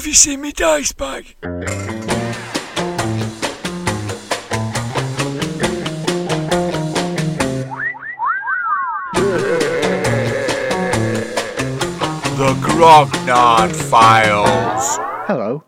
Have 0.00 0.06
you 0.06 0.14
seen 0.14 0.40
me 0.40 0.50
dice 0.50 0.92
bag? 0.92 1.36
The 1.42 1.50
Grognard 12.62 13.76
Files. 13.76 14.96
Hello, 15.26 15.64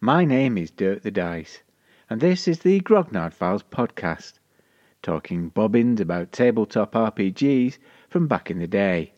my 0.00 0.24
name 0.24 0.56
is 0.56 0.70
Dirk 0.70 1.02
the 1.02 1.10
Dice, 1.10 1.62
and 2.08 2.20
this 2.20 2.46
is 2.46 2.60
the 2.60 2.80
Grognard 2.82 3.34
Files 3.34 3.64
podcast, 3.64 4.34
talking 5.02 5.48
bobbins 5.48 6.00
about 6.00 6.30
tabletop 6.30 6.92
RPGs 6.92 7.78
from 8.08 8.28
back 8.28 8.52
in 8.52 8.60
the 8.60 8.68
day. 8.68 9.14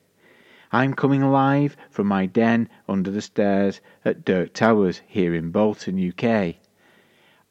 I'm 0.73 0.95
coming 0.95 1.23
live 1.33 1.77
from 1.91 2.07
my 2.07 2.27
den 2.27 2.69
under 2.89 3.11
the 3.11 3.21
stairs 3.21 3.81
at 4.05 4.25
Dirk 4.25 4.53
Towers 4.53 5.03
here 5.05 5.35
in 5.35 5.51
Bolton, 5.51 5.99
UK. 5.99 6.55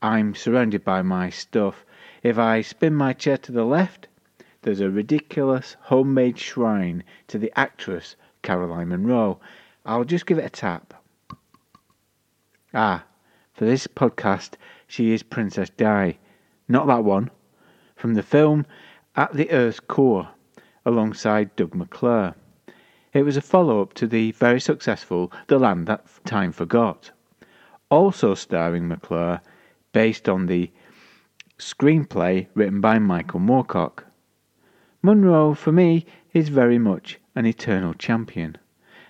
I'm 0.01 0.33
surrounded 0.33 0.85
by 0.85 1.01
my 1.01 1.29
stuff. 1.29 1.83
If 2.23 2.37
I 2.37 2.61
spin 2.61 2.95
my 2.95 3.11
chair 3.11 3.35
to 3.39 3.51
the 3.51 3.65
left, 3.65 4.07
there's 4.61 4.79
a 4.79 4.89
ridiculous 4.89 5.75
homemade 5.81 6.39
shrine 6.39 7.03
to 7.27 7.37
the 7.37 7.51
actress 7.59 8.15
Caroline 8.41 8.87
Munro. 8.87 9.41
I'll 9.85 10.05
just 10.05 10.25
give 10.25 10.37
it 10.37 10.45
a 10.45 10.49
tap. 10.49 10.93
Ah, 12.73 13.03
for 13.53 13.65
this 13.65 13.85
podcast, 13.85 14.53
she 14.87 15.11
is 15.11 15.23
Princess 15.23 15.69
Di. 15.69 16.17
Not 16.69 16.87
that 16.87 17.03
one. 17.03 17.31
From 17.97 18.13
the 18.13 18.23
film 18.23 18.65
At 19.17 19.33
the 19.33 19.51
Earth's 19.51 19.81
Core, 19.81 20.29
alongside 20.85 21.53
Doug 21.57 21.75
McClure. 21.75 22.33
It 23.19 23.25
was 23.25 23.35
a 23.35 23.41
follow 23.41 23.81
up 23.81 23.93
to 23.95 24.07
the 24.07 24.31
very 24.31 24.61
successful 24.61 25.29
The 25.47 25.59
Land 25.59 25.87
That 25.87 26.05
Time 26.23 26.53
Forgot, 26.53 27.11
also 27.89 28.33
starring 28.33 28.87
McClure, 28.87 29.41
based 29.91 30.29
on 30.29 30.45
the 30.45 30.71
screenplay 31.57 32.47
written 32.53 32.79
by 32.79 32.97
Michael 32.97 33.41
Moorcock. 33.41 34.05
Munro, 35.01 35.53
for 35.53 35.73
me, 35.73 36.05
is 36.31 36.47
very 36.47 36.79
much 36.79 37.19
an 37.35 37.45
eternal 37.45 37.93
champion, 37.93 38.57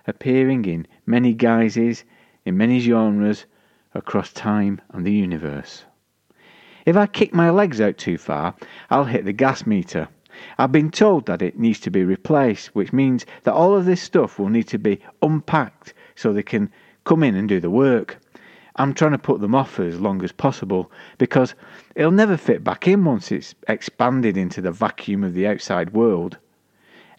appearing 0.07 0.65
in 0.65 0.87
many 1.05 1.35
guises, 1.35 2.03
in 2.45 2.57
many 2.57 2.79
genres, 2.79 3.45
across 3.93 4.33
time 4.33 4.81
and 4.89 5.05
the 5.05 5.13
universe. 5.13 5.85
If 6.83 6.97
I 6.97 7.05
kick 7.05 7.31
my 7.31 7.51
legs 7.51 7.79
out 7.79 7.99
too 7.99 8.17
far, 8.17 8.55
I'll 8.89 9.05
hit 9.05 9.25
the 9.25 9.33
gas 9.33 9.67
meter. 9.67 10.07
I've 10.57 10.71
been 10.71 10.91
told 10.91 11.25
that 11.25 11.41
it 11.41 11.59
needs 11.59 11.79
to 11.81 11.91
be 11.91 12.03
replaced, 12.03 12.75
which 12.75 12.93
means 12.93 13.25
that 13.43 13.53
all 13.53 13.75
of 13.75 13.85
this 13.85 14.01
stuff 14.01 14.39
will 14.39 14.49
need 14.49 14.67
to 14.69 14.77
be 14.77 14.99
unpacked 15.21 15.93
so 16.15 16.31
they 16.31 16.43
can 16.43 16.71
come 17.03 17.23
in 17.23 17.35
and 17.35 17.47
do 17.49 17.59
the 17.59 17.69
work. 17.69 18.19
I'm 18.75 18.93
trying 18.93 19.11
to 19.11 19.17
put 19.17 19.41
them 19.41 19.55
off 19.55 19.79
as 19.79 19.99
long 19.99 20.23
as 20.23 20.31
possible 20.31 20.91
because 21.17 21.55
it'll 21.95 22.11
never 22.11 22.37
fit 22.37 22.63
back 22.63 22.87
in 22.87 23.03
once 23.03 23.31
it's 23.31 23.53
expanded 23.67 24.37
into 24.37 24.61
the 24.61 24.71
vacuum 24.71 25.23
of 25.23 25.33
the 25.33 25.47
outside 25.47 25.93
world. 25.93 26.37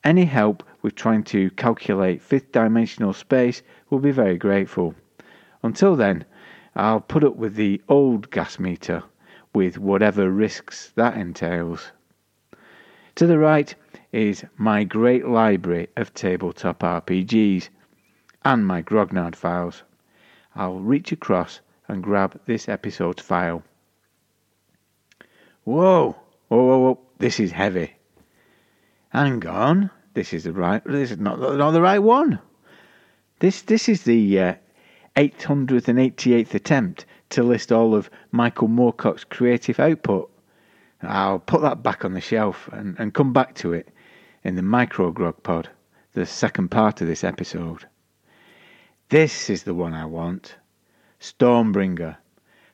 Any 0.02 0.24
help 0.24 0.62
with 0.80 0.94
trying 0.94 1.24
to 1.24 1.50
calculate 1.50 2.22
fifth 2.22 2.52
dimensional 2.52 3.12
space 3.12 3.62
will 3.90 3.98
be 3.98 4.12
very 4.12 4.38
grateful. 4.38 4.94
Until 5.62 5.96
then, 5.96 6.24
I'll 6.74 7.00
put 7.00 7.24
up 7.24 7.36
with 7.36 7.56
the 7.56 7.82
old 7.88 8.30
gas 8.30 8.58
meter 8.58 9.02
with 9.52 9.76
whatever 9.76 10.30
risks 10.30 10.92
that 10.94 11.16
entails. 11.16 11.92
To 13.16 13.26
the 13.26 13.38
right 13.38 13.74
is 14.12 14.44
my 14.56 14.84
great 14.84 15.26
library 15.26 15.88
of 15.96 16.14
tabletop 16.14 16.80
RPGs 16.80 17.68
and 18.44 18.66
my 18.66 18.82
Grognard 18.82 19.34
files. 19.36 19.82
I'll 20.54 20.80
reach 20.80 21.12
across 21.12 21.60
and 21.88 22.02
grab 22.02 22.40
this 22.46 22.68
episode's 22.68 23.22
file. 23.22 23.62
Whoa, 25.64 26.16
whoa, 26.48 26.64
whoa, 26.64 26.78
whoa, 26.78 26.98
this 27.18 27.40
is 27.40 27.52
heavy. 27.52 27.94
Hang 29.10 29.44
on, 29.46 29.90
this 30.14 30.32
is 30.32 30.44
the 30.44 30.52
right, 30.52 30.82
this 30.84 31.10
is 31.10 31.18
not, 31.18 31.38
not 31.40 31.72
the 31.72 31.82
right 31.82 31.98
one. 31.98 32.38
This, 33.40 33.62
this 33.62 33.88
is 33.88 34.04
the 34.04 34.38
uh, 34.38 34.54
888th 35.16 36.54
attempt 36.54 37.06
to 37.30 37.42
list 37.42 37.72
all 37.72 37.94
of 37.94 38.10
Michael 38.30 38.68
Moorcock's 38.68 39.24
creative 39.24 39.80
output. 39.80 40.29
I'll 41.02 41.38
put 41.38 41.62
that 41.62 41.82
back 41.82 42.04
on 42.04 42.12
the 42.12 42.20
shelf 42.20 42.68
and, 42.72 42.94
and 42.98 43.14
come 43.14 43.32
back 43.32 43.54
to 43.56 43.72
it 43.72 43.88
in 44.44 44.56
the 44.56 44.62
Micro 44.62 45.10
Grog 45.10 45.42
Pod, 45.42 45.70
the 46.12 46.26
second 46.26 46.70
part 46.70 47.00
of 47.00 47.06
this 47.06 47.24
episode. 47.24 47.86
This 49.08 49.48
is 49.48 49.62
the 49.62 49.74
one 49.74 49.94
I 49.94 50.04
want 50.04 50.56
Stormbringer, 51.18 52.16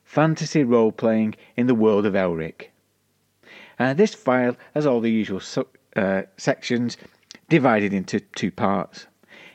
fantasy 0.05 0.65
role 0.65 0.93
playing 0.93 1.35
in 1.57 1.67
the 1.67 1.75
world 1.75 2.05
of 2.05 2.15
Elric. 2.15 2.73
Uh, 3.79 3.95
this 3.95 4.15
file 4.15 4.57
has 4.75 4.87
all 4.87 5.01
the 5.01 5.11
usual 5.11 5.41
su- 5.41 5.69
uh, 5.95 6.23
sections 6.37 6.97
divided 7.49 7.93
into 7.93 8.21
two 8.21 8.51
parts. 8.51 9.07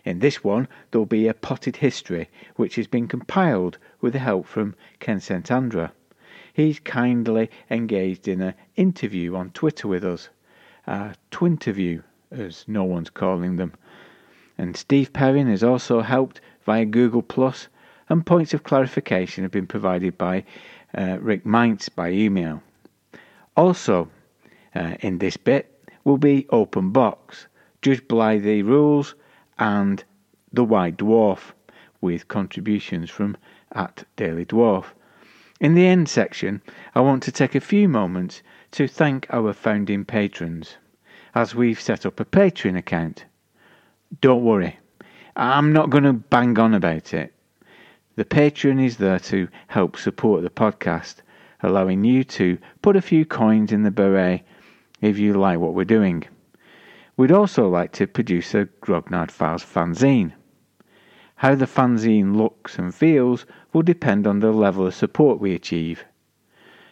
In 0.05 0.19
this 0.19 0.43
one, 0.43 0.67
there'll 0.89 1.05
be 1.05 1.27
a 1.27 1.33
potted 1.33 1.75
history 1.75 2.29
which 2.55 2.75
has 2.75 2.87
been 2.87 3.07
compiled 3.07 3.77
with 3.99 4.13
the 4.13 4.19
help 4.19 4.47
from 4.47 4.75
Ken 4.99 5.19
St. 5.19 5.45
He's 6.53 6.79
kindly 6.79 7.50
engaged 7.69 8.28
in 8.28 8.41
an 8.41 8.53
interview 8.75 9.35
on 9.35 9.51
Twitter 9.51 9.88
with 9.88 10.03
us, 10.03 10.29
a 10.85 11.16
twinterview, 11.31 12.03
as 12.29 12.66
no 12.67 12.84
one's 12.84 13.09
calling 13.09 13.56
them. 13.56 13.73
And 14.57 14.75
Steve 14.75 15.13
Perrin 15.13 15.47
has 15.47 15.63
also 15.63 16.01
helped 16.01 16.41
via 16.66 16.85
Google 16.85 17.22
Plus, 17.22 17.69
and 18.09 18.25
points 18.25 18.53
of 18.53 18.63
clarification 18.63 19.44
have 19.44 19.51
been 19.51 19.66
provided 19.66 20.17
by 20.17 20.44
uh, 20.94 21.17
Rick 21.22 21.45
Meints 21.45 21.88
by 21.88 22.11
email. 22.11 22.61
Also, 23.56 24.09
uh, 24.75 24.95
in 25.00 25.19
this 25.19 25.38
bit 25.38 25.88
will 26.03 26.17
be 26.17 26.47
Open 26.50 26.91
Box, 26.91 27.47
Judge 27.81 28.06
Blythe 28.07 28.66
rules, 28.66 29.16
and 29.57 30.03
The 30.51 30.66
White 30.66 30.97
Dwarf, 30.97 31.53
with 32.01 32.28
contributions 32.28 33.09
from 33.09 33.38
at 33.72 34.03
Daily 34.17 34.45
Dwarf. 34.45 34.88
In 35.61 35.75
the 35.75 35.85
end 35.85 36.09
section, 36.09 36.63
I 36.95 37.01
want 37.01 37.22
to 37.22 37.31
take 37.31 37.53
a 37.53 37.59
few 37.59 37.88
moments 37.88 38.41
to 38.72 38.88
thank 38.88 39.27
our 39.29 39.53
founding 39.53 40.03
patrons, 40.05 40.77
as 41.35 41.53
we've 41.53 41.79
set 41.79 42.03
up 42.03 42.19
a 42.19 42.25
Patreon 42.25 42.75
account. 42.75 43.25
Don't 44.22 44.44
worry, 44.44 44.79
I'm 45.35 45.72
not 45.72 45.91
going 45.91 46.05
to 46.05 46.13
bang 46.13 46.57
on 46.57 46.73
about 46.73 47.13
it. 47.13 47.35
The 48.16 48.25
Patreon 48.25 48.83
is 48.83 48.97
there 48.97 49.19
to 49.19 49.49
help 49.67 49.97
support 49.97 50.41
the 50.41 50.49
podcast, 50.49 51.17
allowing 51.61 52.03
you 52.05 52.23
to 52.23 52.57
put 52.81 52.95
a 52.95 53.01
few 53.01 53.23
coins 53.23 53.72
in 53.72 53.83
the 53.83 53.91
beret 53.91 54.41
if 54.99 55.19
you 55.19 55.35
like 55.35 55.59
what 55.59 55.75
we're 55.75 55.85
doing. 55.85 56.23
We'd 57.17 57.31
also 57.31 57.69
like 57.69 57.91
to 57.91 58.07
produce 58.07 58.55
a 58.55 58.66
Grognard 58.81 59.29
Files 59.29 59.63
fanzine. 59.63 60.33
How 61.41 61.56
the 61.56 61.66
fanzine 61.66 62.35
looks 62.35 62.78
and 62.78 62.94
feels 62.94 63.47
will 63.74 63.81
depend 63.81 64.28
on 64.28 64.41
the 64.41 64.52
level 64.52 64.85
of 64.85 64.94
support 64.94 65.40
we 65.40 65.56
achieve. 65.56 66.06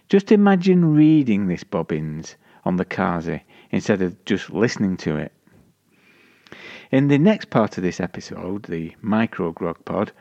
Just 0.08 0.32
imagine 0.32 0.96
reading 0.96 1.46
this 1.46 1.64
bobbins 1.64 2.36
on 2.66 2.78
the 2.78 2.84
Kazi 2.84 3.44
instead 3.70 4.02
of 4.02 4.26
just 4.26 4.50
listening 4.50 4.98
to 4.98 5.18
it. 5.18 5.32
In 6.90 7.10
the 7.10 7.20
next 7.20 7.52
part 7.52 7.78
of 7.78 7.84
this 7.84 8.00
episode, 8.00 8.64
the 8.64 8.96
Micro 9.04 9.52
Grog 9.52 9.86
Pod, 9.86 10.14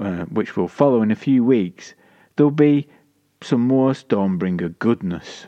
uh, 0.00 0.24
which 0.24 0.56
will 0.56 0.68
follow 0.68 1.02
in 1.02 1.10
a 1.10 1.14
few 1.14 1.44
weeks, 1.44 1.92
there'll 2.36 2.50
be 2.50 2.88
some 3.42 3.60
more 3.60 3.92
Stormbringer 3.92 4.78
goodness. 4.78 5.46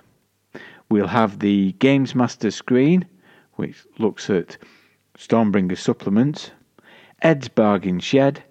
We'll 0.91 1.07
have 1.07 1.39
the 1.39 1.73
Games 1.79 2.15
Master 2.15 2.51
screen, 2.51 3.07
which 3.55 3.87
looks 3.99 4.29
at 4.29 4.59
Stormbringer 5.17 5.79
supplements, 5.79 6.51
Ed's 7.23 7.49
Bargain 7.49 8.01
Shed, 8.01 8.43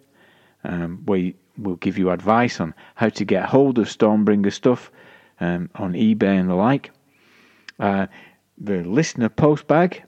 um, 0.63 1.01
where 1.05 1.33
we'll 1.57 1.75
give 1.75 1.97
you 1.97 2.11
advice 2.11 2.59
on 2.59 2.73
how 2.95 3.09
to 3.09 3.25
get 3.25 3.45
hold 3.45 3.79
of 3.79 3.87
Stormbringer 3.87 4.51
stuff 4.51 4.91
um, 5.39 5.69
on 5.75 5.93
eBay 5.93 6.39
and 6.39 6.49
the 6.49 6.55
like, 6.55 6.91
uh, 7.79 8.07
the 8.57 8.83
listener 8.83 9.29
post 9.29 9.67
bag, 9.67 10.03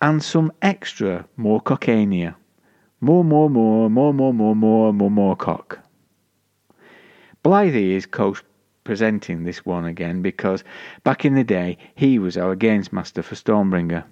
and 0.00 0.22
some 0.22 0.52
extra 0.62 1.26
Moorcockania. 1.38 2.34
More, 3.00 3.24
more, 3.24 3.48
more, 3.48 3.88
more, 3.90 4.12
more, 4.12 4.32
more, 4.32 4.54
more, 4.54 4.92
more, 4.92 5.10
more 5.10 5.36
cock. 5.36 5.78
Blythe 7.42 7.74
is 7.74 8.06
co 8.06 8.34
presenting 8.84 9.44
this 9.44 9.64
one 9.64 9.84
again 9.84 10.22
because 10.22 10.64
back 11.04 11.24
in 11.24 11.34
the 11.34 11.44
day 11.44 11.78
he 11.94 12.18
was 12.18 12.36
our 12.36 12.54
games 12.56 12.92
master 12.92 13.22
for 13.22 13.36
Stormbringer. 13.36 14.04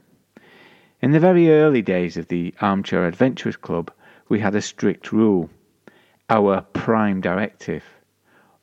In 1.03 1.13
the 1.13 1.21
very 1.21 1.51
early 1.51 1.81
days 1.81 2.19
of 2.19 2.29
the 2.29 2.53
Armchair 2.61 3.07
Adventurers 3.07 3.57
Club, 3.57 3.91
we 4.29 4.41
had 4.41 4.55
a 4.55 4.61
strict 4.61 5.13
rule. 5.13 5.49
Our 6.29 6.61
prime 6.75 7.23
directive 7.23 7.85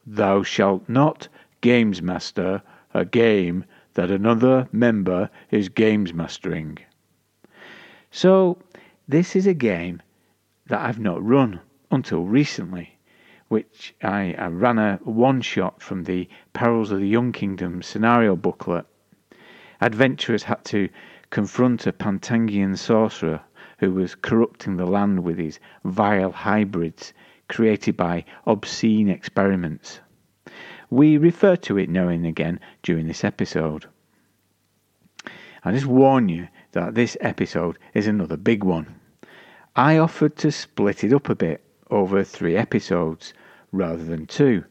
Thou 0.05 0.43
shalt 0.43 0.87
not 0.87 1.29
games 1.61 1.99
master 1.99 2.61
a 2.93 3.05
game 3.05 3.65
that 3.95 4.11
another 4.11 4.69
member 4.71 5.31
is 5.49 5.67
games 5.67 6.13
mastering. 6.13 6.77
So, 8.11 8.59
this 9.07 9.35
is 9.35 9.47
a 9.47 9.55
game 9.55 10.03
that 10.67 10.79
I've 10.79 10.99
not 10.99 11.25
run 11.25 11.59
until 11.89 12.23
recently, 12.23 12.99
which 13.47 13.95
I, 14.03 14.35
I 14.37 14.45
ran 14.49 14.77
a 14.77 14.99
one 15.03 15.41
shot 15.41 15.81
from 15.81 16.03
the 16.03 16.29
Perils 16.53 16.91
of 16.91 16.99
the 16.99 17.07
Young 17.07 17.31
Kingdom 17.31 17.81
scenario 17.81 18.35
booklet. 18.35 18.85
Adventurers 19.81 20.43
had 20.43 20.63
to 20.65 20.89
confront 21.29 21.85
a 21.85 21.91
Pantangian 21.91 22.77
sorcerer 22.77 23.41
who 23.79 23.91
was 23.91 24.15
corrupting 24.15 24.77
the 24.77 24.85
land 24.85 25.23
with 25.23 25.37
his 25.37 25.59
vile 25.83 26.31
hybrids 26.31 27.13
created 27.47 27.97
by 27.97 28.23
obscene 28.45 29.09
experiments. 29.09 29.99
We 30.89 31.17
refer 31.17 31.55
to 31.57 31.77
it 31.77 31.89
now 31.89 32.07
and 32.07 32.25
again 32.25 32.59
during 32.81 33.07
this 33.07 33.23
episode. 33.23 33.87
I 35.63 35.73
just 35.73 35.85
warn 35.85 36.29
you 36.29 36.47
that 36.71 36.95
this 36.95 37.17
episode 37.19 37.77
is 37.93 38.07
another 38.07 38.37
big 38.37 38.63
one. 38.63 38.95
I 39.75 39.97
offered 39.97 40.37
to 40.37 40.51
split 40.51 41.03
it 41.03 41.13
up 41.13 41.29
a 41.29 41.35
bit 41.35 41.61
over 41.89 42.23
three 42.23 42.55
episodes 42.55 43.33
rather 43.71 44.03
than 44.03 44.27
two, 44.27 44.63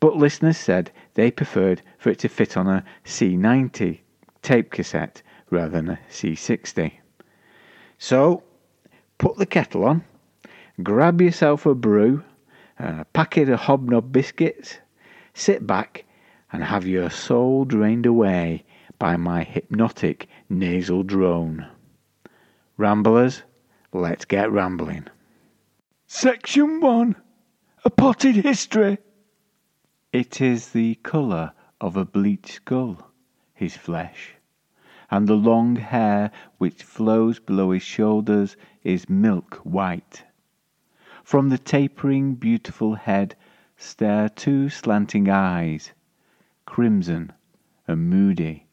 but 0.00 0.16
listeners 0.16 0.56
said 0.56 0.92
they 1.14 1.30
preferred 1.30 1.82
for 1.98 2.10
it 2.10 2.20
to 2.20 2.28
fit 2.28 2.56
on 2.56 2.68
a 2.68 2.84
C90 3.04 3.98
tape 4.42 4.70
cassette 4.70 5.22
rather 5.50 5.70
than 5.70 5.88
a 5.90 5.98
C60. 6.10 6.92
So, 7.98 8.42
put 9.18 9.36
the 9.36 9.46
kettle 9.46 9.84
on, 9.84 10.04
grab 10.82 11.20
yourself 11.20 11.66
a 11.66 11.74
brew, 11.74 12.22
a 12.78 13.04
packet 13.06 13.48
of 13.48 13.60
hobnob 13.60 14.12
biscuits, 14.12 14.78
sit 15.34 15.66
back, 15.66 16.04
and 16.52 16.62
have 16.64 16.86
your 16.86 17.10
soul 17.10 17.64
drained 17.64 18.06
away 18.06 18.64
by 18.98 19.16
my 19.16 19.42
hypnotic 19.42 20.28
nasal 20.48 21.02
drone. 21.02 21.66
Ramblers, 22.76 23.42
let's 23.92 24.24
get 24.24 24.50
rambling. 24.50 25.06
Section 26.06 26.80
1 26.80 27.16
A 27.84 27.90
Potted 27.90 28.36
History. 28.36 28.98
It 30.12 30.40
is 30.40 30.70
the 30.70 30.94
colour 30.96 31.52
of 31.80 31.96
a 31.96 32.04
bleached 32.04 32.54
skull, 32.54 33.10
his 33.52 33.76
flesh, 33.76 34.34
and 35.10 35.26
the 35.26 35.34
long 35.34 35.76
hair 35.76 36.30
which 36.58 36.82
flows 36.82 37.38
below 37.38 37.70
his 37.70 37.82
shoulders 37.82 38.56
is 38.84 39.08
milk 39.08 39.54
white. 39.64 40.24
From 41.24 41.48
the 41.48 41.56
tapering, 41.56 42.34
beautiful 42.34 42.94
head 42.94 43.34
stare 43.78 44.28
two 44.28 44.68
slanting 44.68 45.30
eyes, 45.30 45.92
crimson 46.66 47.32
and 47.86 48.10
moody, 48.10 48.66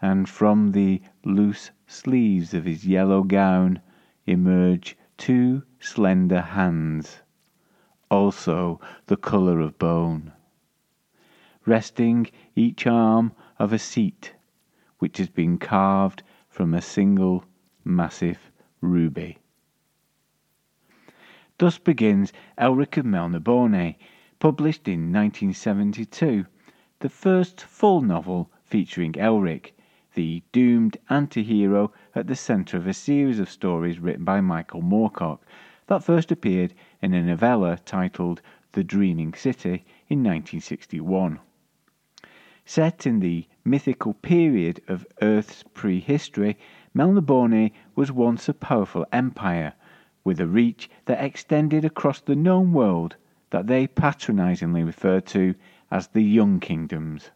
and 0.00 0.28
from 0.28 0.70
the 0.70 1.02
loose 1.24 1.72
sleeves 1.86 2.54
of 2.54 2.64
his 2.64 2.86
yellow 2.86 3.24
gown 3.24 3.80
emerge 4.26 4.96
two 5.16 5.64
slender 5.80 6.42
hands, 6.42 7.22
also 8.08 8.80
the 9.06 9.16
colour 9.16 9.58
of 9.58 9.78
bone, 9.80 10.32
resting 11.66 12.28
each 12.54 12.86
arm 12.86 13.32
of 13.58 13.72
a 13.72 13.78
seat 13.80 14.32
which 15.04 15.18
has 15.18 15.28
been 15.28 15.58
carved 15.58 16.22
from 16.48 16.72
a 16.72 16.80
single 16.80 17.44
massive 17.84 18.50
ruby. 18.80 19.36
Thus 21.58 21.76
begins 21.76 22.32
Elric 22.56 22.96
of 22.96 23.04
Melniboné, 23.04 23.96
published 24.38 24.88
in 24.88 25.12
1972, 25.12 26.46
the 27.00 27.10
first 27.10 27.60
full 27.60 28.00
novel 28.00 28.50
featuring 28.64 29.12
Elric, 29.12 29.72
the 30.14 30.42
doomed 30.52 30.96
anti-hero 31.10 31.92
at 32.14 32.26
the 32.26 32.34
centre 32.34 32.78
of 32.78 32.86
a 32.86 32.94
series 32.94 33.38
of 33.38 33.50
stories 33.50 34.00
written 34.00 34.24
by 34.24 34.40
Michael 34.40 34.80
Moorcock 34.80 35.42
that 35.86 36.02
first 36.02 36.32
appeared 36.32 36.72
in 37.02 37.12
a 37.12 37.22
novella 37.22 37.78
titled 37.84 38.40
The 38.72 38.82
Dreaming 38.82 39.34
City 39.34 39.84
in 40.08 40.20
1961. 40.20 41.40
Set 42.64 43.06
in 43.06 43.20
the 43.20 43.46
mythical 43.64 44.12
period 44.14 44.82
of 44.88 45.06
Earth's 45.22 45.62
prehistory, 45.74 46.58
Melniboné 46.94 47.72
was 47.94 48.12
once 48.12 48.48
a 48.48 48.54
powerful 48.54 49.06
empire 49.10 49.72
with 50.22 50.38
a 50.38 50.46
reach 50.46 50.90
that 51.06 51.24
extended 51.24 51.84
across 51.84 52.20
the 52.20 52.36
known 52.36 52.72
world 52.72 53.16
that 53.50 53.66
they 53.66 53.86
patronizingly 53.86 54.82
refer 54.82 55.20
to 55.20 55.54
as 55.90 56.08
the 56.08 56.22
Young 56.22 56.60
Kingdoms. 56.60 57.30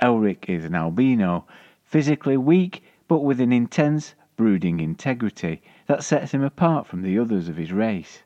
Elric 0.00 0.48
is 0.48 0.64
an 0.64 0.74
albino, 0.74 1.46
physically 1.82 2.36
weak 2.36 2.82
but 3.06 3.20
with 3.20 3.40
an 3.40 3.52
intense, 3.52 4.14
brooding 4.36 4.80
integrity 4.80 5.62
that 5.86 6.02
sets 6.02 6.32
him 6.32 6.42
apart 6.42 6.86
from 6.86 7.02
the 7.02 7.18
others 7.18 7.48
of 7.48 7.56
his 7.56 7.72
race. 7.72 8.22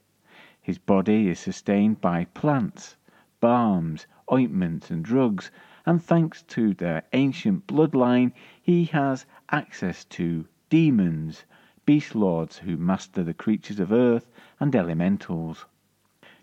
His 0.60 0.78
body 0.78 1.28
is 1.28 1.38
sustained 1.38 2.00
by 2.00 2.26
plants, 2.26 2.96
balms, 3.40 4.06
ointments, 4.30 4.90
and 4.90 5.04
drugs, 5.04 5.50
and 5.88 6.04
thanks 6.04 6.42
to 6.42 6.74
their 6.74 7.02
ancient 7.14 7.66
bloodline, 7.66 8.30
he 8.60 8.84
has 8.84 9.24
access 9.50 10.04
to 10.04 10.44
demons, 10.68 11.46
beast 11.86 12.14
lords 12.14 12.58
who 12.58 12.76
master 12.76 13.24
the 13.24 13.32
creatures 13.32 13.80
of 13.80 13.90
earth 13.90 14.28
and 14.60 14.76
elementals. 14.76 15.64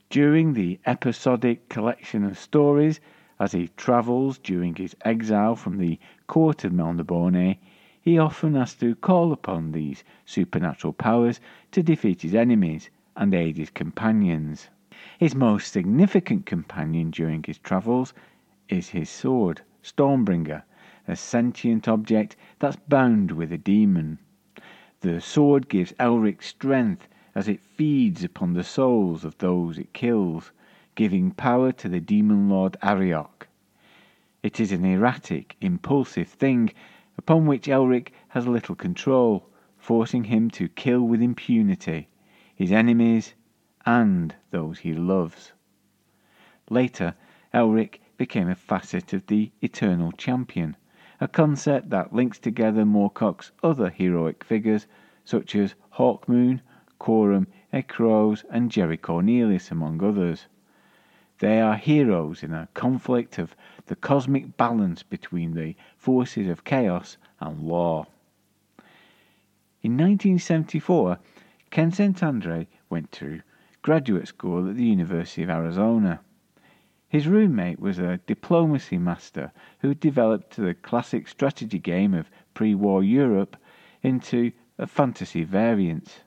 During 0.10 0.54
the 0.54 0.80
episodic 0.88 1.70
collection 1.70 2.24
of 2.24 2.40
stories, 2.40 3.00
as 3.40 3.52
he 3.52 3.68
travels 3.78 4.40
during 4.40 4.74
his 4.74 4.96
exile 5.06 5.56
from 5.56 5.78
the 5.78 6.00
court 6.26 6.64
of 6.64 6.74
Melniboné, 6.74 7.58
he 8.02 8.18
often 8.18 8.56
has 8.56 8.74
to 8.74 8.96
call 8.96 9.32
upon 9.32 9.74
these 9.74 10.04
supernatural 10.26 10.94
powers 10.94 11.40
to 11.70 11.84
defeat 11.84 12.24
his 12.24 12.34
enemies 12.34 12.90
and 13.16 13.32
aid 13.36 13.58
his 13.58 13.70
companions. 13.70 14.70
His 15.20 15.36
most 15.36 15.72
significant 15.72 16.48
companion 16.48 17.12
during 17.12 17.44
his 17.44 17.60
travels 17.60 18.12
is 18.68 18.90
his 18.90 19.10
sword, 19.10 19.62
Stormbringer, 19.84 20.64
a 21.08 21.16
sentient 21.16 21.88
object 21.88 22.36
that's 22.60 22.76
bound 22.76 23.32
with 23.32 23.52
a 23.52 23.58
demon. 23.58 24.18
The 25.02 25.22
sword 25.22 25.70
gives 25.70 25.94
Elric 26.00 26.42
strength 26.42 27.08
as 27.36 27.48
it 27.48 27.62
feeds 27.62 28.24
upon 28.24 28.54
the 28.54 28.64
souls 28.64 29.24
of 29.24 29.38
those 29.38 29.78
it 29.78 29.94
kills, 29.94 30.52
giving 30.96 31.32
power 31.32 31.72
to 31.74 31.88
the 31.88 32.00
demon 32.00 32.50
lord 32.50 32.78
Arioch. 32.82 33.48
It 34.42 34.60
is 34.60 34.72
an 34.72 34.86
erratic, 34.86 35.58
impulsive 35.62 36.28
thing 36.28 36.72
upon 37.18 37.46
which 37.46 37.68
Elric 37.68 38.14
has 38.30 38.48
little 38.48 38.76
control, 38.76 39.50
forcing 39.78 40.24
him 40.24 40.50
to 40.52 40.70
kill 40.70 41.02
with 41.02 41.22
impunity 41.22 42.08
his 42.56 42.72
enemies 42.72 43.36
and 43.86 44.34
those 44.52 44.80
he 44.80 44.94
loves. 44.94 45.52
Later, 46.70 47.14
Elric 47.54 48.00
became 48.18 48.50
a 48.50 48.56
facet 48.56 49.14
of 49.14 49.28
the 49.28 49.52
Eternal 49.62 50.12
Champion, 50.12 50.76
a 51.20 51.28
concept 51.28 51.90
that 51.90 52.14
links 52.14 52.40
together 52.40 52.86
Moorcock's 52.86 53.52
other 53.64 53.90
heroic 53.90 54.44
figures 54.44 54.88
such 55.24 55.56
as 55.56 55.76
Hawkmoon, 55.98 56.62
Corum, 57.00 57.48
Erekosë, 57.74 58.44
and 58.50 58.72
Jerry 58.72 58.98
Cornelius, 58.98 59.72
among 59.72 60.04
others. 60.04 60.48
They 61.40 61.60
are 61.60 61.76
heroes 61.76 62.44
in 62.44 62.54
a 62.54 62.70
conflict 62.74 63.38
of 63.38 63.56
the 63.88 63.96
cosmic 63.96 64.56
balance 64.56 65.04
between 65.04 65.54
the 65.54 65.76
forces 65.98 66.48
of 66.48 66.64
chaos 66.64 67.18
and 67.40 67.62
law. 67.62 68.08
In 69.84 69.98
1974, 69.98 71.20
Ken 71.70 71.92
St. 71.92 72.24
Andre 72.24 72.68
went 72.90 73.12
to 73.12 73.42
graduate 73.82 74.28
school 74.28 74.70
at 74.70 74.78
the 74.78 74.86
University 74.86 75.44
of 75.44 75.50
Arizona. 75.50 76.22
His 77.16 77.30
roommate 77.30 77.80
was 77.80 77.98
a 77.98 78.20
diplomacy 78.28 78.98
master 78.98 79.54
who 79.80 79.88
had 79.88 80.02
developed 80.02 80.58
the 80.58 80.74
classic 80.74 81.30
strategy 81.30 81.80
game 81.80 82.14
of 82.14 82.30
pre 82.54 82.76
war 82.76 83.02
Europe 83.06 83.56
into 84.04 84.52
a 84.78 84.86
fantasy 84.86 85.46
variant. 85.46 86.26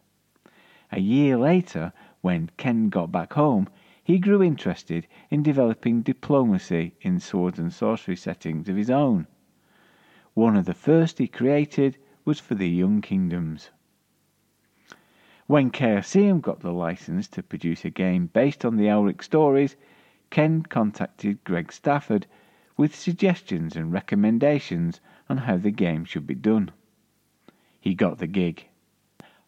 A 0.91 0.99
year 0.99 1.37
later, 1.37 1.93
when 2.23 2.49
Ken 2.57 2.89
got 2.89 3.13
back 3.13 3.35
home, 3.35 3.69
he 4.03 4.19
grew 4.19 4.43
interested 4.43 5.07
in 5.29 5.43
developing 5.43 6.01
diplomacy 6.01 6.95
in 7.03 7.21
swords 7.21 7.59
and 7.59 7.71
sorcery 7.71 8.17
settings 8.17 8.67
of 8.71 8.77
his 8.77 8.89
own. 8.89 9.27
One 10.33 10.57
of 10.57 10.65
the 10.65 10.73
first 10.73 11.19
he 11.19 11.29
created 11.29 11.99
was 12.25 12.41
for 12.41 12.55
the 12.55 12.67
Young 12.67 13.03
Kingdoms. 13.03 13.73
When 15.47 15.71
Chaosium 15.71 16.41
got 16.41 16.61
the 16.61 16.73
license 16.73 17.29
to 17.29 17.43
produce 17.43 17.85
a 17.85 17.91
game 17.91 18.29
based 18.29 18.65
on 18.65 18.77
the 18.77 18.87
Elric 18.87 19.23
stories, 19.23 19.77
Ken 20.31 20.63
contacted 20.63 21.43
Greg 21.43 21.73
Stafford 21.73 22.27
with 22.77 22.95
suggestions 22.95 23.75
and 23.75 23.91
recommendations 23.91 25.01
on 25.27 25.39
how 25.39 25.57
the 25.57 25.71
game 25.71 26.05
should 26.05 26.27
be 26.27 26.35
done. 26.35 26.71
He 27.81 27.95
got 27.95 28.19
the 28.19 28.27
gig. 28.27 28.69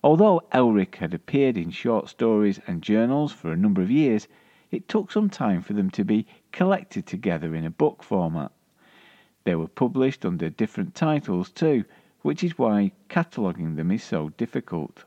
Although 0.03 0.43
Elric 0.55 0.97
had 0.97 1.13
appeared 1.13 1.59
in 1.59 1.69
short 1.71 2.09
stories 2.09 2.61
and 2.67 2.83
journals 2.83 3.31
for 3.31 3.53
a 3.53 3.57
number 3.57 3.83
of 3.83 3.91
years, 3.91 4.27
it 4.71 4.89
took 4.89 5.13
some 5.13 5.29
time 5.29 5.61
for 5.61 5.75
them 5.75 5.91
to 5.91 6.03
be 6.03 6.27
collected 6.51 7.05
together 7.07 7.55
in 7.55 7.67
a 7.67 7.71
book 7.71 8.03
format. 8.03 8.51
They 9.45 9.57
were 9.57 9.69
published 9.69 10.25
under 10.25 10.49
different 10.49 10.95
titles 10.95 11.51
too, 11.51 11.85
which 12.23 12.43
is 12.43 12.57
why 12.57 12.93
cataloguing 13.09 13.77
them 13.77 13.91
is 13.91 14.03
so 14.03 14.31
difficult. 14.31 15.05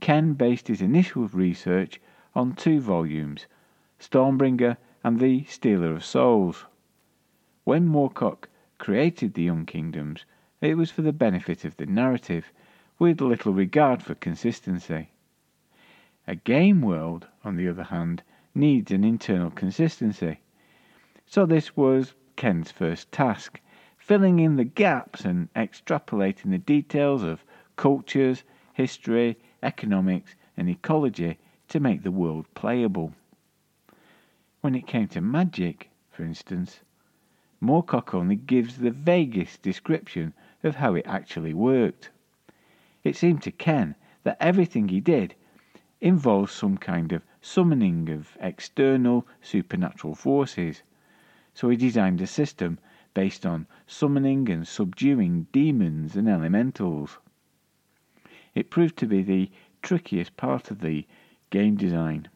Ken 0.00 0.34
based 0.34 0.68
his 0.68 0.82
initial 0.82 1.28
research 1.28 1.98
on 2.34 2.54
two 2.54 2.80
volumes, 2.80 3.46
Stormbringer 4.00 4.78
and 5.04 5.20
The 5.20 5.44
Stealer 5.44 5.92
of 5.92 6.02
Souls. 6.02 6.64
When 7.64 7.86
Moorcock 7.86 8.48
created 8.78 9.34
the 9.34 9.42
Young 9.42 9.66
Kingdoms, 9.66 10.24
it 10.62 10.78
was 10.78 10.90
for 10.90 11.02
the 11.02 11.12
benefit 11.12 11.66
of 11.66 11.76
the 11.76 11.84
narrative, 11.84 12.50
with 12.98 13.20
little 13.20 13.52
regard 13.52 14.02
for 14.02 14.14
consistency. 14.14 15.10
A 16.26 16.34
game 16.34 16.80
world, 16.80 17.26
on 17.44 17.56
the 17.56 17.68
other 17.68 17.84
hand, 17.84 18.22
needs 18.54 18.90
an 18.90 19.04
internal 19.04 19.50
consistency. 19.50 20.40
So 21.26 21.44
this 21.44 21.76
was 21.76 22.14
Ken's 22.36 22.70
first 22.70 23.12
task, 23.12 23.60
filling 23.98 24.38
in 24.38 24.56
the 24.56 24.64
gaps 24.64 25.26
and 25.26 25.52
extrapolating 25.52 26.50
the 26.50 26.58
details 26.58 27.22
of 27.22 27.44
cultures, 27.76 28.44
history, 28.72 29.36
economics, 29.62 30.34
and 30.56 30.70
ecology 30.70 31.38
to 31.68 31.80
make 31.80 32.02
the 32.02 32.10
world 32.10 32.46
playable. 32.54 33.12
When 34.62 34.74
it 34.74 34.86
came 34.86 35.08
to 35.08 35.22
magic, 35.22 35.88
for 36.10 36.22
instance, 36.22 36.80
Moorcock 37.62 38.12
only 38.12 38.36
gives 38.36 38.76
the 38.76 38.90
vaguest 38.90 39.62
description 39.62 40.34
of 40.62 40.76
how 40.76 40.94
it 40.94 41.06
actually 41.06 41.54
worked. 41.54 42.10
It 43.02 43.16
seemed 43.16 43.42
to 43.44 43.52
Ken 43.52 43.94
that 44.22 44.36
everything 44.38 44.88
he 44.88 45.00
did 45.00 45.34
involved 46.02 46.50
some 46.50 46.76
kind 46.76 47.10
of 47.12 47.24
summoning 47.40 48.10
of 48.10 48.36
external 48.38 49.26
supernatural 49.40 50.14
forces, 50.14 50.82
so 51.54 51.70
he 51.70 51.76
designed 51.78 52.20
a 52.20 52.26
system 52.26 52.78
based 53.14 53.46
on 53.46 53.66
summoning 53.86 54.50
and 54.50 54.68
subduing 54.68 55.46
demons 55.52 56.16
and 56.16 56.28
elementals. 56.28 57.18
It 58.54 58.68
proved 58.68 58.98
to 58.98 59.06
be 59.06 59.22
the 59.22 59.50
trickiest 59.80 60.36
part 60.36 60.70
of 60.70 60.80
the 60.80 61.06
game 61.48 61.76
design. 61.76 62.28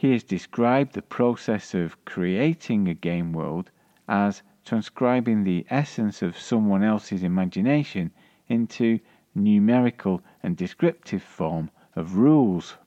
He 0.00 0.12
has 0.12 0.24
described 0.24 0.94
the 0.94 1.02
process 1.02 1.74
of 1.74 2.02
creating 2.06 2.88
a 2.88 2.94
game 2.94 3.34
world 3.34 3.70
as 4.08 4.42
transcribing 4.64 5.44
the 5.44 5.66
essence 5.68 6.22
of 6.22 6.38
someone 6.38 6.82
else's 6.82 7.22
imagination 7.22 8.10
into 8.48 9.00
numerical 9.34 10.22
and 10.42 10.56
descriptive 10.56 11.22
form 11.22 11.70
of 11.94 12.16
rules. 12.16 12.78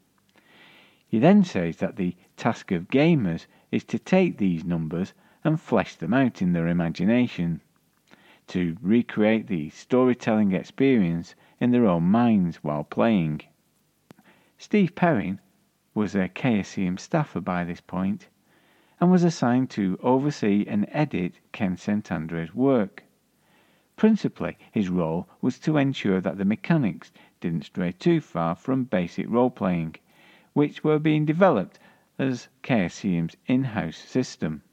He 1.08 1.20
then 1.20 1.44
says 1.44 1.78
that 1.78 1.98
the 1.98 2.16
task 2.36 2.72
of 2.72 2.88
gamers 2.88 3.46
is 3.70 3.84
to 3.84 4.00
take 4.00 4.40
these 4.40 4.66
numbers 4.66 5.14
and 5.44 5.62
flesh 5.62 5.94
them 5.96 6.16
out 6.16 6.42
in 6.42 6.54
their 6.54 6.68
imagination, 6.68 7.62
to 8.48 8.76
recreate 8.82 9.46
the 9.46 9.70
storytelling 9.70 10.52
experience 10.52 11.36
in 11.60 11.70
their 11.70 11.86
own 11.86 12.06
minds 12.06 12.64
while 12.64 12.84
playing. 12.84 13.42
Steve 14.58 14.96
Perrin 14.96 15.40
was 15.96 16.16
a 16.16 16.28
Chaosium 16.28 16.98
staffer 17.00 17.40
by 17.40 17.64
this 17.64 17.82
point 17.82 18.28
and 19.00 19.12
was 19.12 19.24
assigned 19.24 19.70
to 19.70 20.00
oversee 20.02 20.66
and 20.68 20.88
edit 20.90 21.40
Ken 21.52 21.78
St. 21.78 22.12
Andre's 22.12 22.56
work. 22.56 23.04
Principally, 23.96 24.58
his 24.72 24.90
role 24.90 25.28
was 25.42 25.60
to 25.60 25.78
ensure 25.78 26.20
that 26.20 26.38
the 26.38 26.46
mechanics 26.46 27.12
didn't 27.42 27.66
stray 27.66 27.92
too 27.92 28.22
far 28.22 28.56
from 28.56 28.86
basic 28.86 29.30
role 29.30 29.52
playing, 29.52 29.96
which 30.54 30.84
were 30.84 30.98
being 30.98 31.26
developed 31.26 31.78
as 32.18 32.48
Chaosium's 32.64 33.36
in 33.46 33.64
house 33.64 33.98
system. 33.98 34.64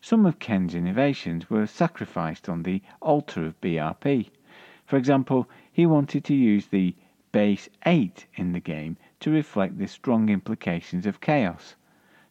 Some 0.00 0.26
of 0.26 0.40
Ken's 0.40 0.74
innovations 0.74 1.48
were 1.48 1.66
sacrificed 1.66 2.48
on 2.48 2.64
the 2.64 2.82
altar 3.00 3.46
of 3.46 3.60
BRP. 3.60 4.30
For 4.84 4.96
example, 4.96 5.48
he 5.70 5.86
wanted 5.86 6.24
to 6.24 6.34
use 6.34 6.66
the 6.66 6.96
base 7.30 7.68
8 7.86 8.26
in 8.34 8.52
the 8.52 8.60
game 8.60 8.96
to 9.22 9.30
reflect 9.30 9.78
the 9.78 9.86
strong 9.86 10.28
implications 10.28 11.06
of 11.06 11.20
chaos. 11.20 11.76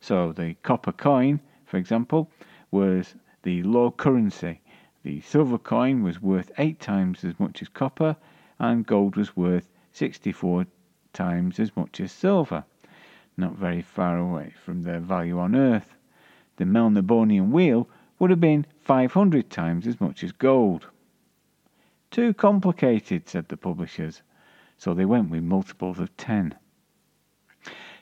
So 0.01 0.33
the 0.33 0.55
copper 0.61 0.91
coin, 0.91 1.39
for 1.65 1.77
example, 1.77 2.29
was 2.69 3.15
the 3.43 3.63
low 3.63 3.91
currency. 3.91 4.59
The 5.03 5.21
silver 5.21 5.57
coin 5.57 6.03
was 6.03 6.21
worth 6.21 6.51
8 6.57 6.81
times 6.81 7.23
as 7.23 7.39
much 7.39 7.61
as 7.61 7.69
copper, 7.69 8.17
and 8.59 8.85
gold 8.85 9.15
was 9.15 9.37
worth 9.37 9.69
64 9.93 10.67
times 11.13 11.61
as 11.61 11.75
much 11.77 12.01
as 12.01 12.11
silver, 12.11 12.65
not 13.37 13.55
very 13.55 13.81
far 13.81 14.17
away 14.17 14.53
from 14.63 14.83
their 14.83 14.99
value 14.99 15.39
on 15.39 15.55
Earth. 15.55 15.95
The 16.57 16.65
Melnibonean 16.65 17.51
wheel 17.51 17.87
would 18.19 18.31
have 18.31 18.41
been 18.41 18.65
500 18.81 19.49
times 19.49 19.87
as 19.87 20.01
much 20.01 20.25
as 20.25 20.33
gold. 20.33 20.87
Too 22.11 22.33
complicated, 22.33 23.29
said 23.29 23.47
the 23.47 23.55
publishers, 23.55 24.21
so 24.77 24.93
they 24.93 25.05
went 25.05 25.29
with 25.29 25.43
multiples 25.43 25.97
of 25.97 26.15
10. 26.17 26.53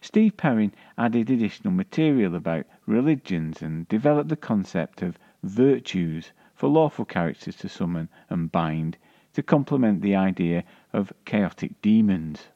Steve 0.01 0.37
Perrin 0.37 0.73
added 0.97 1.29
additional 1.29 1.73
material 1.73 2.33
about 2.33 2.65
religions 2.85 3.61
and 3.61 3.85
developed 3.89 4.29
the 4.29 4.37
concept 4.37 5.01
of 5.01 5.19
virtues 5.43 6.31
for 6.55 6.69
lawful 6.69 7.03
characters 7.03 7.57
to 7.57 7.67
summon 7.67 8.07
and 8.29 8.49
bind 8.49 8.97
to 9.33 9.43
complement 9.43 10.01
the 10.01 10.15
idea 10.15 10.63
of 10.93 11.11
chaotic 11.25 11.81
demons. 11.81 12.47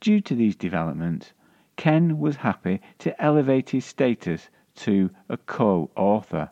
Due 0.00 0.20
to 0.20 0.34
these 0.34 0.56
developments, 0.56 1.32
Ken 1.76 2.18
was 2.18 2.36
happy 2.36 2.80
to 2.98 3.22
elevate 3.22 3.70
his 3.70 3.84
status 3.84 4.50
to 4.74 5.10
a 5.28 5.36
co 5.36 5.90
author. 5.94 6.50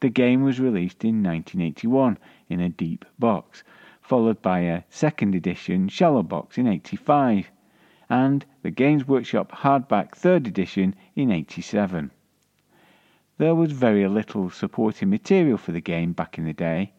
The 0.00 0.08
game 0.08 0.42
was 0.42 0.58
released 0.58 1.04
in 1.04 1.22
1981 1.22 2.18
in 2.48 2.60
a 2.60 2.70
deep 2.70 3.04
box, 3.18 3.62
followed 4.00 4.40
by 4.40 4.60
a 4.60 4.84
second 4.88 5.34
edition 5.34 5.88
shallow 5.88 6.22
box 6.22 6.56
in 6.56 6.66
85, 6.66 7.50
and 8.10 8.44
the 8.60 8.70
Games 8.70 9.08
Workshop 9.08 9.50
hardback 9.52 10.14
third 10.14 10.46
edition 10.46 10.94
in 11.16 11.30
87. 11.30 12.10
There 13.38 13.54
was 13.54 13.72
very 13.72 14.06
little 14.06 14.50
supporting 14.50 15.08
material 15.08 15.56
for 15.56 15.72
the 15.72 15.80
game 15.80 16.12
back 16.12 16.36
in 16.36 16.44
the 16.44 16.52
day, 16.52 16.92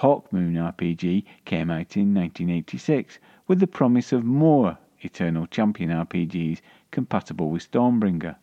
Hawkmoon 0.00 0.54
RPG 0.54 1.24
came 1.44 1.72
out 1.72 1.96
in 1.96 2.14
1986 2.14 3.18
with 3.48 3.58
the 3.58 3.66
promise 3.66 4.12
of 4.12 4.22
more 4.22 4.78
Eternal 5.00 5.48
Champion 5.48 5.90
RPGs 5.90 6.60
compatible 6.92 7.50
with 7.50 7.68
Stormbringer, 7.68 8.36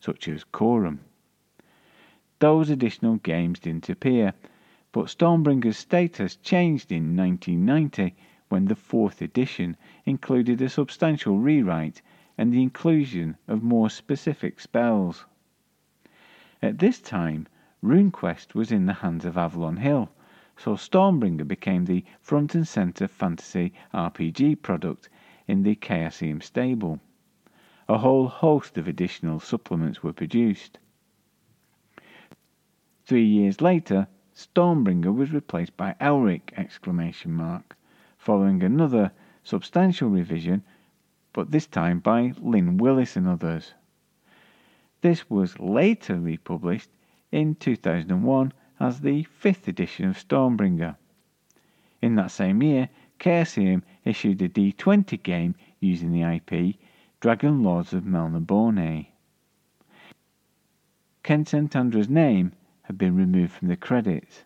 such 0.00 0.28
as 0.28 0.44
Corum. 0.44 0.98
Those 2.40 2.68
additional 2.68 3.16
games 3.16 3.58
didn't 3.58 3.88
appear, 3.88 4.34
but 4.92 5.06
Stormbringer's 5.06 5.78
status 5.78 6.36
changed 6.36 6.92
in 6.92 7.16
1990 7.16 8.14
when 8.50 8.66
the 8.66 8.76
fourth 8.76 9.22
edition 9.22 9.78
included 10.08 10.62
a 10.62 10.68
substantial 10.70 11.38
rewrite 11.38 12.00
and 12.38 12.50
the 12.50 12.62
inclusion 12.62 13.36
of 13.46 13.62
more 13.62 13.90
specific 13.90 14.58
spells. 14.58 15.26
At 16.62 16.78
this 16.78 17.00
time, 17.00 17.46
RuneQuest 17.84 18.54
was 18.54 18.72
in 18.72 18.86
the 18.86 18.94
hands 18.94 19.26
of 19.26 19.36
Avalon 19.36 19.76
Hill, 19.76 20.10
so 20.56 20.76
Stormbringer 20.76 21.46
became 21.46 21.84
the 21.84 22.04
front 22.20 22.54
and 22.54 22.66
center 22.66 23.06
fantasy 23.06 23.74
RPG 23.92 24.62
product 24.62 25.10
in 25.46 25.62
the 25.62 25.76
Chaosium 25.76 26.42
stable. 26.42 27.00
A 27.86 27.98
whole 27.98 28.28
host 28.28 28.78
of 28.78 28.88
additional 28.88 29.40
supplements 29.40 30.02
were 30.02 30.14
produced. 30.14 30.78
Three 33.04 33.26
years 33.26 33.60
later, 33.60 34.08
Stormbringer 34.34 35.14
was 35.14 35.32
replaced 35.32 35.76
by 35.76 35.94
Elric! 36.00 36.52
following 38.18 38.62
another 38.62 39.12
substantial 39.48 40.10
revision, 40.10 40.62
but 41.32 41.50
this 41.50 41.66
time 41.66 42.00
by 42.00 42.34
Lynn 42.38 42.76
Willis 42.76 43.16
and 43.16 43.26
others. 43.26 43.72
This 45.00 45.30
was 45.30 45.58
later 45.58 46.20
republished 46.20 46.90
in 47.32 47.54
2001 47.54 48.52
as 48.78 49.00
the 49.00 49.22
fifth 49.22 49.66
edition 49.66 50.06
of 50.06 50.18
Stormbringer. 50.18 50.96
In 52.02 52.14
that 52.16 52.30
same 52.30 52.62
year, 52.62 52.90
Chaosium 53.18 53.82
issued 54.04 54.42
a 54.42 54.50
D20 54.50 55.22
game 55.22 55.54
using 55.80 56.12
the 56.12 56.24
IP 56.24 56.76
Dragon 57.20 57.62
Lords 57.62 57.94
of 57.94 58.04
Melniboné. 58.04 59.06
Ken 61.22 61.46
St. 61.46 61.74
Andre's 61.74 62.10
name 62.10 62.52
had 62.82 62.98
been 62.98 63.16
removed 63.16 63.52
from 63.52 63.68
the 63.68 63.76
credits, 63.76 64.44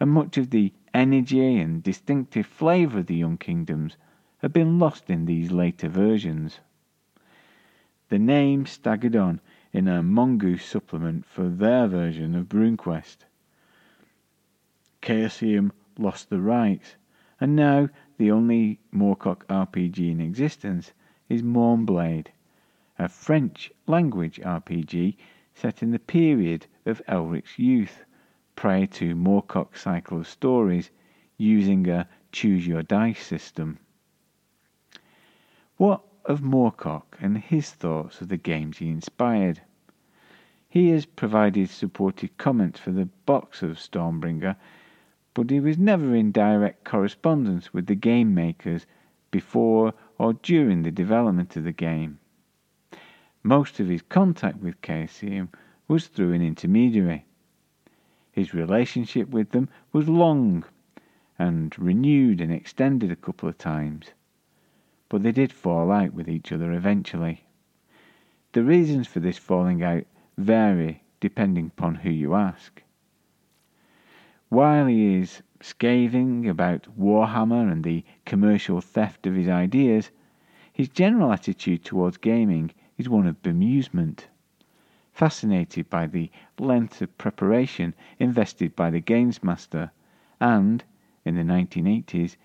and 0.00 0.10
much 0.10 0.38
of 0.38 0.48
the 0.48 0.72
energy 0.94 1.58
and 1.58 1.82
distinctive 1.82 2.46
flavour 2.46 3.00
of 3.00 3.06
the 3.08 3.16
Young 3.16 3.36
Kingdoms 3.36 3.98
had 4.38 4.52
been 4.52 4.78
lost 4.78 5.10
in 5.10 5.24
these 5.24 5.50
later 5.50 5.88
versions. 5.88 6.60
The 8.08 8.18
name 8.18 8.66
staggered 8.66 9.16
on 9.16 9.40
in 9.72 9.88
a 9.88 10.02
mongoose 10.02 10.64
supplement 10.64 11.26
for 11.26 11.48
their 11.48 11.88
version 11.88 12.34
of 12.34 12.48
RuneQuest. 12.48 13.18
Chaosium 15.02 15.72
lost 15.98 16.30
the 16.30 16.40
rights, 16.40 16.96
and 17.40 17.56
now 17.56 17.88
the 18.16 18.30
only 18.30 18.78
Moorcock 18.92 19.44
RPG 19.48 20.10
in 20.10 20.20
existence 20.20 20.92
is 21.28 21.42
Mournblade, 21.42 22.28
a 22.98 23.08
French 23.08 23.72
language 23.86 24.40
RPG 24.40 25.16
set 25.54 25.82
in 25.82 25.90
the 25.90 25.98
period 25.98 26.66
of 26.86 27.02
Elric's 27.08 27.58
youth, 27.58 28.04
prior 28.54 28.86
to 28.86 29.14
Moorcock's 29.16 29.82
cycle 29.82 30.18
of 30.18 30.28
stories 30.28 30.90
using 31.36 31.88
a 31.88 32.08
choose 32.32 32.66
your 32.66 32.82
dice 32.82 33.26
system. 33.26 33.78
What 35.78 36.02
of 36.24 36.42
Moorcock 36.42 37.16
and 37.20 37.38
his 37.38 37.70
thoughts 37.70 38.20
of 38.20 38.26
the 38.26 38.36
games 38.36 38.78
he 38.78 38.88
inspired? 38.88 39.60
He 40.68 40.88
has 40.88 41.06
provided 41.06 41.70
supportive 41.70 42.36
comments 42.36 42.80
for 42.80 42.90
the 42.90 43.06
box 43.26 43.62
of 43.62 43.78
Stormbringer, 43.78 44.56
but 45.34 45.50
he 45.50 45.60
was 45.60 45.78
never 45.78 46.16
in 46.16 46.32
direct 46.32 46.82
correspondence 46.82 47.72
with 47.72 47.86
the 47.86 47.94
game 47.94 48.34
makers 48.34 48.86
before 49.30 49.94
or 50.18 50.32
during 50.32 50.82
the 50.82 50.90
development 50.90 51.56
of 51.56 51.62
the 51.62 51.70
game. 51.70 52.18
Most 53.44 53.78
of 53.78 53.86
his 53.86 54.02
contact 54.02 54.58
with 54.58 54.82
Chaosium 54.82 55.48
was 55.86 56.08
through 56.08 56.32
an 56.32 56.42
intermediary. 56.42 57.24
His 58.32 58.52
relationship 58.52 59.28
with 59.28 59.50
them 59.50 59.68
was 59.92 60.08
long 60.08 60.64
and 61.38 61.78
renewed 61.78 62.40
and 62.40 62.52
extended 62.52 63.12
a 63.12 63.16
couple 63.16 63.48
of 63.48 63.58
times, 63.58 64.06
but 65.08 65.22
they 65.22 65.32
did 65.32 65.52
fall 65.52 65.90
out 65.90 66.12
with 66.12 66.28
each 66.28 66.52
other 66.52 66.72
eventually. 66.72 67.44
The 68.52 68.62
reasons 68.62 69.06
for 69.06 69.20
this 69.20 69.38
falling 69.38 69.82
out 69.82 70.04
vary 70.36 71.02
depending 71.20 71.66
upon 71.66 71.96
who 71.96 72.10
you 72.10 72.34
ask. 72.34 72.82
While 74.48 74.86
he 74.86 75.14
is 75.16 75.42
scathing 75.60 76.48
about 76.48 76.86
Warhammer 76.98 77.70
and 77.70 77.84
the 77.84 78.04
commercial 78.24 78.80
theft 78.80 79.26
of 79.26 79.34
his 79.34 79.48
ideas, 79.48 80.10
his 80.72 80.88
general 80.88 81.32
attitude 81.32 81.84
towards 81.84 82.16
gaming 82.16 82.70
is 82.96 83.08
one 83.08 83.26
of 83.26 83.42
bemusement. 83.42 84.26
Fascinated 85.12 85.90
by 85.90 86.06
the 86.06 86.30
length 86.58 87.02
of 87.02 87.18
preparation 87.18 87.94
invested 88.18 88.76
by 88.76 88.90
the 88.90 89.00
games 89.00 89.42
master, 89.42 89.90
and, 90.40 90.84
in 91.24 91.34
the 91.34 91.42
1980s, 91.42 92.36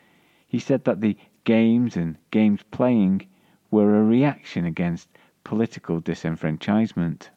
he 0.48 0.60
said 0.60 0.84
that 0.86 1.02
the 1.02 1.16
games 1.44 1.98
and 1.98 2.18
games 2.32 2.62
playing 2.72 3.28
were 3.70 3.96
a 3.96 4.04
reaction 4.04 4.66
against 4.66 5.10
political 5.44 6.02
disenfranchisement. 6.02 7.30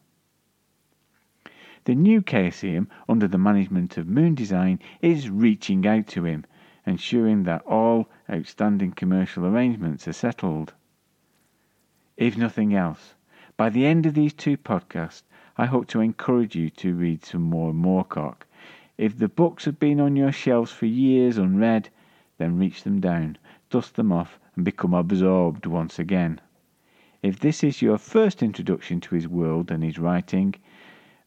The 1.84 1.94
new 1.94 2.20
Chaosium, 2.20 2.88
under 3.08 3.28
the 3.28 3.38
management 3.38 3.96
of 3.96 4.08
Moon 4.08 4.34
Design, 4.34 4.80
is 5.00 5.30
reaching 5.30 5.86
out 5.86 6.06
to 6.08 6.24
him, 6.24 6.44
ensuring 6.84 7.44
that 7.44 7.62
all 7.62 8.08
outstanding 8.30 8.92
commercial 8.92 9.46
arrangements 9.46 10.06
are 10.08 10.12
settled. 10.12 10.74
If 12.16 12.36
nothing 12.36 12.74
else, 12.74 13.14
by 13.56 13.70
the 13.70 13.86
end 13.86 14.06
of 14.06 14.14
these 14.14 14.34
two 14.34 14.56
podcasts, 14.56 15.22
I 15.56 15.66
hope 15.66 15.86
to 15.88 16.00
encourage 16.00 16.54
you 16.54 16.70
to 16.70 16.94
read 16.94 17.24
some 17.24 17.42
more 17.42 17.72
Moorcock. 17.72 18.46
If 18.98 19.18
the 19.18 19.28
books 19.28 19.64
have 19.64 19.78
been 19.78 20.00
on 20.00 20.16
your 20.16 20.32
shelves 20.32 20.72
for 20.72 20.86
years 20.86 21.38
unread, 21.38 21.88
then 22.38 22.58
reach 22.58 22.82
them 22.82 23.00
down, 23.00 23.38
dust 23.70 23.96
them 23.96 24.12
off, 24.12 24.38
and 24.54 24.64
become 24.64 24.94
absorbed 24.94 25.66
once 25.66 25.98
again. 25.98 26.40
If 27.22 27.40
this 27.40 27.64
is 27.64 27.82
your 27.82 27.98
first 27.98 28.42
introduction 28.42 29.00
to 29.00 29.14
his 29.14 29.26
world 29.26 29.70
and 29.70 29.82
his 29.82 29.98
writing, 29.98 30.54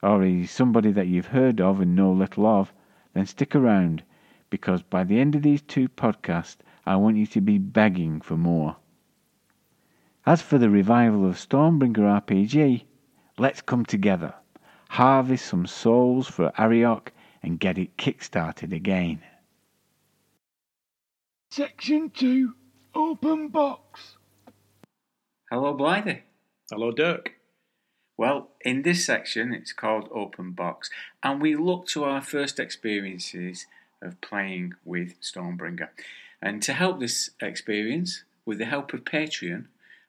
or 0.02 0.24
he's 0.24 0.52
somebody 0.52 0.92
that 0.92 1.08
you've 1.08 1.28
heard 1.28 1.60
of 1.60 1.82
and 1.82 1.96
know 1.96 2.12
little 2.12 2.46
of, 2.46 2.74
then 3.14 3.26
stick 3.26 3.56
around, 3.56 4.04
because 4.50 4.82
by 4.82 5.04
the 5.04 5.20
end 5.20 5.36
of 5.36 5.42
these 5.42 5.62
two 5.62 5.90
podcasts, 5.90 6.58
I 6.86 6.96
want 6.96 7.18
you 7.18 7.28
to 7.28 7.42
be 7.42 7.58
begging 7.58 8.22
for 8.22 8.38
more. 8.38 8.78
As 10.26 10.42
for 10.42 10.58
the 10.58 10.70
revival 10.70 11.26
of 11.26 11.36
Stormbringer 11.36 12.22
RPG, 12.22 12.84
let's 13.38 13.62
come 13.62 13.86
together, 13.86 14.34
harvest 14.90 15.46
some 15.46 15.66
souls 15.66 16.28
for 16.28 16.52
Arioch, 16.58 17.12
and 17.44 17.60
get 17.60 17.78
it 17.78 17.98
kick-started 17.98 18.74
again. 18.74 19.22
Section 21.52 22.12
2 22.12 22.54
Open 22.94 23.48
Box. 23.48 24.18
Hello, 25.50 25.74
Blythe. 25.74 26.20
Hello, 26.70 26.92
Dirk. 26.92 27.38
Well, 28.18 28.50
in 28.62 28.84
this 28.84 29.04
section, 29.04 29.52
it's 29.52 29.74
called 29.74 30.10
Open 30.14 30.52
Box, 30.52 30.92
and 31.24 31.42
we 31.42 31.56
look 31.56 31.88
to 31.88 32.04
our 32.04 32.22
first 32.22 32.60
experiences 32.60 33.66
of 34.00 34.22
playing 34.22 34.76
with 34.86 35.20
Stormbringer. 35.22 35.90
And 36.40 36.62
to 36.62 36.74
help 36.74 37.00
this 37.00 37.32
experience, 37.42 38.24
with 38.46 38.60
the 38.60 38.66
help 38.66 38.94
of 38.94 39.04
Patreon, 39.04 39.66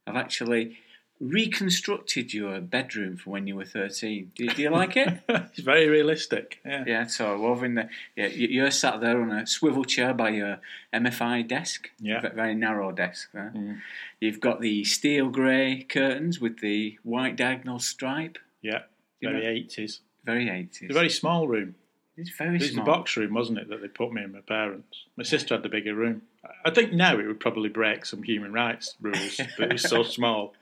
I've 0.06 0.16
actually 0.16 0.76
reconstructed 1.20 2.32
your 2.34 2.60
bedroom 2.60 3.16
for 3.16 3.30
when 3.30 3.46
you 3.46 3.54
were 3.56 3.64
13. 3.64 4.32
Do, 4.34 4.46
do 4.48 4.62
you 4.62 4.70
like 4.70 4.96
it? 4.96 5.20
it's 5.28 5.60
very 5.60 5.86
realistic. 5.88 6.60
Yeah. 6.64 6.84
Yeah, 6.86 7.06
so 7.06 7.44
over 7.46 7.64
in 7.64 7.74
the 7.74 7.88
yeah, 8.16 8.26
you- 8.26 8.48
you're 8.48 8.70
sat 8.70 9.00
there 9.00 9.20
on 9.20 9.30
a 9.30 9.46
swivel 9.46 9.84
chair 9.84 10.12
by 10.14 10.30
your 10.30 10.58
MFI 10.92 11.46
desk. 11.46 11.90
Yeah. 12.00 12.20
Very 12.34 12.54
narrow 12.54 12.90
desk 12.92 13.30
there. 13.32 13.52
Mm. 13.54 13.80
You've 14.20 14.40
got 14.40 14.60
the 14.60 14.84
steel 14.84 15.28
grey 15.28 15.86
curtains 15.88 16.40
with 16.40 16.60
the 16.60 16.98
white 17.02 17.36
diagonal 17.36 17.78
stripe. 17.78 18.38
Yeah. 18.62 18.82
You 19.20 19.30
Very 19.30 19.42
know- 19.42 19.66
80s. 19.68 20.00
Very 20.24 20.46
80s. 20.46 20.82
It's 20.82 20.90
a 20.90 20.94
very 20.94 21.08
small 21.10 21.48
room. 21.48 21.74
it's 22.16 22.30
very 22.36 22.56
It 22.56 22.62
was 22.62 22.70
small. 22.72 22.84
box 22.86 23.16
room, 23.16 23.32
wasn't 23.34 23.58
it, 23.58 23.68
that 23.68 23.80
they 23.80 23.88
put 23.88 24.12
me 24.12 24.22
and 24.22 24.32
my 24.32 24.40
parents. 24.40 25.04
My 25.16 25.24
sister 25.24 25.54
had 25.54 25.62
the 25.62 25.68
bigger 25.70 25.94
room. 25.94 26.22
I 26.64 26.70
think 26.70 26.92
now 26.92 27.18
it 27.18 27.26
would 27.26 27.40
probably 27.40 27.68
break 27.70 28.04
some 28.04 28.22
human 28.22 28.52
rights 28.52 28.96
rules, 29.00 29.40
but 29.58 29.66
it 29.68 29.72
was 29.72 29.82
so 29.82 30.02
small. 30.18 30.54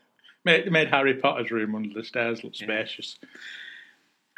Made, 0.45 0.71
made 0.73 0.89
Harry 0.89 1.15
Potter's 1.15 1.51
room 1.51 1.75
under 1.75 1.93
the 1.93 2.05
stairs 2.05 2.43
look 2.45 2.59
Yeah. 2.59 2.67
spacious. 2.67 3.19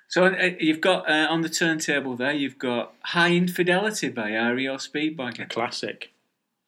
So 0.09 0.25
uh, 0.27 0.51
you've 0.59 0.81
got 0.81 1.09
uh, 1.09 1.29
on 1.31 1.43
the 1.43 1.49
turntable 1.49 2.17
there, 2.17 2.33
you've 2.33 2.59
got 2.59 2.95
High 3.03 3.33
Infidelity 3.33 4.09
by 4.09 4.31
REO 4.35 4.75
A 4.75 5.47
classic. 5.47 6.11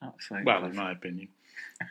Absolutely. 0.01 0.47
Well, 0.47 0.65
in 0.65 0.77
my 0.77 0.93
opinion. 0.93 1.29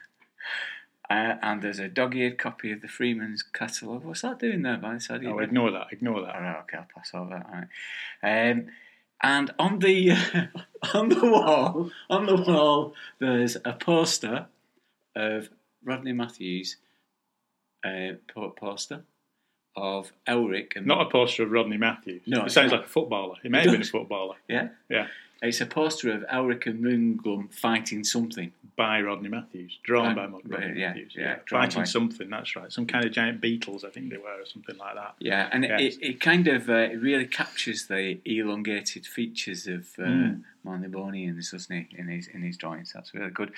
Uh, 1.10 1.36
and 1.42 1.62
there's 1.62 1.80
a 1.80 1.90
dog-eared 1.90 2.38
copy 2.38 2.72
of 2.72 2.82
the 2.82 2.88
Freeman's 2.88 3.44
catalogue. 3.44 4.06
What's 4.06 4.22
that 4.22 4.40
doing 4.40 4.62
there 4.62 4.78
by 4.78 4.94
the 4.94 5.02
side 5.02 5.26
Oh, 5.26 5.40
ignore 5.40 5.70
that. 5.72 5.88
Ignore 5.92 6.22
that. 6.22 6.36
right, 6.40 6.60
okay, 6.62 6.78
I'll 6.78 6.88
pass 6.96 7.12
over 7.14 7.32
that. 7.32 7.46
All 7.48 7.62
right. 8.24 8.52
Um, 8.52 8.68
and 9.22 9.54
on 9.60 9.80
the 9.80 10.12
on 10.94 11.10
the 11.10 11.20
wall, 11.30 11.92
on 12.10 12.28
the 12.28 12.38
wall, 12.38 12.94
there's 13.20 13.58
a 13.66 13.74
poster 13.74 14.46
of 15.14 15.50
Rodney 15.84 16.14
Matthews, 16.14 16.78
uh, 17.86 18.14
po- 18.34 18.50
poster 18.52 19.04
of 19.76 20.12
Elric 20.28 20.76
and 20.76 20.86
Not 20.86 21.08
a 21.08 21.10
poster 21.10 21.44
of 21.44 21.52
Rodney 21.52 21.78
Matthews. 21.78 22.24
No, 22.28 22.46
it 22.46 22.52
sounds 22.52 22.72
not. 22.72 22.80
like 22.80 22.86
a 22.88 22.90
footballer. 22.90 23.36
He 23.42 23.50
may 23.50 23.62
have 23.62 23.72
been 23.72 23.82
a 23.82 23.86
footballer. 23.98 24.36
yeah, 24.50 24.70
Yeah. 24.90 25.08
It's 25.42 25.60
a 25.62 25.66
poster 25.66 26.12
of 26.14 26.24
Elric 26.32 26.66
and 26.68 26.84
Moonglum 26.84 27.54
fighting 27.54 28.04
something. 28.04 28.52
By 28.78 29.02
Rodney 29.02 29.30
Matthews. 29.30 29.78
Drawn 29.84 30.16
By- 30.16 30.26
by 30.28 30.40
Rodney 30.58 30.80
yeah, 30.80 30.88
Matthews. 30.90 31.14
yeah, 31.16 31.40
drawn 31.46 31.64
Fighting 31.64 31.82
by- 31.82 31.86
something, 31.86 32.30
that's 32.30 32.56
right. 32.56 32.72
Some 32.72 32.88
kind 32.88 33.06
of 33.06 33.12
giant 33.12 33.40
beetles, 33.42 33.84
I 33.84 33.90
think 33.90 34.10
they 34.10 34.18
were, 34.18 34.42
or 34.42 34.46
something 34.46 34.78
like 34.78 34.96
that. 34.96 35.16
Yeah, 35.20 35.50
and 35.52 35.64
Yes. 35.66 35.98
it, 35.98 36.02
it 36.02 36.20
kind 36.22 36.48
of 36.48 36.70
uh, 36.70 36.74
it 36.94 37.00
really 37.02 37.26
captures 37.28 37.88
the 37.88 38.20
elongated 38.26 39.06
features 39.06 39.68
of 39.68 39.88
uh, 40.00 40.04
Mm. 40.04 40.44
Marnibonians, 40.66 41.52
doesn't 41.52 41.76
he, 41.76 41.96
in 41.98 42.08
his 42.08 42.28
in 42.28 42.42
his 42.42 42.58
drawings? 42.58 42.92
That's 42.94 43.14
really 43.14 43.30
good. 43.32 43.52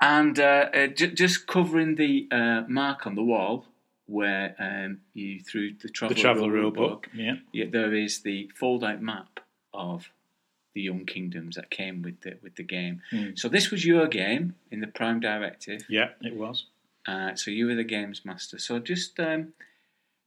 And 0.00 0.38
uh, 0.38 0.68
uh, 0.74 0.86
j- 0.88 1.12
just 1.12 1.46
covering 1.46 1.94
the 1.94 2.26
uh, 2.30 2.62
mark 2.68 3.06
on 3.06 3.14
the 3.14 3.22
wall 3.22 3.64
where 4.06 4.54
um, 4.58 5.00
you 5.14 5.40
threw 5.40 5.72
the 5.80 5.88
traveller, 5.88 6.14
The 6.14 6.20
Traveller 6.20 6.50
rule 6.50 6.62
Rule 6.62 6.70
Book. 6.70 7.08
Yeah. 7.14 7.36
Yeah, 7.52 7.66
there 7.70 7.94
is 7.94 8.20
the 8.22 8.50
fold-out 8.54 9.00
map 9.02 9.40
of 9.72 10.10
the 10.74 10.82
Young 10.82 11.06
Kingdoms 11.06 11.56
that 11.56 11.70
came 11.70 12.02
with 12.02 12.20
the 12.22 12.38
with 12.42 12.56
the 12.56 12.62
game. 12.62 13.02
Mm. 13.12 13.38
So 13.38 13.48
this 13.48 13.70
was 13.70 13.84
your 13.84 14.06
game 14.06 14.54
in 14.70 14.80
the 14.80 14.86
Prime 14.86 15.20
Directive. 15.20 15.82
Yeah, 15.88 16.10
it 16.22 16.34
was. 16.36 16.64
Uh, 17.06 17.34
so 17.34 17.50
you 17.50 17.66
were 17.66 17.74
the 17.74 17.84
games 17.84 18.24
master. 18.24 18.58
So 18.58 18.78
just 18.78 19.18
um, 19.18 19.54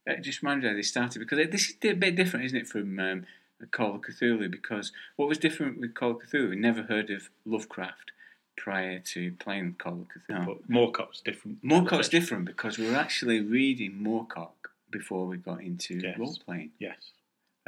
uh, 0.10 0.16
just 0.22 0.42
remind 0.42 0.62
me 0.64 0.68
how 0.70 0.74
they 0.74 0.82
started 0.82 1.20
because 1.20 1.38
this 1.52 1.70
is 1.70 1.76
a 1.84 1.94
bit 1.94 2.16
different, 2.16 2.46
isn't 2.46 2.58
it, 2.58 2.68
from 2.68 3.00
um, 3.00 3.26
Call 3.72 3.96
of 3.96 4.02
Cthulhu? 4.02 4.50
Because 4.50 4.92
what 5.16 5.30
was 5.30 5.38
different 5.38 5.80
with 5.80 5.94
Call 5.94 6.12
of 6.12 6.18
Cthulhu? 6.20 6.50
We 6.50 6.56
never 6.56 6.84
heard 6.84 7.10
of 7.12 7.30
Lovecraft 7.46 8.12
prior 8.58 9.00
to 9.00 9.32
playing 9.34 9.76
Call 9.78 10.02
of 10.02 10.08
Cthulhu. 10.08 10.46
But 10.46 10.70
Moorcock's 10.70 11.22
different. 11.22 11.64
Moorcock's 11.64 12.10
different 12.10 12.46
because 12.46 12.78
we 12.80 12.90
were 12.90 12.96
actually 12.98 13.42
reading 13.42 14.00
Moorcock 14.02 14.54
before 14.90 15.26
we 15.28 15.38
got 15.38 15.62
into 15.62 16.00
Yes. 16.00 16.18
role 16.18 16.36
playing. 16.46 16.72
Yes. 16.80 16.98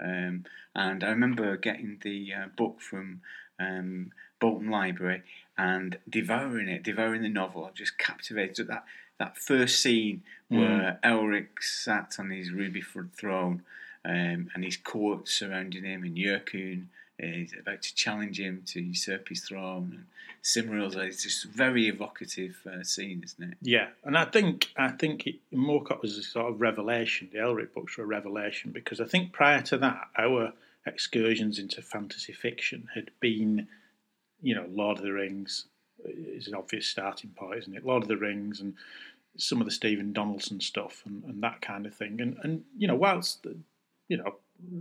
Um, 0.02 0.46
and 0.76 1.04
I 1.04 1.10
remember 1.10 1.56
getting 1.58 2.00
the 2.02 2.34
uh, 2.34 2.48
book 2.56 2.82
from 2.82 3.22
um, 3.60 4.12
Bolton 4.40 4.70
Library 4.70 5.24
and 5.58 5.98
devouring 6.10 6.68
it, 6.68 6.84
devouring 6.84 7.22
the 7.22 7.30
novel, 7.30 7.66
I 7.66 7.70
was 7.70 7.78
just 7.78 7.98
captivated. 7.98 8.68
That 8.68 8.86
that 9.20 9.38
first 9.38 9.80
scene 9.80 10.24
where 10.50 11.00
Elric 11.04 11.62
sat 11.62 12.16
on 12.20 12.32
his 12.32 12.52
ruby 12.52 12.82
throne 12.82 13.64
um, 14.04 14.50
and 14.54 14.64
his 14.64 14.78
court 14.78 15.28
surrounding 15.28 15.84
him, 15.84 16.04
and 16.04 16.18
Yyrkoon 16.18 16.88
is 17.24 17.54
about 17.60 17.82
to 17.82 17.96
challenge 17.96 18.40
him 18.40 18.64
to 18.68 18.82
usurp 18.82 19.30
his 19.30 19.42
throne, 19.42 19.92
and 19.94 20.06
Cymorils. 20.44 20.96
It's 20.96 21.24
just 21.24 21.46
very 21.46 21.88
evocative 21.88 22.60
uh, 22.66 22.84
scene, 22.84 23.24
isn't 23.24 23.52
it? 23.52 23.58
Yeah, 23.62 23.90
and 24.04 24.18
I 24.18 24.26
think 24.26 24.72
I 24.78 24.90
think 24.90 25.28
Moorcock 25.54 26.02
was 26.02 26.18
a 26.18 26.24
sort 26.24 26.52
of 26.52 26.62
revelation. 26.62 27.30
The 27.32 27.40
Elric 27.40 27.74
books 27.74 27.98
were 27.98 28.04
a 28.04 28.08
revelation 28.08 28.72
because 28.72 29.00
I 29.00 29.06
think 29.06 29.32
prior 29.32 29.62
to 29.64 29.78
that, 29.78 30.08
our 30.18 30.54
excursions 30.86 31.60
into 31.60 31.82
fantasy 31.82 32.34
fiction 32.34 32.90
had 32.94 33.12
been, 33.20 33.68
you 34.42 34.54
know, 34.54 34.66
Lord 34.70 34.98
of 34.98 35.04
the 35.04 35.14
Rings, 35.14 35.68
is 36.06 36.48
an 36.48 36.56
obvious 36.56 36.88
starting 36.88 37.32
point, 37.32 37.60
isn't 37.60 37.76
it? 37.76 37.86
Lord 37.86 38.04
of 38.04 38.10
the 38.10 38.18
Rings 38.18 38.60
and 38.60 38.76
some 39.38 39.62
of 39.62 39.66
the 39.66 39.72
Stephen 39.72 40.14
Donaldson 40.14 40.60
stuff 40.60 41.04
and, 41.06 41.24
and 41.24 41.42
that 41.42 41.62
kind 41.62 41.86
of 41.86 41.96
thing. 41.96 42.20
And 42.20 42.38
and 42.44 42.64
you 42.78 42.88
know, 42.88 42.96
whilst 42.96 43.46
you 44.10 44.18
know, 44.18 44.36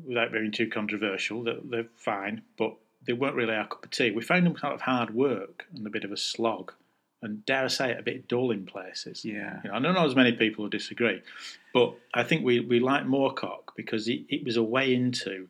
without 0.07 0.33
being 0.33 0.53
too 0.53 0.69
controversial, 0.69 1.43
they're, 1.43 1.61
they're 1.65 1.89
fine, 1.97 2.43
but 2.57 2.75
they 3.07 3.13
weren't 3.13 3.35
really 3.35 3.55
our 3.55 3.67
cup 3.67 3.85
of 3.85 3.91
tea. 3.91 4.11
We 4.11 4.23
found 4.23 4.47
them 4.47 4.55
kind 4.55 4.75
of 4.75 4.81
hard 4.81 5.15
work 5.15 5.67
and 5.75 5.87
a 5.87 5.91
bit 5.91 6.05
of 6.05 6.13
a 6.13 6.17
slog, 6.17 6.73
and 7.21 7.45
dare 7.45 7.65
I 7.65 7.69
say 7.69 7.91
it, 7.93 7.99
a 7.99 8.03
bit 8.03 8.29
dull 8.29 8.51
in 8.51 8.67
places. 8.67 9.25
Yeah. 9.25 9.61
You 9.65 9.71
know, 9.71 9.77
I 9.77 9.81
don't 9.81 9.95
know 9.95 10.07
as 10.07 10.17
many 10.17 10.33
people 10.33 10.65
who 10.65 10.71
disagree, 10.71 11.23
but 11.73 11.95
I 12.15 12.23
think 12.23 12.45
we, 12.45 12.61
we 12.61 12.81
like 12.81 13.05
Moorcock 13.05 13.75
because 13.77 14.09
it, 14.09 14.23
it 14.29 14.45
was 14.45 14.57
a 14.57 14.63
way 14.63 14.95
into 14.95 15.49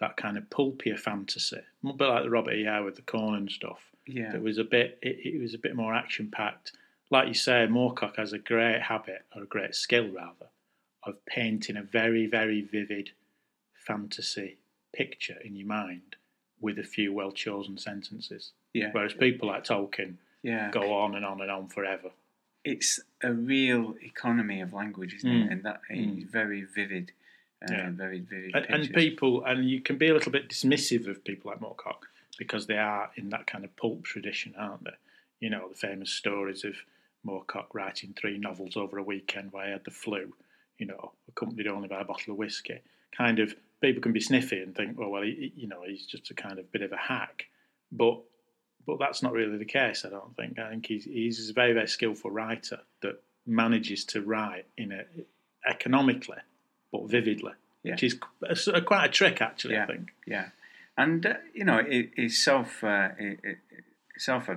that 0.00 0.16
kind 0.16 0.36
of 0.36 0.48
pulpier 0.50 0.96
fantasy, 0.96 1.60
a 1.84 1.92
bit 1.92 2.08
like 2.08 2.24
the 2.24 2.30
Robert 2.30 2.54
E. 2.54 2.64
Howard, 2.64 2.96
the 2.96 3.02
Conan 3.02 3.48
stuff. 3.48 3.80
Yeah. 4.06 4.34
It 4.34 4.42
was 4.42 4.58
a 4.58 4.64
bit 4.64 4.98
it, 5.02 5.18
it 5.24 5.40
was 5.40 5.54
a 5.54 5.58
bit 5.58 5.74
more 5.74 5.94
action 5.94 6.30
packed. 6.30 6.72
Like 7.10 7.28
you 7.28 7.34
say, 7.34 7.66
Moorcock 7.68 8.16
has 8.16 8.32
a 8.32 8.38
great 8.38 8.82
habit 8.82 9.24
or 9.34 9.44
a 9.44 9.46
great 9.46 9.74
skill 9.74 10.08
rather 10.08 10.50
of 11.04 11.24
painting 11.26 11.76
a 11.76 11.82
very 11.82 12.26
very 12.26 12.60
vivid 12.60 13.10
fantasy 13.86 14.56
picture 14.94 15.38
in 15.44 15.56
your 15.56 15.66
mind 15.66 16.16
with 16.60 16.78
a 16.78 16.82
few 16.82 17.12
well 17.12 17.32
chosen 17.32 17.78
sentences. 17.78 18.52
Yeah. 18.72 18.90
Whereas 18.92 19.12
people 19.14 19.48
like 19.48 19.64
Tolkien 19.64 20.14
Yeah. 20.42 20.70
go 20.70 20.94
on 20.94 21.14
and 21.14 21.24
on 21.24 21.40
and 21.40 21.50
on 21.50 21.68
forever. 21.68 22.10
It's 22.64 23.00
a 23.22 23.32
real 23.32 23.94
economy 24.02 24.60
of 24.60 24.72
language, 24.72 25.14
isn't 25.14 25.30
Mm. 25.30 25.46
it? 25.46 25.52
And 25.52 25.62
that 25.64 25.80
is 25.90 26.06
Mm. 26.24 26.26
very 26.30 26.62
vivid. 26.62 27.12
Uh, 27.62 27.72
Yeah. 27.72 27.90
Very 27.90 28.20
vivid. 28.20 28.54
And, 28.54 28.66
and 28.66 28.94
people, 28.94 29.44
and 29.44 29.68
you 29.70 29.80
can 29.80 29.96
be 29.98 30.08
a 30.08 30.14
little 30.14 30.32
bit 30.32 30.48
dismissive 30.48 31.06
of 31.06 31.24
people 31.24 31.50
like 31.50 31.60
Moorcock 31.60 32.02
because 32.38 32.66
they 32.66 32.76
are 32.78 33.10
in 33.16 33.30
that 33.30 33.46
kind 33.46 33.64
of 33.64 33.74
pulp 33.76 34.04
tradition, 34.04 34.54
aren't 34.56 34.84
they? 34.84 34.96
You 35.40 35.50
know, 35.50 35.68
the 35.68 35.74
famous 35.76 36.10
stories 36.10 36.64
of 36.64 36.76
Moorcock 37.24 37.68
writing 37.72 38.12
three 38.14 38.38
novels 38.38 38.76
over 38.76 38.98
a 38.98 39.02
weekend 39.02 39.52
while 39.52 39.66
he 39.66 39.72
had 39.72 39.84
the 39.84 39.90
flu, 39.90 40.34
you 40.78 40.86
know, 40.86 41.12
accompanied 41.28 41.66
only 41.66 41.88
by 41.88 42.00
a 42.00 42.04
bottle 42.04 42.32
of 42.32 42.38
whiskey. 42.38 42.80
Kind 43.12 43.38
of, 43.38 43.54
people 43.80 44.02
can 44.02 44.12
be 44.12 44.20
sniffy 44.20 44.60
and 44.62 44.74
think, 44.74 44.96
oh, 45.00 45.08
well, 45.08 45.22
he, 45.22 45.52
you 45.56 45.68
know, 45.68 45.82
he's 45.86 46.06
just 46.06 46.30
a 46.30 46.34
kind 46.34 46.58
of 46.58 46.70
bit 46.72 46.82
of 46.82 46.92
a 46.92 46.96
hack. 46.96 47.46
But 47.92 48.20
but 48.86 48.98
that's 49.00 49.22
not 49.22 49.32
really 49.32 49.58
the 49.58 49.64
case, 49.64 50.04
I 50.04 50.10
don't 50.10 50.36
think. 50.36 50.58
I 50.60 50.70
think 50.70 50.86
he's, 50.86 51.04
he's 51.04 51.50
a 51.50 51.52
very, 51.52 51.72
very 51.72 51.88
skillful 51.88 52.30
writer 52.30 52.78
that 53.02 53.20
manages 53.44 54.04
to 54.06 54.20
write 54.22 54.66
in 54.78 54.92
a 54.92 55.02
economically 55.68 56.38
but 56.92 57.08
vividly, 57.08 57.52
Yeah. 57.82 57.92
which 57.92 58.04
is 58.04 58.18
a, 58.42 58.76
a- 58.78 58.80
quite 58.82 59.06
a 59.06 59.08
trick, 59.08 59.40
actually, 59.42 59.76
I 59.76 59.86
think. 59.86 60.12
Yeah, 60.26 60.50
and 60.96 61.26
uh, 61.26 61.34
you 61.52 61.64
know, 61.64 61.78
it, 61.78 62.10
it's 62.16 62.38
self 62.38 62.82
uh, 62.84 63.08
it, 63.18 63.40
it, 63.42 63.58
self 64.18 64.48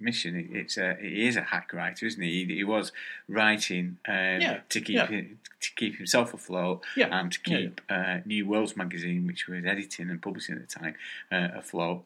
admission. 0.00 0.36
It, 0.36 0.46
it's 0.56 0.76
a 0.76 0.96
he 1.00 1.26
is 1.28 1.36
a 1.36 1.42
hack 1.42 1.72
writer, 1.72 2.06
isn't 2.06 2.22
he? 2.22 2.44
He, 2.46 2.54
he 2.56 2.64
was 2.64 2.92
writing 3.28 3.98
um, 4.08 4.40
Yeah, 4.40 4.60
to 4.68 4.80
keep 4.80 4.96
yeah. 4.96 5.06
to 5.06 5.70
keep 5.76 5.96
himself 5.96 6.32
afloat 6.34 6.82
Yeah, 6.96 7.08
and 7.20 7.30
to 7.32 7.38
keep 7.40 7.80
Uh, 7.88 8.18
New 8.24 8.46
Worlds 8.46 8.76
magazine, 8.76 9.26
which 9.26 9.46
was 9.46 9.64
editing 9.64 10.10
and 10.10 10.20
publishing 10.22 10.56
at 10.56 10.62
the 10.68 10.78
time, 10.80 10.94
uh, 11.30 11.48
afloat. 11.58 12.04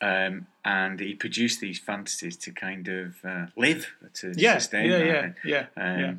Um, 0.00 0.46
and 0.64 1.00
he 1.00 1.14
produced 1.14 1.60
these 1.60 1.78
fantasies 1.78 2.36
to 2.38 2.50
kind 2.52 2.86
of 2.88 3.24
uh, 3.24 3.46
live 3.56 3.94
to 4.14 4.32
Yeah, 4.36 4.58
sustain 4.58 4.90
yeah, 4.90 4.98
that. 4.98 5.34
yeah, 5.44 5.66
yeah, 5.76 5.84
um, 5.84 6.00
yeah. 6.00 6.14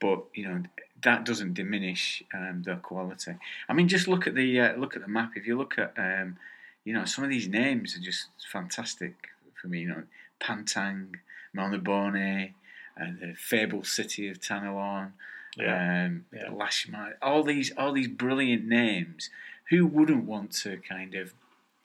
But 0.00 0.24
you 0.34 0.44
know 0.48 0.62
that 1.02 1.24
doesn't 1.24 1.54
diminish 1.54 2.22
um, 2.32 2.62
the 2.64 2.76
quality. 2.76 3.34
I 3.68 3.72
mean, 3.74 3.88
just 3.88 4.08
look 4.08 4.26
at 4.26 4.34
the 4.34 4.60
uh, 4.60 4.76
look 4.76 4.94
at 4.96 5.02
the 5.02 5.08
map. 5.08 5.32
If 5.36 5.46
you 5.46 5.56
look 5.58 5.78
at 5.78 5.92
um, 5.98 6.36
you 6.84 6.92
know 6.94 7.04
some 7.04 7.24
of 7.24 7.30
these 7.30 7.48
names 7.48 7.96
are 7.96 8.00
just 8.00 8.26
fantastic 8.52 9.14
for 9.60 9.68
me. 9.68 9.80
You 9.80 9.88
know, 9.88 10.02
Pantang, 10.40 11.16
Melnibone, 11.56 12.52
and 12.96 13.20
the 13.20 13.34
fabled 13.34 13.86
city 13.86 14.28
of 14.28 14.40
Tanelorn, 14.40 15.12
Yeah, 15.56 16.04
um, 16.06 16.26
yeah. 16.32 16.48
Lashmar. 16.50 17.14
All 17.22 17.42
these 17.42 17.72
all 17.76 17.92
these 17.92 18.08
brilliant 18.08 18.64
names. 18.64 19.30
Who 19.70 19.86
wouldn't 19.86 20.24
want 20.24 20.52
to 20.62 20.76
kind 20.76 21.14
of 21.14 21.32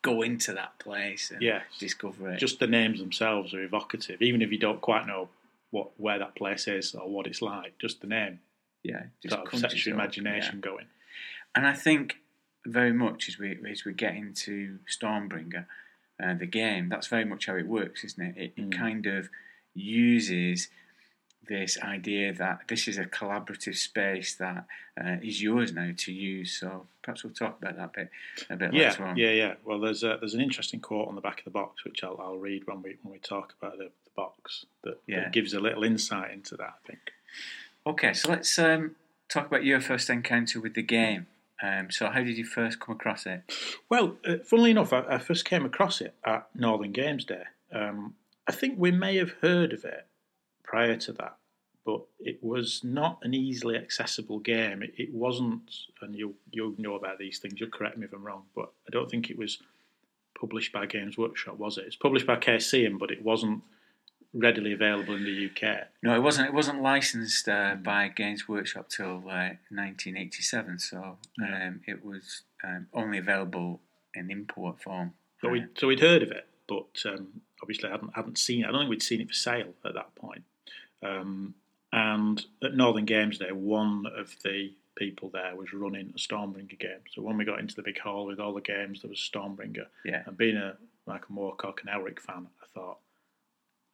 go 0.03 0.21
into 0.21 0.53
that 0.53 0.77
place 0.77 1.31
and 1.31 1.41
Yes. 1.41 1.63
discover 1.79 2.29
it? 2.31 2.37
Just 2.37 2.59
the 2.59 2.67
names 2.67 2.99
themselves 2.99 3.53
are 3.53 3.63
evocative, 3.63 4.21
even 4.21 4.41
if 4.41 4.51
you 4.51 4.57
don't 4.59 4.81
quite 4.81 5.07
know 5.07 5.29
what 5.71 5.91
where 5.99 6.19
that 6.19 6.35
place 6.35 6.67
is 6.67 6.93
or 6.93 7.09
what 7.09 7.25
it's 7.27 7.41
like. 7.41 7.77
Just 7.79 8.01
the 8.01 8.07
name 8.07 8.39
yeah, 8.83 9.03
just 9.21 9.35
sort 9.35 9.53
of 9.53 9.59
sets 9.59 9.85
your 9.85 9.95
up, 9.95 9.99
yeah. 9.99 10.03
imagination 10.03 10.59
going. 10.59 10.85
And 11.55 11.65
I 11.67 11.73
think 11.73 12.17
very 12.65 12.93
much 12.93 13.27
as 13.29 13.37
we 13.39 13.57
as 13.69 13.85
we 13.85 13.93
get 13.93 14.15
into 14.15 14.79
Stormbringer, 14.89 15.65
uh, 16.23 16.33
the 16.35 16.45
game, 16.45 16.89
that's 16.89 17.07
very 17.07 17.25
much 17.25 17.47
how 17.47 17.55
it 17.55 17.67
works, 17.67 18.03
isn't 18.03 18.23
it? 18.23 18.37
It, 18.37 18.53
it 18.57 18.69
Mm. 18.69 18.77
kind 18.77 19.05
of 19.07 19.29
uses 19.73 20.67
this 21.47 21.77
idea 21.81 22.31
that 22.33 22.59
this 22.67 22.87
is 22.87 22.97
a 22.97 23.05
collaborative 23.05 23.75
space 23.75 24.35
that 24.35 24.65
uh, 25.03 25.17
is 25.23 25.41
yours 25.41 25.73
now 25.73 25.91
to 25.97 26.11
use. 26.13 26.57
So 26.59 26.85
perhaps 27.01 27.23
we'll 27.23 27.33
talk 27.33 27.57
about 27.61 27.75
that 27.77 27.93
bit 27.93 28.09
a 28.49 28.55
bit 28.55 28.73
Yeah, 28.73 28.89
later 28.89 29.05
on. 29.05 29.17
yeah, 29.17 29.31
yeah. 29.31 29.53
Well, 29.65 29.79
there's 29.79 30.03
a, 30.03 30.17
there's 30.19 30.33
an 30.35 30.41
interesting 30.41 30.79
quote 30.79 31.07
on 31.07 31.15
the 31.15 31.21
back 31.21 31.39
of 31.39 31.45
the 31.45 31.49
box 31.51 31.83
which 31.83 32.03
I'll, 32.03 32.19
I'll 32.21 32.37
read 32.37 32.67
when 32.67 32.81
we 32.83 32.97
when 33.01 33.11
we 33.13 33.19
talk 33.19 33.53
about 33.59 33.77
the, 33.79 33.85
the 33.85 34.11
box 34.15 34.65
that, 34.83 34.99
Yeah. 35.07 35.21
that 35.21 35.33
gives 35.33 35.53
a 35.53 35.59
little 35.59 35.83
insight 35.83 36.31
into 36.31 36.55
that. 36.57 36.75
I 36.83 36.87
think. 36.87 36.99
Okay, 37.87 38.13
so 38.13 38.29
let's 38.29 38.57
um, 38.59 38.95
talk 39.27 39.47
about 39.47 39.65
your 39.65 39.81
first 39.81 40.09
encounter 40.09 40.61
with 40.61 40.75
the 40.75 40.83
game. 40.83 41.25
Um, 41.61 41.91
so 41.91 42.09
how 42.09 42.21
did 42.23 42.37
you 42.37 42.45
first 42.45 42.79
come 42.79 42.95
across 42.95 43.25
it? 43.25 43.43
Well, 43.89 44.17
uh, 44.25 44.37
funnily 44.43 44.71
enough, 44.71 44.93
I, 44.93 45.03
I 45.07 45.17
first 45.19 45.45
came 45.45 45.65
across 45.65 46.01
it 46.01 46.15
at 46.25 46.47
Northern 46.55 46.91
Games 46.91 47.25
Day. 47.25 47.43
Um, 47.73 48.15
I 48.47 48.51
think 48.51 48.75
we 48.77 48.91
may 48.91 49.17
have 49.17 49.33
heard 49.41 49.71
of 49.73 49.85
it 49.85 50.07
prior 50.63 50.97
to 50.97 51.13
that, 51.13 51.37
but 51.85 52.01
it 52.19 52.43
was 52.43 52.81
not 52.83 53.19
an 53.23 53.33
easily 53.33 53.77
accessible 53.77 54.39
game. 54.39 54.81
It, 54.81 54.93
it 54.97 55.13
wasn't, 55.13 55.71
and 56.01 56.15
you'll 56.15 56.33
you'll 56.51 56.73
know 56.77 56.95
about 56.95 57.19
these 57.19 57.39
things. 57.39 57.59
You'll 57.59 57.69
correct 57.69 57.97
me 57.97 58.05
if 58.05 58.13
I'm 58.13 58.23
wrong, 58.23 58.43
but 58.55 58.71
I 58.87 58.91
don't 58.91 59.09
think 59.09 59.29
it 59.29 59.37
was 59.37 59.59
published 60.39 60.73
by 60.73 60.87
Games 60.87 61.17
Workshop, 61.17 61.57
was 61.57 61.77
it? 61.77 61.85
It's 61.85 61.95
published 61.95 62.25
by 62.25 62.37
KCM, 62.37 62.97
but 62.97 63.11
it 63.11 63.23
wasn't 63.23 63.61
readily 64.33 64.73
available 64.73 65.15
in 65.15 65.23
the 65.23 65.49
UK. 65.49 65.87
No, 66.03 66.15
it 66.15 66.19
wasn't. 66.21 66.47
It 66.47 66.53
wasn't 66.53 66.81
licensed 66.81 67.47
uh, 67.49 67.75
by 67.75 68.07
Games 68.07 68.47
Workshop 68.47 68.89
till 68.89 69.17
uh, 69.29 69.55
1987. 69.69 70.79
So 70.79 71.17
Yeah. 71.39 71.67
um, 71.67 71.81
it 71.87 72.03
was 72.05 72.43
um, 72.63 72.87
only 72.93 73.17
available 73.17 73.81
in 74.13 74.31
import 74.31 74.81
form. 74.81 75.13
But 75.41 75.51
we, 75.51 75.65
so 75.75 75.87
we'd 75.87 75.99
heard 75.99 76.21
of 76.23 76.31
it, 76.31 76.47
but 76.67 77.01
um, 77.05 77.41
obviously 77.63 77.89
I 77.89 77.93
hadn't, 77.93 78.11
hadn't 78.15 78.37
seen 78.37 78.63
it. 78.63 78.67
I 78.67 78.71
don't 78.71 78.81
think 78.81 78.89
we'd 78.91 79.01
seen 79.03 79.21
it 79.21 79.27
for 79.27 79.33
sale 79.33 79.73
at 79.83 79.95
that 79.95 80.13
point. 80.15 80.43
Um, 81.03 81.55
and 81.91 82.45
at 82.63 82.75
Northern 82.75 83.05
Games 83.05 83.39
Day, 83.39 83.51
one 83.51 84.05
of 84.15 84.35
the 84.43 84.71
people 84.95 85.29
there 85.29 85.55
was 85.55 85.73
running 85.73 86.13
a 86.15 86.19
Stormbringer 86.19 86.77
game. 86.79 86.99
So 87.13 87.21
when 87.23 87.37
we 87.37 87.45
got 87.45 87.59
into 87.59 87.75
the 87.75 87.81
big 87.81 87.99
hall 87.99 88.25
with 88.27 88.39
all 88.39 88.53
the 88.53 88.61
games, 88.61 89.01
there 89.01 89.09
was 89.09 89.17
Stormbringer. 89.19 89.87
Yeah. 90.05 90.23
And 90.27 90.37
being 90.37 90.57
a 90.57 90.77
Michael 91.07 91.35
Moorcock 91.35 91.79
and 91.81 91.89
Elric 91.89 92.19
fan, 92.19 92.47
I 92.61 92.65
thought, 92.73 92.99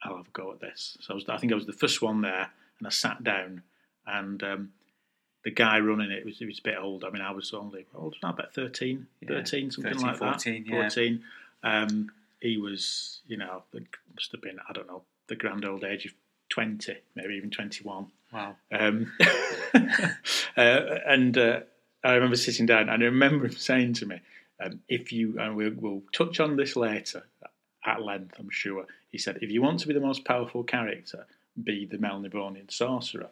I'll 0.07 0.17
have 0.17 0.27
a 0.27 0.31
go 0.31 0.51
at 0.51 0.59
this. 0.59 0.97
So 1.01 1.13
I, 1.13 1.15
was, 1.15 1.25
I 1.29 1.37
think 1.37 1.51
I 1.51 1.55
was 1.55 1.65
the 1.65 1.73
first 1.73 2.01
one 2.01 2.21
there, 2.21 2.49
and 2.79 2.87
I 2.87 2.89
sat 2.89 3.23
down, 3.23 3.63
and 4.05 4.41
um, 4.43 4.69
the 5.43 5.51
guy 5.51 5.79
running 5.79 6.11
it 6.11 6.25
was, 6.25 6.39
he 6.39 6.45
was 6.45 6.59
a 6.59 6.63
bit 6.63 6.75
old. 6.79 7.03
I 7.03 7.09
mean, 7.09 7.21
I 7.21 7.31
was 7.31 7.53
only, 7.53 7.85
I 7.95 7.97
was 7.99 8.15
about 8.21 8.53
13, 8.53 9.07
Yeah, 9.21 9.27
13, 9.29 9.71
something 9.71 9.93
13, 9.93 10.07
like 10.07 10.17
14, 10.17 10.63
that. 10.63 10.69
yeah. 10.69 10.81
14. 10.81 11.23
Um, 11.63 12.11
he 12.41 12.57
was, 12.57 13.21
you 13.27 13.37
know, 13.37 13.63
must 14.15 14.31
have 14.31 14.41
been, 14.41 14.59
I 14.67 14.73
don't 14.73 14.87
know, 14.87 15.03
the 15.27 15.35
grand 15.35 15.65
old 15.65 15.83
age 15.83 16.05
of 16.05 16.13
20, 16.49 16.95
maybe 17.15 17.35
even 17.35 17.49
21. 17.49 18.07
Wow. 18.33 18.55
Um, 18.71 19.11
uh, 19.73 19.79
and 20.57 21.37
uh, 21.37 21.61
I 22.03 22.13
remember 22.13 22.35
sitting 22.35 22.65
down 22.65 22.89
and 22.89 23.03
I 23.03 23.05
remember 23.05 23.45
him 23.45 23.53
saying 23.53 23.93
to 23.93 24.05
me, 24.05 24.19
um, 24.63 24.81
if 24.87 25.11
you, 25.11 25.39
and 25.39 25.55
we'll, 25.55 25.73
we'll 25.75 26.03
touch 26.11 26.39
on 26.39 26.55
this 26.55 26.75
later 26.75 27.23
at 27.85 28.01
length, 28.01 28.35
I'm 28.39 28.49
sure. 28.49 28.85
He 29.11 29.17
said, 29.17 29.39
if 29.41 29.51
you 29.51 29.61
want 29.61 29.79
to 29.79 29.87
be 29.87 29.93
the 29.93 29.99
most 29.99 30.25
powerful 30.25 30.63
character, 30.63 31.25
be 31.63 31.85
the 31.85 31.97
Melnibonian 31.97 32.71
sorcerer. 32.71 33.29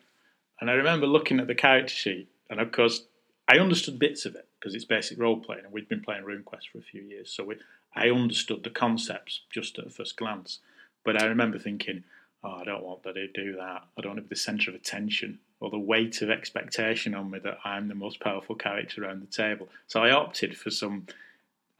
And 0.59 0.69
I 0.69 0.73
remember 0.73 1.05
looking 1.05 1.39
at 1.39 1.47
the 1.47 1.55
character 1.55 1.93
sheet, 1.93 2.29
and 2.49 2.59
of 2.59 2.71
course, 2.71 3.03
I 3.47 3.59
understood 3.59 3.99
bits 3.99 4.25
of 4.25 4.35
it 4.35 4.47
because 4.59 4.73
it's 4.73 4.85
basic 4.85 5.19
role 5.19 5.37
playing, 5.37 5.65
and 5.65 5.73
we'd 5.73 5.89
been 5.89 6.01
playing 6.01 6.23
RuneQuest 6.23 6.69
for 6.71 6.79
a 6.79 6.81
few 6.81 7.01
years, 7.01 7.29
so 7.31 7.43
we, 7.43 7.55
I 7.95 8.09
understood 8.09 8.63
the 8.63 8.69
concepts 8.69 9.41
just 9.51 9.77
at 9.77 9.91
first 9.91 10.17
glance. 10.17 10.59
But 11.03 11.21
I 11.21 11.25
remember 11.25 11.59
thinking, 11.59 12.03
oh, 12.43 12.55
I 12.55 12.63
don't 12.63 12.83
want 12.83 13.03
that 13.03 13.13
to 13.13 13.27
do 13.27 13.55
that. 13.57 13.83
I 13.97 14.01
don't 14.01 14.11
want 14.11 14.17
to 14.17 14.23
be 14.23 14.29
the 14.29 14.35
centre 14.35 14.71
of 14.71 14.75
attention 14.75 15.39
or 15.59 15.69
the 15.69 15.77
weight 15.77 16.21
of 16.21 16.29
expectation 16.29 17.13
on 17.13 17.31
me 17.31 17.39
that 17.39 17.59
I'm 17.63 17.87
the 17.87 17.95
most 17.95 18.19
powerful 18.19 18.55
character 18.55 19.03
around 19.03 19.21
the 19.21 19.27
table. 19.27 19.69
So 19.87 20.03
I 20.03 20.11
opted 20.11 20.57
for 20.57 20.71
some. 20.71 21.07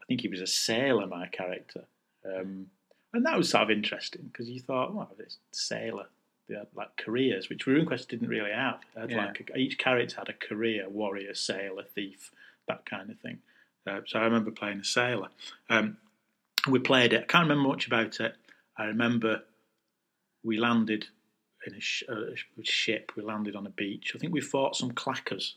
I 0.00 0.04
think 0.06 0.20
he 0.20 0.28
was 0.28 0.40
a 0.40 0.46
sailor, 0.46 1.06
my 1.08 1.26
character, 1.26 1.84
um, 2.24 2.66
and 3.16 3.26
that 3.26 3.36
was 3.36 3.50
sort 3.50 3.64
of 3.64 3.70
interesting 3.70 4.28
because 4.32 4.48
you 4.48 4.60
thought, 4.60 4.94
well, 4.94 5.10
this 5.18 5.38
sailor. 5.52 6.06
They 6.48 6.54
had 6.54 6.68
like 6.76 6.96
careers, 6.96 7.48
which 7.48 7.66
RuneQuest 7.66 8.06
didn't 8.06 8.28
really 8.28 8.52
have. 8.52 8.78
They 8.94 9.00
had 9.00 9.10
Yeah. 9.10 9.26
like 9.26 9.50
a, 9.52 9.58
each 9.58 9.78
character 9.78 10.14
had 10.18 10.28
a 10.28 10.32
career: 10.32 10.88
warrior, 10.88 11.34
sailor, 11.34 11.82
thief, 11.82 12.30
that 12.68 12.86
kind 12.86 13.10
of 13.10 13.18
thing. 13.18 13.38
Uh, 13.84 14.00
so 14.06 14.20
I 14.20 14.24
remember 14.24 14.52
playing 14.52 14.78
a 14.80 14.84
sailor. 14.84 15.28
Um, 15.68 15.96
we 16.68 16.78
played 16.78 17.12
it. 17.12 17.22
I 17.22 17.24
can't 17.24 17.48
remember 17.48 17.68
much 17.68 17.88
about 17.88 18.20
it. 18.20 18.36
I 18.78 18.84
remember 18.84 19.42
we 20.44 20.56
landed 20.58 21.06
in 21.66 21.74
a, 21.74 21.80
sh- 21.80 22.04
a 22.08 22.34
ship. 22.62 23.10
We 23.16 23.24
landed 23.24 23.56
on 23.56 23.66
a 23.66 23.70
beach. 23.70 24.12
I 24.14 24.18
think 24.18 24.32
we 24.32 24.40
fought 24.40 24.76
some 24.76 24.92
clakars. 24.92 25.54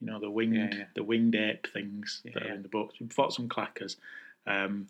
You 0.00 0.08
know 0.08 0.18
the 0.18 0.28
winged 0.30 0.56
Yeah, 0.56 0.70
yeah. 0.72 0.84
the 0.96 1.04
winged 1.04 1.36
ape 1.36 1.68
things 1.72 2.22
that 2.24 2.42
are 2.42 2.46
yeah. 2.48 2.54
in 2.54 2.62
the 2.62 2.68
books. 2.68 2.96
We 3.00 3.06
fought 3.08 3.32
some 3.32 3.48
clakars. 3.48 3.94
Um, 4.46 4.88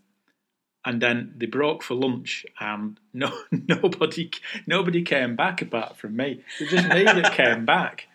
and 0.87 1.03
then 1.03 1.35
they 1.37 1.46
broke 1.46 1.83
for 1.83 1.94
lunch, 1.94 2.46
and 2.59 2.99
no 3.12 3.31
nobody 3.51 4.31
nobody 4.66 5.03
came 5.03 5.37
back 5.37 5.61
apart 5.61 5.99
from 5.99 6.16
me. 6.16 6.42
It 6.59 6.62
was 6.62 6.70
just 6.70 6.88
me 6.88 7.05
that 7.05 7.33
came 7.35 7.66
back. 7.66 8.09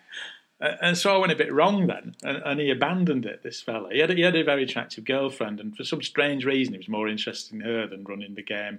And 0.58 0.96
so 0.96 1.12
I 1.12 1.18
went 1.18 1.32
a 1.32 1.36
bit 1.36 1.52
wrong 1.52 1.88
then, 1.88 2.14
and, 2.22 2.40
and 2.44 2.60
he 2.60 2.70
abandoned 2.70 3.26
it. 3.26 3.42
This 3.42 3.60
fella, 3.60 3.88
he 3.90 3.98
had, 3.98 4.12
a, 4.12 4.14
he 4.14 4.20
had 4.20 4.36
a 4.36 4.44
very 4.44 4.62
attractive 4.62 5.04
girlfriend, 5.04 5.58
and 5.58 5.76
for 5.76 5.82
some 5.82 6.00
strange 6.02 6.44
reason, 6.44 6.74
he 6.74 6.78
was 6.78 6.88
more 6.88 7.08
interested 7.08 7.52
in 7.52 7.62
her 7.62 7.88
than 7.88 8.04
running 8.04 8.36
the 8.36 8.44
game, 8.44 8.78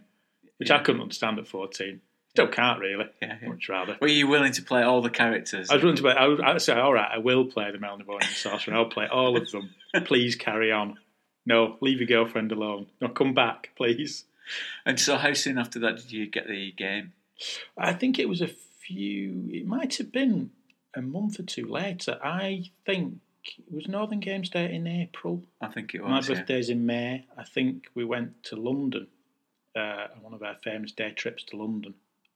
which 0.58 0.72
I 0.72 0.80
couldn't 0.80 1.02
understand 1.02 1.40
at 1.40 1.48
fourteen. 1.48 2.02
Still 2.30 2.48
can't 2.48 2.80
really. 2.80 3.06
Yeah, 3.22 3.38
yeah. 3.42 3.50
Much 3.50 3.70
rather. 3.70 3.98
Were 4.02 4.08
you 4.08 4.28
willing 4.28 4.54
to 4.54 4.64
play 4.64 4.82
all 4.82 5.02
the 5.02 5.12
characters? 5.12 5.70
I 5.70 5.76
was 5.76 5.84
willing 5.84 5.98
to 5.98 6.04
play. 6.04 6.14
I 6.14 6.28
would, 6.28 6.42
I 6.42 6.54
would 6.54 6.62
say, 6.64 6.74
all 6.74 6.94
right, 6.94 7.12
I 7.14 7.20
will 7.20 7.46
play 7.46 7.70
the 7.70 7.78
Melnibonian 7.78 8.24
Sorcerer. 8.24 8.74
I'll 8.74 8.86
play 8.86 9.08
all 9.08 9.38
of 9.38 9.52
them. 9.52 9.70
Please 10.06 10.36
carry 10.36 10.72
on. 10.72 10.98
No, 11.46 11.78
leave 11.82 12.00
your 12.00 12.08
girlfriend 12.08 12.52
alone. 12.52 12.88
No, 13.02 13.10
come 13.10 13.34
back, 13.34 13.72
please. 13.76 14.26
And 14.86 15.00
so, 15.00 15.18
how 15.18 15.34
soon 15.34 15.58
after 15.58 15.80
that 15.80 15.98
did 15.98 16.12
you 16.12 16.28
get 16.28 16.48
the 16.48 16.72
game? 16.72 17.14
I 17.78 17.94
think 17.94 18.20
it 18.20 18.30
was 18.30 18.42
a 18.42 18.48
few. 18.48 19.50
It 19.52 19.66
might 19.66 19.98
have 19.98 20.12
been 20.12 20.52
a 20.96 21.02
month 21.02 21.40
or 21.40 21.44
two 21.44 21.66
later. 21.66 22.20
I 22.24 22.66
think 22.86 23.20
it 23.46 23.74
was 23.74 23.88
Northern 23.88 24.20
Games 24.20 24.50
Day 24.50 24.74
in 24.74 24.88
April. 24.88 25.44
I 25.62 25.68
think 25.68 25.94
it 25.94 26.02
was. 26.04 26.10
My 26.10 26.34
yeah. 26.34 26.40
birthday's 26.40 26.70
in 26.70 26.86
May. 26.86 27.26
I 27.38 27.44
think 27.44 27.88
we 27.96 28.06
went 28.06 28.44
to 28.46 28.56
London, 28.56 29.08
uh, 29.76 30.08
on 30.16 30.22
one 30.22 30.34
of 30.34 30.44
our 30.44 30.56
famous 30.64 30.92
day 30.92 31.12
trips 31.12 31.44
to 31.46 31.58
London, 31.58 31.94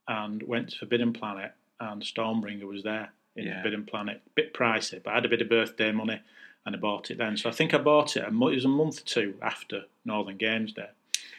and 0.08 0.44
went 0.44 0.70
to 0.70 0.78
Forbidden 0.80 1.14
Planet, 1.14 1.52
and 1.80 2.02
Stormbringer 2.02 2.64
was 2.68 2.84
there 2.84 3.12
in 3.36 3.46
Yeah. 3.46 3.62
Forbidden 3.62 3.86
Planet. 3.86 4.22
Bit 4.36 4.54
pricey, 4.54 5.02
but 5.04 5.12
I 5.12 5.16
had 5.16 5.26
a 5.26 5.30
bit 5.30 5.42
of 5.42 5.50
birthday 5.50 5.92
money, 5.92 6.20
and 6.68 6.76
I 6.76 6.80
bought 6.80 7.10
it 7.10 7.18
then. 7.18 7.38
So 7.38 7.50
I 7.50 7.54
think 7.54 7.74
I 7.74 7.78
bought 7.80 8.18
it. 8.18 8.26
A 8.28 8.30
mo- 8.30 8.50
it 8.50 8.56
was 8.56 8.66
a 8.66 8.68
month 8.68 9.00
or 9.02 9.06
two 9.06 9.36
after 9.42 9.86
Northern 10.06 10.36
Games 10.38 10.74
Day. 10.74 10.90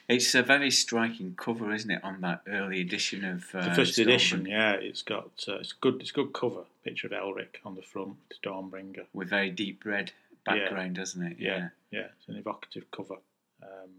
It's 0.08 0.34
a 0.34 0.42
very 0.42 0.70
striking 0.70 1.34
cover, 1.36 1.70
isn't 1.72 1.90
it, 1.90 2.02
on 2.02 2.22
that 2.22 2.40
early 2.48 2.80
edition 2.80 3.24
of 3.26 3.44
uh, 3.54 3.68
The 3.68 3.74
first 3.74 3.92
Stormbringer? 3.98 4.02
edition, 4.02 4.46
yeah, 4.46 4.72
it's 4.72 5.02
got 5.02 5.30
uh, 5.46 5.56
it's 5.56 5.72
good. 5.74 6.00
It's 6.00 6.10
a 6.10 6.14
good 6.14 6.32
cover. 6.32 6.62
Picture 6.82 7.08
of 7.08 7.12
Elric 7.12 7.56
on 7.64 7.74
the 7.74 7.82
front, 7.82 8.16
Stormbringer. 8.42 9.04
with 9.12 9.28
very 9.28 9.50
deep 9.50 9.84
red 9.84 10.12
background, 10.46 10.96
doesn't 10.96 11.22
it? 11.22 11.36
Yeah, 11.38 11.68
yeah, 11.90 12.06
it's 12.18 12.26
an 12.28 12.36
evocative 12.36 12.90
cover. 12.90 13.16
Um, 13.62 13.90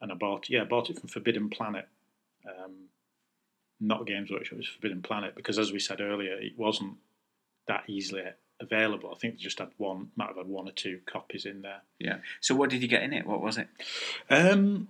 and 0.00 0.10
I 0.10 0.16
bought, 0.16 0.50
yeah, 0.50 0.62
I 0.62 0.64
bought 0.64 0.90
it 0.90 0.98
from 0.98 1.08
Forbidden 1.08 1.48
Planet, 1.48 1.86
um, 2.48 2.72
not 3.80 4.04
Games 4.06 4.30
Workshop. 4.32 4.54
It 4.54 4.58
was 4.58 4.66
Forbidden 4.66 5.02
Planet 5.02 5.36
because, 5.36 5.60
as 5.60 5.70
we 5.72 5.78
said 5.78 6.00
earlier, 6.00 6.34
it 6.34 6.58
wasn't 6.58 6.94
that 7.68 7.84
easily 7.86 8.22
available. 8.60 9.12
I 9.14 9.18
think 9.18 9.34
they 9.34 9.40
just 9.40 9.58
had 9.58 9.70
one, 9.76 10.10
might 10.16 10.28
have 10.28 10.36
had 10.36 10.46
one 10.46 10.68
or 10.68 10.72
two 10.72 11.00
copies 11.06 11.44
in 11.44 11.62
there. 11.62 11.82
yeah. 11.98 12.18
So, 12.40 12.54
what 12.54 12.70
did 12.70 12.82
you 12.82 12.88
get 12.88 13.02
in 13.02 13.12
it? 13.12 13.26
What 13.26 13.42
was 13.42 13.58
it? 13.58 13.68
Um, 14.30 14.88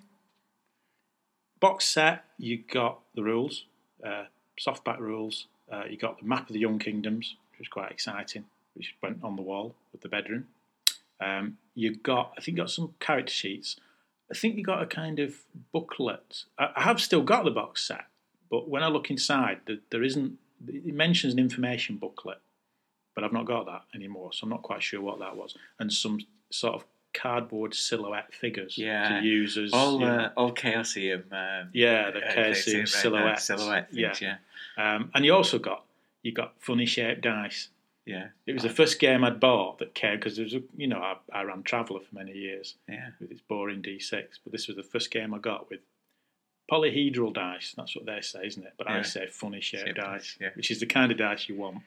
box 1.60 1.84
set, 1.86 2.24
you 2.38 2.58
got 2.58 3.00
the 3.14 3.22
rules, 3.22 3.64
uh, 4.04 4.24
softback 4.60 4.98
rules. 4.98 5.46
Uh, 5.70 5.84
you 5.88 5.96
got 5.96 6.20
the 6.20 6.26
map 6.26 6.48
of 6.48 6.54
the 6.54 6.60
Young 6.60 6.78
Kingdoms, 6.78 7.36
which 7.50 7.58
was 7.58 7.68
quite 7.68 7.90
exciting, 7.90 8.44
which 8.74 8.94
went 9.02 9.18
on 9.22 9.36
the 9.36 9.42
wall 9.42 9.74
with 9.92 10.00
the 10.00 10.08
bedroom. 10.08 10.46
Um, 11.20 11.58
you 11.74 11.96
got, 11.96 12.32
I 12.36 12.40
think, 12.40 12.56
you 12.56 12.62
got 12.62 12.70
some 12.70 12.94
character 13.00 13.32
sheets. 13.32 13.76
I 14.30 14.34
think 14.34 14.56
you 14.56 14.64
got 14.64 14.82
a 14.82 14.86
kind 14.86 15.18
of 15.18 15.44
booklet. 15.72 16.44
I, 16.58 16.68
I 16.76 16.82
have 16.82 17.00
still 17.00 17.22
got 17.22 17.44
the 17.44 17.50
box 17.50 17.86
set, 17.86 18.04
but 18.50 18.68
when 18.68 18.82
I 18.82 18.88
look 18.88 19.10
inside, 19.10 19.60
there 19.90 20.02
isn't. 20.02 20.38
It 20.68 20.94
mentions 20.94 21.34
an 21.34 21.38
information 21.38 21.96
booklet, 21.96 22.38
but 23.16 23.24
I've 23.24 23.32
not 23.32 23.46
got 23.46 23.66
that 23.66 23.82
anymore, 23.94 24.32
so 24.32 24.44
I'm 24.44 24.50
not 24.50 24.62
quite 24.62 24.82
sure 24.84 25.00
what 25.00 25.18
that 25.18 25.36
was. 25.36 25.56
And 25.80 25.92
some 25.92 26.20
sort 26.50 26.74
of 26.76 26.84
cardboard 27.14 27.74
silhouette 27.74 28.32
figures 28.32 28.76
Yeah. 28.78 29.20
to 29.20 29.26
use 29.26 29.56
as 29.58 29.72
All, 29.72 29.94
you 29.98 30.06
know, 30.06 30.16
uh, 30.16 30.32
all 30.36 30.52
Chaosium. 30.54 31.24
Um, 31.32 31.70
yeah, 31.72 32.10
the 32.12 32.18
uh, 32.18 32.34
right, 32.36 32.50
uh, 32.50 33.36
silhouette 33.36 33.90
things, 33.90 34.20
yeah. 34.20 34.36
Um, 34.76 35.10
and 35.14 35.24
you 35.24 35.34
also 35.34 35.58
got 35.58 35.84
you 36.22 36.32
got 36.32 36.54
funny 36.60 36.86
shaped 36.86 37.22
dice. 37.22 37.68
Yeah. 38.04 38.28
It 38.46 38.52
was 38.52 38.62
the 38.62 38.68
first 38.68 39.00
game 39.00 39.24
I'd 39.24 39.40
bought 39.40 39.78
that 39.78 39.94
came 39.94 40.16
because 40.16 40.36
there 40.36 40.44
was 40.44 40.54
a, 40.54 40.62
you 40.76 40.86
know 40.86 40.98
I, 40.98 41.16
I 41.32 41.42
ran 41.42 41.62
Traveller 41.64 42.00
for 42.00 42.14
many 42.14 42.32
years 42.32 42.74
Yeah. 42.88 43.08
with 43.20 43.30
its 43.32 43.40
boring 43.40 43.80
D6, 43.82 44.38
but 44.44 44.52
this 44.52 44.68
was 44.68 44.76
the 44.76 44.82
first 44.82 45.10
game 45.10 45.32
I 45.34 45.38
got 45.38 45.70
with 45.70 45.80
polyhedral 46.70 47.32
dice. 47.32 47.74
That's 47.76 47.96
what 47.96 48.06
they 48.06 48.20
say, 48.20 48.46
isn't 48.46 48.64
it? 48.64 48.74
But 48.76 48.90
I 48.90 49.02
say 49.02 49.26
funny 49.26 49.60
shaped 49.60 49.96
dice, 49.96 50.36
yeah. 50.40 50.50
which 50.54 50.70
is 50.70 50.80
the 50.80 50.86
kind 50.86 51.10
of 51.12 51.18
dice 51.18 51.48
you 51.48 51.56
want. 51.56 51.78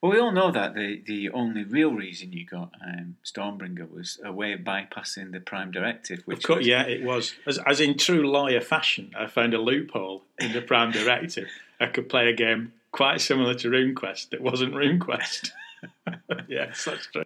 Well, 0.00 0.12
we 0.12 0.20
all 0.20 0.30
know 0.30 0.52
that 0.52 0.74
the, 0.74 1.02
the 1.04 1.30
only 1.30 1.64
real 1.64 1.92
reason 1.92 2.32
you 2.32 2.46
got 2.46 2.70
um, 2.86 3.16
Stormbringer 3.24 3.90
was 3.90 4.20
a 4.24 4.32
way 4.32 4.52
of 4.52 4.60
bypassing 4.60 5.32
the 5.32 5.40
Prime 5.40 5.72
Directive, 5.72 6.22
which 6.24 6.38
Of 6.38 6.44
course, 6.44 6.58
was, 6.58 6.66
yeah, 6.68 6.82
it 6.82 7.02
was. 7.02 7.34
As, 7.46 7.58
as 7.66 7.80
in 7.80 7.98
true 7.98 8.30
lawyer 8.30 8.60
fashion, 8.60 9.10
I 9.18 9.26
found 9.26 9.54
a 9.54 9.58
loophole 9.60 10.22
in 10.38 10.52
the 10.52 10.60
Prime 10.62 10.92
Directive. 10.92 11.48
I 11.80 11.86
could 11.86 12.08
play 12.08 12.28
a 12.28 12.32
game 12.32 12.72
quite 12.92 13.20
similar 13.20 13.54
to 13.54 13.68
RuneQuest 13.68 14.30
that 14.30 14.40
wasn't 14.40 14.74
RuneQuest. 14.74 15.50
yes, 16.48 16.84
that's 16.84 17.06
true. 17.06 17.24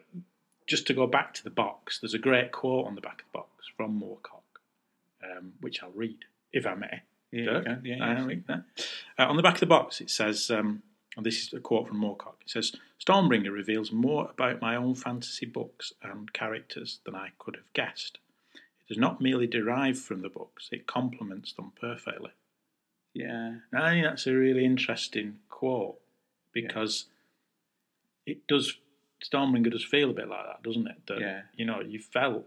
Just 0.67 0.87
to 0.87 0.95
go 0.95 1.07
back 1.07 1.35
to 1.35 1.45
the 1.45 1.51
box, 1.51 1.99
there's 2.01 2.15
a 2.15 2.19
great 2.19 2.53
quote 2.53 2.87
on 2.87 2.95
the 2.95 3.01
back 3.03 3.21
of 3.21 3.27
the 3.33 3.39
box 3.39 3.67
from 3.77 4.01
Moorcock, 4.01 4.43
um, 5.23 5.53
which 5.61 5.83
I'll 5.83 5.91
read, 5.91 6.19
if 6.53 6.67
I 6.67 6.75
may. 6.75 7.03
Yeah, 7.31 7.41
you 7.41 7.45
Dirk? 7.45 7.65
can, 7.65 7.83
yeah, 7.85 7.97
yeah. 7.97 8.25
read 8.25 8.47
that. 8.47 8.65
Uh, 9.19 9.27
on 9.27 9.37
the 9.37 9.43
back 9.43 9.55
of 9.55 9.61
the 9.61 9.67
box, 9.67 10.01
it 10.01 10.11
says, 10.11 10.51
um, 10.51 10.83
and 11.17 11.27
this 11.27 11.43
is 11.47 11.53
a 11.53 11.61
quote 11.61 11.89
from 11.89 12.01
Moorcock. 12.01 12.35
It 12.43 12.51
says, 12.51 12.73
Stormbringer 13.05 13.53
reveals 13.53 13.93
more 13.93 14.31
about 14.31 14.61
my 14.61 14.77
own 14.77 14.95
fantasy 14.95 15.47
books 15.47 15.93
and 16.03 16.33
characters 16.33 17.01
than 17.05 17.15
I 17.15 17.31
could 17.39 17.57
have 17.57 17.73
guessed. 17.75 18.19
It 18.55 18.89
does 18.89 18.99
not 18.99 19.21
merely 19.21 19.47
derive 19.47 19.99
from 19.99 20.23
the 20.23 20.29
books, 20.29 20.69
it 20.73 20.87
complements 20.87 21.53
them 21.53 21.73
perfectly. 21.81 22.31
yeah. 23.15 23.57
I 23.75 23.91
think 23.91 24.05
that's 24.07 24.27
a 24.27 24.33
really 24.35 24.65
interesting 24.65 25.39
quote 25.49 25.99
because 26.53 27.07
it 28.27 28.47
does, 28.47 28.79
Stormbringer 29.23 29.71
does 29.71 29.85
feel 29.85 30.11
a 30.11 30.15
bit 30.15 30.29
like 30.29 30.47
that, 30.47 30.63
doesn't 30.63 30.87
it? 30.87 31.07
That, 31.09 31.21
Yeah. 31.21 31.43
you 31.57 31.65
know, 31.67 31.81
you 31.81 31.99
felt, 31.99 32.47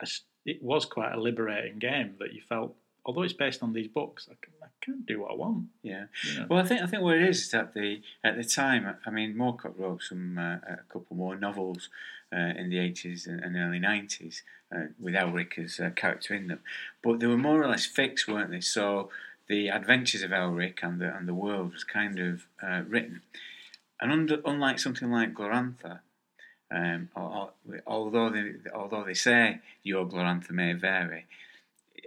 a 0.00 0.06
it 0.46 0.62
was 0.62 0.86
quite 0.86 1.12
a 1.12 1.20
liberating 1.20 1.78
game 1.78 2.14
that 2.18 2.32
you 2.32 2.40
felt, 2.40 2.74
although 3.04 3.22
it's 3.22 3.32
based 3.32 3.62
on 3.62 3.72
these 3.72 3.88
books, 3.88 4.28
I 4.30 4.36
can, 4.40 4.52
I 4.62 4.68
can 4.80 5.02
do 5.06 5.20
what 5.20 5.32
I 5.32 5.34
want. 5.34 5.66
Yeah. 5.82 6.06
You 6.24 6.40
know? 6.40 6.46
Well, 6.48 6.58
I 6.58 6.66
think 6.66 6.82
I 6.82 6.86
think 6.86 7.02
what 7.02 7.16
it 7.16 7.28
is 7.28 7.42
is 7.42 7.50
that 7.50 7.74
the 7.74 8.02
at 8.22 8.36
the 8.36 8.44
time, 8.44 8.96
I 9.06 9.10
mean, 9.10 9.34
Moorcock 9.34 9.78
wrote 9.78 10.02
some 10.02 10.38
uh, 10.38 10.56
a 10.66 10.78
couple 10.92 11.16
more 11.16 11.36
novels 11.36 11.88
uh, 12.32 12.52
in 12.56 12.70
the 12.70 12.78
eighties 12.78 13.26
and, 13.26 13.40
and 13.42 13.56
early 13.56 13.78
nineties 13.78 14.42
uh, 14.74 14.86
with 14.98 15.14
Elric 15.14 15.58
as 15.58 15.78
a 15.78 15.90
character 15.90 16.34
in 16.34 16.48
them, 16.48 16.60
but 17.02 17.20
they 17.20 17.26
were 17.26 17.36
more 17.36 17.62
or 17.62 17.68
less 17.68 17.86
fixed, 17.86 18.28
weren't 18.28 18.50
they? 18.50 18.60
So 18.60 19.10
the 19.48 19.68
adventures 19.68 20.22
of 20.22 20.30
Elric 20.30 20.78
and 20.82 21.00
the 21.00 21.14
and 21.16 21.26
the 21.26 21.34
world 21.34 21.72
was 21.72 21.84
kind 21.84 22.18
of 22.18 22.46
uh, 22.62 22.82
written, 22.86 23.22
and 24.00 24.12
under, 24.12 24.40
unlike 24.44 24.78
something 24.78 25.10
like 25.10 25.34
Glorantha. 25.34 26.00
Um, 26.72 27.08
al- 27.16 27.52
al- 27.68 27.80
although 27.84 28.30
they 28.30 28.52
although 28.72 29.02
they 29.02 29.14
say 29.14 29.58
your 29.82 30.06
Glorantha 30.06 30.52
may 30.52 30.72
vary, 30.72 31.26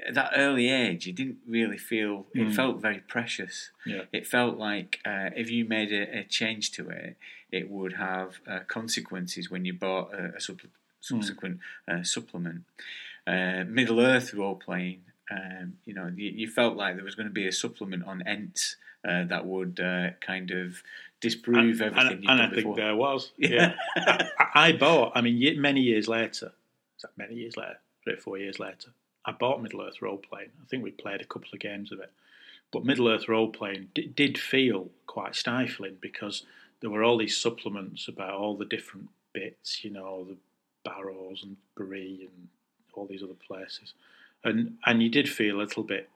at 0.07 0.13
that 0.15 0.31
early 0.35 0.69
age, 0.69 1.05
you 1.07 1.13
didn't 1.13 1.37
really 1.47 1.77
feel 1.77 2.25
it 2.33 2.39
Mm. 2.47 2.55
felt 2.55 2.81
very 2.81 2.99
precious. 2.99 3.71
Yeah. 3.85 4.03
It 4.11 4.25
felt 4.27 4.57
like 4.57 4.99
uh, 5.05 5.29
if 5.35 5.49
you 5.49 5.65
made 5.65 5.91
a, 5.91 6.19
a 6.19 6.23
change 6.23 6.71
to 6.73 6.89
it, 6.89 7.17
it 7.51 7.69
would 7.69 7.93
have 7.93 8.39
uh, 8.47 8.59
consequences 8.67 9.49
when 9.51 9.65
you 9.65 9.73
bought 9.73 10.13
a, 10.13 10.33
a 10.35 10.39
supple- 10.41 10.69
subsequent 11.01 11.59
uh, 11.87 12.03
supplement. 12.03 12.63
Uh, 13.27 13.63
Middle 13.67 13.99
Earth 14.01 14.33
role 14.33 14.55
playing, 14.55 15.01
um, 15.31 15.73
you 15.85 15.93
know, 15.93 16.11
you, 16.15 16.29
you 16.31 16.47
felt 16.49 16.75
like 16.75 16.95
there 16.95 17.05
was 17.05 17.15
going 17.15 17.27
to 17.27 17.33
be 17.33 17.47
a 17.47 17.51
supplement 17.51 18.05
on 18.05 18.21
Ents 18.25 18.75
uh, 19.07 19.23
that 19.25 19.45
would 19.45 19.79
uh, 19.79 20.09
kind 20.21 20.51
of 20.51 20.81
disprove 21.21 21.79
and, 21.81 21.95
everything 21.95 22.17
and, 22.27 22.29
and 22.29 22.41
I 22.41 22.47
before. 22.47 22.75
think 22.75 22.75
there 22.77 22.95
was. 22.95 23.31
Yeah. 23.37 23.73
Yeah. 23.95 24.27
I, 24.37 24.69
I 24.69 24.71
bought, 24.73 25.13
I 25.15 25.21
mean, 25.21 25.61
many 25.61 25.81
years 25.81 26.07
later, 26.07 26.51
is 26.97 27.01
that 27.03 27.17
many 27.17 27.35
years 27.35 27.55
later, 27.55 27.77
three 28.03 28.13
or 28.13 28.17
four 28.17 28.37
years 28.37 28.59
later, 28.59 28.89
I 29.25 29.31
bought 29.31 29.61
Middle 29.61 29.81
Earth 29.81 30.01
role 30.01 30.17
playing. 30.17 30.49
I 30.61 30.65
think 30.67 30.83
we 30.83 30.91
played 30.91 31.21
a 31.21 31.25
couple 31.25 31.49
of 31.53 31.59
games 31.59 31.91
of 31.91 31.99
it. 31.99 32.11
But 32.71 32.85
Middle 32.85 33.07
Earth 33.07 33.27
role 33.27 33.49
playing 33.49 33.89
d- 33.93 34.11
did 34.15 34.37
feel 34.37 34.89
quite 35.05 35.35
stifling 35.35 35.97
because 36.01 36.43
there 36.81 36.89
were 36.89 37.03
all 37.03 37.17
these 37.17 37.37
supplements 37.37 38.07
about 38.07 38.33
all 38.33 38.57
the 38.57 38.65
different 38.65 39.09
bits, 39.31 39.83
you 39.83 39.91
know, 39.91 40.25
the 40.27 40.37
Barrows 40.83 41.43
and 41.43 41.57
Bree 41.75 42.27
and 42.29 42.49
all 42.93 43.05
these 43.05 43.23
other 43.23 43.33
places. 43.47 43.93
And 44.43 44.77
and 44.85 45.01
you 45.01 45.09
did 45.09 45.29
feel 45.29 45.57
a 45.57 45.59
little 45.59 45.83
bit 45.83 46.09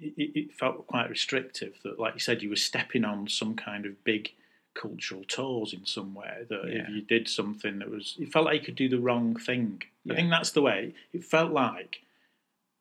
it, 0.00 0.30
it 0.34 0.52
felt 0.52 0.86
quite 0.86 1.10
restrictive 1.10 1.74
that, 1.82 1.98
like 1.98 2.14
you 2.14 2.20
said, 2.20 2.42
you 2.42 2.50
were 2.50 2.56
stepping 2.56 3.04
on 3.04 3.28
some 3.28 3.54
kind 3.54 3.86
of 3.86 4.02
big 4.04 4.32
cultural 4.74 5.24
toes 5.24 5.72
in 5.72 5.86
some 5.86 6.14
way. 6.14 6.44
That 6.48 6.62
if 6.66 6.88
you 6.88 7.00
did 7.02 7.28
something 7.28 7.78
that 7.78 7.90
was, 7.90 8.16
it 8.18 8.32
felt 8.32 8.46
like 8.46 8.60
you 8.60 8.66
could 8.66 8.74
do 8.76 8.88
the 8.88 8.98
wrong 8.98 9.36
thing. 9.36 9.82
Yeah. 10.04 10.12
I 10.12 10.16
think 10.16 10.30
that's 10.30 10.50
the 10.50 10.62
way 10.62 10.94
it 11.12 11.24
felt 11.24 11.52
like. 11.52 12.00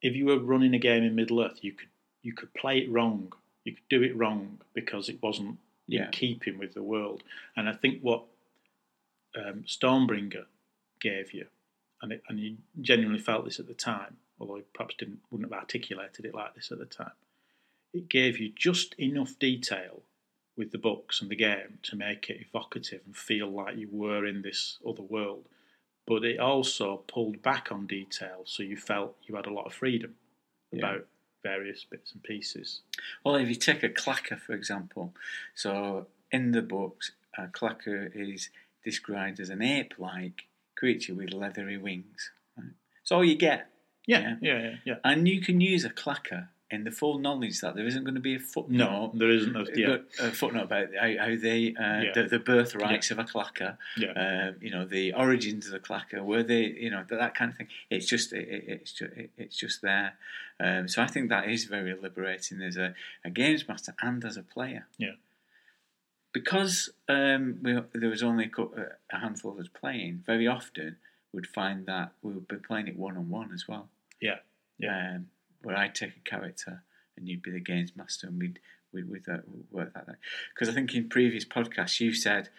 If 0.02 0.16
you 0.16 0.26
were 0.26 0.40
running 0.40 0.74
a 0.74 0.80
game 0.80 1.04
in 1.04 1.16
Middle 1.16 1.42
Earth, 1.42 1.60
you 1.62 1.72
could 1.72 1.88
you 2.22 2.34
could 2.34 2.54
play 2.54 2.80
it 2.80 2.92
wrong 2.92 3.34
You 3.64 3.74
could 3.74 3.88
do 3.90 4.02
it 4.04 4.16
wrong 4.16 4.60
because 4.74 5.08
it 5.10 5.22
wasn't 5.22 5.58
Yeah. 5.88 6.06
in 6.06 6.12
keeping 6.12 6.58
with 6.58 6.74
the 6.74 6.84
world. 6.84 7.24
And 7.56 7.70
I 7.70 7.74
think 7.74 8.02
what 8.02 8.24
um, 9.36 9.64
Stormbringer 9.66 10.46
gave 11.00 11.34
you, 11.34 11.48
and 12.02 12.12
it, 12.14 12.24
and 12.28 12.40
you 12.40 12.58
genuinely 12.82 13.20
felt 13.22 13.46
this 13.46 13.60
at 13.60 13.68
the 13.68 13.74
time, 13.74 14.18
although 14.40 14.58
you 14.58 14.66
perhaps 14.74 14.96
didn't 14.98 15.20
wouldn't 15.32 15.52
have 15.52 15.60
articulated 15.60 16.26
it 16.26 16.34
like 16.36 16.56
this 16.56 16.72
at 16.72 16.80
the 16.80 16.86
time. 16.86 17.12
It 17.94 18.10
gave 18.10 18.40
you 18.40 18.52
just 18.56 18.94
enough 19.00 19.38
detail 19.40 20.02
with 20.56 20.72
the 20.72 20.78
books 20.78 21.22
and 21.22 21.30
the 21.30 21.36
game 21.36 21.80
to 21.84 21.96
make 21.96 22.30
it 22.30 22.42
evocative 22.48 23.02
and 23.06 23.16
feel 23.16 23.50
like 23.50 23.76
you 23.78 23.90
were 23.92 24.26
in 24.26 24.42
this 24.42 24.78
other 24.88 25.02
world. 25.02 25.46
But 26.06 26.24
it 26.26 26.40
also 26.40 26.98
pulled 27.08 27.42
back 27.42 27.72
on 27.72 27.88
detail, 27.88 28.42
so 28.46 28.62
you 28.62 28.78
felt 28.78 29.16
you 29.26 29.36
had 29.36 29.46
a 29.46 29.54
lot 29.54 29.66
of 29.66 29.74
freedom 29.74 30.16
Yeah. 30.72 30.80
about 30.80 31.08
various 31.44 31.84
bits 31.86 32.12
and 32.14 32.22
pieces. 32.24 32.82
Well, 33.24 33.36
if 33.36 33.48
you 33.50 33.56
take 33.56 33.84
a 33.84 33.90
clakar, 33.90 34.40
for 34.40 34.54
example, 34.54 35.14
so 35.56 36.08
in 36.32 36.52
the 36.52 36.62
books, 36.62 37.12
a 37.38 37.48
clakar 37.48 38.12
is 38.16 38.50
described 38.84 39.40
as 39.40 39.50
an 39.50 39.62
ape 39.62 39.94
like 39.98 40.48
creature 40.76 41.14
with 41.16 41.34
leathery 41.34 41.78
wings. 41.78 42.32
Right? 42.58 42.74
It's 43.02 43.12
all 43.12 43.24
you 43.24 43.36
get. 43.36 43.70
Yeah, 44.06 44.36
yeah, 44.42 44.62
yeah, 44.62 44.76
yeah. 44.84 44.96
And 45.04 45.28
you 45.28 45.40
can 45.42 45.62
use 45.62 45.86
a 45.86 45.90
clakar 45.90 46.50
in 46.74 46.84
the 46.84 46.92
full 46.92 47.20
knowledge 47.20 47.62
that 47.62 47.76
there 47.76 47.86
isn't 47.86 48.04
going 48.04 48.16
to 48.16 48.22
be 48.22 48.36
a 48.36 48.40
No, 48.40 48.44
footnote. 48.46 49.12
there 49.20 49.30
isn't. 49.30 49.56
A, 49.56 49.66
yeah, 49.76 49.98
A 50.20 50.32
footnote 50.32 50.64
about 50.64 50.88
how, 51.00 51.10
how 51.26 51.36
they, 51.36 51.74
uh, 51.80 52.02
Yeah. 52.02 52.12
the, 52.16 52.24
the 52.30 52.40
birthrights 52.40 53.12
of 53.12 53.20
a 53.20 53.24
clakar, 53.24 53.78
yeah, 53.98 54.12
um, 54.50 54.56
you 54.62 54.72
know, 54.72 54.86
the 54.86 55.14
origins 55.14 55.66
of 55.68 55.72
the 55.74 55.80
clakar, 55.80 56.22
were 56.24 56.44
they, 56.44 56.64
you 56.64 56.90
know, 56.90 57.04
that, 57.10 57.20
that 57.20 57.36
kind 57.36 57.52
of 57.52 57.58
thing. 57.58 57.68
It's 57.90 58.06
just, 58.08 58.34
it, 58.34 58.48
it- 58.48 58.64
it's 58.68 58.92
just, 58.92 59.14
it, 59.14 59.30
it's 59.38 59.58
just 59.58 59.82
there. 59.82 60.14
Um, 60.60 60.88
so 60.88 61.02
I 61.02 61.08
think 61.08 61.30
that 61.30 61.50
is 61.50 61.66
very 61.66 61.94
liberating 61.96 62.62
as 62.62 62.78
a, 62.78 62.94
a 63.26 63.30
games 63.30 63.68
master 63.68 63.96
and 64.02 64.24
as 64.26 64.38
a 64.38 64.44
player. 64.44 64.88
Yeah. 64.98 65.16
Because 66.32 66.90
um, 67.08 67.60
we, 67.62 67.78
there 67.94 68.10
was 68.10 68.24
only 68.24 68.50
a, 68.58 68.62
a 69.16 69.20
handful 69.20 69.52
of 69.52 69.60
us 69.60 69.68
playing, 69.68 70.24
very 70.26 70.48
often 70.48 70.96
we'd 71.32 71.46
find 71.48 71.86
that 71.86 72.12
we 72.24 72.34
would 72.34 72.48
be 72.48 72.56
playing 72.56 72.88
it 72.88 72.98
one 72.98 73.18
on 73.18 73.30
one 73.30 73.52
as 73.54 73.68
well. 73.68 73.90
Yeah, 74.20 74.38
yeah. 74.80 75.16
Um, 75.16 75.28
where 75.64 75.78
I'd 75.78 75.96
take 75.96 76.16
a 76.18 76.30
character 76.30 76.84
and 77.18 77.28
you'd 77.28 77.42
be 77.42 77.52
the 77.52 77.60
games 77.60 77.92
master, 77.96 78.28
and 78.28 78.40
we'd 78.40 78.60
we'd, 78.92 79.10
we'd 79.10 79.28
uh, 79.30 79.38
work 79.72 79.94
that. 79.94 80.08
out. 80.10 80.16
Because 80.54 80.70
I 80.70 80.74
think 80.74 80.94
in 80.94 81.10
previous 81.10 81.46
podcasts 81.46 82.00
you 82.00 82.14
said, 82.14 82.50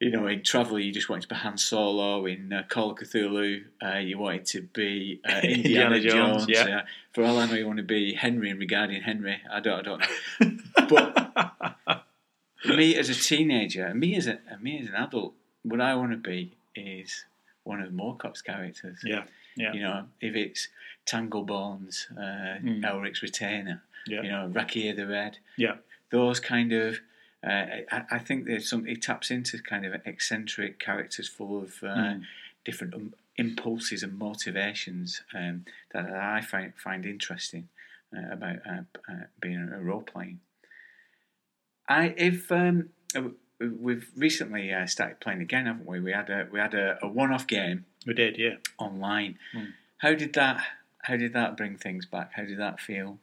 you 0.00 0.10
know, 0.10 0.26
in 0.26 0.42
travel 0.42 0.78
you 0.80 0.92
just 0.92 1.08
wanted 1.08 1.22
to 1.22 1.28
be 1.28 1.34
Han 1.36 1.56
Solo. 1.58 2.26
In 2.26 2.52
uh, 2.52 2.64
Call 2.68 2.90
of 2.90 2.98
Cthulhu, 2.98 3.62
uh, 3.84 3.98
you 3.98 4.18
wanted 4.18 4.46
to 4.46 4.62
be 4.62 5.20
uh, 5.28 5.40
Indiana, 5.44 5.96
Indiana 5.96 6.00
Jones, 6.00 6.46
Jones. 6.46 6.68
yeah. 6.68 6.78
uh, 6.78 6.82
for 7.12 7.24
all 7.24 7.38
I 7.38 7.46
know, 7.46 7.54
you 7.54 7.66
want 7.66 7.78
to 7.78 7.84
be 7.84 8.14
Henry 8.14 8.50
and 8.50 8.58
regarding 8.58 9.02
Henry. 9.02 9.40
I 9.50 9.60
don't, 9.60 9.78
I 9.78 9.82
don't 9.82 10.00
know. 10.00 10.58
But 10.88 12.76
me 12.76 12.96
as 12.96 13.08
a 13.08 13.14
teenager, 13.14 13.86
and 13.86 13.98
me 13.98 14.16
as 14.16 14.26
a 14.26 14.38
me 14.60 14.78
as 14.80 14.86
an 14.88 14.94
adult, 14.94 15.34
what 15.62 15.80
I 15.80 15.94
want 15.94 16.12
to 16.12 16.16
be 16.16 16.56
is 16.74 17.24
one 17.64 17.80
of 17.80 17.92
Moorcock's 17.92 18.42
characters. 18.42 19.00
yeah, 19.04 19.24
yeah, 19.56 19.72
You 19.72 19.80
know, 19.82 20.04
if 20.20 20.34
it's 20.34 20.68
Tanglebones, 21.06 22.10
uh, 22.16 22.58
Mm. 22.62 22.84
Elric's 22.84 23.22
Retainer, 23.22 23.82
yeah, 24.06 24.22
you 24.22 24.30
know, 24.30 24.46
Rackhir 24.48 24.94
the 24.94 25.06
Red, 25.06 25.38
yeah, 25.56 25.76
those 26.10 26.40
kind 26.40 26.72
of. 26.72 27.00
Uh, 27.44 27.66
I, 27.90 28.02
I 28.12 28.18
think 28.18 28.46
there's 28.46 28.68
some. 28.68 28.86
It 28.86 29.02
taps 29.02 29.30
into 29.30 29.58
kind 29.60 29.84
of 29.84 29.94
eccentric 30.06 30.78
characters 30.78 31.28
full 31.28 31.62
of 31.62 31.82
uh, 31.82 31.86
Mm. 31.86 32.22
different 32.64 32.94
um, 32.94 33.14
impulses 33.36 34.02
and 34.04 34.16
motivations 34.18 35.22
um, 35.34 35.64
that 35.92 36.06
I 36.10 36.40
find 36.40 36.72
find 36.76 37.04
interesting 37.04 37.68
uh, 38.16 38.32
about 38.32 38.58
uh, 38.66 38.82
uh, 39.08 39.14
being 39.40 39.70
a 39.72 39.80
role 39.80 40.02
playing. 40.02 40.38
I 41.88 42.14
if 42.16 42.50
um, 42.52 42.90
we've 43.58 44.08
recently 44.16 44.72
uh, 44.72 44.86
started 44.86 45.18
playing 45.20 45.40
again, 45.42 45.66
haven't 45.66 45.86
we? 45.86 45.98
We 46.00 46.12
had 46.12 46.30
a 46.30 46.46
we 46.50 46.60
had 46.60 46.74
a, 46.74 46.98
a 47.02 47.08
one 47.08 47.32
off 47.32 47.46
game 47.46 47.86
we 48.06 48.14
did. 48.14 48.38
Yeah. 48.38 48.56
online. 48.78 49.38
Mm. 49.54 49.72
How 49.98 50.14
did 50.14 50.32
that? 50.34 50.64
How 51.02 51.16
did 51.16 51.32
that 51.34 51.56
bring 51.56 51.76
things 51.76 52.06
back? 52.06 52.32
How 52.34 52.44
did 52.44 52.58
that 52.58 52.80
feel? 52.80 53.18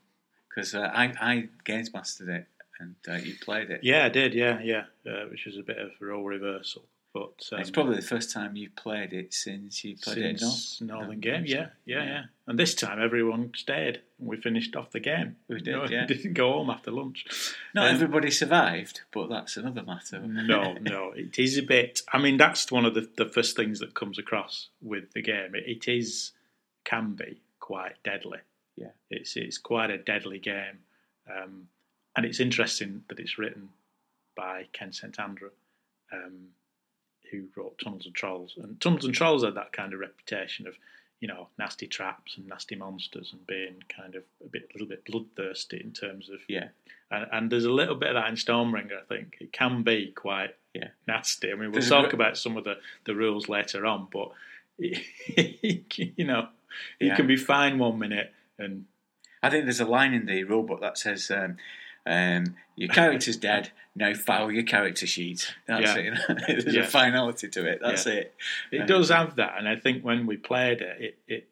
Because 0.47 0.75
uh, 0.75 0.91
I 0.93 1.13
I 1.19 1.49
games 1.63 1.93
mastered 1.93 2.29
it 2.29 2.47
and 2.79 2.95
uh, 3.07 3.15
you 3.15 3.35
played 3.41 3.69
it. 3.69 3.81
Yeah, 3.83 4.05
I 4.05 4.09
did. 4.09 4.33
Yeah, 4.33 4.59
yeah, 4.61 4.83
uh, 5.05 5.25
which 5.29 5.45
was 5.45 5.57
a 5.57 5.63
bit 5.63 5.77
of 5.77 5.91
a 6.01 6.05
role 6.05 6.23
reversal, 6.23 6.83
but 7.13 7.47
um, 7.51 7.59
it's 7.59 7.69
probably 7.69 7.95
the 7.95 8.01
first 8.01 8.31
time 8.31 8.55
you've 8.55 8.75
played 8.75 9.13
it 9.13 9.33
since 9.33 9.83
you 9.83 9.95
played 9.97 10.17
it 10.17 10.25
in 10.25 10.35
North. 10.41 10.77
Northern 10.81 10.87
Northern 10.87 11.19
Game. 11.19 11.43
Yeah, 11.45 11.67
yeah, 11.85 11.97
yeah. 11.97 12.05
yeah, 12.05 12.23
And 12.47 12.57
this 12.57 12.73
time 12.75 13.01
everyone 13.01 13.51
stayed. 13.55 14.01
and 14.19 14.27
We 14.27 14.37
finished 14.37 14.75
off 14.75 14.91
the 14.91 14.99
game. 14.99 15.35
We 15.47 15.59
did, 15.61 15.71
No, 15.71 15.85
yeah. 15.89 16.05
Didn't 16.05 16.33
go 16.33 16.53
home 16.53 16.69
after 16.69 16.91
lunch. 16.91 17.25
Not 17.73 17.89
Um, 17.89 17.95
everybody 17.95 18.31
survived, 18.31 19.01
but 19.11 19.29
that's 19.29 19.57
another 19.57 19.83
matter. 19.83 20.19
no, 20.25 20.73
no, 20.73 21.11
it 21.15 21.37
is 21.37 21.57
a 21.57 21.63
bit. 21.63 22.01
I 22.13 22.17
mean, 22.17 22.37
that's 22.37 22.71
one 22.71 22.85
of 22.85 22.93
the, 22.93 23.09
the 23.17 23.25
first 23.25 23.55
things 23.55 23.79
that 23.79 23.93
comes 23.93 24.17
across 24.17 24.69
with 24.81 25.13
the 25.13 25.21
game. 25.21 25.53
It, 25.55 25.63
it 25.67 25.87
is 25.87 26.31
can 26.85 27.13
be 27.13 27.41
quite 27.69 28.01
deadly. 28.03 28.39
Yeah. 28.75 28.93
it's 29.11 29.35
it's 29.35 29.59
quite 29.59 29.91
a 29.91 29.97
deadly 29.99 30.39
game, 30.39 30.79
um, 31.29 31.67
and 32.15 32.25
it's 32.25 32.39
interesting 32.39 33.03
that 33.09 33.19
it's 33.19 33.37
written 33.37 33.69
by 34.35 34.65
Ken 34.73 34.91
St 34.91 35.19
Andre, 35.19 35.49
um, 36.11 36.47
who 37.29 37.43
wrote 37.55 37.77
Tunnels 37.77 38.07
and 38.07 38.15
Trolls. 38.15 38.53
And 38.57 38.81
Tunnels 38.81 39.05
and 39.05 39.13
Trolls 39.13 39.43
had 39.43 39.53
that 39.55 39.71
kind 39.73 39.93
of 39.93 39.99
reputation 39.99 40.65
of, 40.65 40.73
you 41.19 41.27
know, 41.27 41.49
nasty 41.59 41.85
traps 41.87 42.37
and 42.37 42.47
nasty 42.47 42.75
monsters 42.75 43.33
and 43.33 43.45
being 43.45 43.83
kind 43.95 44.15
of 44.15 44.23
a 44.43 44.47
bit, 44.47 44.71
little 44.73 44.87
bit 44.87 45.05
bloodthirsty 45.05 45.79
in 45.83 45.91
terms 45.91 46.29
of 46.29 46.39
Yeah, 46.47 46.69
and, 47.11 47.27
and 47.31 47.51
there's 47.51 47.65
a 47.65 47.71
little 47.71 47.95
bit 47.95 48.09
of 48.09 48.15
that 48.15 48.29
in 48.29 48.35
Stormbringer, 48.35 48.97
I 49.03 49.05
think. 49.13 49.37
It 49.41 49.51
can 49.53 49.83
be 49.83 50.11
quite 50.15 50.55
Yeah. 50.73 50.89
nasty. 51.07 51.51
I 51.51 51.55
mean, 51.55 51.71
we'll 51.73 51.81
talk 51.83 52.13
about 52.13 52.35
some 52.37 52.55
of 52.57 52.63
the, 52.63 52.77
the 53.05 53.13
rules 53.13 53.47
later 53.49 53.85
on, 53.85 54.07
but, 54.11 54.29
you 54.77 56.25
know, 56.25 56.47
you 56.99 57.07
Yeah. 57.07 57.15
can 57.15 57.27
be 57.27 57.35
fine 57.37 57.77
one 57.79 57.97
minute 57.99 58.33
and, 58.57 58.85
I 59.41 59.49
think 59.49 59.63
there's 59.63 59.79
a 59.79 59.85
line 59.85 60.13
in 60.13 60.25
the 60.25 60.43
rulebook 60.43 60.81
that 60.81 60.97
says, 60.97 61.31
um, 61.31 61.55
um, 62.05 62.57
"Your 62.75 62.89
character's 62.89 63.37
dead. 63.37 63.71
Now 63.95 64.13
file 64.13 64.51
your 64.51 64.63
character 64.63 65.07
sheet." 65.07 65.55
That's 65.65 65.95
Yeah. 65.95 66.13
it. 66.27 66.37
there's 66.65 66.75
Yeah. 66.75 66.81
a 66.81 66.85
finality 66.87 67.47
to 67.47 67.65
it. 67.65 67.79
That's 67.81 68.05
Yeah. 68.05 68.13
it. 68.15 68.35
it 68.71 68.81
Um, 68.81 68.87
does 68.87 69.07
have 69.09 69.37
that. 69.37 69.57
And 69.57 69.65
I 69.69 69.77
think 69.77 70.03
when 70.03 70.25
we 70.25 70.35
played 70.35 70.81
it, 70.81 71.01
it, 71.01 71.19
it 71.27 71.49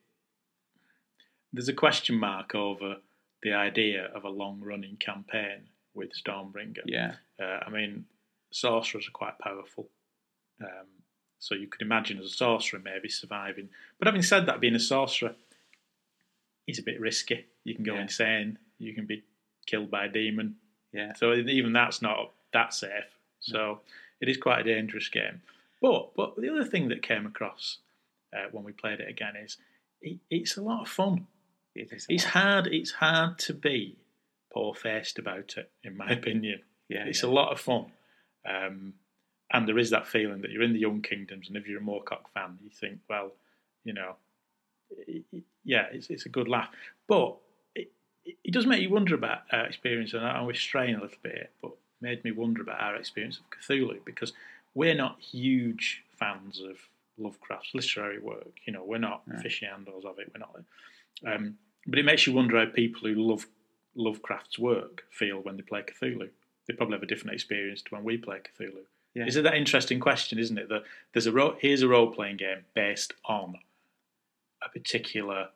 there's 1.53 1.69
a 1.69 1.73
question 1.73 2.15
mark 2.19 2.53
over 2.56 2.97
the 3.41 3.53
idea 3.53 4.06
of 4.08 4.25
a 4.25 4.30
long 4.30 4.60
running 4.60 4.97
campaign 4.97 5.69
with 5.93 6.12
Stormbringer. 6.13 6.82
Yeah, 6.86 7.15
Uh, 7.39 7.60
I 7.65 7.69
mean, 7.69 8.06
sorcerers 8.51 9.08
are 9.08 9.12
quite 9.12 9.39
powerful. 9.39 9.89
Um, 10.62 10.88
so 11.39 11.56
you 11.56 11.67
could 11.67 11.82
imagine 11.82 12.17
as 12.19 12.26
a 12.26 12.30
sorcerer 12.30 12.80
maybe 12.84 13.10
surviving. 13.10 13.69
But 14.00 14.08
having 14.08 14.21
said 14.23 14.45
that, 14.45 14.60
being 14.60 14.76
a 14.76 14.80
sorcerer 14.80 15.36
is 16.67 16.80
a 16.80 16.84
bit 16.84 17.00
risky. 17.00 17.45
You 17.63 17.76
can 17.76 17.84
go 17.84 17.95
Yeah. 17.95 18.02
insane. 18.02 18.58
You 18.80 18.93
can 18.93 19.06
be 19.06 19.23
killed 19.65 19.89
by 19.91 20.06
a 20.06 20.10
demon. 20.10 20.58
yeah. 20.93 21.13
So 21.13 21.34
even 21.34 21.73
that's 21.73 22.02
not 22.02 22.34
that 22.54 22.73
safe. 22.73 23.06
So 23.39 23.82
it 24.21 24.30
is 24.30 24.38
quite 24.38 24.62
a 24.62 24.63
dangerous 24.63 25.10
game. 25.10 25.41
But 25.82 26.15
but 26.15 26.36
the 26.38 26.50
other 26.50 26.63
thing 26.65 26.88
that 26.89 27.02
came 27.04 27.26
across 27.26 27.80
uh, 28.36 28.47
when 28.52 28.63
we 28.63 28.71
played 28.71 29.00
it 29.00 29.10
again 29.10 29.36
is 29.36 29.58
it, 30.02 30.19
it's 30.30 30.58
a 30.58 30.62
lot 30.62 30.82
of 30.82 30.88
fun. 30.89 31.28
It 31.76 31.91
is 31.91 32.06
It's 32.10 32.23
hard. 32.23 32.67
It's 32.67 32.91
hard 32.91 33.38
to 33.39 33.54
be 33.54 33.97
poor 34.52 34.73
faced 34.73 35.19
about 35.19 35.56
it, 35.58 35.69
in 35.84 35.95
my 35.97 36.08
opinion. 36.19 36.62
Yeah, 36.89 37.06
It's 37.06 37.21
yeah. 37.23 37.30
a 37.30 37.32
lot 37.32 37.52
of 37.52 37.60
fun. 37.60 37.91
Um, 38.45 38.93
and 39.52 39.68
there 39.68 39.78
is 39.78 39.90
that 39.92 40.08
feeling 40.08 40.42
that 40.42 40.52
you're 40.52 40.64
in 40.64 40.74
the 40.74 40.80
Young 40.80 41.02
Kingdoms, 41.02 41.48
and 41.48 41.58
if 41.58 41.68
you're 41.68 41.80
a 41.80 41.84
Moorcock 41.84 42.28
fan, 42.34 42.58
you 42.64 42.70
think, 42.70 43.00
well, 43.10 43.32
you 43.84 43.94
know, 43.94 44.16
yeah, 45.64 45.86
it's, 45.92 46.10
it's 46.10 46.26
a 46.26 46.30
good 46.30 46.48
laugh. 46.48 46.70
But 47.08 47.36
it, 47.76 47.91
it, 48.26 48.38
it 48.43 48.54
does 48.54 48.66
make 48.66 48.82
you 48.82 48.89
wonder 48.89 49.16
about 49.16 49.41
our 49.52 49.66
experience, 49.66 50.14
and 50.14 50.26
I, 50.26 50.39
I 50.39 50.41
was 50.41 50.58
straying 50.60 50.95
a 50.95 51.02
little 51.02 51.18
bit 51.22 51.34
here, 51.34 51.50
but 51.62 51.72
made 52.02 52.24
me 52.24 52.32
wonder 52.32 52.62
about 52.62 52.80
our 52.80 52.95
experience 52.95 53.39
of 53.39 53.43
Cthulhu 53.50 54.04
because 54.06 54.34
we're 54.76 54.95
not 54.95 55.20
huge 55.20 56.04
fans 56.20 56.62
of 56.62 56.78
Lovecraft's 57.18 57.74
literary 57.74 58.20
work. 58.20 58.60
You 58.66 58.74
know, 58.74 58.84
we're 58.84 59.00
not 59.00 59.28
No. 59.28 59.38
aficionados 59.38 60.06
of 60.06 60.20
it. 60.20 60.32
We're 60.34 60.39
not. 60.39 60.56
Um, 61.26 61.58
but 61.88 61.98
it 61.98 62.06
makes 62.06 62.28
you 62.28 62.34
wonder 62.34 62.60
how 62.64 62.72
people 62.72 63.08
who 63.10 63.16
love 63.16 63.48
Lovecraft's 63.95 64.60
work 64.60 65.06
feel 65.10 65.39
when 65.39 65.56
they 65.58 65.64
play 65.64 65.82
Cthulhu. 65.82 66.30
They 66.68 66.74
probably 66.76 66.95
have 66.95 67.04
a 67.04 67.08
different 67.08 67.34
experience 67.34 67.82
to 67.84 67.95
when 67.95 68.04
we 68.04 68.18
play 68.18 68.39
Cthulhu. 68.39 68.84
Yeah. 69.18 69.26
Is 69.26 69.36
it 69.36 69.43
that 69.43 69.55
interesting 69.55 69.99
question, 69.99 70.38
isn't 70.39 70.57
it? 70.57 70.70
That 70.70 70.84
there's 71.13 71.26
a 71.28 71.32
ro- 71.32 71.57
here's 71.59 71.82
a 71.82 71.88
role 71.88 72.11
playing 72.13 72.38
game 72.38 72.65
based 72.74 73.13
on 73.26 73.55
a 74.63 74.70
particular 74.70 75.49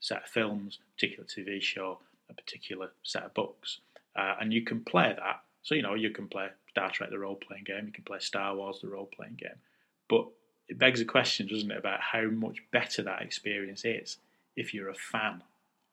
set 0.00 0.24
of 0.24 0.28
films, 0.28 0.78
a 0.80 0.94
particular 0.94 1.24
TV 1.24 1.62
show, 1.62 1.98
a 2.28 2.34
particular 2.34 2.90
set 3.02 3.22
of 3.24 3.34
books, 3.34 3.78
uh, 4.16 4.34
and 4.40 4.52
you 4.52 4.62
can 4.62 4.80
play 4.84 5.14
that. 5.16 5.42
So 5.62 5.74
you 5.74 5.82
know 5.82 5.94
you 5.94 6.10
can 6.10 6.28
play 6.28 6.48
Star 6.70 6.90
Trek 6.90 7.10
the 7.10 7.18
role 7.18 7.36
playing 7.36 7.64
game, 7.64 7.86
you 7.86 7.92
can 7.92 8.04
play 8.04 8.18
Star 8.18 8.54
Wars 8.54 8.80
the 8.80 8.88
role 8.88 9.08
playing 9.16 9.36
game, 9.40 9.60
but 10.08 10.26
it 10.68 10.78
begs 10.78 11.00
a 11.00 11.04
question, 11.04 11.46
doesn't 11.46 11.70
it, 11.70 11.78
about 11.78 12.00
how 12.00 12.24
much 12.24 12.62
better 12.72 13.02
that 13.02 13.22
experience 13.22 13.84
is 13.84 14.16
if 14.56 14.72
you're 14.74 14.88
a 14.88 14.94
fan 14.94 15.42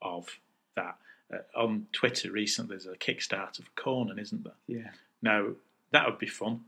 of 0.00 0.26
that. 0.76 0.96
uh, 1.32 1.38
on 1.56 1.86
Twitter 1.92 2.30
recently. 2.30 2.76
There's 2.76 2.86
a 2.86 2.96
Kickstarter 2.96 3.62
for 3.64 3.70
Conan, 3.76 4.18
isn't 4.18 4.44
there? 4.44 4.52
Yeah. 4.66 4.90
Now 5.22 5.48
that 5.92 6.06
would 6.06 6.18
be 6.18 6.26
fun. 6.26 6.60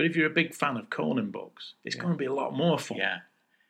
But 0.00 0.06
if 0.06 0.16
you're 0.16 0.28
a 0.28 0.30
big 0.30 0.54
fan 0.54 0.78
of 0.78 0.88
Conan 0.88 1.30
books, 1.30 1.74
it's 1.84 1.94
going 1.94 2.14
to 2.14 2.16
be 2.16 2.24
a 2.24 2.32
lot 2.32 2.56
more 2.56 2.78
fun. 2.78 2.96
Yeah. 2.96 3.18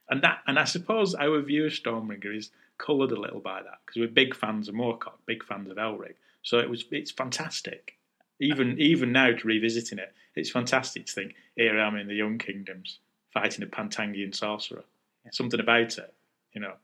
And 0.09 0.23
that, 0.23 0.43
and 0.47 0.61
I 0.61 0.65
suppose 0.65 1.13
our 1.13 1.41
view 1.41 1.67
of 1.67 1.73
Stormbringer 1.73 2.37
is 2.37 2.53
coloured 2.79 3.11
a 3.11 3.19
little 3.19 3.41
by 3.41 3.61
that 3.65 3.81
because 3.85 3.99
we're 3.99 4.07
big 4.07 4.37
fans 4.37 4.69
of 4.69 4.77
Moorcock, 4.77 5.19
big 5.27 5.45
fans 5.45 5.69
of 5.69 5.77
Elric. 5.77 6.15
So 6.43 6.59
it 6.59 6.71
was, 6.71 6.85
it's 6.93 7.11
fantastic. 7.11 7.99
Even 8.39 8.79
even 8.79 9.11
now 9.11 9.33
to 9.33 9.45
revisiting 9.45 9.99
it, 9.99 10.15
it's 10.37 10.53
fantastic 10.53 11.07
to 11.07 11.13
think 11.13 11.35
here 11.57 11.81
I 11.81 11.85
am 11.85 11.97
in 11.97 12.07
the 12.07 12.15
Young 12.15 12.39
Kingdoms 12.39 13.01
fighting 13.35 13.65
a 13.65 13.67
Pantangian 13.67 14.33
sorcerer. 14.33 14.85
Something 15.33 15.59
about 15.59 15.99
it, 15.99 16.15
you 16.53 16.61
know. 16.61 16.75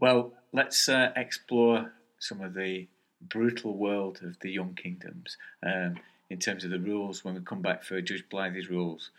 Well, 0.00 0.32
let's 0.54 0.88
uh, 0.88 1.12
explore 1.14 1.92
some 2.20 2.40
of 2.40 2.54
the 2.54 2.88
brutal 3.20 3.76
world 3.76 4.20
of 4.22 4.38
the 4.40 4.50
Young 4.50 4.72
Kingdoms 4.72 5.36
um, 5.62 5.96
in 6.30 6.38
terms 6.38 6.64
of 6.64 6.70
the 6.70 6.78
rules 6.78 7.24
when 7.24 7.34
we 7.34 7.40
come 7.40 7.60
back 7.60 7.82
for 7.82 8.00
Judge 8.00 8.24
Blythe's 8.32 8.70
rules. 8.70 9.10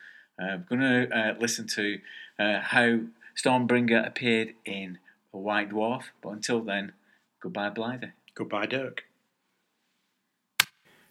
Uh, 0.42 0.58
we're 0.58 0.78
going 0.78 1.10
to 1.10 1.16
uh, 1.16 1.36
listen 1.40 1.68
to 1.68 2.00
uh, 2.40 2.62
how 2.62 3.02
Stormbringer 3.36 4.08
appeared 4.08 4.54
in 4.66 4.98
A 5.34 5.38
White 5.38 5.72
Dwarf, 5.72 6.06
but 6.22 6.30
until 6.30 6.62
then, 6.62 6.94
goodbye, 7.42 7.70
Blythe. 7.70 8.06
Goodbye, 8.34 8.66
Dirk. 8.66 9.04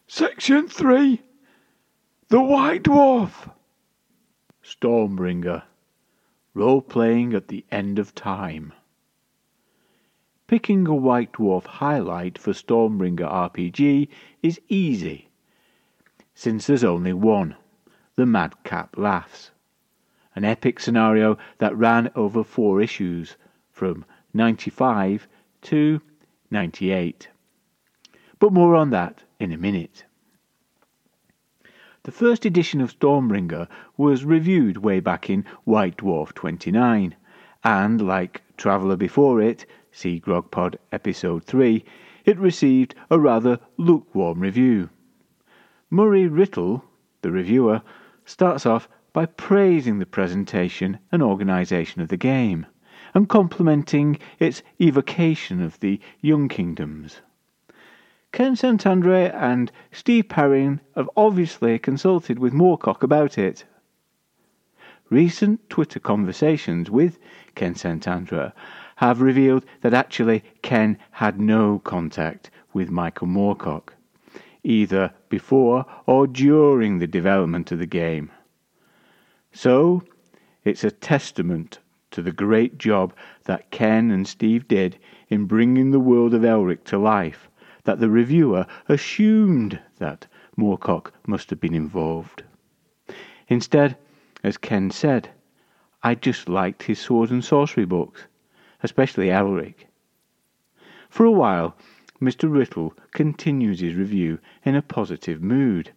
Section 0.07 0.67
3 0.67 1.21
The 2.29 2.41
White 2.41 2.83
Dwarf. 2.83 3.53
Stormbringer. 4.63 5.63
Role 6.53 6.81
playing 6.81 7.33
at 7.33 7.47
the 7.47 7.63
end 7.71 7.99
of 7.99 8.13
time. 8.13 8.73
Picking 10.47 10.85
a 10.87 10.93
White 10.93 11.31
Dwarf 11.33 11.65
highlight 11.65 12.37
for 12.37 12.51
Stormbringer 12.51 13.31
RPG 13.31 14.09
is 14.43 14.59
easy, 14.67 15.29
since 16.43 16.65
there's 16.65 16.83
only 16.83 17.13
one 17.13 17.55
The 18.15 18.25
Madcap 18.25 18.97
Laughs, 18.97 19.51
an 20.35 20.43
epic 20.43 20.79
scenario 20.79 21.37
that 21.59 21.77
ran 21.77 22.09
over 22.15 22.43
four 22.43 22.81
issues 22.81 23.37
from 23.71 24.03
95 24.33 25.27
to 25.61 26.01
98. 26.49 27.29
But 28.39 28.53
more 28.53 28.73
on 28.73 28.89
that 28.89 29.23
in 29.39 29.51
a 29.51 29.57
minute. 29.59 30.03
The 32.01 32.11
first 32.11 32.43
edition 32.43 32.81
of 32.81 32.97
Stormbringer 32.97 33.67
was 33.95 34.25
reviewed 34.25 34.77
way 34.77 34.99
back 34.99 35.29
in 35.29 35.45
White 35.63 35.97
Dwarf 35.97 36.33
29, 36.33 37.13
and 37.63 38.01
like 38.01 38.41
Traveller 38.57 38.95
before 38.95 39.39
it, 39.43 39.67
see 39.91 40.19
Grogpod 40.19 40.77
episode 40.91 41.43
3, 41.43 41.85
it 42.25 42.39
received 42.39 42.95
a 43.11 43.19
rather 43.19 43.59
lukewarm 43.77 44.39
review. 44.39 44.89
Murray 45.93 46.25
Riddle, 46.25 46.85
the 47.21 47.31
reviewer, 47.31 47.81
starts 48.23 48.65
off 48.65 48.87
by 49.11 49.25
praising 49.25 49.99
the 49.99 50.05
presentation 50.05 50.97
and 51.11 51.21
organisation 51.21 52.01
of 52.01 52.07
the 52.07 52.15
game, 52.15 52.65
and 53.13 53.27
complimenting 53.27 54.17
its 54.39 54.63
evocation 54.79 55.61
of 55.61 55.77
the 55.81 55.99
Young 56.21 56.47
Kingdoms. 56.47 57.19
Ken 58.31 58.55
St. 58.55 58.87
Andre 58.87 59.29
and 59.31 59.69
Steve 59.91 60.29
Perrin 60.29 60.79
have 60.95 61.09
obviously 61.17 61.77
consulted 61.77 62.39
with 62.39 62.53
Moorcock 62.53 63.03
about 63.03 63.37
it. 63.37 63.65
Recent 65.09 65.69
Twitter 65.69 65.99
conversations 65.99 66.89
with 66.89 67.19
Ken 67.53 67.75
St. 67.75 68.07
Andre 68.07 68.53
have 68.95 69.19
revealed 69.19 69.65
that 69.81 69.93
actually 69.93 70.41
Ken 70.61 70.97
had 71.11 71.37
no 71.37 71.79
contact 71.79 72.49
with 72.71 72.89
Michael 72.89 73.27
Moorcock, 73.27 73.89
either 74.63 75.13
before 75.29 75.85
or 76.05 76.27
during 76.27 76.99
the 76.99 77.07
development 77.07 77.71
of 77.71 77.79
the 77.79 77.85
game. 77.85 78.31
So, 79.51 80.03
it's 80.63 80.83
a 80.83 80.91
testament 80.91 81.79
to 82.11 82.21
the 82.21 82.31
great 82.31 82.77
job 82.77 83.13
that 83.45 83.71
Ken 83.71 84.11
and 84.11 84.27
Steve 84.27 84.67
did 84.67 84.97
in 85.29 85.45
bringing 85.45 85.91
the 85.91 85.99
world 85.99 86.33
of 86.33 86.43
Elric 86.43 86.83
to 86.85 86.97
life 86.97 87.49
that 87.83 87.99
the 87.99 88.09
reviewer 88.09 88.67
assumed 88.87 89.79
that 89.97 90.27
Moorcock 90.55 91.11
must 91.25 91.49
have 91.49 91.59
been 91.59 91.73
involved. 91.73 92.43
Instead, 93.47 93.97
as 94.43 94.57
Ken 94.57 94.91
said, 94.91 95.29
I 96.03 96.15
just 96.15 96.47
liked 96.49 96.83
his 96.83 96.99
sword 96.99 97.31
and 97.31 97.43
sorcery 97.43 97.85
books, 97.85 98.27
especially 98.83 99.27
Elric. 99.27 99.87
For 101.09 101.25
a 101.25 101.31
while, 101.31 101.75
Mr. 102.21 102.53
Riddle 102.53 102.93
continues 103.13 103.79
his 103.79 103.95
review 103.95 104.37
in 104.63 104.75
a 104.75 104.83
positive 104.83 105.41
mood, 105.41 105.91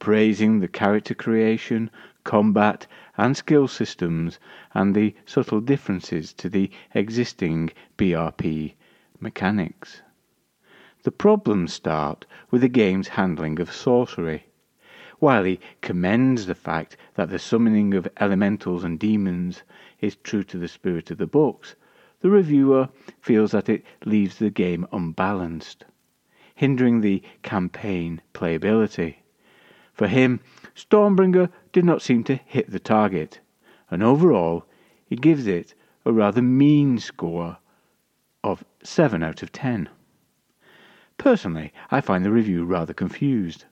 praising 0.00 0.58
the 0.58 0.66
character 0.66 1.14
creation, 1.14 1.88
combat, 2.24 2.88
and 3.16 3.36
skill 3.36 3.68
systems, 3.68 4.40
and 4.74 4.92
the 4.92 5.14
subtle 5.24 5.60
differences 5.60 6.32
to 6.32 6.48
the 6.48 6.68
existing 6.94 7.70
BRP 7.96 8.74
mechanics. 9.20 10.02
The 11.04 11.12
problems 11.12 11.74
start 11.74 12.26
with 12.50 12.62
the 12.62 12.68
game's 12.68 13.08
handling 13.08 13.60
of 13.60 13.72
sorcery. 13.72 14.46
While 15.20 15.44
he 15.44 15.60
commends 15.80 16.46
the 16.46 16.56
fact 16.56 16.96
that 17.14 17.30
the 17.30 17.38
summoning 17.38 17.94
of 17.94 18.08
elementals 18.18 18.82
and 18.82 18.98
demons 18.98 19.62
is 20.00 20.16
true 20.16 20.42
to 20.42 20.58
the 20.58 20.66
spirit 20.66 21.12
of 21.12 21.18
the 21.18 21.28
books, 21.28 21.76
the 22.20 22.30
reviewer 22.30 22.88
feels 23.20 23.52
that 23.52 23.68
it 23.68 23.84
leaves 24.04 24.38
the 24.38 24.50
game 24.50 24.86
unbalanced, 24.92 25.84
hindering 26.54 27.00
the 27.00 27.22
campaign 27.42 28.20
playability. 28.34 29.16
For 29.92 30.08
him, 30.08 30.40
Stormbringer 30.74 31.50
did 31.72 31.84
not 31.84 32.02
seem 32.02 32.24
to 32.24 32.36
hit 32.36 32.70
the 32.70 32.80
target, 32.80 33.40
and 33.90 34.02
overall, 34.02 34.64
he 35.06 35.16
gives 35.16 35.46
it 35.46 35.74
a 36.04 36.12
rather 36.12 36.42
mean 36.42 36.98
score 36.98 37.58
of 38.44 38.64
7 38.82 39.22
out 39.22 39.42
of 39.42 39.52
10. 39.52 39.88
Personally, 41.18 41.72
I 41.90 42.00
find 42.00 42.24
the 42.24 42.30
review 42.30 42.64
rather 42.64 42.94
confused. 42.94 43.64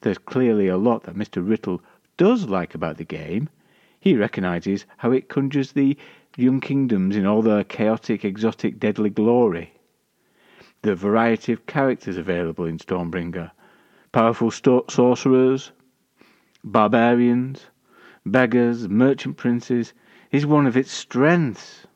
There's 0.00 0.18
clearly 0.18 0.68
a 0.68 0.76
lot 0.76 1.02
that 1.02 1.16
Mr. 1.16 1.46
Riddle 1.46 1.82
does 2.16 2.48
like 2.48 2.74
about 2.74 2.96
the 2.96 3.04
game. 3.04 3.48
He 3.98 4.16
recognises 4.16 4.86
how 4.98 5.10
it 5.10 5.28
conjures 5.28 5.72
the 5.72 5.96
young 6.36 6.60
kingdoms 6.60 7.16
in 7.16 7.26
all 7.26 7.42
their 7.42 7.64
chaotic, 7.64 8.24
exotic, 8.24 8.80
deadly 8.80 9.10
glory. 9.10 9.72
The 10.82 10.94
variety 10.94 11.52
of 11.52 11.66
characters 11.66 12.16
available 12.16 12.64
in 12.64 12.78
Stormbringer 12.78 13.50
powerful 14.12 14.50
sorcerers, 14.50 15.72
barbarians, 16.62 17.66
beggars, 18.24 18.88
merchant 18.88 19.36
princes 19.36 19.92
is 20.30 20.46
one 20.46 20.66
of 20.66 20.76
its 20.76 20.92
strengths. 20.92 21.88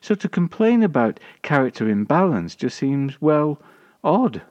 So 0.00 0.16
to 0.16 0.28
complain 0.28 0.82
about 0.82 1.20
character 1.42 1.88
imbalance 1.88 2.56
just 2.56 2.76
seems, 2.76 3.22
well, 3.22 3.62
odd. 4.02 4.42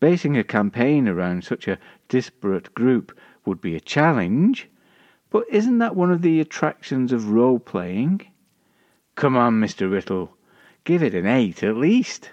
Basing 0.00 0.36
a 0.36 0.42
campaign 0.42 1.06
around 1.06 1.44
such 1.44 1.68
a 1.68 1.78
disparate 2.08 2.74
group 2.74 3.16
would 3.44 3.60
be 3.60 3.76
a 3.76 3.80
challenge, 3.80 4.68
but 5.30 5.44
isn't 5.50 5.78
that 5.78 5.94
one 5.94 6.10
of 6.10 6.22
the 6.22 6.40
attractions 6.40 7.12
of 7.12 7.30
role 7.30 7.58
playing? 7.58 8.20
Come 9.14 9.36
on, 9.36 9.60
Mr. 9.60 9.90
Riddle, 9.90 10.36
give 10.84 11.02
it 11.02 11.14
an 11.14 11.26
8 11.26 11.62
at 11.62 11.76
least. 11.76 12.30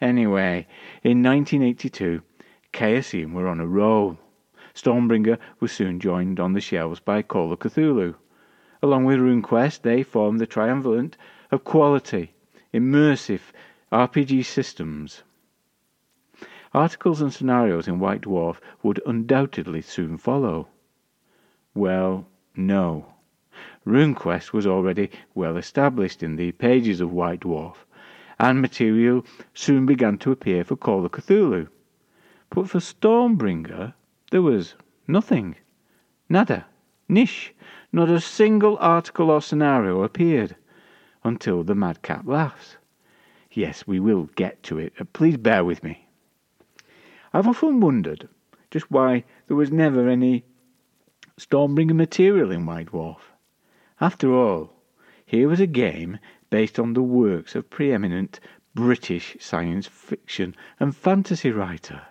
Anyway, 0.00 0.66
in 1.02 1.22
1982, 1.22 2.22
Chaosium 2.72 3.32
were 3.32 3.48
on 3.48 3.60
a 3.60 3.66
roll. 3.66 4.18
Stormbringer 4.74 5.36
was 5.58 5.72
soon 5.72 5.98
joined 5.98 6.38
on 6.38 6.52
the 6.52 6.60
shelves 6.60 7.00
by 7.00 7.22
Call 7.22 7.52
of 7.52 7.58
Cthulhu. 7.58 8.14
Along 8.82 9.04
with 9.04 9.18
RuneQuest, 9.18 9.82
they 9.82 10.02
formed 10.02 10.40
the 10.40 10.46
triumvirate 10.46 11.16
of 11.50 11.64
quality, 11.64 12.32
immersive 12.72 13.52
RPG 13.92 14.44
systems. 14.44 15.22
Articles 16.72 17.20
and 17.20 17.32
scenarios 17.32 17.88
in 17.88 17.98
White 17.98 18.20
Dwarf 18.20 18.58
would 18.82 19.02
undoubtedly 19.04 19.82
soon 19.82 20.16
follow. 20.16 20.68
Well, 21.74 22.26
no. 22.56 23.14
RuneQuest 23.86 24.52
was 24.52 24.66
already 24.66 25.10
well 25.34 25.56
established 25.56 26.22
in 26.22 26.36
the 26.36 26.52
pages 26.52 27.00
of 27.00 27.12
White 27.12 27.40
Dwarf, 27.40 27.76
and 28.38 28.60
material 28.60 29.24
soon 29.54 29.86
began 29.86 30.18
to 30.18 30.32
appear 30.32 30.64
for 30.64 30.76
Call 30.76 31.04
of 31.04 31.12
Cthulhu. 31.12 31.68
But 32.50 32.68
for 32.68 32.80
Stormbringer, 32.80 33.94
there 34.30 34.42
was 34.42 34.74
nothing. 35.06 35.56
Nada. 36.28 36.66
Nish. 37.08 37.54
Not 37.92 38.08
a 38.08 38.20
single 38.20 38.76
article 38.78 39.30
or 39.30 39.40
scenario 39.40 40.02
appeared. 40.02 40.56
Until 41.22 41.62
the 41.62 41.74
madcap 41.74 42.26
laughs. 42.26 42.78
Yes, 43.52 43.86
we 43.86 44.00
will 44.00 44.30
get 44.36 44.62
to 44.64 44.78
it. 44.78 44.92
Uh, 44.98 45.04
please 45.12 45.36
bear 45.36 45.64
with 45.64 45.84
me. 45.84 46.08
I've 47.32 47.46
often 47.48 47.80
wondered 47.80 48.28
just 48.70 48.90
why 48.90 49.24
there 49.46 49.56
was 49.56 49.70
never 49.70 50.08
any 50.08 50.44
Stormbringer 51.40 51.94
material 51.94 52.50
in 52.50 52.66
White 52.66 52.88
Dwarf. 52.88 53.32
After 53.98 54.30
all, 54.30 54.74
here 55.24 55.48
was 55.48 55.58
a 55.58 55.66
game 55.66 56.18
based 56.50 56.78
on 56.78 56.92
the 56.92 57.02
works 57.02 57.54
of 57.54 57.70
preeminent 57.70 58.38
British 58.74 59.38
science 59.40 59.86
fiction 59.86 60.54
and 60.78 60.94
fantasy 60.94 61.50
writer. 61.50 62.02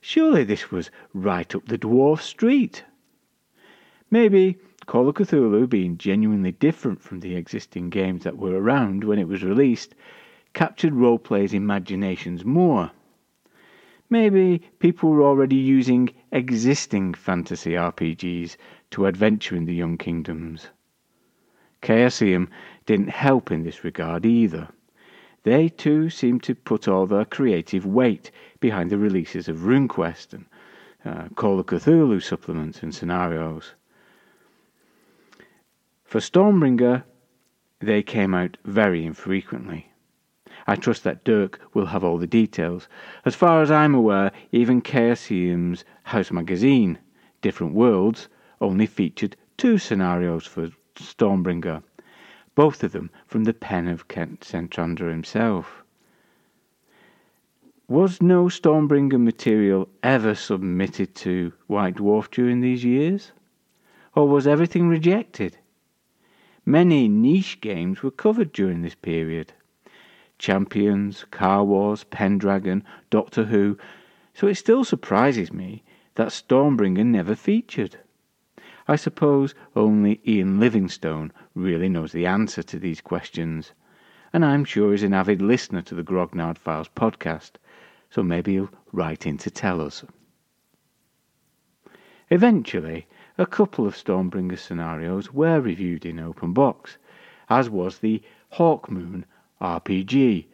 Surely 0.00 0.42
this 0.42 0.70
was 0.70 0.90
right 1.12 1.54
up 1.54 1.66
the 1.66 1.76
dwarf 1.76 2.22
street. 2.22 2.82
Maybe 4.10 4.56
Call 4.86 5.10
of 5.10 5.16
Cthulhu, 5.16 5.68
being 5.68 5.98
genuinely 5.98 6.52
different 6.52 7.02
from 7.02 7.20
the 7.20 7.36
existing 7.36 7.90
games 7.90 8.24
that 8.24 8.38
were 8.38 8.58
around 8.58 9.04
when 9.04 9.18
it 9.18 9.28
was 9.28 9.44
released, 9.44 9.94
captured 10.54 10.94
role 10.94 11.18
players' 11.18 11.52
imaginations 11.52 12.42
more. 12.42 12.90
Maybe 14.12 14.58
people 14.80 15.10
were 15.10 15.22
already 15.22 15.54
using 15.56 16.10
existing 16.32 17.14
fantasy 17.14 17.72
RPGs 17.72 18.56
to 18.90 19.06
adventure 19.06 19.54
in 19.54 19.66
the 19.66 19.74
Young 19.74 19.96
Kingdoms. 19.96 20.70
Chaosium 21.80 22.48
didn't 22.86 23.10
help 23.10 23.52
in 23.52 23.62
this 23.62 23.84
regard 23.84 24.26
either. 24.26 24.68
They 25.44 25.68
too 25.68 26.10
seemed 26.10 26.42
to 26.42 26.56
put 26.56 26.88
all 26.88 27.06
their 27.06 27.24
creative 27.24 27.86
weight 27.86 28.32
behind 28.58 28.90
the 28.90 28.98
releases 28.98 29.48
of 29.48 29.58
RuneQuest 29.58 30.34
and 30.34 30.46
uh, 31.04 31.28
Call 31.36 31.60
of 31.60 31.66
Cthulhu 31.66 32.20
supplements 32.20 32.82
and 32.82 32.92
scenarios. 32.92 33.74
For 36.04 36.18
Stormbringer, 36.18 37.04
they 37.78 38.02
came 38.02 38.34
out 38.34 38.56
very 38.64 39.06
infrequently. 39.06 39.89
I 40.70 40.76
trust 40.76 41.02
that 41.02 41.24
Dirk 41.24 41.60
will 41.74 41.86
have 41.86 42.04
all 42.04 42.16
the 42.16 42.28
details. 42.28 42.86
As 43.24 43.34
far 43.34 43.60
as 43.60 43.72
I'm 43.72 43.92
aware, 43.92 44.30
even 44.52 44.82
Chaosium's 44.82 45.84
House 46.04 46.30
magazine, 46.30 47.00
Different 47.42 47.74
Worlds, 47.74 48.28
only 48.60 48.86
featured 48.86 49.34
two 49.56 49.78
scenarios 49.78 50.46
for 50.46 50.70
Stormbringer, 50.94 51.82
both 52.54 52.84
of 52.84 52.92
them 52.92 53.10
from 53.26 53.42
the 53.42 53.52
pen 53.52 53.88
of 53.88 54.06
Ken 54.06 54.38
St. 54.42 54.78
Andre 54.78 55.10
himself. 55.10 55.82
Was 57.88 58.22
no 58.22 58.44
Stormbringer 58.44 59.20
material 59.20 59.88
ever 60.04 60.36
submitted 60.36 61.16
to 61.16 61.52
White 61.66 61.96
Dwarf 61.96 62.30
during 62.30 62.60
these 62.60 62.84
years? 62.84 63.32
Or 64.14 64.28
was 64.28 64.46
everything 64.46 64.86
rejected? 64.86 65.58
Many 66.64 67.08
niche 67.08 67.60
games 67.60 68.04
were 68.04 68.12
covered 68.12 68.52
during 68.52 68.82
this 68.82 68.94
period. 68.94 69.52
Champions, 70.40 71.26
Car 71.30 71.62
Wars, 71.64 72.04
Pendragon, 72.04 72.82
Doctor 73.10 73.44
Who, 73.44 73.76
so 74.32 74.46
it 74.46 74.54
still 74.54 74.84
surprises 74.84 75.52
me 75.52 75.82
that 76.14 76.28
Stormbringer 76.28 77.04
never 77.04 77.34
featured. 77.34 77.98
I 78.88 78.96
suppose 78.96 79.54
only 79.76 80.18
Ian 80.26 80.58
Livingstone 80.58 81.30
really 81.54 81.90
knows 81.90 82.12
the 82.12 82.24
answer 82.24 82.62
to 82.62 82.78
these 82.78 83.02
questions, 83.02 83.72
and 84.32 84.42
I'm 84.42 84.64
sure 84.64 84.92
he's 84.92 85.02
an 85.02 85.12
avid 85.12 85.42
listener 85.42 85.82
to 85.82 85.94
the 85.94 86.02
Grognard 86.02 86.56
Files 86.56 86.88
podcast, 86.88 87.52
so 88.08 88.22
maybe 88.22 88.52
he'll 88.52 88.70
write 88.92 89.26
in 89.26 89.36
to 89.38 89.50
tell 89.50 89.82
us. 89.82 90.06
Eventually, 92.30 93.06
a 93.36 93.44
couple 93.44 93.86
of 93.86 93.94
Stormbringer 93.94 94.58
scenarios 94.58 95.34
were 95.34 95.60
reviewed 95.60 96.06
in 96.06 96.18
Open 96.18 96.54
Box, 96.54 96.96
as 97.50 97.68
was 97.68 97.98
the 97.98 98.22
Hawkmoon 98.54 99.24
RPG, 99.60 100.46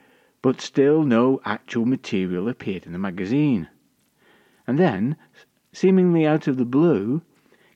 but 0.42 0.60
still 0.60 1.02
no 1.02 1.40
actual 1.44 1.84
material 1.84 2.48
appeared 2.48 2.86
in 2.86 2.92
the 2.92 2.98
magazine. 2.98 3.68
And 4.66 4.78
then, 4.78 5.16
seemingly 5.72 6.26
out 6.26 6.48
of 6.48 6.56
the 6.56 6.64
blue, 6.64 7.22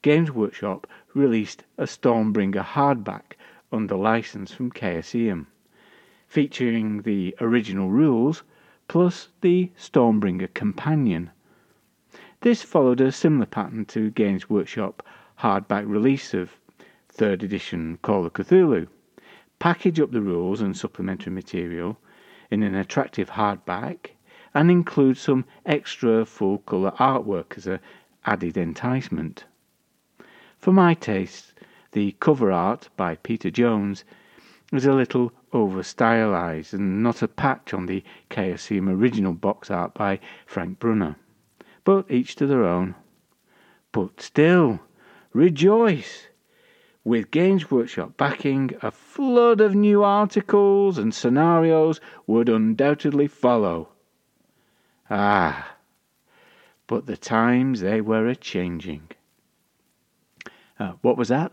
Games 0.02 0.30
Workshop 0.30 0.86
released 1.14 1.64
a 1.78 1.84
Stormbringer 1.84 2.64
hardback 2.64 3.36
under 3.70 3.94
license 3.94 4.52
from 4.52 4.70
Chaosium, 4.72 5.46
featuring 6.26 7.02
the 7.02 7.34
original 7.40 7.90
rules 7.90 8.42
plus 8.88 9.28
the 9.40 9.70
Stormbringer 9.76 10.52
companion. 10.54 11.30
This 12.40 12.62
followed 12.62 13.00
a 13.00 13.12
similar 13.12 13.46
pattern 13.46 13.84
to 13.86 14.10
Games 14.10 14.50
Workshop 14.50 15.06
hardback 15.40 15.84
release 15.86 16.34
of 16.34 16.58
3rd 17.12 17.42
edition 17.42 17.98
Call 18.02 18.26
of 18.26 18.32
Cthulhu. 18.32 18.88
Package 19.60 20.00
up 20.00 20.10
the 20.10 20.20
rules 20.20 20.60
and 20.60 20.76
supplementary 20.76 21.32
material 21.32 21.96
in 22.50 22.64
an 22.64 22.74
attractive 22.74 23.30
hardback 23.30 24.16
and 24.52 24.68
include 24.68 25.16
some 25.16 25.44
extra 25.64 26.26
full 26.26 26.58
colour 26.58 26.90
artwork 26.98 27.56
as 27.56 27.68
a 27.68 27.78
added 28.26 28.56
enticement. 28.56 29.44
For 30.58 30.72
my 30.72 30.94
taste, 30.94 31.54
the 31.92 32.16
cover 32.18 32.50
art 32.50 32.88
by 32.96 33.14
Peter 33.14 33.52
Jones 33.52 34.02
is 34.72 34.86
a 34.86 34.92
little 34.92 35.32
over 35.52 35.84
stylized 35.84 36.74
and 36.74 37.02
not 37.02 37.22
a 37.22 37.28
patch 37.28 37.72
on 37.72 37.86
the 37.86 38.02
Chaosium 38.28 38.88
original 38.88 39.34
box 39.34 39.70
art 39.70 39.94
by 39.94 40.18
Frank 40.46 40.80
Brunner 40.80 41.14
but 41.84 42.10
each 42.10 42.36
to 42.36 42.46
their 42.46 42.64
own. 42.64 42.94
But 43.92 44.20
still, 44.20 44.80
rejoice! 45.32 46.28
With 47.02 47.30
Games 47.30 47.70
Workshop 47.70 48.18
backing, 48.18 48.72
a 48.82 48.90
flood 48.90 49.62
of 49.62 49.74
new 49.74 50.04
articles 50.04 50.98
and 50.98 51.14
scenarios 51.14 51.98
would 52.26 52.50
undoubtedly 52.50 53.26
follow. 53.26 53.88
Ah, 55.08 55.76
but 56.86 57.06
the 57.06 57.16
times 57.16 57.80
they 57.80 58.02
were 58.02 58.26
a 58.26 58.36
changing. 58.36 59.08
Uh, 60.78 60.92
what 61.00 61.16
was 61.16 61.28
that? 61.28 61.52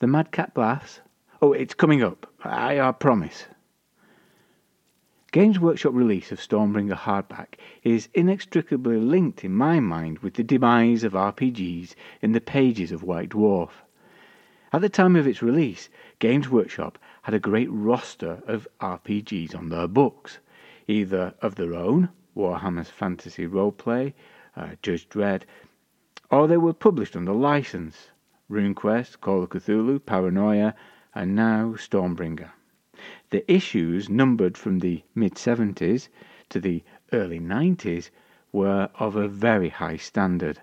The 0.00 0.06
Madcap 0.06 0.58
Laughs? 0.58 1.00
Oh, 1.40 1.54
it's 1.54 1.72
coming 1.72 2.02
up. 2.02 2.30
I, 2.44 2.80
I 2.80 2.92
promise. 2.92 3.46
Games 5.32 5.58
Workshop 5.58 5.94
release 5.94 6.32
of 6.32 6.38
Stormbringer 6.38 6.98
hardback 6.98 7.54
is 7.82 8.10
inextricably 8.12 8.98
linked 8.98 9.42
in 9.42 9.54
my 9.54 9.80
mind 9.80 10.18
with 10.18 10.34
the 10.34 10.44
demise 10.44 11.02
of 11.02 11.14
RPGs 11.14 11.94
in 12.20 12.32
the 12.32 12.42
pages 12.42 12.92
of 12.92 13.02
White 13.02 13.30
Dwarf. 13.30 13.70
At 14.72 14.82
the 14.82 14.88
time 14.88 15.16
of 15.16 15.26
its 15.26 15.42
release, 15.42 15.88
Games 16.20 16.48
Workshop 16.48 16.96
had 17.22 17.34
a 17.34 17.40
great 17.40 17.68
roster 17.72 18.40
of 18.46 18.68
RPGs 18.80 19.52
on 19.52 19.68
their 19.68 19.88
books, 19.88 20.38
either 20.86 21.34
of 21.42 21.56
their 21.56 21.74
own, 21.74 22.10
Warhammer's 22.36 22.88
Fantasy 22.88 23.48
Roleplay, 23.48 24.14
uh, 24.54 24.76
Judge 24.80 25.08
Dredd, 25.08 25.42
or 26.30 26.46
they 26.46 26.56
were 26.56 26.72
published 26.72 27.16
under 27.16 27.32
license, 27.32 28.12
RuneQuest, 28.48 29.20
Call 29.20 29.42
of 29.42 29.48
Cthulhu, 29.48 29.98
Paranoia, 29.98 30.76
and 31.16 31.34
now 31.34 31.74
Stormbringer. 31.76 32.50
The 33.30 33.52
issues, 33.52 34.08
numbered 34.08 34.56
from 34.56 34.78
the 34.78 35.02
mid 35.16 35.34
70s 35.34 36.08
to 36.48 36.60
the 36.60 36.84
early 37.12 37.40
90s, 37.40 38.10
were 38.52 38.88
of 38.94 39.16
a 39.16 39.26
very 39.26 39.70
high 39.70 39.96
standard. 39.96 40.60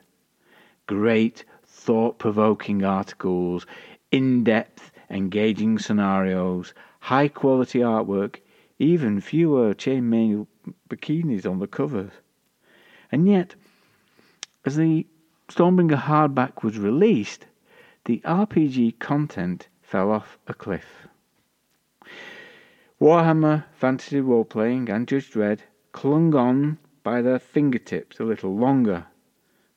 Great, 0.85 1.43
thought 1.65 2.17
provoking 2.17 2.85
articles, 2.85 3.65
in 4.11 4.43
depth, 4.43 4.91
engaging 5.09 5.79
scenarios, 5.79 6.73
high 6.99 7.27
quality 7.27 7.79
artwork, 7.79 8.37
even 8.79 9.19
fewer 9.19 9.73
chainmail 9.73 10.47
bikinis 10.89 11.49
on 11.49 11.59
the 11.59 11.67
covers. 11.67 12.11
And 13.11 13.27
yet, 13.27 13.55
as 14.65 14.75
the 14.75 15.07
Stormbringer 15.49 16.01
hardback 16.01 16.63
was 16.63 16.77
released, 16.77 17.45
the 18.05 18.21
RPG 18.25 18.99
content 18.99 19.67
fell 19.81 20.11
off 20.11 20.37
a 20.47 20.53
cliff. 20.53 21.07
Warhammer, 22.99 23.65
Fantasy 23.73 24.19
Role 24.19 24.43
Playing, 24.43 24.89
and 24.89 25.07
Judge 25.07 25.31
Dredd 25.31 25.59
clung 25.91 26.33
on 26.35 26.77
by 27.03 27.21
their 27.21 27.39
fingertips 27.39 28.19
a 28.19 28.25
little 28.25 28.55
longer, 28.55 29.05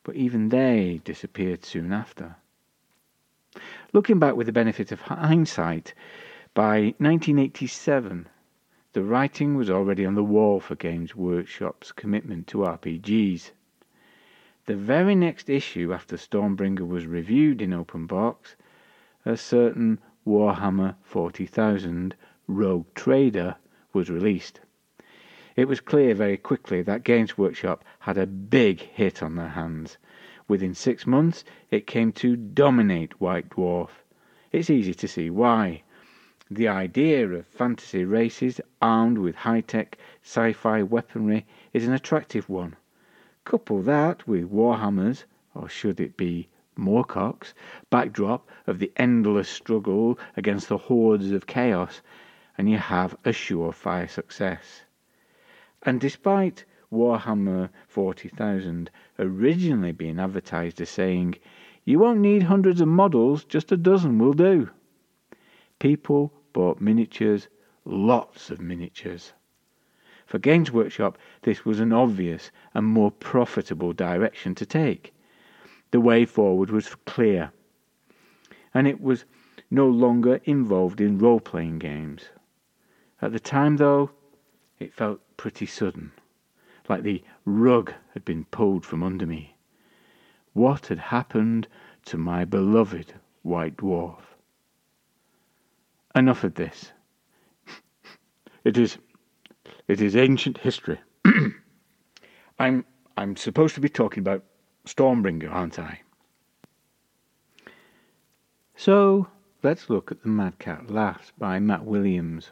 but 0.03 0.17
even 0.17 0.49
they 0.49 1.01
disappeared 1.05 1.65
soon 1.65 1.93
after. 1.93 2.37
Looking 3.93 4.21
back 4.21 4.37
with 4.37 4.47
the 4.47 4.53
benefit 4.53 4.93
of 4.93 5.01
hindsight, 5.01 5.95
by 6.55 6.95
1987, 6.99 8.29
the 8.93 9.03
writing 9.03 9.57
was 9.57 9.69
already 9.69 10.07
on 10.07 10.15
the 10.15 10.23
wall 10.23 10.61
for 10.61 10.77
Games 10.77 11.17
Workshop's 11.17 11.91
commitment 11.91 12.47
to 12.47 12.59
RPGs. 12.59 13.51
The 14.67 14.77
very 14.77 15.17
next 15.17 15.51
issue 15.51 15.93
after 15.93 16.17
Stormbringer 16.17 16.87
was 16.87 17.09
reviewed 17.09 17.61
in 17.61 17.73
Open 17.73 18.07
Box, 18.07 18.55
a 19.27 19.37
certain 19.37 19.99
Warhammer 20.25 20.95
40,000 21.03 22.15
Rogue 22.47 22.87
Trader 22.95 23.57
was 23.93 24.09
released. 24.09 24.61
It 25.57 25.67
was 25.67 25.81
clear 25.81 26.15
very 26.15 26.37
quickly 26.37 26.81
that 26.83 27.03
Games 27.03 27.37
Workshop 27.37 27.85
had 27.99 28.19
a 28.19 28.29
big 28.29 28.79
hit 28.79 29.21
on 29.21 29.35
their 29.35 29.49
hands. 29.49 29.99
Within 30.51 30.75
six 30.75 31.07
months, 31.07 31.45
it 31.71 31.87
came 31.87 32.11
to 32.15 32.35
dominate 32.35 33.21
White 33.21 33.51
Dwarf. 33.51 34.03
It's 34.51 34.69
easy 34.69 34.93
to 34.95 35.07
see 35.07 35.31
why. 35.31 35.85
The 36.51 36.67
idea 36.67 37.29
of 37.29 37.47
fantasy 37.47 38.05
races 38.05 38.61
armed 38.83 39.19
with 39.19 39.37
high 39.37 39.61
tech 39.61 39.97
sci 40.25 40.53
fi 40.55 40.83
weaponry 40.83 41.47
is 41.73 41.87
an 41.87 41.93
attractive 41.93 42.49
one. 42.49 42.75
Couple 43.45 43.81
that 43.83 44.27
with 44.27 44.51
Warhammer's, 44.51 45.25
or 45.55 45.69
should 45.69 46.01
it 46.01 46.17
be 46.17 46.49
Moorcock's, 46.77 47.55
backdrop 47.89 48.49
of 48.67 48.81
the 48.81 48.91
endless 48.97 49.49
struggle 49.49 50.19
against 50.37 50.69
the 50.69 50.79
hordes 50.79 51.31
of 51.31 51.47
chaos, 51.47 52.03
and 52.59 52.69
you 52.69 52.79
have 52.79 53.15
a 53.25 53.31
surefire 53.31 54.11
success. 54.11 54.83
And 55.85 56.01
despite 56.01 56.65
Warhammer 56.93 57.71
40,000 57.87 58.91
originally 59.21 59.93
being 59.93 60.19
advertised 60.19 60.81
as 60.81 60.89
saying, 60.89 61.35
You 61.85 61.99
won't 61.99 62.21
need 62.21 62.45
hundreds 62.45 62.81
of 62.81 62.89
models, 62.89 63.45
just 63.45 63.71
a 63.71 63.77
dozen 63.77 64.19
will 64.19 64.33
do. 64.33 64.71
People 65.79 66.33
bought 66.55 66.81
miniatures, 66.81 67.49
lots 67.85 68.51
of 68.51 68.61
miniatures. 68.61 69.35
For 70.25 70.39
Games 70.39 70.73
Workshop, 70.73 71.19
this 71.43 71.65
was 71.65 71.81
an 71.81 71.93
obvious 71.93 72.51
and 72.73 72.87
more 72.87 73.11
profitable 73.11 73.93
direction 73.93 74.55
to 74.55 74.65
take. 74.65 75.13
The 75.91 76.01
way 76.01 76.25
forward 76.25 76.71
was 76.71 76.95
clear, 77.05 77.53
and 78.73 78.87
it 78.87 79.01
was 79.01 79.27
no 79.71 79.87
longer 79.87 80.41
involved 80.45 81.01
in 81.01 81.19
role 81.19 81.41
playing 81.41 81.79
games. 81.79 82.31
At 83.21 83.33
the 83.33 83.41
time, 83.41 83.77
though, 83.77 84.13
it 84.79 84.95
felt 84.95 85.21
pretty 85.37 85.67
sudden 85.67 86.13
like 86.91 87.05
the 87.05 87.23
rug 87.45 87.95
had 88.15 88.25
been 88.25 88.45
pulled 88.47 88.85
from 88.85 89.01
under 89.01 89.25
me. 89.25 89.55
What 90.55 90.89
had 90.89 90.99
happened 90.99 91.69
to 92.07 92.19
my 92.19 92.45
beloved 92.45 93.15
white 93.43 93.77
dwarf? 93.77 94.19
Enough 96.17 96.43
of 96.43 96.55
this. 96.55 96.93
It 98.65 98.77
is 98.77 98.99
it 99.87 100.01
is 100.01 100.17
ancient 100.17 100.59
history. 100.59 100.99
I'm 102.59 102.85
I'm 103.17 103.37
supposed 103.37 103.77
to 103.77 103.81
be 103.81 103.89
talking 103.89 104.21
about 104.21 104.45
Stormbringer, 104.85 105.51
aren't 105.51 105.79
I? 105.79 106.01
So 108.75 109.29
let's 109.63 109.89
look 109.89 110.11
at 110.11 110.23
the 110.23 110.29
Madcap 110.29 110.91
Laughs 110.91 111.33
by 111.39 111.61
Matt 111.61 111.85
Williams, 111.85 112.51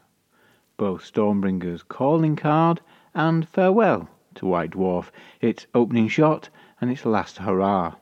both 0.76 1.03
Stormbringer's 1.03 1.82
calling 1.82 2.36
card 2.36 2.80
and 3.14 3.49
farewell 3.49 4.09
to 4.39 4.47
White 4.47 4.70
Dwarf, 4.70 5.11
its 5.41 5.66
opening 5.74 6.09
shot, 6.09 6.49
and 6.80 6.91
its 6.91 7.05
last 7.05 7.39
hurrah. 7.39 7.95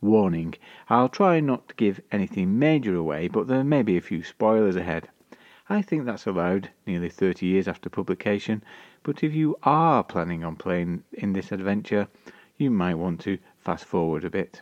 Warning, 0.00 0.54
I'll 0.88 1.08
try 1.08 1.40
not 1.40 1.68
to 1.68 1.74
give 1.74 2.00
anything 2.12 2.58
major 2.58 2.94
away, 2.94 3.28
but 3.28 3.48
there 3.48 3.64
may 3.64 3.82
be 3.82 3.96
a 3.96 4.02
few 4.02 4.22
spoilers 4.22 4.76
ahead. 4.76 5.08
I 5.68 5.80
think 5.80 6.04
that's 6.04 6.26
allowed 6.26 6.68
nearly 6.86 7.08
30 7.08 7.46
years 7.46 7.66
after 7.66 7.88
publication, 7.88 8.62
but 9.02 9.24
if 9.24 9.34
you 9.34 9.56
are 9.62 10.04
planning 10.04 10.44
on 10.44 10.56
playing 10.56 11.04
in 11.12 11.32
this 11.32 11.50
adventure, 11.50 12.08
you 12.58 12.70
might 12.70 12.96
want 12.96 13.20
to 13.22 13.38
fast 13.58 13.86
forward 13.86 14.24
a 14.24 14.30
bit. 14.30 14.60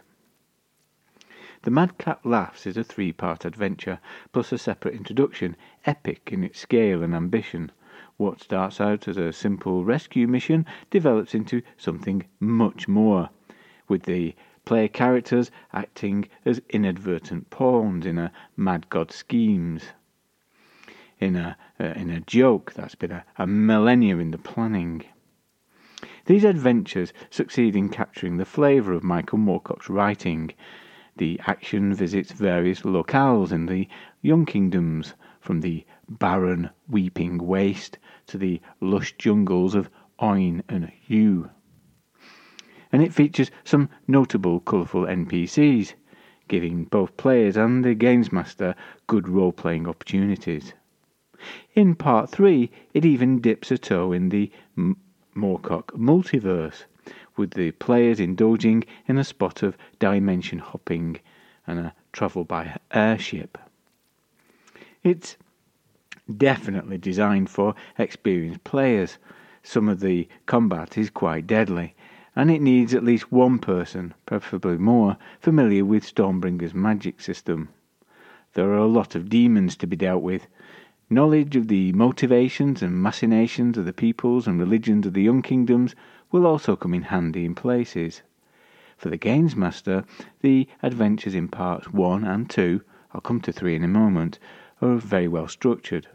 The 1.63 1.71
Madcap 1.71 2.25
Laughs 2.25 2.67
is 2.67 2.77
a 2.77 2.85
three 2.85 3.13
part 3.13 3.45
adventure, 3.45 3.99
plus 4.33 4.53
a 4.53 4.59
separate 4.59 4.95
introduction, 4.95 5.57
epic 5.85 6.31
in 6.33 6.45
its 6.45 6.61
scale 6.61 7.03
and 7.03 7.15
ambition. 7.15 7.73
What 8.19 8.41
starts 8.41 8.81
out 8.81 9.09
as 9.09 9.17
a 9.17 9.33
simple 9.33 9.85
rescue 9.85 10.27
mission 10.27 10.67
develops 10.91 11.35
into 11.35 11.63
something 11.77 12.27
much 12.41 12.87
more, 12.87 13.31
with 13.89 14.03
the 14.03 14.35
player 14.65 14.89
characters 14.89 15.51
acting 15.73 16.29
as 16.45 16.61
inadvertent 16.71 17.51
pawns 17.51 18.07
in 18.07 18.19
a 18.19 18.31
mad 18.57 18.89
god 18.91 19.11
schemes. 19.11 19.93
In 21.19 21.37
a, 21.37 21.57
uh, 21.81 21.85
in 21.97 22.11
a 22.11 22.21
joke 22.21 22.73
that's 22.75 22.95
been 22.95 23.13
a, 23.13 23.25
a 23.39 23.47
millennia 23.47 24.19
in 24.19 24.31
the 24.31 24.39
planning. 24.39 25.05
These 26.27 26.45
adventures 26.45 27.13
succeed 27.31 27.75
in 27.75 27.89
capturing 27.89 28.37
the 28.37 28.45
flavour 28.45 28.93
of 28.93 29.03
Michael 29.03 29.39
Moorcock's 29.39 29.89
writing. 29.89 30.53
The 31.17 31.41
action 31.47 31.95
visits 31.95 32.33
various 32.33 32.83
locales 32.83 33.53
in 33.53 33.67
the 33.67 33.89
Young 34.21 34.47
Kingdoms, 34.47 35.15
from 35.43 35.61
the 35.61 35.84
barren, 36.09 36.70
weeping 36.88 37.36
waste 37.36 37.99
to 38.28 38.38
the 38.38 38.61
lush 38.80 39.12
jungles 39.18 39.74
of 39.74 39.90
Oin 40.22 40.62
and 40.68 40.93
Yu. 41.09 41.51
And 42.93 43.03
it 43.03 43.12
features 43.12 43.51
some 43.64 43.88
notable 44.07 44.61
colourful 44.61 45.03
NPCs, 45.03 45.95
giving 46.47 46.84
both 46.84 47.16
players 47.16 47.57
and 47.57 47.84
the 47.84 47.95
games 47.95 48.30
master 48.30 48.76
good 49.09 49.28
role 49.28 49.53
playing 49.53 49.88
opportunities. 49.88 50.74
In 51.74 51.97
part 51.97 52.30
3, 52.30 52.70
it 52.95 53.05
even 53.05 53.40
dips 53.40 53.72
a 53.72 53.78
toe 53.78 54.12
in 54.12 54.28
the 54.28 54.53
Moorcock 55.34 55.86
multiverse, 55.88 56.84
with 57.36 57.55
the 57.55 57.72
players 57.72 58.20
indulging 58.20 58.84
in 59.09 59.18
a 59.18 59.24
spot 59.24 59.64
of 59.64 59.76
dimension 59.99 60.61
hopping 60.61 61.18
and 61.66 61.80
a 61.80 61.95
travel 62.12 62.45
by 62.45 62.78
airship. 62.93 63.59
It's 65.05 65.37
definitely 66.37 66.97
designed 66.97 67.51
for 67.51 67.75
experienced 67.99 68.63
players. 68.63 69.19
Some 69.65 69.89
of 69.89 69.99
the 69.99 70.29
combat 70.47 70.97
is 70.97 71.11
quite 71.11 71.49
deadly, 71.49 71.97
and 72.37 72.53
it 72.53 72.63
needs 72.63 72.95
at 72.95 73.03
least 73.03 73.33
one 73.33 73.59
person, 73.59 74.15
preferably 74.27 74.79
more, 74.79 75.17
familiar 75.41 75.85
with 75.85 76.05
Stormbringer's 76.05 76.73
magic 76.73 77.21
system. 77.21 77.69
There 78.55 78.71
are 78.71 78.77
a 78.77 78.87
lot 78.87 79.17
of 79.17 79.29
demons 79.29 79.75
to 79.79 79.89
be 79.89 79.97
dealt 79.97 80.23
with. 80.23 80.47
Knowledge 81.11 81.57
of 81.57 81.67
the 81.67 81.93
motivations 81.93 82.81
and 82.81 83.03
machinations 83.03 83.77
of 83.77 83.87
the 83.87 83.93
peoples 83.93 84.47
and 84.47 84.61
religions 84.61 85.05
of 85.05 85.15
the 85.15 85.23
Young 85.23 85.43
Kingdoms 85.43 85.97
will 86.31 86.47
also 86.47 86.77
come 86.77 86.95
in 86.95 87.03
handy 87.03 87.45
in 87.45 87.57
places. 87.57 88.23
For 88.97 89.09
the 89.09 89.17
Games 89.17 89.57
Master, 89.57 90.05
the 90.43 90.69
adventures 90.81 91.35
in 91.35 91.49
parts 91.49 91.93
1 91.93 92.23
and 92.23 92.49
2, 92.49 92.83
I'll 93.13 93.21
come 93.21 93.41
to 93.41 93.53
3 93.53 93.75
in 93.75 93.83
a 93.83 93.89
moment, 93.89 94.39
are 94.83 94.97
very 94.97 95.28
well 95.28 95.49
structured. 95.49 96.09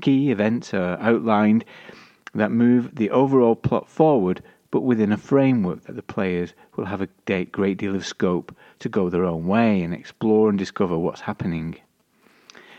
Key 0.00 0.30
events 0.30 0.72
are 0.72 0.98
outlined 0.98 1.64
that 2.34 2.50
move 2.50 2.94
the 2.94 3.10
overall 3.10 3.54
plot 3.54 3.88
forward, 3.88 4.42
but 4.70 4.80
within 4.80 5.12
a 5.12 5.16
framework 5.16 5.82
that 5.82 5.96
the 5.96 6.02
players 6.02 6.54
will 6.76 6.86
have 6.86 7.02
a 7.02 7.08
great 7.26 7.78
deal 7.78 7.94
of 7.94 8.06
scope 8.06 8.56
to 8.78 8.88
go 8.88 9.10
their 9.10 9.24
own 9.24 9.46
way 9.46 9.82
and 9.82 9.92
explore 9.92 10.48
and 10.48 10.58
discover 10.58 10.96
what's 10.96 11.22
happening. 11.22 11.76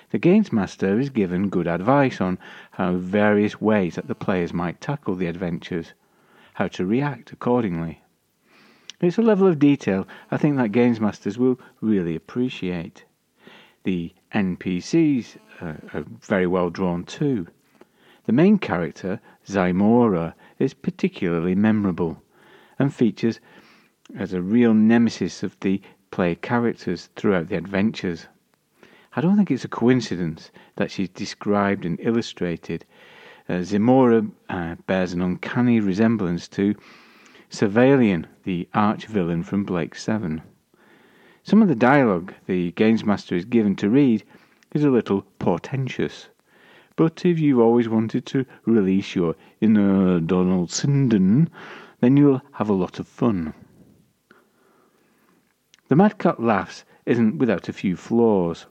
The 0.10 0.18
Games 0.18 0.52
Master 0.52 1.00
is 1.00 1.10
given 1.10 1.50
good 1.50 1.68
advice 1.68 2.20
on 2.20 2.38
how 2.72 2.96
various 2.96 3.62
ways 3.62 3.96
that 3.96 4.08
the 4.08 4.16
players 4.16 4.54
might 4.54 4.82
tackle 4.82 5.16
the 5.16 5.28
adventures, 5.28 5.94
how 6.56 6.68
to 6.70 6.86
react 6.86 7.32
accordingly. 7.32 8.02
It's 9.00 9.18
a 9.18 9.22
level 9.22 9.48
of 9.48 9.60
detail 9.60 10.08
I 10.30 10.38
think 10.38 10.58
that 10.58 10.72
Games 10.72 11.00
Masters 11.00 11.38
will 11.38 11.60
really 11.82 12.16
appreciate. 12.16 13.06
The 13.84 14.14
NPCs 14.34 15.38
uh, 15.60 15.74
are 15.94 16.06
very 16.22 16.46
well 16.46 16.70
drawn 16.70 17.04
too. 17.04 17.48
The 18.26 18.32
main 18.32 18.60
character, 18.60 19.20
Zymora, 19.48 20.36
is 20.60 20.76
particularly 20.76 21.56
memorable 21.56 22.22
and 22.78 22.94
features 22.94 23.40
as 24.16 24.34
a 24.34 24.42
real 24.42 24.76
nemesis 24.76 25.42
of 25.42 25.60
the 25.62 25.82
player 26.12 26.36
characters 26.36 27.10
throughout 27.16 27.48
the 27.48 27.58
adventures. 27.58 28.28
I 29.16 29.22
don't 29.22 29.36
think 29.36 29.50
it's 29.50 29.66
a 29.66 29.68
coincidence 29.68 30.52
that 30.76 30.92
she's 30.92 31.10
described 31.10 31.84
and 31.84 32.00
illustrated. 32.00 32.86
Uh, 33.50 33.64
Zimora 33.64 34.32
uh, 34.50 34.76
bears 34.86 35.14
an 35.14 35.22
uncanny 35.22 35.80
resemblance 35.80 36.48
to 36.50 36.76
Servalan, 37.50 38.26
the 38.44 38.70
arch 38.74 39.08
villain 39.08 39.44
from 39.44 39.64
Blake 39.64 39.96
7. 39.96 40.42
Some 41.44 41.64
of 41.64 41.68
the 41.68 41.76
dialogue 41.76 42.36
the 42.46 42.72
Games 42.74 43.04
Master 43.04 43.36
is 43.36 43.46
given 43.46 43.76
to 43.78 43.90
read 43.90 44.24
is 44.74 44.84
a 44.84 44.92
little 44.92 45.24
portentous, 45.40 46.30
but 46.96 47.26
if 47.26 47.40
you've 47.40 47.60
always 47.60 47.90
wanted 47.90 48.28
to 48.28 48.46
release 48.66 49.16
your 49.16 49.36
inner 49.60 50.20
Donald 50.20 50.70
Sinden, 50.70 51.50
then 52.00 52.16
you'll 52.16 52.44
have 52.54 52.70
a 52.70 52.74
lot 52.74 53.00
of 53.00 53.08
fun. 53.08 53.56
The 55.88 55.96
Madcap 55.96 56.38
Laughs 56.38 56.86
isn't 57.08 57.40
without 57.40 57.68
a 57.68 57.74
few 57.74 57.96
flaws. 57.96 58.68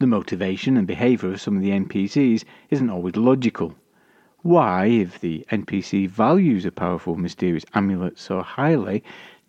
The 0.00 0.06
motivation 0.06 0.76
and 0.76 0.86
behaviour 0.86 1.32
of 1.32 1.40
some 1.40 1.56
of 1.56 1.62
the 1.62 1.70
NPCs 1.70 2.44
isn't 2.68 2.90
always 2.90 3.16
logical. 3.16 3.74
Why, 4.42 4.86
if 4.86 5.18
the 5.18 5.46
NPC 5.50 6.10
values 6.10 6.66
a 6.66 6.72
powerful, 6.72 7.16
mysterious 7.16 7.64
amulet 7.74 8.18
so 8.18 8.42
highly, 8.42 9.02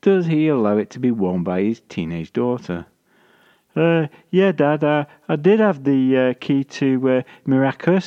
does 0.03 0.25
he 0.27 0.49
allow 0.49 0.77
it 0.77 0.89
to 0.91 0.99
be 0.99 1.11
worn 1.11 1.43
by 1.43 1.61
his 1.61 1.81
teenage 1.87 2.33
daughter? 2.33 2.85
Uh, 3.75 4.07
yeah, 4.29 4.51
Dad, 4.51 4.83
uh, 4.83 5.05
I 5.27 5.37
did 5.37 5.59
have 5.59 5.83
the 5.83 6.17
uh, 6.17 6.33
key 6.39 6.63
to 6.65 7.23
uh, 7.47 8.01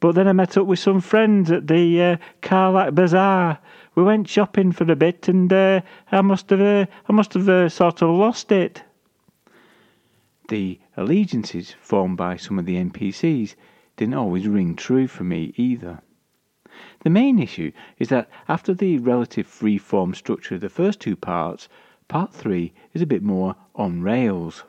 but 0.00 0.14
then 0.14 0.28
I 0.28 0.32
met 0.32 0.56
up 0.56 0.66
with 0.66 0.78
some 0.78 1.00
friends 1.00 1.50
at 1.50 1.66
the 1.66 2.02
uh, 2.02 2.16
Karlaak 2.42 2.94
Bazaar. 2.94 3.58
We 3.94 4.02
went 4.04 4.28
shopping 4.28 4.70
for 4.72 4.84
a 4.92 4.94
bit, 4.94 5.26
and 5.26 5.52
uh, 5.52 5.80
I 6.12 6.20
must 6.20 6.50
have, 6.50 6.60
uh, 6.60 6.86
I 7.08 7.12
must 7.12 7.32
have 7.32 7.48
uh, 7.48 7.68
sort 7.68 8.02
of 8.02 8.10
lost 8.10 8.52
it. 8.52 8.84
The 10.48 10.78
allegiances 10.96 11.74
formed 11.80 12.18
by 12.18 12.36
some 12.36 12.58
of 12.58 12.66
the 12.66 12.76
NPCs 12.76 13.54
didn't 13.96 14.14
always 14.14 14.46
ring 14.46 14.76
true 14.76 15.08
for 15.08 15.24
me 15.24 15.52
either. 15.56 16.00
The 17.00 17.10
main 17.10 17.38
issue 17.38 17.70
is 17.98 18.08
that 18.08 18.28
after 18.48 18.74
the 18.74 18.98
relative 18.98 19.46
free 19.46 19.78
form 19.78 20.14
structure 20.14 20.56
of 20.56 20.60
the 20.60 20.68
first 20.68 21.00
two 21.00 21.14
parts, 21.14 21.68
part 22.08 22.34
three 22.34 22.72
is 22.92 23.00
a 23.00 23.06
bit 23.06 23.22
more 23.22 23.54
on 23.76 24.02
rails. 24.02 24.64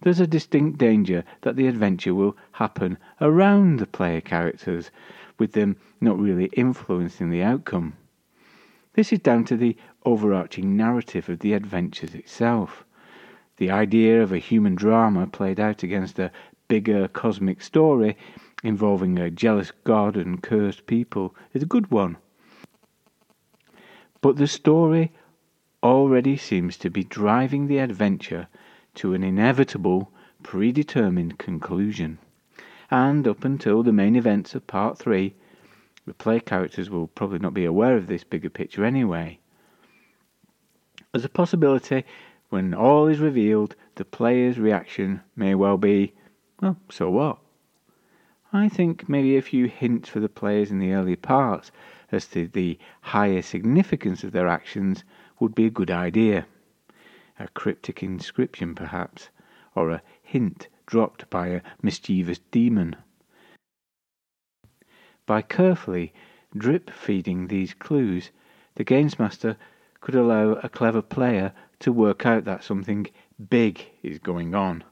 there's 0.00 0.20
a 0.20 0.26
distinct 0.26 0.78
danger 0.78 1.22
that 1.42 1.56
the 1.56 1.66
adventure 1.66 2.14
will 2.14 2.34
happen 2.52 2.96
around 3.20 3.78
the 3.78 3.86
player 3.86 4.22
characters, 4.22 4.90
with 5.38 5.52
them 5.52 5.76
not 6.00 6.18
really 6.18 6.46
influencing 6.54 7.28
the 7.28 7.42
outcome. 7.42 7.92
This 8.94 9.12
is 9.12 9.18
down 9.18 9.44
to 9.44 9.56
the 9.56 9.76
overarching 10.04 10.76
narrative 10.76 11.28
of 11.28 11.40
the 11.40 11.52
adventures 11.52 12.14
itself. 12.14 12.84
The 13.58 13.70
idea 13.70 14.22
of 14.22 14.32
a 14.32 14.38
human 14.38 14.74
drama 14.74 15.26
played 15.26 15.60
out 15.60 15.82
against 15.82 16.18
a 16.18 16.32
bigger 16.68 17.06
cosmic 17.08 17.60
story 17.60 18.16
involving 18.62 19.18
a 19.18 19.30
jealous 19.30 19.72
god 19.84 20.16
and 20.16 20.42
cursed 20.42 20.86
people 20.86 21.34
is 21.52 21.62
a 21.62 21.66
good 21.66 21.90
one. 21.90 22.16
But 24.20 24.36
the 24.36 24.46
story 24.46 25.12
already 25.82 26.36
seems 26.36 26.76
to 26.78 26.90
be 26.90 27.04
driving 27.04 27.66
the 27.66 27.78
adventure 27.78 28.48
to 28.96 29.14
an 29.14 29.24
inevitable, 29.24 30.12
predetermined 30.42 31.38
conclusion. 31.38 32.18
And 32.90 33.26
up 33.26 33.44
until 33.44 33.82
the 33.82 33.92
main 33.92 34.16
events 34.16 34.54
of 34.54 34.66
Part 34.66 34.98
3, 34.98 35.34
the 36.06 36.14
play 36.14 36.40
characters 36.40 36.90
will 36.90 37.06
probably 37.06 37.38
not 37.38 37.54
be 37.54 37.64
aware 37.64 37.96
of 37.96 38.08
this 38.08 38.24
bigger 38.24 38.50
picture 38.50 38.84
anyway. 38.84 39.38
As 41.14 41.24
a 41.24 41.28
possibility, 41.28 42.04
when 42.50 42.74
all 42.74 43.06
is 43.06 43.20
revealed, 43.20 43.74
the 43.94 44.04
player's 44.04 44.58
reaction 44.58 45.22
may 45.36 45.54
well 45.54 45.76
be, 45.76 46.12
well, 46.60 46.76
so 46.90 47.10
what? 47.10 47.38
I 48.52 48.68
think 48.68 49.08
maybe 49.08 49.36
a 49.36 49.42
few 49.42 49.66
hints 49.66 50.08
for 50.08 50.18
the 50.18 50.28
players 50.28 50.72
in 50.72 50.80
the 50.80 50.92
early 50.92 51.14
parts 51.14 51.70
as 52.10 52.26
to 52.28 52.48
the 52.48 52.78
higher 53.00 53.42
significance 53.42 54.24
of 54.24 54.32
their 54.32 54.48
actions 54.48 55.04
would 55.38 55.54
be 55.54 55.66
a 55.66 55.70
good 55.70 55.90
idea. 55.90 56.46
A 57.38 57.46
cryptic 57.48 58.02
inscription, 58.02 58.74
perhaps, 58.74 59.28
or 59.76 59.90
a 59.90 60.02
hint 60.20 60.66
dropped 60.86 61.30
by 61.30 61.46
a 61.46 61.62
mischievous 61.80 62.40
demon. 62.50 62.96
By 65.26 65.42
carefully 65.42 66.12
drip 66.56 66.90
feeding 66.90 67.46
these 67.46 67.72
clues, 67.72 68.32
the 68.74 68.82
games 68.82 69.16
master 69.16 69.56
could 70.00 70.16
allow 70.16 70.54
a 70.54 70.68
clever 70.68 71.02
player 71.02 71.52
to 71.78 71.92
work 71.92 72.26
out 72.26 72.44
that 72.46 72.64
something 72.64 73.06
big 73.48 73.86
is 74.02 74.18
going 74.18 74.56
on. 74.56 74.82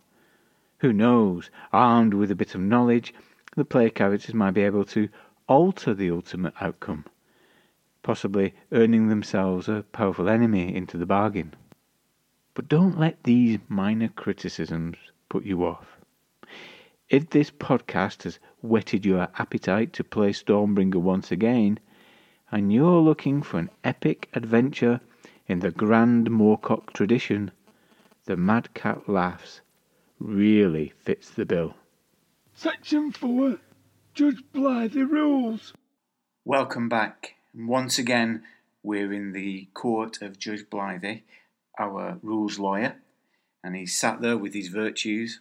Who 0.79 0.93
knows, 0.93 1.51
armed 1.73 2.15
with 2.15 2.31
a 2.31 2.37
bit 2.37 2.55
of 2.55 2.61
knowledge, 2.61 3.13
the 3.59 3.65
player 3.65 3.91
characters 3.91 4.35
might 4.35 4.53
be 4.53 4.63
able 4.63 4.85
to 4.85 5.09
alter 5.49 5.93
the 5.93 6.11
ultimate 6.11 6.55
outcome, 6.61 7.05
possibly 8.03 8.55
earning 8.71 9.09
themselves 9.09 9.69
a 9.69 9.85
powerful 9.91 10.29
enemy 10.29 10.75
into 10.75 10.97
the 10.97 11.05
bargain. 11.05 11.53
But 12.55 12.69
don't 12.69 12.99
let 12.99 13.25
these 13.25 13.59
minor 13.69 14.09
criticisms 14.09 14.97
put 15.29 15.45
you 15.45 15.65
off. 15.67 15.99
If 17.09 17.31
this 17.31 17.51
podcast 17.51 18.23
has 18.23 18.39
whetted 18.61 19.05
your 19.05 19.29
appetite 19.39 19.93
to 19.95 20.05
play 20.05 20.31
Stormbringer 20.31 21.01
once 21.01 21.33
again, 21.33 21.81
and 22.53 22.73
you're 22.73 23.01
looking 23.01 23.43
for 23.43 23.59
an 23.59 23.71
epic 23.83 24.29
adventure 24.35 25.01
in 25.47 25.59
the 25.61 25.71
grand 25.71 26.31
Moorcock 26.31 26.93
tradition, 26.93 27.51
the 28.27 28.37
Madcap 28.37 29.09
Laughs 29.09 29.63
really 30.21 30.93
fits 31.03 31.31
the 31.31 31.45
bill. 31.47 31.75
Section 32.63 33.13
4 33.13 33.59
Judge 34.15 34.43
Blythe 34.53 34.97
Rules. 34.97 35.73
Welcome 36.45 36.89
back. 36.89 37.35
Once 37.55 38.01
again, 38.01 38.43
we're 38.83 39.13
in 39.13 39.31
the 39.31 39.69
court 39.75 40.21
of 40.23 40.41
Judge 40.41 40.69
Blythe, 40.69 41.21
our 41.79 42.19
rules 42.21 42.59
lawyer, 42.59 42.97
and 43.63 43.77
he's 43.77 43.97
sat 43.97 44.21
there 44.21 44.37
with 44.37 44.55
his 44.55 44.67
virtues. 44.67 45.39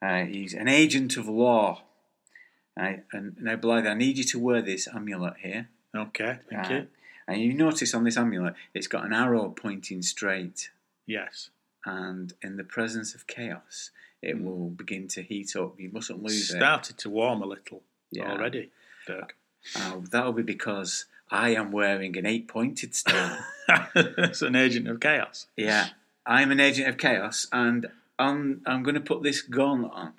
Uh, 0.00 0.24
he's 0.24 0.54
an 0.54 0.68
agent 0.68 1.18
of 1.18 1.28
law. 1.28 1.82
Uh, 2.80 2.94
and 3.12 3.36
now, 3.38 3.56
Blythe, 3.56 3.86
I 3.86 3.92
need 3.92 4.16
you 4.16 4.24
to 4.24 4.38
wear 4.38 4.62
this 4.62 4.88
amulet 4.88 5.34
here. 5.42 5.68
Okay, 5.94 6.38
thank 6.48 6.70
Uh, 6.70 6.74
you. 6.74 6.86
And 7.28 7.42
you 7.42 7.52
notice 7.52 7.92
on 7.92 8.04
this 8.04 8.16
amulet, 8.16 8.54
it's 8.72 8.86
got 8.86 9.04
an 9.04 9.12
arrow 9.12 9.50
pointing 9.50 10.00
straight. 10.00 10.70
Yes. 11.06 11.50
And 11.84 12.32
in 12.40 12.56
the 12.56 12.64
presence 12.64 13.14
of 13.14 13.26
chaos, 13.26 13.90
it 14.22 14.40
will 14.42 14.70
begin 14.70 15.08
to 15.08 15.22
heat 15.22 15.56
up. 15.56 15.78
You 15.80 15.90
mustn't 15.92 16.22
lose 16.22 16.50
it. 16.50 16.56
Started 16.58 16.98
to 16.98 17.10
warm 17.10 17.42
a 17.42 17.46
little 17.46 17.82
Yeah. 18.10 18.30
already, 18.30 18.70
Dirk. 19.06 19.36
Uh, 19.76 19.98
that'll 20.10 20.32
be 20.32 20.42
because 20.42 21.06
I 21.30 21.50
am 21.50 21.72
wearing 21.72 22.16
an 22.16 22.26
eight 22.26 22.48
pointed 22.48 22.94
star. 22.94 23.44
it's 23.94 24.42
an 24.48 24.56
agent 24.56 24.88
of 24.88 25.00
chaos. 25.00 25.46
yeah, 25.56 25.88
I'm 26.26 26.50
an 26.50 26.60
agent 26.60 26.88
of 26.88 26.98
chaos, 26.98 27.46
and 27.52 27.86
I'm, 28.18 28.60
I'm 28.66 28.82
going 28.82 28.94
to 28.94 29.00
put 29.00 29.22
this 29.22 29.40
gauntlet 29.42 29.92
on 29.94 30.12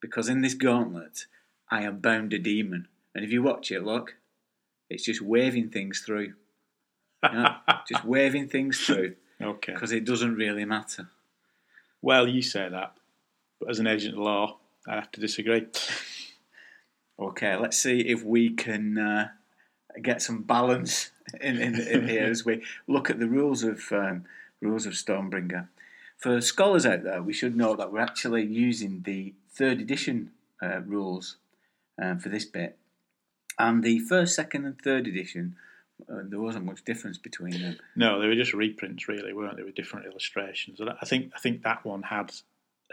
because 0.00 0.28
in 0.28 0.40
this 0.42 0.54
gauntlet, 0.54 1.26
I 1.70 1.82
am 1.82 1.98
bound 2.00 2.32
a 2.32 2.38
demon. 2.38 2.88
And 3.14 3.24
if 3.24 3.30
you 3.32 3.42
watch 3.42 3.70
it, 3.70 3.84
look, 3.84 4.16
it's 4.88 5.04
just 5.04 5.20
waving 5.22 5.70
things 5.70 6.00
through. 6.00 6.34
Yeah, 7.22 7.56
just 7.88 8.04
waving 8.04 8.48
things 8.48 8.78
through 8.84 9.14
Okay. 9.40 9.72
because 9.74 9.92
it 9.92 10.04
doesn't 10.04 10.34
really 10.36 10.64
matter. 10.64 11.08
Well, 12.02 12.26
you 12.26 12.40
say 12.42 12.68
that, 12.68 12.94
but 13.60 13.70
as 13.70 13.78
an 13.78 13.86
agent 13.86 14.14
of 14.14 14.20
law, 14.20 14.56
I 14.88 14.94
have 14.94 15.12
to 15.12 15.20
disagree. 15.20 15.66
Okay, 17.18 17.54
let's 17.56 17.78
see 17.78 18.00
if 18.00 18.24
we 18.24 18.50
can 18.50 18.96
uh, 18.96 19.28
get 20.02 20.22
some 20.22 20.42
balance 20.42 21.10
in, 21.40 21.58
in, 21.58 21.78
in 21.78 22.08
here 22.08 22.24
as 22.24 22.44
we 22.44 22.62
look 22.88 23.10
at 23.10 23.20
the 23.20 23.28
rules 23.28 23.62
of 23.62 23.82
um, 23.92 24.24
rules 24.60 24.86
of 24.86 24.94
Stormbringer. 24.94 25.68
For 26.16 26.40
scholars 26.40 26.86
out 26.86 27.04
there, 27.04 27.22
we 27.22 27.32
should 27.32 27.56
know 27.56 27.76
that 27.76 27.92
we're 27.92 28.00
actually 28.00 28.44
using 28.44 29.02
the 29.02 29.34
third 29.52 29.80
edition 29.80 30.30
uh, 30.62 30.80
rules 30.80 31.36
um, 32.00 32.18
for 32.18 32.30
this 32.30 32.46
bit, 32.46 32.78
and 33.58 33.82
the 33.82 33.98
first, 33.98 34.34
second, 34.34 34.64
and 34.64 34.80
third 34.80 35.06
edition. 35.06 35.56
Uh, 36.10 36.22
there 36.24 36.40
wasn't 36.40 36.64
much 36.64 36.82
difference 36.86 37.18
between 37.18 37.60
them. 37.60 37.76
No, 37.94 38.18
they 38.18 38.26
were 38.26 38.34
just 38.34 38.54
reprints, 38.54 39.06
really, 39.06 39.34
weren't 39.34 39.58
they? 39.58 39.62
With 39.62 39.74
different 39.74 40.06
illustrations. 40.06 40.80
And 40.80 40.88
I 40.88 41.04
think 41.04 41.32
I 41.36 41.38
think 41.38 41.62
that 41.62 41.84
one 41.84 42.02
had 42.04 42.32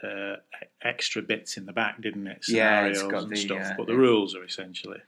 uh, 0.04 0.36
extra 0.82 1.22
bits 1.22 1.58
in 1.58 1.66
the 1.66 1.74
back, 1.74 2.02
didn't 2.02 2.28
it? 2.28 2.45
Yeah, 2.48 2.80
Scenarios 2.80 2.98
it's 2.98 3.12
got 3.12 3.24
and 3.24 3.32
the, 3.32 3.36
stuff. 3.36 3.62
uh, 3.66 3.74
but 3.78 3.88
the 3.88 3.95
rules 3.95 4.36
are 4.36 4.43
essentially 4.43 5.00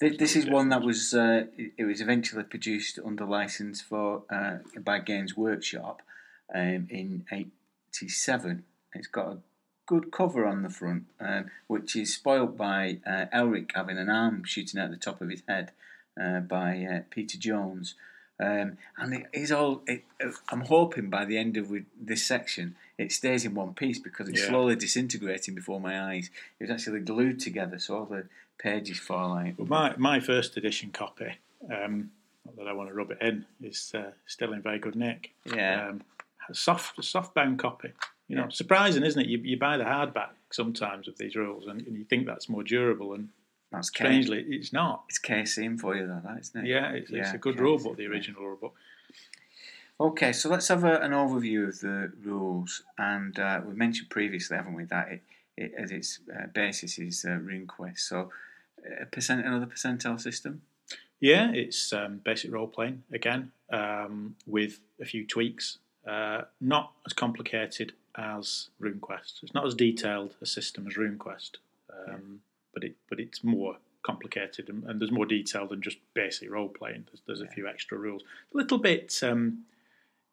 This, 0.00 0.16
this 0.18 0.36
is 0.36 0.48
one 0.48 0.68
that 0.70 0.82
was 0.82 1.14
uh, 1.14 1.44
it 1.56 1.84
was 1.84 2.00
eventually 2.00 2.42
produced 2.44 2.98
under 3.04 3.24
license 3.24 3.80
for 3.80 4.22
uh, 4.30 4.58
by 4.80 4.98
Games 4.98 5.36
Workshop 5.36 6.02
um, 6.54 6.86
in 6.90 7.24
'87. 7.32 8.64
It's 8.94 9.06
got 9.08 9.26
a 9.26 9.38
good 9.86 10.10
cover 10.10 10.44
on 10.46 10.62
the 10.62 10.70
front, 10.70 11.04
um, 11.20 11.46
which 11.68 11.94
is 11.96 12.14
spoilt 12.14 12.56
by 12.56 12.98
uh, 13.06 13.26
Elric 13.32 13.70
having 13.74 13.98
an 13.98 14.10
arm 14.10 14.42
shooting 14.44 14.80
out 14.80 14.90
the 14.90 14.96
top 14.96 15.20
of 15.20 15.30
his 15.30 15.42
head 15.48 15.70
uh, 16.20 16.40
by 16.40 16.84
uh, 16.84 17.00
Peter 17.10 17.38
Jones. 17.38 17.94
Um, 18.38 18.76
and 18.98 19.14
it 19.14 19.26
is 19.32 19.50
all. 19.50 19.82
It, 19.86 20.04
I'm 20.50 20.62
hoping 20.62 21.08
by 21.08 21.24
the 21.24 21.38
end 21.38 21.56
of 21.56 21.72
this 21.98 22.26
section, 22.26 22.76
it 22.98 23.12
stays 23.12 23.44
in 23.44 23.54
one 23.54 23.74
piece 23.74 23.98
because 23.98 24.28
it's 24.28 24.40
Yeah. 24.40 24.48
slowly 24.48 24.76
disintegrating 24.76 25.54
before 25.54 25.80
my 25.80 26.00
eyes. 26.00 26.30
It 26.58 26.64
was 26.64 26.70
actually 26.70 27.00
glued 27.00 27.40
together, 27.40 27.78
so 27.78 27.96
all 27.98 28.06
the 28.06 28.26
pages 28.58 28.98
fall 28.98 29.36
out. 29.36 29.58
Well, 29.58 29.66
my 29.68 29.94
my 29.96 30.20
first 30.20 30.56
edition 30.56 30.90
copy, 30.90 31.36
um, 31.70 32.10
not 32.44 32.56
that 32.56 32.68
I 32.68 32.72
want 32.72 32.88
to 32.88 32.94
rub 32.94 33.10
it 33.10 33.18
in, 33.20 33.44
is 33.62 33.92
uh, 33.94 34.12
still 34.26 34.52
in 34.52 34.62
very 34.62 34.78
good 34.78 34.96
nick. 34.96 35.32
Yeah. 35.44 35.88
Um, 35.88 36.02
a 36.48 36.54
soft, 36.54 36.98
a 36.98 37.02
soft 37.02 37.34
bound 37.34 37.58
copy. 37.58 37.92
You 38.28 38.36
know, 38.36 38.42
Yeah. 38.44 38.48
surprising, 38.50 39.02
isn't 39.04 39.20
it? 39.20 39.26
You, 39.28 39.38
you 39.38 39.56
buy 39.58 39.76
the 39.76 39.84
hardback 39.84 40.30
sometimes 40.50 41.06
of 41.08 41.18
these 41.18 41.34
rules, 41.36 41.66
and, 41.66 41.80
and 41.86 41.96
you 41.96 42.04
think 42.04 42.26
that's 42.26 42.48
more 42.48 42.62
durable, 42.62 43.14
and 43.14 43.28
That's 43.72 43.90
K- 43.90 44.04
strangely, 44.04 44.42
it's 44.48 44.72
not. 44.72 45.04
It's 45.08 45.18
Chaosium 45.18 45.78
for 45.78 45.96
you, 45.96 46.06
though, 46.06 46.20
that 46.24 46.38
isn't 46.40 46.64
it? 46.64 46.68
Yeah, 46.68 46.92
it's, 46.92 47.10
it's 47.10 47.32
a 47.32 47.38
good 47.38 47.58
rule 47.60 47.78
book, 47.78 47.96
the 47.96 48.06
original 48.06 48.42
rule 48.42 48.56
book. 48.56 48.74
Okay, 49.98 50.32
so 50.32 50.50
let's 50.50 50.68
have 50.68 50.84
a, 50.84 51.00
an 51.00 51.12
overview 51.12 51.68
of 51.68 51.80
the 51.80 52.12
rules. 52.22 52.82
And 52.98 53.38
uh, 53.38 53.62
we 53.66 53.74
mentioned 53.74 54.10
previously, 54.10 54.56
haven't 54.56 54.74
we, 54.74 54.84
that 54.84 55.08
it, 55.10 55.22
it 55.56 55.74
at 55.78 55.90
its 55.90 56.20
uh, 56.34 56.48
basis 56.52 56.98
is 56.98 57.24
uh, 57.24 57.38
RuneQuest. 57.38 58.00
So, 58.00 58.30
uh, 58.84 59.06
percent 59.10 59.46
another 59.46 59.66
percentile 59.66 60.20
system. 60.20 60.62
Yeah, 61.18 61.50
it's 61.52 61.94
um, 61.94 62.20
basic 62.22 62.52
role 62.52 62.66
playing 62.66 63.04
again 63.10 63.52
um, 63.72 64.36
with 64.46 64.80
a 65.00 65.06
few 65.06 65.26
tweaks. 65.26 65.78
Uh, 66.06 66.42
not 66.60 66.92
as 67.06 67.14
complicated 67.14 67.94
as 68.16 68.68
RuneQuest. 68.82 69.42
It's 69.42 69.54
not 69.54 69.66
as 69.66 69.74
detailed 69.74 70.34
a 70.42 70.46
system 70.46 70.86
as 70.86 70.94
RuneQuest, 70.94 71.52
um, 72.06 72.40
but 72.74 72.84
it 72.84 72.96
but 73.08 73.18
it's 73.18 73.42
more 73.42 73.78
complicated 74.02 74.68
and, 74.68 74.84
and 74.84 75.00
there's 75.00 75.10
more 75.10 75.26
detail 75.26 75.66
than 75.66 75.80
just 75.80 75.96
basic 76.14 76.48
role 76.48 76.68
playing. 76.68 77.06
There's, 77.06 77.22
there's 77.26 77.40
a 77.40 77.52
few 77.52 77.66
extra 77.66 77.98
rules. 77.98 78.22
A 78.54 78.56
little 78.56 78.78
bit. 78.78 79.18
Um, 79.22 79.64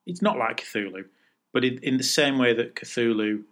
it's 0.06 0.22
not 0.22 0.38
like 0.38 0.62
Cthulhu, 0.62 1.06
but 1.54 1.64
in, 1.64 1.78
in 1.80 1.97
the 1.97 2.04
same 2.04 2.38
way 2.38 2.54
that 2.54 2.76
Cthulhu 2.76 3.43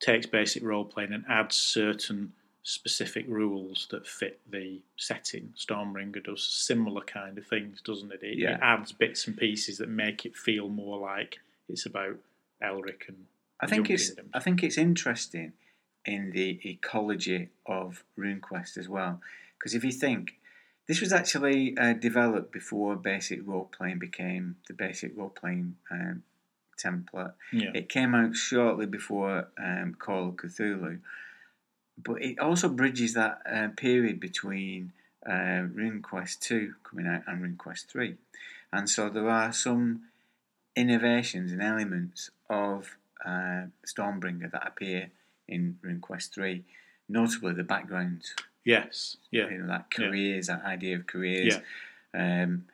takes 0.00 0.26
basic 0.26 0.62
role 0.62 0.84
playing 0.84 1.12
and 1.12 1.24
adds 1.28 1.56
certain 1.56 2.32
specific 2.62 3.24
rules 3.28 3.88
that 3.90 4.06
fit 4.06 4.40
the 4.50 4.80
setting. 4.96 5.52
Stormbringer 5.56 6.22
does 6.24 6.42
similar 6.42 7.02
kind 7.02 7.38
of 7.38 7.46
things, 7.46 7.80
doesn't 7.82 8.12
it? 8.12 8.22
It, 8.22 8.38
Yeah. 8.38 8.54
it 8.54 8.60
adds 8.62 8.92
bits 8.92 9.26
and 9.26 9.36
pieces 9.36 9.78
that 9.78 9.88
make 9.88 10.24
it 10.24 10.36
feel 10.36 10.68
more 10.68 10.98
like 10.98 11.38
it's 11.68 11.86
about 11.86 12.16
Elric 12.62 13.08
and 13.08 13.26
I 13.60 13.66
think 13.66 13.88
Young 13.88 13.94
it's. 13.94 14.12
I 14.32 14.40
think 14.40 14.62
it's 14.62 14.78
interesting 14.78 15.52
in 16.06 16.30
the 16.32 16.60
ecology 16.64 17.48
of 17.66 18.04
RuneQuest 18.18 18.78
as 18.78 18.88
well, 18.88 19.20
because 19.58 19.74
if 19.74 19.84
you 19.84 19.92
think 19.92 20.38
this 20.90 21.00
was 21.00 21.12
actually 21.12 21.78
uh, 21.78 21.92
developed 21.92 22.50
before 22.50 22.96
basic 22.96 23.46
role 23.46 23.70
playing 23.70 24.00
became 24.00 24.56
the 24.66 24.74
basic 24.74 25.16
role 25.16 25.28
playing 25.28 25.76
um, 25.88 26.24
template. 26.76 27.32
yeah. 27.52 27.70
It 27.72 27.88
came 27.88 28.12
out 28.12 28.34
shortly 28.34 28.86
before 28.86 29.46
um, 29.56 29.94
Call 29.96 30.30
of 30.30 30.34
Cthulhu, 30.34 30.98
but 31.96 32.20
it 32.20 32.40
also 32.40 32.68
bridges 32.68 33.14
that 33.14 33.40
uh, 33.48 33.68
period 33.76 34.18
between 34.18 34.92
uh, 35.24 35.62
RuneQuest 35.78 36.40
2 36.40 36.74
coming 36.82 37.06
out 37.06 37.22
and 37.28 37.56
RuneQuest 37.56 37.86
3. 37.86 38.16
And 38.72 38.90
so 38.90 39.08
there 39.08 39.28
are 39.30 39.52
some 39.52 40.06
innovations 40.74 41.52
and 41.52 41.62
elements 41.62 42.30
of 42.48 42.96
uh, 43.24 43.66
Stormbringer 43.86 44.50
that 44.50 44.66
appear 44.66 45.12
in 45.46 45.78
RuneQuest 45.84 46.34
3, 46.34 46.64
notably 47.08 47.52
the 47.52 47.62
backgrounds, 47.62 48.34
Yes. 48.64 49.16
Yeah. 49.30 49.48
you 49.48 49.58
know, 49.58 49.66
that 49.68 49.90
careers, 49.90 50.46
that 50.48 50.64
idea 50.64 50.96
of 50.96 51.06
careers. 51.06 51.54
Um, 52.12 52.64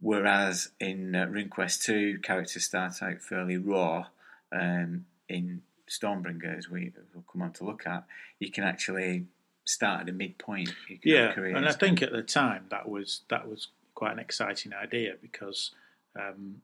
whereas 0.00 0.70
in 0.80 1.14
uh, 1.14 1.26
RuneQuest 1.26 1.82
2, 1.84 2.18
characters 2.22 2.64
start 2.64 3.02
out 3.02 3.20
fairly 3.22 3.56
raw. 3.56 4.06
Um, 4.52 5.06
in 5.28 5.62
Stormbringer, 5.88 6.56
as 6.58 6.68
we 6.68 6.92
will 7.14 7.24
come 7.30 7.42
on 7.42 7.52
to 7.54 7.64
look 7.64 7.86
at, 7.86 8.04
you 8.38 8.50
can 8.50 8.64
actually 8.64 9.24
start 9.64 10.02
at 10.02 10.08
a 10.08 10.12
midpoint. 10.12 10.70
Yeah, 11.04 11.32
and 11.56 11.66
I 11.68 11.72
think 11.72 12.02
at 12.02 12.12
the 12.12 12.22
time 12.22 12.66
that 12.70 12.88
was 12.88 13.22
that 13.28 13.48
was 13.48 13.68
quite 13.94 14.12
an 14.12 14.18
exciting 14.18 14.72
idea 14.74 15.14
because 15.20 15.70
um, 16.18 16.62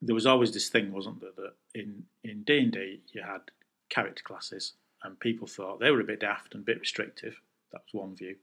there 0.00 0.14
was 0.14 0.26
always 0.26 0.52
this 0.52 0.68
thing, 0.68 0.92
wasn't 0.92 1.20
there, 1.20 1.30
that 1.36 1.54
in 1.74 2.04
in 2.24 2.42
D 2.44 2.58
and 2.58 2.72
D 2.72 3.00
you 3.12 3.22
had 3.22 3.40
character 3.88 4.22
classes, 4.24 4.72
and 5.02 5.18
people 5.18 5.46
thought 5.46 5.80
they 5.80 5.90
were 5.90 6.00
a 6.00 6.04
bit 6.04 6.20
daft 6.20 6.54
and 6.54 6.62
a 6.62 6.64
bit 6.64 6.80
restrictive. 6.80 7.40
That 7.72 7.82
was 7.92 8.00
one 8.00 8.16
view. 8.16 8.36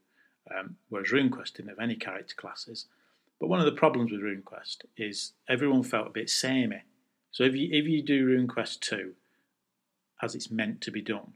Um, 0.56 0.76
whereas 0.88 1.10
RuneQuest 1.10 1.54
didn't 1.54 1.68
have 1.68 1.78
any 1.78 1.96
character 1.96 2.34
classes. 2.34 2.86
But 3.38 3.48
one 3.48 3.60
of 3.60 3.66
the 3.66 3.72
problems 3.72 4.12
with 4.12 4.20
RuneQuest 4.20 4.78
is 4.96 5.32
everyone 5.48 5.82
felt 5.82 6.08
a 6.08 6.10
bit 6.10 6.28
samey. 6.28 6.82
So 7.30 7.44
if 7.44 7.54
you 7.54 7.68
if 7.72 7.86
you 7.86 8.02
do 8.02 8.26
RuneQuest 8.28 8.80
two, 8.80 9.12
as 10.22 10.34
it's 10.34 10.50
meant 10.50 10.80
to 10.82 10.90
be 10.90 11.00
done, 11.00 11.32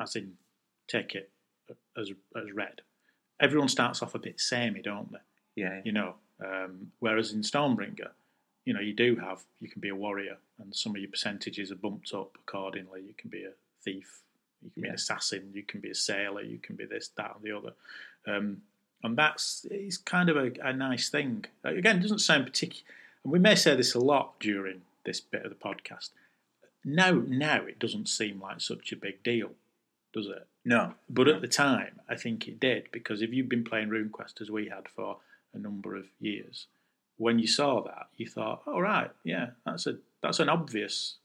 as 0.00 0.16
in 0.16 0.34
take 0.88 1.14
it 1.14 1.30
as 1.96 2.12
as 2.36 2.52
read, 2.52 2.80
everyone 3.40 3.68
starts 3.68 4.02
off 4.02 4.14
a 4.14 4.18
bit 4.18 4.40
samey, 4.40 4.80
don't 4.82 5.12
they? 5.12 5.18
yeah, 5.56 5.80
You 5.84 5.92
know, 5.92 6.14
um, 6.44 6.92
whereas 6.98 7.32
in 7.32 7.42
Stormbringer, 7.42 8.10
you 8.64 8.72
know, 8.74 8.80
you 8.80 8.94
do 8.94 9.16
have 9.16 9.44
you 9.60 9.68
can 9.68 9.80
be 9.80 9.88
a 9.90 9.96
warrior, 9.96 10.38
and 10.58 10.74
some 10.74 10.94
of 10.94 11.00
your 11.00 11.10
percentages 11.10 11.70
are 11.70 11.76
bumped 11.76 12.12
up 12.14 12.36
accordingly. 12.40 13.02
You 13.02 13.14
can 13.16 13.30
be 13.30 13.44
a 13.44 13.52
thief, 13.82 14.22
you 14.64 14.70
can 14.70 14.82
be 14.82 14.86
Yeah. 14.88 14.92
an 14.92 14.94
assassin, 14.96 15.50
you 15.54 15.62
can 15.62 15.80
be 15.80 15.90
a 15.90 15.94
sailor, 15.94 16.42
you 16.42 16.58
can 16.58 16.76
be 16.76 16.84
this, 16.86 17.08
that, 17.16 17.34
and 17.36 17.44
the 17.44 17.56
other. 17.56 17.72
Um, 18.26 18.62
and 19.02 19.16
that's 19.18 19.66
it's 19.70 19.98
kind 19.98 20.28
of 20.30 20.36
a, 20.36 20.52
a 20.62 20.72
nice 20.72 21.10
thing. 21.10 21.44
Again, 21.62 21.98
it 21.98 22.02
doesn't 22.02 22.20
sound 22.20 22.46
particular, 22.46 22.84
and 23.22 23.32
we 23.32 23.38
may 23.38 23.54
say 23.54 23.76
this 23.76 23.94
a 23.94 24.00
lot 24.00 24.40
during 24.40 24.82
this 25.04 25.20
bit 25.20 25.44
of 25.44 25.50
the 25.50 25.56
podcast. 25.56 26.10
Now, 26.84 27.12
now 27.12 27.64
it 27.64 27.78
doesn't 27.78 28.08
seem 28.08 28.40
like 28.40 28.60
such 28.60 28.92
a 28.92 28.96
big 28.96 29.22
deal, 29.22 29.50
does 30.12 30.26
it? 30.26 30.46
no, 30.66 30.94
But 31.10 31.28
at 31.28 31.42
the 31.42 31.48
time, 31.48 32.00
I 32.08 32.16
think 32.16 32.48
it 32.48 32.58
did 32.58 32.90
because 32.90 33.20
if 33.20 33.30
you've 33.34 33.48
been 33.50 33.64
playing 33.64 33.90
RuneQuest 33.90 34.40
as 34.40 34.50
we 34.50 34.68
had 34.68 34.88
for 34.88 35.18
a 35.52 35.58
number 35.58 35.94
of 35.94 36.06
years, 36.20 36.66
when 37.18 37.38
you 37.38 37.46
saw 37.46 37.82
that, 37.82 38.08
you 38.16 38.26
thought, 38.26 38.62
"All 38.66 38.80
right, 38.82 39.10
yeah, 39.24 39.50
that's 39.66 39.86
a 39.86 39.98
that's 40.22 40.40
an 40.40 40.48
obvious 40.48 41.16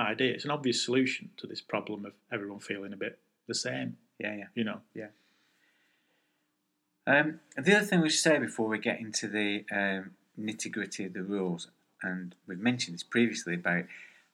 idea. 0.00 0.32
It's 0.32 0.44
an 0.44 0.50
obvious 0.50 0.84
solution 0.84 1.30
to 1.38 1.46
this 1.46 1.60
problem 1.60 2.04
of 2.04 2.12
everyone 2.32 2.60
feeling 2.60 2.92
a 2.92 2.96
bit 2.96 3.18
the 3.46 3.54
same." 3.54 3.96
yeah, 4.20 4.36
yeah. 4.36 4.46
You 4.54 4.64
know, 4.64 4.80
Yeah. 4.94 5.08
Um, 7.06 7.40
the 7.56 7.76
other 7.76 7.86
thing 7.86 8.02
we 8.02 8.10
should 8.10 8.20
say 8.20 8.38
before 8.38 8.68
we 8.68 8.78
get 8.78 9.00
into 9.00 9.26
the 9.26 9.64
um, 9.72 10.10
nitty 10.38 10.70
gritty 10.70 11.06
of 11.06 11.14
the 11.14 11.22
rules, 11.22 11.68
and 12.02 12.34
we've 12.46 12.58
mentioned 12.58 12.94
this 12.94 13.02
previously 13.02 13.54
about 13.54 13.84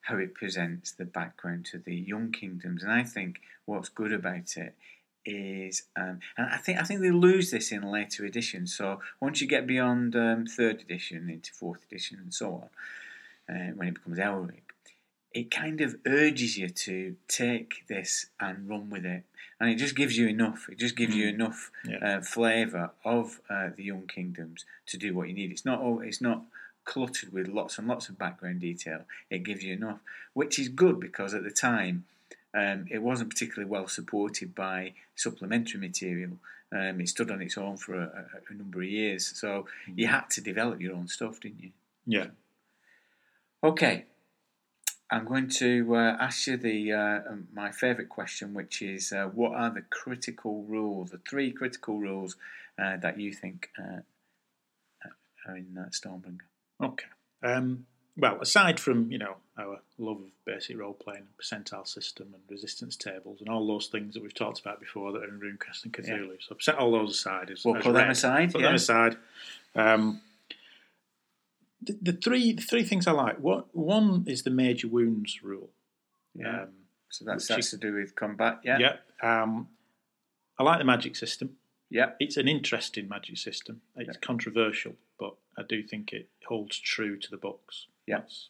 how 0.02 0.16
it 0.18 0.34
presents 0.34 0.92
the 0.92 1.04
background 1.04 1.64
to 1.66 1.78
the 1.78 1.94
Young 1.94 2.32
Kingdoms, 2.32 2.82
and 2.82 2.92
I 2.92 3.02
think 3.02 3.40
what's 3.64 3.88
good 3.88 4.12
about 4.12 4.56
it 4.56 4.74
is, 5.24 5.84
um, 5.96 6.20
and 6.36 6.48
I 6.50 6.58
think 6.58 6.78
I 6.78 6.82
think 6.82 7.00
they 7.00 7.10
lose 7.10 7.50
this 7.50 7.72
in 7.72 7.82
later 7.82 8.24
editions. 8.24 8.76
So 8.76 9.00
once 9.20 9.40
you 9.40 9.46
get 9.46 9.66
beyond 9.66 10.14
um, 10.14 10.46
third 10.46 10.80
edition 10.80 11.30
into 11.30 11.52
fourth 11.52 11.84
edition 11.90 12.18
and 12.20 12.34
so 12.34 12.68
on, 13.48 13.56
uh, 13.56 13.70
when 13.72 13.88
it 13.88 13.94
becomes 13.94 14.18
Elric, 14.18 14.65
it 15.40 15.50
kind 15.50 15.80
of 15.80 15.96
urges 16.06 16.56
you 16.58 16.68
to 16.86 17.16
take 17.28 17.86
this 17.88 18.26
and 18.40 18.68
run 18.68 18.90
with 18.90 19.04
it, 19.04 19.22
and 19.60 19.68
it 19.70 19.76
just 19.76 19.94
gives 19.94 20.16
you 20.18 20.26
enough. 20.28 20.68
It 20.72 20.78
just 20.78 20.96
gives 20.96 21.14
you 21.14 21.28
enough 21.28 21.70
Yeah. 21.84 21.98
uh, 22.08 22.20
flavour 22.22 22.90
of 23.04 23.40
uh, 23.50 23.68
the 23.76 23.84
Young 23.84 24.06
Kingdoms 24.06 24.64
to 24.90 24.96
do 24.96 25.14
what 25.14 25.28
you 25.28 25.34
need. 25.34 25.50
It's 25.50 25.64
not 25.64 25.80
all, 25.80 26.00
it's 26.00 26.20
not 26.20 26.42
cluttered 26.84 27.32
with 27.32 27.48
lots 27.48 27.78
and 27.78 27.86
lots 27.88 28.08
of 28.08 28.16
background 28.18 28.60
detail. 28.60 29.00
It 29.28 29.42
gives 29.48 29.62
you 29.64 29.72
enough, 29.74 30.00
which 30.34 30.58
is 30.58 30.68
good 30.68 30.98
because 31.00 31.34
at 31.34 31.42
the 31.44 31.50
time 31.50 32.04
um, 32.54 32.86
it 32.90 33.02
wasn't 33.02 33.30
particularly 33.30 33.68
well 33.70 33.88
supported 33.88 34.54
by 34.54 34.94
supplementary 35.16 35.80
material. 35.80 36.38
Um, 36.72 37.00
it 37.00 37.08
stood 37.08 37.30
on 37.30 37.42
its 37.42 37.56
own 37.58 37.76
for 37.76 37.94
a, 37.94 38.06
a, 38.22 38.52
a 38.52 38.54
number 38.54 38.80
of 38.82 38.88
years, 38.88 39.26
so 39.40 39.66
you 39.94 40.06
had 40.08 40.30
to 40.30 40.40
develop 40.40 40.80
your 40.80 40.94
own 40.94 41.08
stuff, 41.08 41.40
didn't 41.40 41.62
you? 41.62 41.70
yeah, 42.06 42.28
Okay, 43.62 44.04
I'm 45.10 45.24
going 45.24 45.48
to 45.50 45.94
uh, 45.94 46.16
ask 46.20 46.46
you 46.46 46.56
the 46.56 46.92
uh, 46.92 47.30
um, 47.30 47.48
my 47.54 47.70
favourite 47.70 48.08
question, 48.08 48.54
which 48.54 48.82
is 48.82 49.12
uh, 49.12 49.26
what 49.26 49.54
are 49.54 49.70
the 49.70 49.82
critical 49.82 50.64
rules, 50.64 51.10
the 51.10 51.18
three 51.18 51.52
critical 51.52 52.00
rules 52.00 52.36
uh, 52.78 52.96
that 52.96 53.18
you 53.20 53.32
think 53.32 53.70
uh, 53.78 54.00
are 55.46 55.56
in 55.56 55.76
uh, 55.78 55.88
Stormbringer? 55.90 56.40
okay. 56.82 57.06
Um, 57.42 57.86
well, 58.18 58.40
aside 58.40 58.80
from 58.80 59.12
you 59.12 59.18
know 59.18 59.36
our 59.58 59.80
love 59.98 60.16
of 60.16 60.44
basic 60.44 60.78
role 60.78 60.94
playing, 60.94 61.24
percentile 61.40 61.86
system, 61.86 62.28
and 62.32 62.42
resistance 62.48 62.96
tables, 62.96 63.40
and 63.40 63.48
all 63.48 63.66
those 63.66 63.88
things 63.88 64.14
that 64.14 64.22
we've 64.22 64.34
talked 64.34 64.58
about 64.58 64.80
before 64.80 65.12
that 65.12 65.22
are 65.22 65.28
in 65.28 65.38
RuneQuest 65.38 65.84
and 65.84 65.92
Cthulhu, 65.92 66.36
so 66.40 66.54
I've 66.54 66.62
set 66.62 66.76
all 66.76 66.92
those 66.92 67.10
aside. 67.10 67.50
As, 67.50 67.64
We'll 67.64 67.76
as 67.76 67.84
put 67.84 67.92
them 67.92 68.10
aside, 68.10 68.52
Put 68.52 68.62
yeah. 68.62 68.68
them 68.68 68.74
aside. 68.74 69.16
Um, 69.74 70.20
the, 71.82 71.98
the 72.00 72.12
three 72.12 72.52
the 72.52 72.62
three 72.62 72.84
things 72.84 73.06
I 73.06 73.12
like. 73.12 73.38
What 73.38 73.74
one 73.74 74.24
is 74.26 74.42
the 74.42 74.50
major 74.50 74.88
wounds 74.88 75.42
rule. 75.42 75.70
Yeah. 76.34 76.62
Um, 76.62 76.68
so 77.10 77.24
that's 77.24 77.46
that's 77.48 77.66
is- 77.66 77.70
to 77.70 77.76
do 77.78 77.94
with 77.94 78.14
combat, 78.14 78.60
yeah, 78.64 78.78
yeah. 78.78 78.96
Um, 79.42 79.68
I 80.58 80.62
like 80.62 80.78
the 80.78 80.84
magic 80.84 81.16
system. 81.16 81.56
yeah, 81.90 82.10
It's 82.18 82.36
an 82.36 82.48
interesting 82.48 83.08
magic 83.08 83.36
system. 83.38 83.82
It's 83.94 84.16
controversial, 84.18 84.94
but 85.20 85.34
I 85.58 85.62
do 85.68 85.82
think 85.82 86.12
it 86.12 86.28
holds 86.48 86.78
true 86.78 87.18
to 87.18 87.30
the 87.30 87.36
books. 87.36 87.86
Yeah. 88.06 88.20
Yes. 88.22 88.48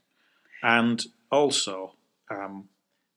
And 0.63 1.05
also, 1.31 1.95
um, 2.31 2.69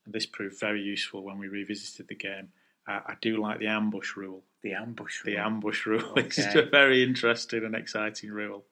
and 0.06 0.14
this 0.14 0.26
proved 0.26 0.60
very 0.60 0.82
useful 0.82 1.24
when 1.24 1.38
we 1.38 1.48
revisited 1.48 2.08
the 2.10 2.16
game. 2.16 2.50
Uh, 2.88 3.00
I 3.06 3.14
do 3.22 3.40
like 3.42 3.60
the 3.60 3.68
ambush 3.68 4.16
rule. 4.18 4.44
The 4.64 4.74
ambush. 4.74 5.24
The 5.24 5.36
rule. 5.36 5.46
ambush 5.46 5.86
rule 5.86 6.14
is 6.18 6.40
Okay. 6.40 6.60
a 6.60 6.66
very 6.66 7.04
interesting 7.04 7.64
and 7.64 7.76
exciting 7.76 8.32
rule. 8.32 8.66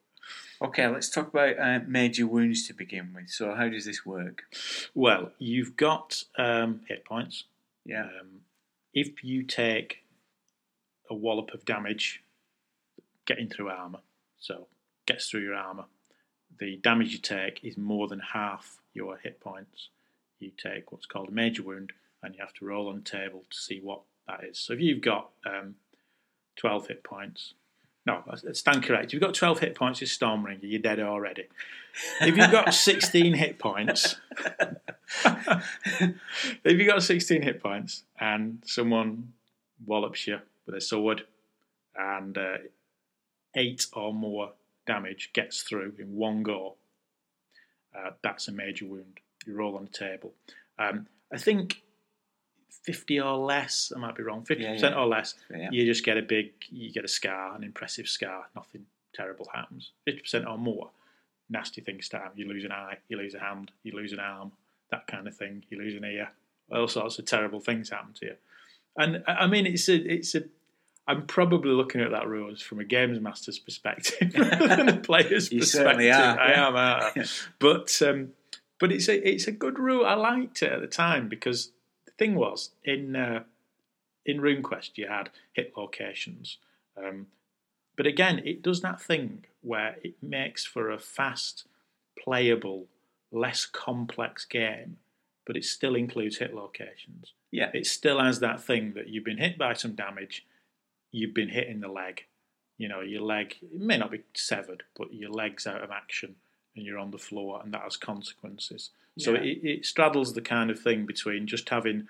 Okay, 0.59 0.87
let's 0.87 1.09
talk 1.09 1.27
about 1.27 1.59
uh, 1.59 1.79
major 1.85 2.25
wounds 2.25 2.65
to 2.67 2.73
begin 2.73 3.11
with. 3.13 3.29
So, 3.29 3.53
how 3.53 3.69
does 3.69 3.85
this 3.85 4.07
work? 4.07 4.43
Well, 4.95 5.31
you've 5.37 5.75
got 5.75 6.23
um, 6.35 6.81
hit 6.87 7.05
points. 7.05 7.43
Yeah, 7.85 8.05
Um, 8.05 8.41
if 8.91 9.23
you 9.23 9.43
take 9.43 10.03
a 11.11 11.13
wallop 11.13 11.53
of 11.53 11.63
damage 11.63 12.23
getting 13.27 13.49
through 13.49 13.69
armour, 13.69 13.99
so 14.39 14.67
gets 15.05 15.29
through 15.29 15.43
your 15.43 15.53
armour, 15.53 15.85
the 16.59 16.77
damage 16.77 17.11
you 17.11 17.19
take 17.19 17.63
is 17.63 17.77
more 17.77 18.07
than 18.07 18.19
half 18.33 18.79
your 18.95 19.17
hit 19.17 19.39
points. 19.39 19.89
You 20.39 20.51
take 20.57 20.91
what's 20.91 21.05
called 21.05 21.29
a 21.29 21.31
major 21.31 21.61
wound, 21.61 21.93
and 22.23 22.33
you 22.33 22.41
have 22.41 22.53
to 22.55 22.65
roll 22.65 22.89
on 22.89 22.95
the 22.95 23.01
table 23.01 23.43
to 23.47 23.57
see 23.57 23.79
what 23.79 24.01
that 24.27 24.43
is. 24.43 24.57
So 24.57 24.73
if 24.73 24.79
you've 24.79 25.01
got 25.01 25.29
um, 25.45 25.75
12 26.55 26.87
hit 26.87 27.03
points, 27.03 27.53
no, 28.07 28.23
that's 28.25 28.59
stand 28.59 28.83
correct. 28.83 29.07
If 29.07 29.13
you've 29.13 29.21
got 29.21 29.33
12 29.33 29.59
hit 29.59 29.75
points, 29.75 29.99
you're 29.99 30.07
Stormbringer, 30.07 30.59
you're 30.61 30.79
dead 30.79 31.01
already. 31.01 31.47
If 32.21 32.37
you've 32.37 32.51
got 32.51 32.73
16 32.73 33.33
hit 33.33 33.59
points, 33.59 34.15
if 35.25 36.15
you've 36.63 36.87
got 36.87 37.03
16 37.03 37.41
hit 37.41 37.61
points 37.61 38.03
and 38.17 38.63
someone 38.65 39.33
wallops 39.85 40.25
you 40.25 40.39
with 40.65 40.75
a 40.75 40.81
sword 40.81 41.25
and 41.97 42.37
uh, 42.37 42.57
eight 43.55 43.85
or 43.91 44.13
more 44.13 44.53
damage 44.85 45.31
gets 45.33 45.63
through 45.63 45.93
in 45.99 46.15
one 46.15 46.43
go, 46.43 46.75
uh, 47.93 48.11
that's 48.23 48.47
a 48.47 48.53
major 48.53 48.85
wound. 48.85 49.19
You 49.45 49.53
roll 49.53 49.75
on 49.75 49.83
the 49.83 49.91
table. 49.91 50.31
Um, 50.79 51.07
I 51.33 51.37
think 51.37 51.81
50 52.69 53.19
or 53.19 53.37
less, 53.37 53.91
I 53.95 53.99
might 53.99 54.15
be 54.15 54.23
wrong, 54.23 54.43
50% 54.45 54.59
Yeah, 54.59 54.73
yeah. 54.75 54.93
or 54.95 55.05
less, 55.07 55.35
Yeah. 55.49 55.69
you 55.71 55.85
just 55.85 56.03
get 56.05 56.17
a 56.17 56.21
big, 56.21 56.51
you 56.69 56.91
get 56.91 57.03
a 57.05 57.07
scar, 57.07 57.55
an 57.55 57.63
impressive 57.63 58.07
scar, 58.07 58.47
nothing 58.55 58.85
terrible 59.13 59.49
happens. 59.53 59.91
50% 60.07 60.45
or 60.47 60.57
more, 60.57 60.91
nasty 61.49 61.81
things 61.81 62.05
start. 62.05 62.31
You 62.35 62.47
lose 62.47 62.63
an 62.65 62.71
eye, 62.71 62.97
you 63.09 63.17
lose 63.17 63.33
a 63.33 63.39
hand, 63.39 63.71
you 63.83 63.93
lose 63.93 64.13
an 64.13 64.19
arm, 64.19 64.51
that 64.91 65.07
kind 65.07 65.27
of 65.27 65.35
thing. 65.35 65.63
You 65.69 65.77
lose 65.79 65.95
an 65.95 66.05
ear, 66.05 66.29
all 66.71 66.87
sorts 66.87 67.19
of 67.19 67.25
terrible 67.25 67.59
things 67.59 67.89
happen 67.89 68.13
to 68.15 68.25
you. 68.27 68.35
And 68.95 69.23
I 69.27 69.47
mean, 69.47 69.65
it's 69.65 69.87
a, 69.89 69.95
it's 69.95 70.33
a. 70.35 70.43
I'm 71.09 71.25
probably 71.25 71.71
looking 71.71 72.01
at 72.01 72.11
that 72.11 72.27
rules 72.27 72.61
from 72.61 72.79
a 72.79 72.83
games 72.83 73.19
master's 73.21 73.59
perspective 73.59 74.33
rather 74.37 74.67
than 74.75 74.89
a 74.89 74.97
player's 74.97 75.51
You 75.51 75.59
perspective. 75.59 75.85
certainly 75.87 76.11
are, 76.11 76.39
I 76.39 76.51
am, 77.15 77.25
but 77.59 78.01
um, 78.01 78.29
but 78.79 78.91
it's 78.91 79.07
a 79.07 79.15
it's 79.29 79.47
a 79.47 79.51
good 79.51 79.77
rule. 79.79 80.05
I 80.05 80.15
liked 80.15 80.63
it 80.63 80.71
at 80.71 80.81
the 80.81 80.87
time 80.87 81.27
because 81.29 81.71
thing 82.17 82.35
was 82.35 82.71
in 82.83 83.15
uh, 83.15 83.43
in 84.25 84.39
RuneQuest 84.39 84.97
you 84.97 85.07
had 85.07 85.29
hit 85.53 85.73
locations, 85.77 86.57
um, 86.97 87.27
but 87.95 88.05
again 88.05 88.41
it 88.45 88.61
does 88.61 88.81
that 88.81 89.01
thing 89.01 89.45
where 89.61 89.97
it 90.03 90.15
makes 90.21 90.65
for 90.65 90.89
a 90.89 90.99
fast, 90.99 91.65
playable, 92.17 92.87
less 93.31 93.65
complex 93.65 94.45
game, 94.45 94.97
but 95.45 95.57
it 95.57 95.65
still 95.65 95.95
includes 95.95 96.37
hit 96.37 96.53
locations. 96.53 97.33
Yeah. 97.51 97.69
It 97.73 97.85
still 97.85 98.19
has 98.21 98.39
that 98.39 98.61
thing 98.61 98.93
that 98.95 99.07
you've 99.07 99.23
been 99.23 99.37
hit 99.37 99.57
by 99.57 99.73
some 99.73 99.93
damage, 99.93 100.45
you've 101.11 101.33
been 101.33 101.49
hit 101.49 101.67
in 101.67 101.79
the 101.79 101.87
leg. 101.87 102.25
You 102.77 102.87
know, 102.87 103.01
your 103.01 103.21
leg 103.21 103.55
it 103.61 103.81
may 103.81 103.97
not 103.97 104.11
be 104.11 104.23
severed, 104.35 104.83
but 104.95 105.13
your 105.13 105.31
leg's 105.31 105.65
out 105.65 105.83
of 105.83 105.91
action 105.91 106.35
and 106.77 106.85
you're 106.85 106.99
on 106.99 107.11
the 107.11 107.17
floor, 107.17 107.59
and 107.63 107.73
that 107.73 107.81
has 107.81 107.97
consequences. 107.97 108.91
So 109.17 109.33
Yeah. 109.33 109.41
it, 109.41 109.59
it 109.63 109.85
straddles 109.85 110.33
the 110.33 110.41
kind 110.41 110.69
of 110.69 110.79
thing 110.79 111.05
between 111.05 111.47
just 111.47 111.67
having 111.69 112.07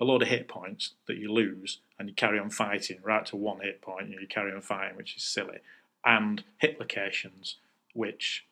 a 0.00 0.04
lot 0.04 0.20
of 0.22 0.28
hit 0.28 0.48
points 0.48 0.94
that 1.06 1.16
you 1.16 1.32
lose 1.32 1.78
and 1.98 2.08
you 2.08 2.14
carry 2.14 2.38
on 2.38 2.50
fighting 2.50 2.98
right 3.02 3.24
to 3.26 3.36
one 3.36 3.60
hit 3.60 3.80
point 3.80 4.08
and 4.08 4.20
you 4.20 4.26
carry 4.26 4.52
on 4.52 4.60
fighting, 4.60 4.96
which 4.96 5.16
is 5.16 5.22
silly, 5.22 5.58
and 6.04 6.42
hit 6.58 6.80
locations, 6.80 7.56
which 7.94 8.44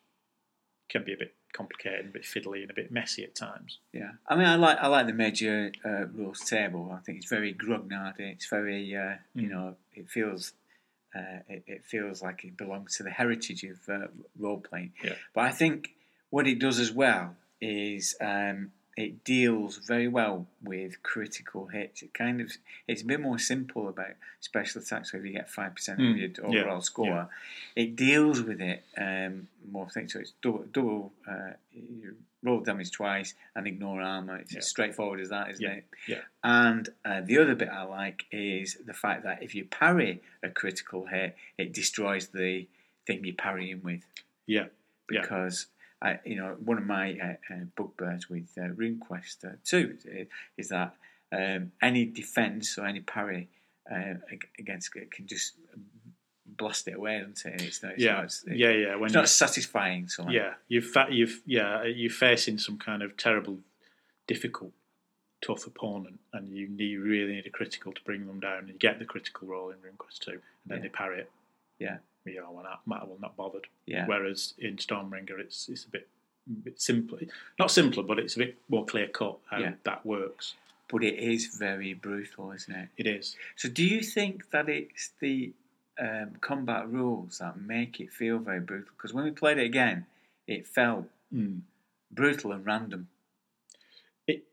can 0.88 1.02
be 1.04 1.12
a 1.12 1.16
bit 1.16 1.34
complicated, 1.52 2.06
a 2.06 2.08
bit 2.10 2.22
fiddly, 2.22 2.62
and 2.62 2.70
a 2.70 2.74
bit 2.74 2.92
messy 2.92 3.24
at 3.24 3.34
times. 3.34 3.78
Yeah, 3.92 4.12
I 4.28 4.36
mean, 4.36 4.46
I 4.46 4.54
like 4.54 4.78
I 4.78 4.86
like 4.86 5.06
the 5.06 5.12
major 5.12 5.72
uh, 5.84 6.06
rules 6.06 6.40
table. 6.48 6.92
I 6.96 7.00
think 7.04 7.18
it's 7.18 7.28
very 7.28 7.52
grognardy. 7.52 8.20
It's 8.20 8.46
very, 8.46 8.94
uh, 8.96 9.16
you 9.34 9.48
Mm. 9.48 9.50
know, 9.50 9.76
it 9.94 10.08
feels 10.08 10.52
uh, 11.14 11.40
it, 11.48 11.64
it 11.66 11.84
feels 11.84 12.22
like 12.22 12.44
it 12.44 12.56
belongs 12.56 12.96
to 12.96 13.02
the 13.02 13.10
heritage 13.10 13.64
of 13.64 13.78
uh, 13.88 14.06
role 14.38 14.60
playing. 14.60 14.92
Yeah. 15.02 15.14
But 15.34 15.44
I 15.44 15.50
think 15.50 15.90
what 16.30 16.46
it 16.46 16.58
does 16.58 16.78
as 16.78 16.92
well 16.92 17.36
is 17.60 18.14
um, 18.20 18.72
it 19.04 19.24
deals 19.24 19.72
very 19.78 20.08
well 20.08 20.46
with 20.62 21.02
critical 21.02 21.66
hits. 21.66 22.02
It 22.02 22.12
kind 22.14 22.40
of 22.40 22.48
it's 22.88 23.02
a 23.02 23.06
bit 23.12 23.20
more 23.20 23.38
simple 23.38 23.88
about 23.88 24.14
special 24.40 24.80
attacks. 24.82 25.10
So 25.10 25.18
if 25.18 25.24
you 25.24 25.32
get 25.32 25.48
five 25.50 25.74
percent 25.74 26.00
of 26.00 26.06
Mm, 26.06 26.18
your 26.18 26.52
yeah, 26.52 26.60
overall 26.60 26.80
score, 26.82 27.06
yeah. 27.06 27.24
it 27.82 27.96
deals 27.96 28.42
with 28.42 28.60
it 28.60 28.80
um, 28.98 29.48
more 29.70 29.88
things. 29.90 30.12
So 30.12 30.18
it's 30.20 30.32
double, 30.42 30.64
double 30.72 31.12
uh, 31.30 31.52
roll 32.42 32.60
damage 32.60 32.90
twice 32.90 33.34
and 33.54 33.66
ignore 33.66 34.00
armor. 34.00 34.36
It's 34.38 34.52
Yeah. 34.52 34.58
as 34.58 34.68
straightforward 34.68 35.20
as 35.20 35.28
that, 35.30 35.50
isn't 35.50 35.62
Yeah, 35.64 35.72
it? 35.80 35.84
yeah. 36.08 36.20
And 36.42 36.88
uh, 37.04 37.20
the 37.22 37.38
other 37.38 37.54
bit 37.54 37.68
I 37.68 37.82
like 37.82 38.24
is 38.32 38.78
the 38.86 38.94
fact 38.94 39.24
that 39.24 39.42
if 39.42 39.54
you 39.54 39.64
parry 39.64 40.22
a 40.42 40.48
critical 40.50 41.06
hit, 41.06 41.36
it 41.58 41.72
destroys 41.72 42.28
the 42.28 42.66
thing 43.06 43.24
you're 43.24 43.34
parrying 43.34 43.82
with 43.82 44.02
Yeah, 44.46 44.66
yeah. 45.10 45.22
I, 46.02 46.18
you 46.24 46.36
know 46.36 46.56
one 46.64 46.78
of 46.78 46.86
my 46.86 47.12
uh, 47.12 47.52
uh, 47.54 47.64
bugbears 47.76 48.28
with 48.30 48.48
uh, 48.58 48.68
RuneQuest 48.68 49.44
uh, 49.44 49.56
two 49.64 49.96
is, 50.04 50.26
is 50.56 50.68
that 50.68 50.94
um, 51.32 51.72
any 51.82 52.04
defense 52.06 52.78
or 52.78 52.86
any 52.86 53.00
parry 53.00 53.48
uh, 53.90 54.14
against 54.58 54.94
it 54.96 55.10
can 55.10 55.26
just 55.26 55.54
blast 56.46 56.88
it 56.88 56.94
away, 56.96 57.18
doesn't 57.20 57.44
it? 57.54 57.62
It's 57.62 57.82
not, 57.82 57.92
it's 57.92 58.02
yeah, 58.02 58.12
not, 58.14 58.24
it's, 58.24 58.44
yeah, 58.48 58.70
yeah. 58.70 58.94
When 58.96 59.06
it's 59.06 59.14
not 59.14 59.28
satisfying. 59.28 60.08
So 60.08 60.28
yeah, 60.30 60.54
you've 60.68 60.86
fa- 60.86 61.08
you've 61.10 61.42
yeah, 61.46 61.84
you're 61.84 62.10
facing 62.10 62.58
some 62.58 62.78
kind 62.78 63.02
of 63.02 63.16
terrible, 63.16 63.58
difficult, 64.26 64.72
tough 65.44 65.66
opponent, 65.66 66.18
and 66.32 66.48
you 66.48 66.68
need 66.68 66.96
really 66.96 67.34
need 67.34 67.46
a 67.46 67.50
critical 67.50 67.92
to 67.92 68.00
bring 68.04 68.26
them 68.26 68.40
down. 68.40 68.68
You 68.68 68.74
get 68.74 68.98
the 68.98 69.04
critical 69.04 69.48
roll 69.48 69.70
in 69.70 69.76
RuneQuest 69.76 70.18
two, 70.20 70.30
and 70.32 70.40
then 70.66 70.78
Yeah. 70.78 70.82
they 70.82 70.88
parry 70.88 71.20
it. 71.20 71.30
Yeah. 71.78 71.98
Know, 72.26 72.50
we're 72.52 72.62
not, 72.62 72.86
matter 72.86 73.06
well, 73.06 73.18
not 73.20 73.36
bothered. 73.36 73.66
yeah, 73.86 74.06
Whereas 74.06 74.54
in 74.58 74.76
Stormbringer, 74.76 75.38
it's 75.38 75.68
it's 75.68 75.84
a 75.84 75.88
bit 75.90 76.08
bit 76.64 76.80
simpler, 76.80 77.20
not 77.58 77.70
simpler, 77.70 78.02
but 78.02 78.18
it's 78.18 78.34
a 78.36 78.38
bit 78.40 78.56
more 78.68 78.84
clear 78.84 79.06
cut 79.08 79.38
how 79.50 79.58
Yeah. 79.58 79.74
that 79.84 80.04
works. 80.04 80.54
but 80.88 81.04
it 81.04 81.14
is 81.20 81.54
very 81.56 81.94
brutal, 81.94 82.50
isn't 82.50 82.74
it? 82.74 82.88
It 82.96 83.06
is. 83.06 83.36
So, 83.54 83.68
do 83.68 83.84
you 83.84 84.02
think 84.02 84.50
that 84.50 84.68
it's 84.68 85.12
the 85.20 85.52
um, 86.00 86.32
combat 86.40 86.88
rules 86.90 87.38
that 87.38 87.60
make 87.60 88.00
it 88.00 88.10
feel 88.12 88.38
very 88.38 88.58
brutal? 88.60 88.92
Because 88.96 89.14
when 89.14 89.24
we 89.24 89.30
played 89.30 89.58
it 89.58 89.66
again, 89.66 90.06
it 90.48 90.66
felt 90.66 91.06
Mm. 91.32 91.60
brutal 92.10 92.50
and 92.50 92.66
random. 92.66 93.08
It, 94.26 94.44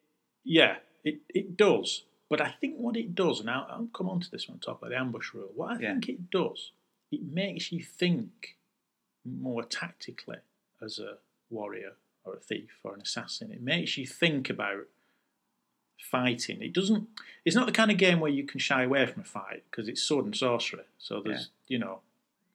yeah, 0.44 0.76
it, 1.04 1.22
it 1.30 1.58
does. 1.58 2.04
But 2.30 2.40
I 2.42 2.52
think 2.62 2.76
what 2.76 2.96
it 2.98 3.16
does, 3.16 3.40
and 3.40 3.50
I'll, 3.50 3.66
I'll 3.70 3.88
come 3.94 4.08
on 4.10 4.20
to 4.20 4.30
this 4.30 4.48
I 4.50 4.54
talk 4.60 4.80
about 4.80 4.90
the 4.92 4.98
ambush 4.98 5.34
rule. 5.34 5.50
What 5.56 5.78
I 5.78 5.80
Yeah. 5.80 5.94
think 5.94 6.10
it 6.10 6.30
does, 6.30 6.72
it 7.12 7.24
makes 7.24 7.72
you 7.72 7.82
think 7.84 8.58
more 9.26 9.64
tactically 9.64 10.38
as 10.82 11.00
a 11.00 11.18
warrior 11.50 11.94
or 12.24 12.36
a 12.36 12.40
thief 12.40 12.80
or 12.84 12.94
an 12.94 13.02
assassin. 13.02 13.52
It 13.52 13.62
makes 13.62 13.98
you 13.98 14.06
think 14.06 14.50
about 14.50 14.88
fighting. 16.00 16.62
It 16.62 16.74
doesn't. 16.74 17.08
It's 17.46 17.56
not 17.56 17.66
the 17.66 17.72
kind 17.72 17.92
of 17.92 17.98
game 17.98 18.20
where 18.20 18.32
you 18.32 18.44
can 18.44 18.60
shy 18.60 18.84
away 18.84 19.06
from 19.06 19.22
a 19.22 19.26
fight 19.26 19.64
because 19.70 19.88
it's 19.88 20.02
sword 20.02 20.26
and 20.26 20.36
sorcery. 20.36 20.84
So 21.00 21.22
there's, 21.22 21.50
you 21.68 21.80
know, 21.80 22.00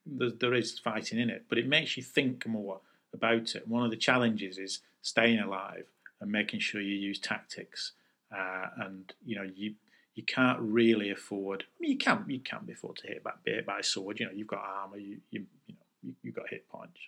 there, 0.07 0.31
there 0.31 0.55
is 0.55 0.79
fighting 0.79 1.19
in 1.19 1.31
it, 1.31 1.45
but 1.49 1.59
it 1.59 1.67
makes 1.67 1.97
you 1.97 2.03
think 2.03 2.47
more 2.47 2.81
about 3.13 3.55
it. 3.55 3.69
One 3.69 3.85
of 3.85 3.91
the 3.91 3.97
challenges 3.97 4.59
is 4.59 4.81
staying 5.03 5.39
alive 5.41 5.87
and 6.21 6.31
making 6.31 6.61
sure 6.61 6.81
you 6.81 6.95
use 6.95 7.19
tactics. 7.19 7.93
Uh, 8.35 8.67
and 8.79 9.13
you 9.27 9.37
know, 9.37 9.49
you 9.55 9.75
you 10.15 10.23
can't 10.25 10.59
really 10.61 11.11
afford. 11.11 11.63
I 11.63 11.77
mean, 11.81 11.93
you 11.93 11.99
can 11.99 12.25
you 12.29 12.41
can 12.41 12.61
be 12.67 12.73
afford 12.73 12.97
to 12.97 13.07
hit 13.09 13.23
by, 13.23 13.33
be 13.45 13.53
hit 13.53 13.67
by 13.67 13.79
a 13.79 13.83
sword. 13.83 14.21
You 14.21 14.27
know, 14.27 14.33
you've 14.33 14.47
got 14.47 14.61
armor. 14.65 14.97
You 14.99 15.19
you 15.31 15.47
you 15.67 15.75
know 15.75 15.87
you, 16.03 16.15
you've 16.23 16.35
got 16.35 16.49
hit 16.51 16.69
points. 16.69 17.01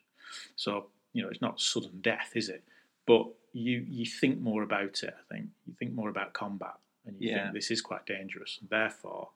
So 0.57 0.87
you 1.13 1.23
know, 1.23 1.29
it's 1.29 1.41
not 1.43 1.61
sudden 1.61 2.01
death, 2.01 2.33
is 2.35 2.49
it? 2.49 2.65
But 3.07 3.27
you 3.53 3.85
you 3.89 4.07
think 4.07 4.41
more 4.41 4.63
about 4.63 5.03
it. 5.03 5.15
I 5.19 5.35
think 5.35 5.49
you 5.67 5.75
think 5.79 5.93
more 5.93 6.09
about 6.09 6.33
combat, 6.33 6.77
and 7.07 7.17
you 7.21 7.31
Yeah. 7.31 7.43
think 7.45 7.55
this 7.55 7.71
is 7.71 7.81
quite 7.83 8.07
dangerous. 8.07 8.59
And 8.61 8.71
therefore, 8.71 9.31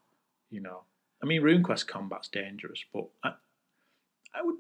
you 0.51 0.61
know, 0.61 0.83
I 1.23 1.27
mean, 1.27 1.43
RuneQuest 1.43 1.87
combat's 1.87 2.29
dangerous, 2.29 2.85
but 2.93 3.07
I, 3.23 3.33
I 4.35 4.43
would. 4.43 4.57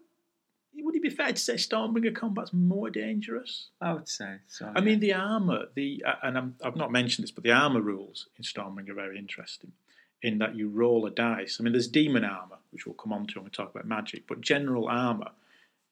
Would 0.80 0.96
it 0.96 1.02
be 1.02 1.10
fair 1.10 1.32
to 1.32 1.36
say 1.36 1.54
Stormbringer 1.54 2.14
combat's 2.14 2.52
more 2.52 2.90
dangerous? 2.90 3.68
I 3.80 3.92
would 3.92 4.08
say 4.08 4.36
so. 4.46 4.72
I 4.74 4.80
mean, 4.80 5.00
the 5.00 5.12
armor, 5.12 5.66
the 5.74 6.04
uh, 6.06 6.14
and 6.22 6.38
I'm, 6.38 6.54
I've 6.64 6.76
not 6.76 6.92
mentioned 6.92 7.24
this, 7.24 7.30
but 7.30 7.44
the 7.44 7.52
armor 7.52 7.80
rules 7.80 8.28
in 8.36 8.44
Stormbringer 8.44 8.90
are 8.90 8.94
very 8.94 9.18
interesting. 9.18 9.72
In 10.20 10.38
that 10.38 10.56
you 10.56 10.68
roll 10.68 11.06
a 11.06 11.10
dice. 11.10 11.58
I 11.60 11.62
mean, 11.62 11.72
there's 11.72 11.86
demon 11.86 12.24
armor, 12.24 12.56
which 12.70 12.86
we'll 12.86 12.94
come 12.94 13.12
on 13.12 13.28
to 13.28 13.34
when 13.36 13.44
we 13.44 13.50
talk 13.50 13.70
about 13.70 13.86
magic, 13.86 14.26
but 14.26 14.40
general 14.40 14.88
armor, 14.88 15.30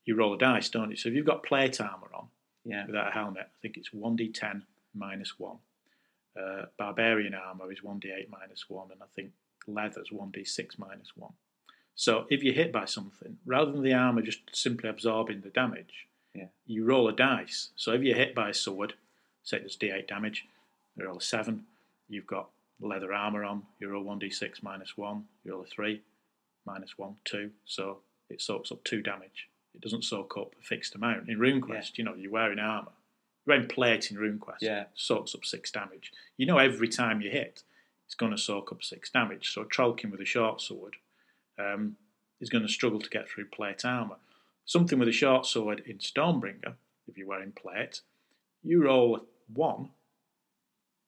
you 0.05 0.17
roll 0.17 0.35
a 0.35 0.39
dice, 0.39 0.69
don't 0.69 0.91
you? 0.91 0.97
So 0.97 1.09
if 1.09 1.15
you've 1.15 1.27
got 1.27 1.45
plate 1.45 1.81
armor 1.81 2.09
on 2.13 2.27
yeah, 2.65 2.87
without 2.87 3.09
a 3.09 3.11
helmet, 3.13 3.45
I 3.47 3.59
think 3.63 3.77
it's 3.77 3.93
one 3.93 4.17
d10 4.17 4.63
minus 4.95 5.39
one. 5.39 5.59
Uh, 6.37 6.67
barbarian 6.77 7.35
armor 7.35 7.71
is 7.73 7.83
one 7.83 8.01
d8 8.01 8.29
minus 8.29 8.69
one, 8.69 8.89
and 8.91 9.01
I 9.01 9.07
think 9.15 9.31
leather's 9.69 10.11
one 10.11 10.33
d6 10.33 10.79
minus 10.79 11.13
one. 11.15 11.33
So 11.97 12.27
if 12.31 12.43
you're 12.45 12.55
hit 12.55 12.71
by 12.73 12.85
something, 12.85 13.39
rather 13.47 13.73
than 13.73 13.83
the 13.83 13.95
armor 13.95 14.23
just 14.23 14.41
simply 14.55 14.89
absorbing 14.89 15.41
the 15.41 15.49
damage, 15.51 16.07
Yeah. 16.35 16.49
you 16.67 16.85
roll 16.85 17.09
a 17.09 17.13
dice. 17.13 17.71
So 17.75 17.93
if 17.93 18.03
you're 18.03 18.15
hit 18.17 18.35
by 18.35 18.51
a 18.51 18.55
sword, 18.55 18.95
say 19.43 19.59
there's 19.59 19.77
d8 19.77 20.07
damage, 20.07 20.45
you 20.95 21.07
roll 21.07 21.17
a 21.17 21.21
seven. 21.23 21.67
You've 22.09 22.27
got 22.27 22.51
leather 22.79 23.13
armor 23.15 23.45
on. 23.45 23.67
You 23.81 23.89
roll 23.89 24.05
one 24.05 24.21
d6 24.21 24.63
minus 24.63 24.97
one. 24.97 25.27
You 25.43 25.53
roll 25.53 25.63
a 25.63 25.67
three, 25.67 26.03
minus 26.67 26.99
one, 26.99 27.17
two. 27.25 27.51
So 27.65 28.03
it 28.29 28.41
soaks 28.43 28.71
up 28.71 28.85
two 28.85 29.01
damage. 29.03 29.49
It 29.75 29.81
doesn't 29.81 30.05
soak 30.05 30.37
up 30.37 30.55
a 30.59 30.63
fixed 30.63 30.95
amount. 30.95 31.29
In 31.29 31.39
RuneQuest, 31.39 31.97
you 31.99 32.05
know, 32.05 32.15
you're 32.15 32.31
wearing 32.31 32.59
armor. 32.59 32.93
You're 33.47 33.57
wearing 33.57 33.69
plate 33.69 34.11
in 34.11 34.17
RuneQuest. 34.19 34.61
Yeah. 34.61 34.85
Soaks 34.95 35.35
up 35.35 35.45
six 35.47 35.71
damage. 35.71 36.13
You 36.37 36.45
know 36.47 36.59
every 36.59 36.89
time 36.89 37.21
you 37.23 37.31
hit, 37.31 37.63
it's 38.05 38.15
going 38.15 38.33
to 38.33 38.39
soak 38.39 38.71
up 38.73 38.83
six 38.83 39.11
damage. 39.11 39.53
So 39.53 39.65
Trollkin 39.65 40.11
with 40.11 40.21
a 40.21 40.25
short 40.27 40.61
sword 40.61 40.97
um, 41.59 41.97
is 42.41 42.51
going 42.51 42.67
to 42.67 42.73
struggle 42.73 43.01
to 43.01 43.11
get 43.11 43.29
through 43.29 43.47
plate 43.47 43.85
armor. 43.85 44.17
Something 44.65 44.99
with 44.99 45.09
a 45.09 45.13
short 45.13 45.47
sword 45.47 45.83
in 45.87 45.99
Stormbringer, 45.99 46.75
if 47.07 47.17
you're 47.17 47.29
wearing 47.29 47.53
plate, 47.53 48.01
you 48.63 48.85
roll 48.85 49.17
a 49.17 49.21
one, 49.53 49.91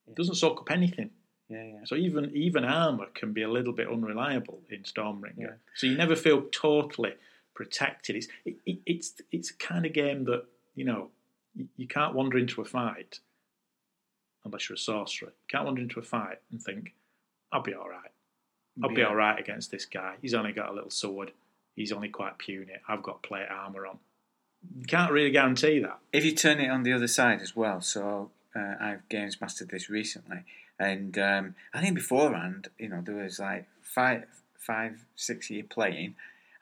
it 0.06 0.14
doesn't 0.14 0.36
soak 0.36 0.60
up 0.60 0.70
anything. 0.70 1.10
yeah, 1.48 1.64
yeah. 1.64 1.80
So 1.84 1.96
even 1.96 2.30
even 2.34 2.64
armor 2.64 3.06
can 3.14 3.32
be 3.32 3.42
a 3.42 3.50
little 3.50 3.72
bit 3.72 3.88
unreliable 3.88 4.60
in 4.70 4.82
Stormbringer. 4.82 5.38
Yeah. 5.38 5.54
So 5.74 5.86
you 5.86 5.96
never 5.96 6.16
feel 6.16 6.42
totally 6.52 7.14
protected. 7.54 8.16
It's 8.16 8.28
it, 8.44 8.56
it, 8.64 8.78
it's 8.86 9.20
it's 9.32 9.50
a 9.50 9.56
kind 9.56 9.84
of 9.84 9.92
game 9.92 10.24
that 10.24 10.44
you 10.74 10.84
know 10.84 11.10
you, 11.54 11.68
you 11.76 11.88
can't 11.88 12.14
wander 12.14 12.38
into 12.38 12.60
a 12.60 12.64
fight 12.64 13.18
unless 14.44 14.68
you're 14.68 14.76
a 14.76 14.78
sorcerer. 14.78 15.28
You 15.28 15.48
can't 15.48 15.64
wander 15.64 15.82
into 15.82 15.98
a 15.98 16.02
fight 16.02 16.38
and 16.50 16.62
think 16.62 16.94
I'll 17.52 17.62
be 17.62 17.74
all 17.74 17.88
right. 17.88 18.12
I'll 18.82 18.94
be 18.94 19.02
all 19.02 19.14
right 19.14 19.38
against 19.38 19.70
this 19.70 19.84
guy. 19.84 20.14
He's 20.22 20.34
only 20.34 20.52
got 20.52 20.70
a 20.70 20.72
little 20.72 20.90
sword. 20.90 21.32
He's 21.74 21.92
only 21.92 22.08
quite 22.08 22.38
puny. 22.38 22.72
I've 22.88 23.02
got 23.02 23.22
plate 23.22 23.46
armor 23.50 23.86
on. 23.86 23.98
You 24.78 24.86
can't 24.86 25.12
really 25.12 25.30
guarantee 25.30 25.78
that. 25.80 25.98
If 26.12 26.24
you 26.24 26.32
turn 26.32 26.58
it 26.58 26.68
on 26.68 26.82
the 26.82 26.92
other 26.92 27.06
side 27.06 27.40
as 27.40 27.54
well, 27.54 27.80
so 27.80 28.30
uh, 28.56 28.74
I've 28.80 29.08
games 29.08 29.40
mastered 29.40 29.70
this 29.70 29.88
recently, 29.88 30.44
and 30.78 31.16
um, 31.18 31.54
I 31.72 31.80
think 31.80 31.94
beforehand, 31.94 32.68
you 32.78 32.88
know, 32.88 33.00
there 33.04 33.16
was 33.16 33.38
like 33.38 33.66
five, 33.82 34.24
five, 34.58 35.04
six 35.14 35.50
year 35.50 35.64
playing. 35.68 36.16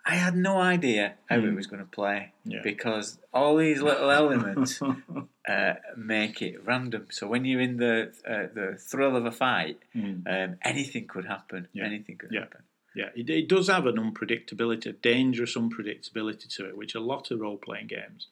I 0.09 0.15
had 0.15 0.37
no 0.37 0.59
idea 0.61 1.15
how 1.29 1.39
it 1.39 1.55
was 1.55 1.67
going 1.67 1.83
to 1.83 1.91
play 1.91 2.33
Yeah. 2.45 2.61
because 2.63 3.19
all 3.35 3.57
these 3.57 3.83
little 3.83 4.11
elements 4.23 4.81
uh, 4.81 5.75
make 5.97 6.41
it 6.43 6.65
random. 6.65 7.09
So 7.11 7.27
when 7.27 7.45
you're 7.45 7.61
in 7.61 7.77
the 7.79 8.13
uh, 8.25 8.47
the 8.55 8.77
thrill 8.79 9.17
of 9.17 9.27
a 9.27 9.33
fight, 9.33 9.81
um, 9.95 10.57
anything 10.63 11.09
could 11.09 11.27
happen. 11.27 11.67
Yeah. 11.73 11.87
Anything 11.87 12.19
could 12.19 12.31
Yeah. 12.33 12.41
happen. 12.43 12.63
Yeah, 12.95 13.11
it, 13.15 13.29
it 13.29 13.49
does 13.49 13.67
have 13.69 13.85
an 13.87 13.97
unpredictability, 13.97 14.87
a 14.87 14.93
dangerous 14.93 15.55
unpredictability 15.55 16.49
to 16.57 16.67
it, 16.69 16.77
which 16.79 16.95
a 16.95 17.01
lot 17.01 17.31
of 17.31 17.41
role 17.41 17.59
playing 17.59 17.89
games 17.89 18.29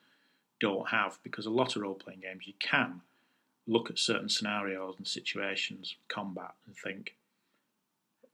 don't 0.61 0.89
have 0.89 1.18
because 1.22 1.45
a 1.45 1.51
lot 1.51 1.77
of 1.77 1.83
role 1.83 1.95
playing 1.95 2.20
games 2.20 2.47
you 2.47 2.55
can 2.61 3.03
look 3.66 3.91
at 3.91 3.99
certain 3.99 4.29
scenarios 4.31 4.95
and 4.97 5.07
situations, 5.09 5.97
combat, 6.09 6.53
and 6.66 6.75
think, 6.77 7.14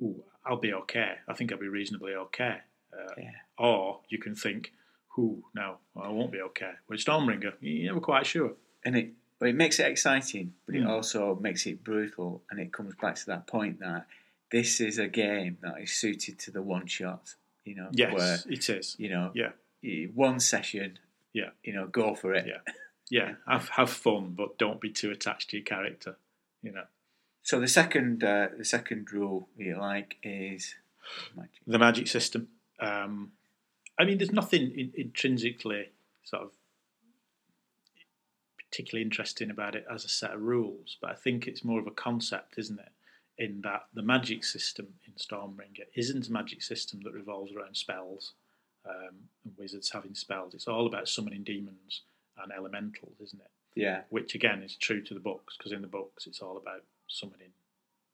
"Ooh, 0.02 0.22
I'll 0.44 0.56
be 0.56 0.72
okay. 0.72 1.14
I 1.26 1.32
think 1.34 1.50
I'll 1.52 1.58
be 1.58 1.68
reasonably 1.68 2.14
okay." 2.14 2.58
Uh, 2.92 3.14
Yeah. 3.18 3.32
Or 3.58 4.00
you 4.08 4.18
can 4.18 4.34
think, 4.34 4.72
"Ooh, 5.18 5.44
no, 5.54 5.78
I 5.96 6.08
won't 6.08 6.32
be 6.32 6.40
okay." 6.40 6.72
With 6.88 7.00
Stormbringer, 7.00 7.54
you're 7.60 7.86
never 7.92 8.00
quite 8.00 8.26
sure. 8.26 8.56
and 8.84 8.96
it 8.96 9.12
well, 9.38 9.48
it 9.50 9.56
makes 9.56 9.78
it 9.80 9.86
exciting, 9.86 10.52
but 10.66 10.74
it 10.74 10.82
Mm. 10.82 10.88
also 10.88 11.34
makes 11.36 11.66
it 11.66 11.82
brutal, 11.82 12.42
and 12.50 12.60
it 12.60 12.72
comes 12.74 12.94
back 12.96 13.14
to 13.16 13.26
that 13.26 13.46
point 13.46 13.78
that 13.80 14.06
this 14.50 14.80
is 14.80 14.98
a 14.98 15.08
game 15.08 15.56
that 15.62 15.80
is 15.80 15.92
suited 15.92 16.38
to 16.40 16.50
the 16.50 16.60
one 16.62 16.86
shot. 16.86 17.36
You 17.64 17.74
know, 17.76 17.88
Yes, 17.92 18.12
where 18.14 18.38
it 18.54 18.68
is. 18.68 18.96
you 18.98 19.08
know, 19.08 19.32
Yeah, 19.34 19.52
one 20.14 20.40
session. 20.40 20.98
Yeah. 21.32 21.50
you 21.64 21.72
know, 21.72 21.86
go 21.86 22.14
for 22.14 22.34
it. 22.34 22.46
Yeah. 22.46 22.60
yeah. 23.10 23.34
Have 23.46 23.68
have 23.70 23.90
fun, 23.90 24.34
but 24.34 24.58
don't 24.58 24.80
be 24.80 24.90
too 24.90 25.10
attached 25.10 25.50
to 25.50 25.56
your 25.58 25.64
character. 25.64 26.16
You 26.62 26.72
know. 26.72 26.86
So 27.42 27.58
the 27.60 27.68
second, 27.68 28.22
uh, 28.22 28.48
the 28.56 28.64
second 28.64 29.10
rule 29.12 29.48
you 29.56 29.76
like 29.78 30.16
is 30.22 30.74
magic. 31.34 31.60
the 31.66 31.78
magic 31.78 32.08
system. 32.08 32.48
Um, 32.80 33.32
I 33.98 34.04
mean, 34.04 34.18
there's 34.18 34.32
nothing 34.32 34.70
in, 34.72 34.92
intrinsically 34.96 35.90
sort 36.24 36.42
of 36.42 36.50
particularly 38.70 39.02
interesting 39.02 39.50
about 39.50 39.74
it 39.74 39.84
as 39.92 40.04
a 40.04 40.08
set 40.08 40.32
of 40.32 40.42
rules, 40.42 40.96
but 41.00 41.10
I 41.10 41.14
think 41.14 41.46
it's 41.46 41.64
more 41.64 41.80
of 41.80 41.86
a 41.86 41.92
concept, 41.92 42.54
isn't 42.56 42.78
it? 42.78 42.92
In 43.36 43.62
that 43.62 43.86
the 43.94 44.02
magic 44.02 44.44
system 44.44 44.88
in 45.06 45.14
Stormbringer 45.14 45.86
isn't 45.94 46.28
a 46.28 46.32
magic 46.32 46.62
system 46.62 47.00
that 47.04 47.12
revolves 47.12 47.52
around 47.52 47.76
spells 47.76 48.34
um, 48.88 49.16
and 49.44 49.54
wizards 49.58 49.90
having 49.90 50.14
spells. 50.14 50.54
It's 50.54 50.68
all 50.68 50.86
about 50.86 51.08
summoning 51.08 51.42
demons 51.42 52.02
and 52.42 52.52
elementals, 52.52 53.16
isn't 53.20 53.40
it? 53.40 53.50
Yeah, 53.74 54.02
Which 54.10 54.34
again 54.34 54.62
is 54.62 54.76
true 54.76 55.02
to 55.02 55.14
the 55.14 55.20
books 55.20 55.56
because 55.56 55.72
in 55.72 55.80
the 55.82 55.88
books 55.88 56.26
it's 56.26 56.40
all 56.40 56.56
about 56.56 56.84
summoning 57.08 57.52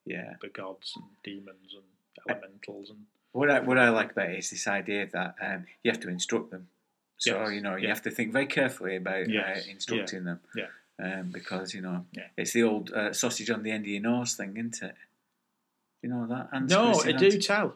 yeah. 0.04 0.34
the 0.40 0.48
gods 0.48 0.92
and 0.96 1.04
demons 1.24 1.74
and 1.74 2.30
elementals 2.30 2.90
and 2.90 3.00
What 3.36 3.50
I 3.50 3.60
what 3.60 3.78
I 3.78 3.90
like 3.90 4.12
about 4.12 4.30
it 4.30 4.38
is 4.38 4.50
this 4.50 4.66
idea 4.66 5.06
that 5.12 5.34
um, 5.42 5.66
you 5.82 5.90
have 5.90 6.00
to 6.00 6.08
instruct 6.08 6.50
them. 6.50 6.68
So 7.18 7.30
Yes, 7.40 7.52
you 7.52 7.60
know 7.60 7.76
you 7.76 7.84
yeah. 7.84 7.88
have 7.94 8.02
to 8.02 8.10
think 8.10 8.32
very 8.32 8.46
carefully 8.46 8.96
about 8.96 9.28
Yes, 9.28 9.66
uh, 9.66 9.70
instructing 9.70 10.24
them. 10.24 10.40
yeah. 10.54 10.70
Um, 10.98 11.30
because 11.32 11.74
you 11.74 11.82
know 11.82 12.06
Yeah. 12.12 12.28
it's 12.36 12.52
the 12.52 12.62
old 12.62 12.90
uh, 12.92 13.12
sausage 13.12 13.50
on 13.50 13.62
the 13.62 13.70
end 13.70 13.84
of 13.84 13.88
your 13.88 14.00
nose 14.02 14.34
thing, 14.34 14.56
isn't 14.56 14.82
it? 14.82 14.94
You 16.02 16.08
know 16.10 16.26
that. 16.28 16.48
Hans 16.52 16.70
no, 16.70 17.00
I 17.04 17.12
do 17.12 17.30
tell. 17.38 17.74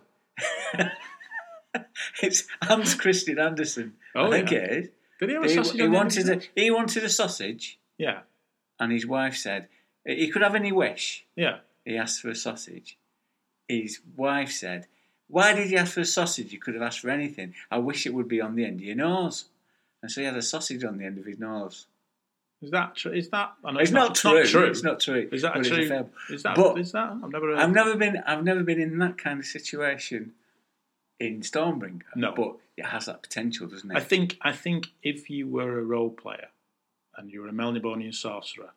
it's 2.23 2.45
Hans 2.63 2.95
Christian 2.95 3.39
Andersen. 3.39 3.95
Oh, 4.15 4.27
I 4.27 4.31
think 4.31 4.51
yeah. 4.51 4.59
it 4.59 4.71
is. 4.73 4.89
Did 5.21 5.29
he 5.29 5.35
have 5.35 5.45
a 5.45 5.49
sausage 5.49 5.77
he 5.77 5.83
on 5.83 5.91
the 5.91 5.97
wanted 5.97 6.29
a, 6.29 6.41
he 6.61 6.71
wanted 6.71 7.05
a 7.05 7.09
sausage, 7.11 7.79
Yeah, 7.99 8.21
and 8.79 8.91
his 8.93 9.07
wife 9.07 9.37
said 9.37 9.69
he 10.07 10.29
could 10.31 10.43
have 10.43 10.55
any 10.55 10.73
wish. 10.73 11.27
yeah. 11.37 11.59
He 11.85 11.97
asked 11.97 12.21
for 12.21 12.29
a 12.31 12.35
sausage. 12.35 12.99
His 13.69 14.01
wife 14.17 14.51
said, 14.53 14.87
"Why 15.31 15.53
did 15.55 15.71
you 15.71 15.79
ask 15.79 15.95
for 15.95 16.01
a 16.01 16.05
sausage? 16.05 16.53
You 16.53 16.59
could 16.59 16.75
have 16.75 16.83
asked 16.83 17.01
for 17.01 17.11
anything. 17.11 17.55
I 17.71 17.79
wish 17.79 18.07
it 18.07 18.15
would 18.15 18.29
be 18.29 18.41
on 18.41 18.57
the 18.57 18.65
end 18.65 18.81
of 18.81 18.85
your 18.85 18.97
nose." 18.97 19.47
And 20.03 20.11
so 20.11 20.21
he 20.21 20.27
had 20.27 20.37
a 20.37 20.43
sausage 20.43 20.85
on 20.85 20.99
the 20.99 21.05
end 21.05 21.19
of 21.19 21.27
his 21.27 21.39
nose. 21.39 21.87
Is 22.63 22.71
that 22.73 22.95
true? 22.95 23.13
Is 23.13 23.31
that? 23.31 23.55
I 23.65 23.73
know 23.73 23.81
It's, 23.81 23.91
not, 23.91 24.15
true. 24.15 24.37
It's 24.37 24.83
not 24.83 25.01
true. 25.01 25.29
Is 25.33 25.43
that 25.43 25.55
but 25.55 25.57
a 25.57 25.61
it's 25.61 25.69
true? 25.69 26.09
is 26.35 26.43
that? 26.43 26.57
But- 26.57 26.79
is 26.79 26.93
that? 26.93 27.19
I've 27.25 27.31
never. 27.31 27.57
I've 27.57 27.73
never 27.73 27.97
been. 27.97 28.23
I've 28.27 28.45
never 28.45 28.63
been 28.63 28.81
in 28.81 28.99
that 28.99 29.17
kind 29.17 29.41
of 29.41 29.47
situation 29.47 30.33
in 31.19 31.41
Stormbringer. 31.41 32.03
No. 32.17 32.33
but 32.35 32.57
it 32.77 32.87
has 32.87 33.07
that 33.07 33.23
potential, 33.23 33.67
doesn't 33.67 33.91
it? 33.91 33.97
I 33.97 34.01
think. 34.01 34.37
I 34.43 34.53
think 34.53 34.89
if 35.03 35.31
you 35.31 35.47
were 35.49 35.79
a 35.79 35.83
role 35.83 36.11
player 36.11 36.49
and 37.17 37.31
you 37.31 37.41
were 37.41 37.49
a 37.49 37.53
Melnibonian 37.53 38.15
sorcerer 38.15 38.73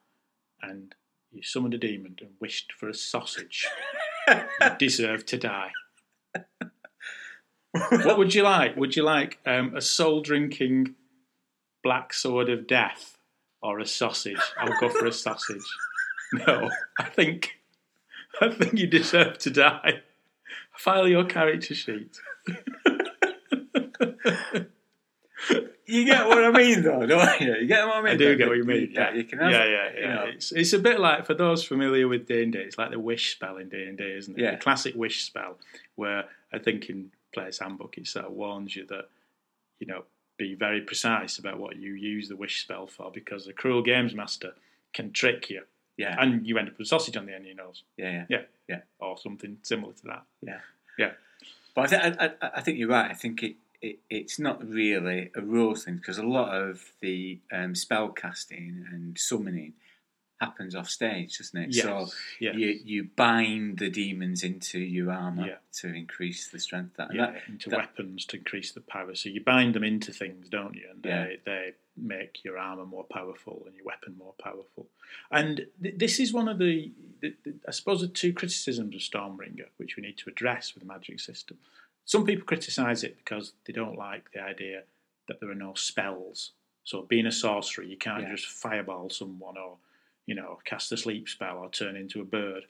and 0.62 0.96
you 1.32 1.44
summoned 1.44 1.74
a 1.74 1.78
demon 1.78 2.16
and 2.22 2.32
wished 2.40 2.72
for 2.72 2.88
a 2.88 2.94
sausage, 2.94 3.68
you 4.30 4.36
deserve 4.78 5.26
to 5.26 5.38
die. 5.38 5.72
what 7.72 8.18
would 8.18 8.34
you 8.34 8.44
like? 8.44 8.76
Would 8.76 8.96
you 8.96 9.04
like 9.04 9.40
um, 9.46 9.76
a 9.76 9.82
soul 9.82 10.22
drinking 10.22 10.96
black 11.84 12.14
sword 12.14 12.50
of 12.50 12.68
death 12.68 13.18
or 13.62 13.80
a 13.80 13.86
sausage? 13.86 14.42
I'll 14.58 14.80
go 14.80 14.90
for 14.90 15.06
a 15.06 15.12
sausage. 15.12 15.62
No, 16.48 16.68
I 17.00 17.04
think 17.04 17.60
I 18.42 18.50
think 18.50 18.80
you 18.80 18.88
deserve 18.88 19.38
to 19.38 19.52
die. 19.52 20.02
File 20.76 21.08
your 21.08 21.26
character 21.26 21.76
sheet. 21.76 22.18
you 25.86 26.06
get 26.06 26.28
what 26.28 26.44
I 26.44 26.52
mean, 26.52 26.82
though, 26.84 27.06
don't 27.06 27.42
you? 27.42 27.56
You 27.56 27.68
get 27.68 27.86
what 27.86 27.98
I 27.98 28.02
mean. 28.02 28.14
I 28.14 28.16
do 28.18 28.36
get 28.36 28.48
what 28.48 28.58
you 28.58 28.64
mean. 28.64 28.92
Yeah, 28.94 29.14
you 29.14 29.24
can 29.24 29.40
have. 29.40 29.52
yeah, 29.52 29.66
yeah, 29.66 29.90
you 29.94 30.00
yeah. 30.02 30.14
know. 30.16 30.24
It's, 30.26 30.52
it's 30.52 30.74
a 30.74 30.80
bit 30.80 31.00
like 31.00 31.26
for 31.26 31.34
those 31.34 31.64
familiar 31.64 32.08
with 32.08 32.28
D 32.28 32.44
and 32.44 32.54
D, 32.54 32.60
it's 32.60 32.78
like 32.78 32.92
the 32.92 33.00
wish 33.00 33.36
spell 33.36 33.58
in 33.58 33.70
D 33.70 33.84
and 33.84 33.98
D, 33.98 34.04
isn't 34.04 34.38
it? 34.38 34.42
Yeah. 34.42 34.52
The 34.52 34.58
classic 34.58 34.96
wish 34.96 35.24
spell, 35.24 35.58
where 35.96 36.26
I 36.54 36.60
think 36.60 36.90
in 36.90 37.12
Player's 37.34 37.60
Handbook 37.60 37.98
it 37.98 38.08
sort 38.08 38.26
of 38.26 38.32
warns 38.34 38.76
you 38.76 38.86
that 38.88 39.10
you 39.80 39.88
know 39.88 40.04
be 40.38 40.56
very 40.56 40.82
precise 40.82 41.38
about 41.38 41.60
what 41.60 41.76
you 41.76 41.94
use 41.94 42.28
the 42.30 42.36
wish 42.36 42.62
spell 42.62 42.88
for, 42.88 43.12
because 43.12 43.46
the 43.46 43.54
cruel 43.54 43.82
games 43.84 44.16
master 44.16 44.54
can 44.94 45.12
trick 45.12 45.50
you, 45.50 45.62
Yeah, 45.98 46.16
and 46.20 46.46
you 46.48 46.58
end 46.58 46.70
up 46.70 46.78
with 46.80 46.88
sausage 46.88 47.16
on 47.18 47.26
the 47.28 47.34
end 47.34 47.42
of 47.42 47.48
your 47.48 47.56
nose. 47.56 47.84
yeah, 47.98 48.12
yeah. 48.12 48.26
Yeah, 48.30 48.42
Yeah. 48.68 48.80
or 49.00 49.18
something 49.18 49.58
similar 49.64 49.94
to 49.94 50.04
that. 50.06 50.24
Yeah. 50.42 50.60
Yeah. 50.98 51.12
But 51.76 51.82
I, 51.82 51.88
th- 51.88 52.18
I, 52.20 52.26
I, 52.26 52.50
I 52.58 52.62
think 52.62 52.78
you're 52.78 52.88
right. 52.90 53.10
I 53.10 53.16
think 53.16 53.42
it, 53.44 53.56
it 53.84 54.00
it's 54.10 54.40
not 54.40 54.58
really 54.68 55.30
a 55.36 55.42
rules 55.42 55.84
thing 55.84 55.98
because 55.98 56.18
a 56.18 56.24
lot 56.26 56.50
of 56.56 56.82
the 57.02 57.40
um, 57.52 57.76
spell 57.76 58.10
casting 58.10 58.86
and 58.92 59.18
summoning 59.20 59.74
happens 60.42 60.76
off 60.76 60.90
stage, 60.90 61.38
doesn't 61.38 61.62
it? 61.62 61.70
Yes. 61.76 61.86
So 61.86 62.08
yeah. 62.40 62.54
you 62.54 62.80
you 62.84 63.04
bind 63.16 63.78
the 63.80 63.90
demons 63.90 64.44
into 64.44 64.80
your 64.80 65.12
armor 65.12 65.48
Yeah. 65.48 65.56
to 65.82 65.94
increase 65.94 66.50
the 66.50 66.60
strength. 66.60 66.98
That, 66.98 67.14
yeah, 67.14 67.32
that 67.32 67.42
into 67.48 67.70
that- 67.70 67.78
weapons 67.80 68.26
to 68.28 68.38
increase 68.38 68.72
the 68.72 68.82
power. 68.82 69.16
So 69.16 69.30
you 69.30 69.42
bind 69.42 69.76
them 69.76 69.84
into 69.84 70.12
things, 70.12 70.50
don't 70.50 70.76
you? 70.76 70.88
And 70.92 71.06
Yeah. 71.06 71.24
they, 71.26 71.40
they 71.46 71.74
make 71.96 72.44
your 72.44 72.58
armor 72.58 72.86
more 72.86 73.06
powerful 73.06 73.64
and 73.68 73.76
your 73.76 73.86
weapon 73.86 74.16
more 74.18 74.34
powerful. 74.42 74.88
And 75.32 75.68
th- 75.82 75.96
this 75.98 76.20
is 76.20 76.34
one 76.34 76.48
of 76.48 76.58
the, 76.58 76.92
the, 77.22 77.36
the, 77.46 77.54
I 77.68 77.72
suppose, 77.72 78.02
the 78.02 78.08
two 78.08 78.34
criticisms 78.34 78.96
of 78.96 79.02
Stormbringer, 79.02 79.68
which 79.78 79.96
we 79.96 80.02
need 80.04 80.18
to 80.18 80.30
address 80.30 80.74
with 80.74 80.82
the 80.84 80.88
magic 80.88 81.20
system. 81.20 81.58
Some 82.06 82.26
people 82.26 82.46
criticise 82.46 83.04
it 83.04 83.18
because 83.18 83.54
they 83.66 83.74
don't 83.74 83.98
like 83.98 84.32
the 84.32 84.42
idea 84.42 84.84
that 85.28 85.40
there 85.40 85.50
are 85.50 85.56
no 85.56 85.74
spells. 85.74 86.52
So 86.84 87.02
being 87.04 87.26
a 87.26 87.32
sorcerer, 87.32 87.86
you 87.86 87.98
can't 87.98 88.24
Yeah. 88.24 88.32
just 88.36 88.48
fireball 88.48 89.10
someone 89.10 89.58
or, 89.58 89.78
you 90.26 90.36
know, 90.36 90.60
cast 90.66 90.92
a 90.92 90.98
sleep 90.98 91.30
spell 91.30 91.60
or 91.60 91.70
turn 91.70 91.96
into 91.96 92.20
a 92.22 92.26
bird. 92.26 92.66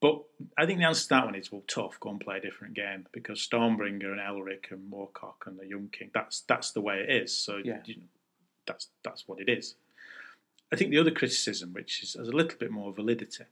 But 0.00 0.22
I 0.58 0.66
think 0.66 0.78
the 0.78 0.84
answer 0.84 1.04
to 1.04 1.08
that 1.08 1.24
one 1.24 1.34
is 1.34 1.50
well, 1.50 1.62
tough. 1.66 1.98
Go 2.00 2.10
and 2.10 2.20
play 2.20 2.36
a 2.36 2.40
different 2.40 2.74
game 2.74 3.06
because 3.12 3.40
Stormbringer 3.40 4.12
and 4.12 4.20
Elric 4.20 4.70
and 4.70 4.90
Moorcock 4.92 5.46
and 5.46 5.58
the 5.58 5.66
Young 5.66 5.88
King. 5.88 6.10
That's 6.12 6.40
that's 6.42 6.72
the 6.72 6.82
way 6.82 7.00
it 7.00 7.08
is. 7.08 7.36
So 7.36 7.56
Yeah. 7.56 7.80
you 7.86 7.96
know, 7.96 8.02
that's 8.66 8.90
that's 9.02 9.26
what 9.26 9.40
it 9.40 9.48
is. 9.48 9.76
I 10.70 10.76
think 10.76 10.90
the 10.90 10.98
other 10.98 11.12
criticism, 11.12 11.72
which 11.72 12.02
is, 12.02 12.12
has 12.14 12.28
a 12.28 12.32
little 12.32 12.58
bit 12.58 12.70
more 12.70 12.92
validity, 12.92 13.44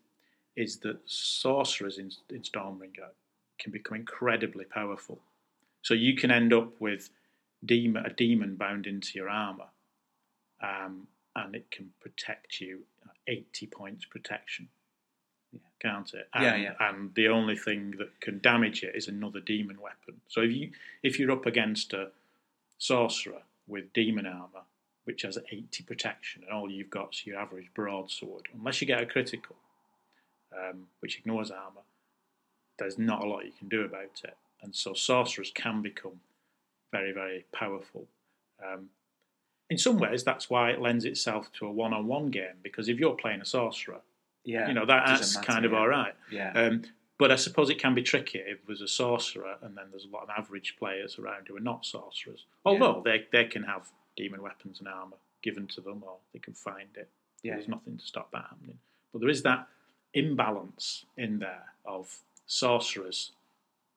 is 0.55 0.81
that 0.81 0.99
sorcerers 1.09 1.97
in, 1.99 2.11
in 2.29 2.43
Stormbringer 2.43 3.11
can 3.59 3.73
become 3.73 3.97
incredibly 3.97 4.65
powerful. 4.65 5.21
So 5.83 5.95
you 5.95 6.17
can 6.17 6.31
end 6.31 6.53
up 6.53 6.81
with 6.81 7.11
demon, 7.65 8.05
a 8.07 8.11
demon 8.11 8.57
bound 8.57 8.87
into 8.87 9.19
your 9.19 9.29
armor, 9.29 9.69
um, 10.63 11.07
and 11.37 11.55
it 11.55 11.71
can 11.71 11.91
protect 12.01 12.61
you 12.61 12.81
uh, 13.07 13.13
80 13.27 13.67
points 13.67 14.05
protection. 14.05 14.69
Can't 15.81 16.13
it? 16.15 16.29
And, 16.33 16.45
Yeah, 16.45 16.57
yeah. 16.57 16.73
And 16.81 17.15
the 17.15 17.29
only 17.29 17.57
thing 17.57 17.95
that 17.99 18.21
can 18.21 18.41
damage 18.41 18.83
it 18.83 18.95
is 18.95 19.07
another 19.07 19.41
demon 19.41 19.79
weapon. 19.81 20.21
So 20.29 20.41
if 20.41 20.53
you 20.53 20.71
if 21.03 21.19
you're 21.19 21.31
up 21.31 21.47
against 21.47 21.93
a 21.93 22.11
sorcerer 22.79 23.43
with 23.67 23.93
demon 23.93 24.27
armor, 24.27 24.65
which 25.05 25.23
has 25.23 25.39
80 25.51 25.85
protection, 25.85 26.43
and 26.43 26.53
all 26.53 26.71
you've 26.71 26.91
got 26.91 27.15
is 27.15 27.27
your 27.27 27.39
average 27.39 27.71
broadsword, 27.75 28.49
unless 28.55 28.81
you 28.81 28.87
get 28.87 29.03
a 29.03 29.07
critical, 29.07 29.57
um, 30.53 30.87
which 31.01 31.19
ignores 31.19 31.51
armor, 31.51 31.83
there's 32.79 32.99
not 32.99 33.23
a 33.23 33.27
lot 33.27 33.45
you 33.45 33.53
can 33.59 33.69
do 33.69 33.83
about 33.83 34.21
it. 34.25 34.37
And 34.63 34.75
so 34.75 34.95
sorcerers 34.95 35.53
can 35.55 35.83
become 35.83 36.21
very, 36.93 37.13
very 37.13 37.45
powerful. 37.53 38.07
Um, 38.65 38.89
in 39.71 39.79
some 39.79 39.99
ways, 39.99 40.25
that's 40.25 40.49
why 40.51 40.71
it 40.71 40.81
lends 40.81 41.05
itself 41.05 41.51
to 41.55 41.67
a 41.67 41.73
one-on-one 41.73 42.31
game 42.31 42.57
because 42.63 42.89
if 42.89 42.99
you're 42.99 43.15
playing 43.15 43.41
a 43.41 43.45
sorcerer, 43.47 44.01
Yeah. 44.45 44.69
you 44.69 44.75
know 44.75 44.87
that, 44.87 45.07
that's 45.07 45.35
matter, 45.37 45.47
kind 45.47 45.65
of 45.65 45.73
yeah. 45.73 45.79
all 45.79 45.89
right. 45.89 46.15
Yeah. 46.31 46.53
Um, 46.53 46.83
but 47.19 47.31
I 47.31 47.37
suppose 47.37 47.71
it 47.71 47.79
can 47.79 47.95
be 47.95 48.03
tricky 48.03 48.39
if 48.41 48.65
there's 48.67 48.81
a 48.83 48.89
sorcerer 48.89 49.57
and 49.63 49.77
then 49.77 49.87
there's 49.91 50.05
a 50.05 50.09
lot 50.09 50.25
of 50.25 50.31
average 50.37 50.77
players 50.79 51.19
around 51.19 51.47
who 51.49 51.57
are 51.57 51.61
not 51.61 51.87
sorcerers. 51.87 52.45
Although 52.65 53.03
they, 53.05 53.25
they 53.33 53.45
can 53.45 53.63
have 53.65 53.89
demon 54.17 54.43
weapons 54.43 54.81
and 54.81 54.89
armour 54.89 55.17
given 55.43 55.67
to 55.69 55.81
them 55.81 56.03
or 56.07 56.17
they 56.33 56.39
can 56.39 56.55
find 56.55 56.89
it. 56.97 57.09
Yeah, 57.43 57.55
There's 57.57 57.69
nothing 57.69 57.99
to 57.99 58.05
stop 58.05 58.31
that 58.33 58.47
happening. 58.51 58.79
But 59.13 59.21
there 59.21 59.29
is 59.29 59.43
that 59.43 59.69
imbalance 60.15 61.05
in 61.17 61.39
there 61.39 61.65
of 61.85 62.19
sorcerers 62.47 63.33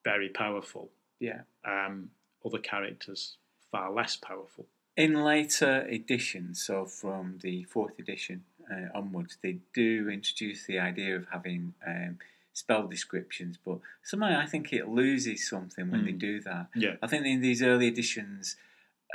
very 0.04 0.30
powerful, 0.30 0.90
yeah. 1.20 1.42
um, 1.66 2.12
other 2.46 2.60
characters 2.60 3.38
far 3.72 3.92
less 3.92 4.16
powerful. 4.16 4.66
In 4.96 5.24
later 5.24 5.86
editions, 5.90 6.64
so 6.64 6.86
from 6.86 7.40
the 7.42 7.64
fourth 7.64 8.00
edition 8.00 8.44
uh, 8.72 8.88
onwards, 8.98 9.38
they 9.44 9.58
do 9.74 10.10
introduce 10.10 10.66
the 10.66 10.80
idea 10.80 11.16
of 11.16 11.28
having 11.32 11.74
um, 11.86 12.18
spell 12.54 12.88
descriptions, 12.88 13.58
but 13.64 13.80
somehow 14.04 14.40
I 14.40 14.46
think 14.48 14.72
it 14.74 14.88
loses 14.88 15.48
something 15.48 15.92
when 15.92 16.06
they 16.06 16.14
Mm. 16.14 16.20
do 16.20 16.40
that. 16.42 16.68
Yeah. 16.74 16.96
I 17.02 17.08
think 17.08 17.26
in 17.26 17.42
these 17.42 17.62
early 17.62 17.88
editions, 17.88 18.56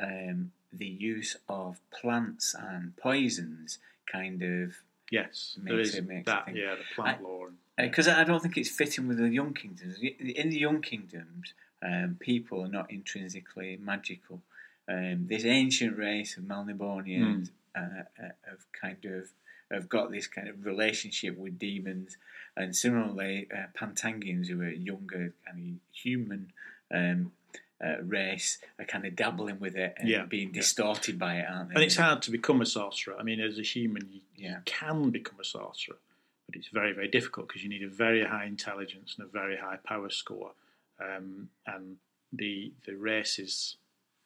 um, 0.00 0.52
the 0.72 0.86
use 0.86 1.36
of 1.48 1.80
plants 1.90 2.54
and 2.59 2.96
poisons 2.96 3.78
kind 4.10 4.42
of 4.42 4.74
Yes, 5.10 5.59
Makes 5.62 5.88
is 5.88 5.94
it- 5.96 6.09
makes 6.09 6.20
it 6.22 6.26
that. 6.26 6.54
Yeah, 6.56 6.74
the 6.76 6.84
plant 6.94 7.22
lore. 7.22 7.48
And, 7.48 7.59
because 7.76 8.08
I 8.08 8.24
don't 8.24 8.40
think 8.42 8.56
it's 8.56 8.70
fitting 8.70 9.08
with 9.08 9.18
the 9.18 9.28
Young 9.28 9.54
Kingdoms. 9.54 9.98
In 10.00 10.50
the 10.50 10.58
Young 10.58 10.82
Kingdoms, 10.82 11.54
um, 11.82 12.16
people 12.20 12.62
are 12.64 12.68
not 12.68 12.90
intrinsically 12.90 13.78
magical. 13.82 14.40
Um, 14.88 15.26
this 15.28 15.44
ancient 15.44 15.96
race 15.96 16.36
of 16.36 16.44
Melnibonians 16.44 17.50
uh, 17.76 17.80
uh, 17.80 18.28
have 18.48 18.66
kind 18.78 19.04
of 19.04 19.28
have 19.70 19.88
got 19.88 20.10
this 20.10 20.26
kind 20.26 20.48
of 20.48 20.66
relationship 20.66 21.38
with 21.38 21.58
demons, 21.58 22.18
and 22.56 22.76
similarly, 22.76 23.48
uh, 23.54 23.66
Pantangians, 23.78 24.48
who 24.48 24.60
are 24.60 24.68
younger 24.68 25.32
kind 25.46 25.80
of 25.80 25.96
human 25.96 26.52
um, 26.92 27.32
uh, 27.82 28.02
race, 28.02 28.58
are 28.78 28.84
kind 28.84 29.06
of 29.06 29.16
dabbling 29.16 29.58
with 29.60 29.74
it 29.76 29.94
and 29.96 30.08
Yeah, 30.08 30.26
being 30.26 30.48
yeah. 30.48 30.60
distorted 30.60 31.18
by 31.18 31.36
it, 31.36 31.46
aren't 31.48 31.70
they? 31.70 31.76
and 31.76 31.84
it's 31.84 31.96
hard 31.96 32.20
to 32.22 32.30
become 32.30 32.60
a 32.60 32.66
sorcerer. 32.66 33.16
I 33.18 33.22
mean, 33.22 33.40
as 33.40 33.58
a 33.58 33.62
human, 33.62 34.08
you, 34.12 34.20
you 34.36 34.56
can 34.66 35.08
become 35.10 35.40
a 35.40 35.44
sorcerer, 35.44 35.96
but 36.47 36.56
it's 36.56 36.69
very, 36.69 36.93
very 36.93 37.09
difficult 37.09 37.48
because 37.48 37.62
you 37.62 37.69
need 37.69 37.82
a 37.82 37.89
very 37.89 38.24
high 38.24 38.44
intelligence 38.44 39.14
and 39.16 39.27
a 39.27 39.31
very 39.31 39.56
high 39.56 39.78
power 39.85 40.10
score. 40.10 40.52
Um, 41.01 41.48
and 41.66 41.97
the 42.32 42.73
the 42.86 42.94
races, 42.94 43.77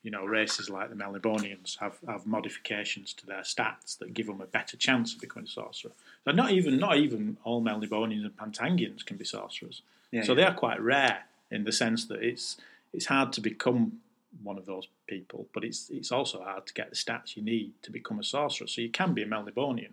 you 0.03 0.11
know, 0.11 0.25
races 0.25 0.69
like 0.71 0.91
the 0.91 0.97
Melnibonians 0.97 1.79
have, 1.79 1.99
have 2.07 2.27
modifications 2.27 3.13
to 3.15 3.27
their 3.27 3.41
stats 3.41 3.99
that 3.99 4.15
give 4.15 4.27
them 4.27 4.41
a 4.41 4.47
better 4.47 4.77
chance 4.77 5.15
of 5.15 5.21
becoming 5.21 5.47
a 5.47 5.51
sorcerer. 5.51 5.93
So 6.25 6.33
not 6.33 6.51
even 6.51 6.79
not 6.79 6.97
even 6.97 7.37
all 7.45 7.63
Melnibonians 7.63 8.25
and 8.25 8.37
Pantangians 8.37 9.05
can 9.05 9.17
be 9.17 9.25
sorcerers. 9.25 9.83
Yeah, 10.11 10.23
so 10.23 10.33
yeah. 10.33 10.37
they 10.37 10.45
are 10.45 10.55
quite 10.55 10.81
rare 10.81 11.25
in 11.51 11.65
the 11.65 11.73
sense 11.73 12.07
that 12.07 12.23
it's 12.23 12.57
it's 12.93 13.07
hard 13.07 13.33
to 13.35 13.41
become 13.41 14.01
one 14.43 14.59
of 14.59 14.67
those 14.67 14.89
people, 15.07 15.47
but 15.53 15.65
it's 15.65 15.91
it's 15.91 16.13
also 16.13 16.43
hard 16.43 16.67
to 16.67 16.75
get 16.75 16.91
the 16.91 16.97
stats 16.97 17.37
you 17.37 17.43
need 17.43 17.73
to 17.83 17.91
become 17.91 18.19
a 18.19 18.25
sorcerer. 18.25 18.67
So 18.67 18.81
you 18.81 18.91
can 18.91 19.15
be 19.15 19.23
a 19.23 19.27
Melnibonian, 19.27 19.93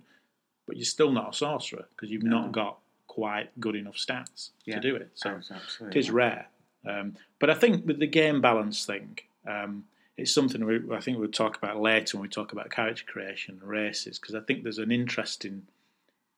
but 0.67 0.77
you're 0.77 0.85
still 0.85 1.11
not 1.11 1.33
a 1.33 1.37
sorcerer 1.37 1.85
because 1.95 2.09
you've 2.11 2.23
No. 2.23 2.41
not 2.41 2.51
got 2.51 2.79
quite 3.07 3.57
good 3.59 3.75
enough 3.75 3.95
stats 3.95 4.51
Yeah. 4.65 4.75
to 4.75 4.81
do 4.81 4.95
it. 4.95 5.11
So 5.15 5.39
it 5.81 5.95
is 5.95 6.09
rare. 6.09 6.47
Um, 6.85 7.15
but 7.39 7.49
I 7.49 7.53
think 7.53 7.85
with 7.85 7.99
the 7.99 8.07
game 8.07 8.41
balance 8.41 8.85
thing, 8.85 9.19
um, 9.47 9.85
it's 10.17 10.33
something 10.33 10.65
we, 10.65 10.79
I 10.93 10.99
think 10.99 11.17
we'll 11.17 11.29
talk 11.31 11.57
about 11.57 11.79
later 11.79 12.17
when 12.17 12.23
we 12.23 12.29
talk 12.29 12.51
about 12.51 12.69
character 12.71 13.03
creation 13.05 13.59
and 13.59 13.69
races, 13.69 14.19
because 14.19 14.35
I 14.35 14.41
think 14.41 14.63
there's 14.63 14.77
an 14.79 14.91
interesting. 14.91 15.67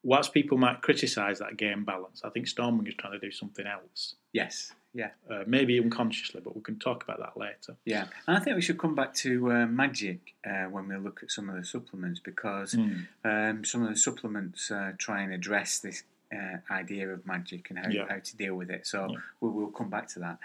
Whilst 0.03 0.33
people 0.33 0.57
might 0.57 0.81
criticise 0.81 1.39
that 1.39 1.57
game 1.57 1.83
balance, 1.83 2.21
I 2.23 2.29
think 2.29 2.45
Stormbringer 2.47 2.89
is 2.89 2.95
trying 2.95 3.13
to 3.13 3.19
do 3.19 3.31
something 3.31 3.65
else. 3.65 4.15
Yes. 4.33 4.71
Yeah. 4.95 5.09
Uh, 5.29 5.43
maybe 5.45 5.77
unconsciously, 5.79 6.39
but 6.43 6.55
we 6.55 6.61
can 6.61 6.79
talk 6.79 7.03
about 7.03 7.19
that 7.19 7.35
later. 7.37 7.75
Yeah, 7.85 8.05
and 8.27 8.37
I 8.37 8.39
think 8.39 8.55
we 8.55 8.61
should 8.61 8.77
come 8.79 8.95
back 8.95 9.13
to 9.25 9.51
uh, 9.51 9.65
magic 9.65 10.19
uh, 10.49 10.65
when 10.73 10.87
we 10.87 10.95
look 10.95 11.19
at 11.21 11.29
some 11.31 11.49
of 11.49 11.55
the 11.57 11.65
supplements 11.65 12.19
because 12.31 12.71
Hmm. 12.73 12.93
um, 13.25 13.65
some 13.65 13.83
of 13.83 13.89
the 13.89 13.97
supplements 13.97 14.71
uh, 14.71 14.93
try 14.97 15.21
and 15.21 15.33
address 15.33 15.79
this 15.79 16.03
uh, 16.33 16.57
idea 16.71 17.09
of 17.09 17.25
magic 17.27 17.69
and 17.69 17.79
how, 17.79 17.89
Yeah. 17.89 18.05
how 18.09 18.19
to 18.19 18.37
deal 18.37 18.55
with 18.55 18.69
it. 18.71 18.87
So 18.87 19.07
Yeah. 19.11 19.17
we 19.41 19.49
will 19.49 19.71
come 19.79 19.89
back 19.89 20.07
to 20.13 20.19
that. 20.19 20.37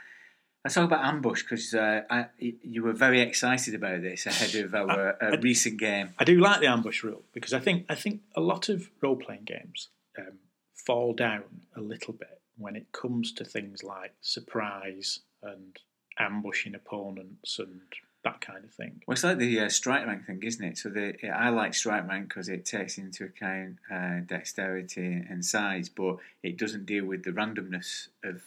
Let's 0.64 0.74
talk 0.74 0.84
about 0.84 1.04
ambush 1.06 1.42
because 1.42 1.72
uh, 1.72 2.24
you 2.38 2.82
were 2.82 2.92
very 2.92 3.20
excited 3.22 3.74
about 3.74 4.02
this 4.02 4.26
ahead 4.26 4.54
of 4.64 4.74
our 4.82 5.16
uh, 5.22 5.36
recent 5.40 5.78
game. 5.78 6.10
I 6.18 6.24
do 6.24 6.38
like 6.38 6.60
the 6.60 6.66
ambush 6.66 7.02
rule 7.02 7.22
because 7.32 7.54
I 7.54 7.60
think 7.60 7.86
I 7.88 7.94
think 7.94 8.20
a 8.34 8.40
lot 8.40 8.68
of 8.68 8.90
role 9.00 9.16
playing 9.16 9.44
games 9.44 9.88
um, 10.18 10.38
fall 10.74 11.14
down 11.14 11.44
a 11.74 11.80
little 11.80 12.12
bit 12.12 12.39
when 12.60 12.76
it 12.76 12.92
comes 12.92 13.32
to 13.32 13.44
things 13.44 13.82
like 13.82 14.12
surprise 14.20 15.20
and 15.42 15.78
ambushing 16.18 16.74
opponents 16.74 17.58
and 17.58 17.80
that 18.22 18.40
kind 18.42 18.64
of 18.64 18.70
thing. 18.70 19.00
Well, 19.06 19.14
it's 19.14 19.24
like 19.24 19.38
the 19.38 19.60
uh, 19.60 19.68
strike 19.70 20.06
rank 20.06 20.26
thing, 20.26 20.42
isn't 20.42 20.62
it? 20.64 20.76
So 20.78 20.90
the 20.90 21.14
I 21.32 21.48
like 21.48 21.72
strike 21.72 22.06
rank 22.06 22.28
because 22.28 22.48
it 22.50 22.66
takes 22.66 22.98
into 22.98 23.24
account 23.24 23.76
uh, 23.90 24.20
dexterity 24.26 25.24
and 25.28 25.42
size, 25.44 25.88
but 25.88 26.16
it 26.42 26.58
doesn't 26.58 26.84
deal 26.84 27.06
with 27.06 27.24
the 27.24 27.30
randomness 27.30 28.08
of 28.22 28.42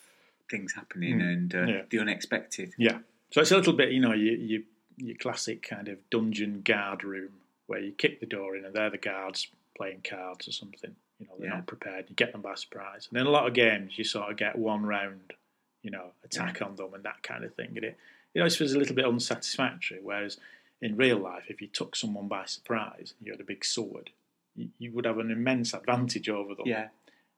things 0.52 0.73
happening 0.73 1.19
Mm, 1.19 1.34
and 1.34 1.56
uh, 1.56 1.64
yeah. 1.65 1.81
the 1.90 1.99
unexpected. 1.99 2.73
Yeah. 2.77 2.99
So 3.31 3.41
it's 3.41 3.52
a 3.52 3.57
little 3.57 3.73
bit, 3.73 3.91
you 3.91 3.99
know, 3.99 4.14
you, 4.14 4.34
you, 4.34 4.64
your 4.98 5.15
classic 5.18 5.68
kind 5.68 5.88
of 5.88 5.98
dungeon 6.11 6.61
guard 6.61 7.03
room 7.03 7.31
where 7.65 7.80
you 7.80 7.94
kick 7.94 8.19
the 8.19 8.27
door 8.27 8.56
in 8.56 8.65
and 8.65 8.76
they're 8.76 8.91
the 8.91 8.98
guards 8.99 9.48
playing 9.76 10.02
cards 10.07 10.48
or 10.48 10.52
something. 10.52 10.95
You 11.19 11.27
know, 11.27 11.34
they're 11.38 11.49
Yeah. 11.49 11.56
not 11.57 11.68
prepared. 11.68 12.10
You 12.10 12.15
get 12.15 12.31
them 12.31 12.41
by 12.41 12.56
surprise. 12.56 13.07
And 13.10 13.18
in 13.19 13.27
a 13.27 13.30
lot 13.31 13.48
of 13.48 13.53
games, 13.53 13.98
you 13.98 14.03
sort 14.03 14.31
of 14.31 14.38
get 14.38 14.57
one 14.57 14.85
round, 14.85 15.34
you 15.81 15.91
know, 15.91 16.14
attack 16.23 16.61
on 16.61 16.76
them 16.76 16.94
and 16.94 17.03
that 17.03 17.23
kind 17.23 17.44
of 17.44 17.53
thing. 17.56 17.69
And 17.76 17.85
it, 17.85 17.98
you 18.34 18.40
it 18.40 18.41
always 18.41 18.56
feels 18.57 18.73
a 18.73 18.80
little 18.80 18.95
bit 18.95 19.06
unsatisfactory. 19.06 19.99
Whereas 20.02 20.38
in 20.81 20.95
real 20.98 21.18
life, 21.18 21.45
if 21.49 21.61
you 21.61 21.68
took 21.68 21.95
someone 21.95 22.27
by 22.27 22.45
surprise 22.45 23.14
and 23.18 23.26
you 23.27 23.31
had 23.31 23.40
a 23.41 23.45
big 23.45 23.64
sword, 23.64 24.10
you, 24.56 24.69
you 24.80 24.91
would 24.91 25.06
have 25.06 25.19
an 25.19 25.31
immense 25.31 25.73
advantage 25.73 26.30
over 26.30 26.56
them. 26.56 26.65
Yeah, 26.68 26.90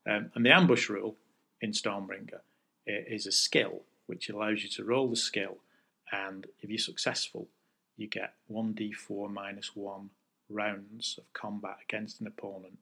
Um, 0.06 0.32
and 0.36 0.46
the 0.46 0.52
ambush 0.52 0.90
rule 0.90 1.16
in 1.62 1.72
Stormbringer 1.72 2.42
is 2.88 3.26
a 3.28 3.32
skill 3.32 3.84
which 4.08 4.30
allows 4.30 4.64
you 4.64 4.70
to 4.70 4.84
roll 4.84 5.10
the 5.10 5.16
skill, 5.16 5.58
and 6.12 6.46
if 6.62 6.70
you're 6.70 6.78
successful, 6.78 7.48
you 7.98 8.06
get 8.08 8.36
1d4 8.52 9.32
minus 9.32 9.76
1 9.76 10.10
rounds 10.50 11.18
of 11.18 11.32
combat 11.34 11.78
against 11.84 12.22
an 12.22 12.28
opponent. 12.28 12.78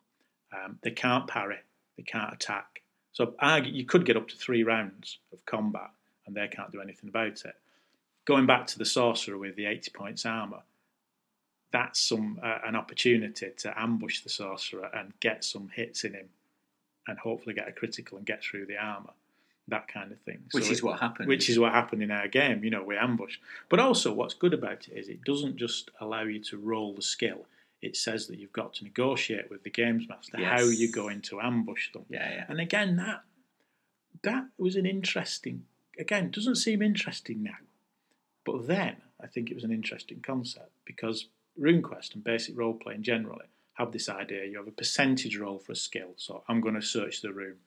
Um, 0.53 0.77
they 0.83 0.91
can't 0.91 1.27
parry, 1.27 1.57
they 1.97 2.03
can't 2.03 2.33
attack. 2.33 2.81
So 3.11 3.33
argue, 3.39 3.71
you 3.71 3.85
could 3.85 4.05
get 4.05 4.17
up 4.17 4.27
to 4.29 4.35
three 4.35 4.63
rounds 4.63 5.17
of 5.31 5.45
combat, 5.45 5.89
and 6.25 6.35
they 6.35 6.47
can't 6.47 6.71
do 6.71 6.81
anything 6.81 7.09
about 7.09 7.43
it. 7.45 7.55
Going 8.25 8.45
back 8.45 8.67
to 8.67 8.77
the 8.77 8.85
sorcerer 8.85 9.37
with 9.37 9.55
the 9.55 9.65
80 9.65 9.91
points 9.91 10.25
armour, 10.25 10.61
that's 11.71 11.99
some 11.99 12.39
uh, 12.43 12.59
an 12.65 12.75
opportunity 12.75 13.49
to 13.57 13.79
ambush 13.81 14.21
the 14.21 14.29
sorcerer 14.29 14.89
and 14.93 15.11
get 15.19 15.43
some 15.43 15.69
hits 15.75 16.03
in 16.03 16.13
him 16.13 16.29
and 17.07 17.17
hopefully 17.19 17.53
get 17.55 17.67
a 17.67 17.71
critical 17.71 18.17
and 18.17 18.25
get 18.25 18.43
through 18.43 18.65
the 18.65 18.77
armor, 18.77 19.09
that 19.67 19.87
kind 19.87 20.11
of 20.11 20.19
thing. 20.21 20.39
which 20.51 20.65
So 20.65 20.71
is 20.71 20.79
it- 20.79 20.83
what 20.83 20.99
happened. 20.99 21.27
which 21.27 21.49
is 21.49 21.59
what 21.59 21.73
happened 21.73 22.01
in 22.03 22.11
our 22.11 22.27
game. 22.27 22.63
You 22.63 22.69
know, 22.69 22.83
we 22.83 22.95
ambush. 22.95 23.37
But 23.69 23.79
also, 23.79 24.13
what's 24.13 24.33
good 24.35 24.53
about 24.53 24.87
it 24.87 24.93
is 24.97 25.09
it 25.09 25.23
doesn't 25.23 25.57
just 25.57 25.89
allow 25.99 26.23
you 26.23 26.39
to 26.45 26.57
roll 26.57 26.93
the 26.93 27.01
skill. 27.01 27.45
It 27.83 27.97
says 27.97 28.27
that 28.27 28.39
you've 28.39 28.53
got 28.53 28.73
to 28.75 28.83
negotiate 28.85 29.49
with 29.51 29.63
the 29.63 29.69
games 29.69 30.07
master 30.07 30.37
Yes. 30.39 30.51
how 30.61 30.65
you're 30.67 30.91
going 31.03 31.21
to 31.23 31.41
ambush 31.41 31.91
them. 31.91 32.05
yeah, 32.09 32.29
yeah. 32.33 32.45
And 32.47 32.59
again, 32.61 32.95
that 32.97 33.23
that 34.23 34.45
was 34.57 34.75
an 34.75 34.85
interesting. 34.85 35.65
Again, 35.99 36.31
doesn't 36.31 36.55
seem 36.55 36.81
interesting 36.81 37.43
now, 37.43 37.57
but 38.45 38.67
then 38.67 38.95
I 39.21 39.27
think 39.27 39.49
it 39.51 39.55
was 39.55 39.63
an 39.65 39.71
interesting 39.71 40.21
concept 40.21 40.71
because 40.85 41.27
RuneQuest 41.59 42.13
and 42.15 42.23
basic 42.23 42.57
role 42.57 42.73
playing 42.73 43.03
generally 43.03 43.47
have 43.73 43.91
this 43.91 44.07
idea. 44.09 44.45
You 44.45 44.57
have 44.57 44.67
a 44.67 44.71
percentage 44.83 45.37
roll 45.37 45.59
for 45.59 45.73
a 45.73 45.75
skill. 45.75 46.13
So 46.15 46.43
I'm 46.47 46.61
going 46.61 46.75
to 46.75 46.81
search 46.81 47.21
the 47.21 47.33
room. 47.33 47.57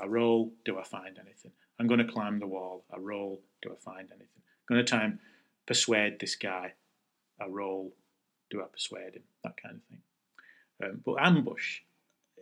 I 0.00 0.06
roll. 0.06 0.52
Do 0.64 0.78
I 0.78 0.82
find 0.84 1.18
anything? 1.18 1.52
I'm 1.78 1.86
going 1.86 2.04
to 2.04 2.12
climb 2.12 2.38
the 2.38 2.46
wall. 2.46 2.84
I 2.92 2.96
roll. 2.98 3.40
Do 3.62 3.70
I 3.72 3.76
find 3.76 4.08
anything? 4.10 4.42
I'm 4.68 4.74
going 4.76 4.84
to 4.84 4.90
try 4.90 5.04
and 5.04 5.18
persuade 5.66 6.18
this 6.20 6.36
guy. 6.36 6.72
I 7.40 7.46
roll. 7.46 7.92
Do 8.50 8.62
I 8.62 8.66
persuade 8.66 9.14
him? 9.14 9.22
That 9.44 9.60
kind 9.62 9.76
of 9.76 9.82
thing. 9.84 10.02
Um, 10.82 11.02
but 11.04 11.16
ambush 11.20 11.80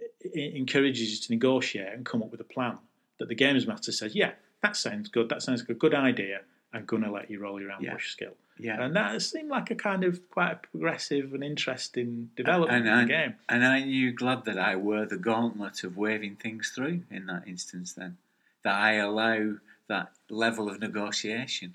i- 0.01 0.28
i- 0.39 0.53
encourages 0.57 1.11
you 1.12 1.16
to 1.19 1.33
negotiate 1.33 1.93
and 1.93 2.05
come 2.05 2.23
up 2.23 2.31
with 2.31 2.41
a 2.41 2.45
plan 2.45 2.78
that 3.19 3.28
the 3.28 3.35
games 3.35 3.66
master 3.66 3.93
says, 3.93 4.15
yeah, 4.15 4.33
that 4.62 4.77
sounds 4.77 5.09
good. 5.09 5.28
That 5.28 5.43
sounds 5.43 5.61
like 5.62 5.70
a 5.70 5.74
good 5.74 5.95
idea. 5.95 6.43
I'm 6.73 6.85
going 6.85 7.03
to 7.03 7.11
let 7.11 7.31
you 7.31 7.39
roll 7.41 7.61
your 7.61 7.70
ambush 7.70 7.87
Yeah. 7.89 7.99
skill. 8.11 8.37
Yeah. 8.59 8.83
And 8.83 8.95
that 8.97 9.20
seemed 9.23 9.49
like 9.49 9.70
a 9.70 9.74
kind 9.74 10.05
of 10.05 10.28
quite 10.31 10.53
a 10.53 10.57
progressive 10.57 11.33
and 11.35 11.43
interesting 11.45 12.31
development 12.37 12.87
and, 12.87 12.87
in 12.87 12.93
and, 12.93 13.09
the 13.09 13.12
game. 13.12 13.35
and 13.49 13.65
aren't 13.65 13.87
you 13.87 14.12
glad 14.12 14.45
that 14.47 14.59
I 14.59 14.77
wore 14.77 15.07
the 15.07 15.16
gauntlet 15.19 15.85
of 15.85 15.97
waving 15.97 16.37
things 16.37 16.73
through 16.74 17.03
in 17.11 17.27
that 17.27 17.47
instance 17.47 17.93
then? 17.95 18.16
That 18.65 18.74
I 18.74 18.95
allow 18.95 19.57
that 19.89 20.12
level 20.28 20.69
of 20.69 20.81
negotiation. 20.81 21.74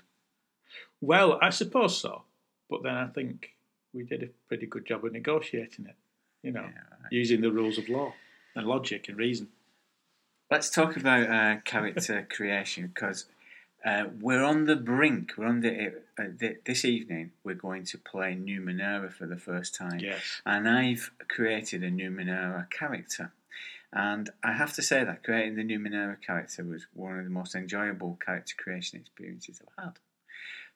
Well, 1.00 1.38
I 1.42 1.50
suppose 1.50 1.98
so. 1.98 2.22
But 2.70 2.82
then 2.82 2.94
I 2.94 3.06
think 3.08 3.54
we 3.94 4.04
did 4.04 4.22
a 4.22 4.28
pretty 4.48 4.66
good 4.66 4.86
job 4.86 5.04
of 5.04 5.12
negotiating 5.12 5.86
it. 5.86 5.96
You 6.42 6.52
know, 6.52 6.62
Yeah, 6.62 6.66
right. 7.02 7.12
using 7.12 7.40
the 7.40 7.52
rules 7.52 7.78
of 7.78 7.88
law 7.88 8.14
and 8.56 8.66
logic 8.66 9.08
and 9.08 9.16
reason. 9.16 9.48
Let's 10.50 10.70
talk 10.70 10.96
about 10.96 11.28
uh, 11.30 11.60
character 11.64 12.26
creation 12.36 12.88
because 12.88 13.26
uh, 13.84 14.04
we're 14.20 14.42
on 14.42 14.66
the 14.66 14.76
brink. 14.76 15.32
We're 15.36 15.46
on 15.46 15.60
the, 15.60 15.94
uh, 16.18 16.24
the 16.38 16.56
this 16.64 16.84
evening. 16.84 17.32
We're 17.44 17.54
going 17.54 17.84
to 17.86 17.98
play 17.98 18.34
Numenera 18.36 19.12
for 19.12 19.26
the 19.26 19.36
first 19.38 19.74
time, 19.74 19.98
Yes. 20.00 20.20
and 20.44 20.68
I've 20.68 21.10
created 21.28 21.82
a 21.82 21.90
Numenera 21.90 22.68
character. 22.70 23.32
And 23.94 24.30
I 24.42 24.52
have 24.54 24.72
to 24.74 24.82
say 24.82 25.04
that 25.04 25.22
creating 25.22 25.56
the 25.56 25.64
Numenera 25.64 26.16
character 26.20 26.64
was 26.64 26.86
one 26.94 27.18
of 27.18 27.24
the 27.24 27.30
most 27.30 27.54
enjoyable 27.54 28.18
character 28.24 28.54
creation 28.56 28.98
experiences 28.98 29.60
I've 29.78 29.84
had 29.84 29.92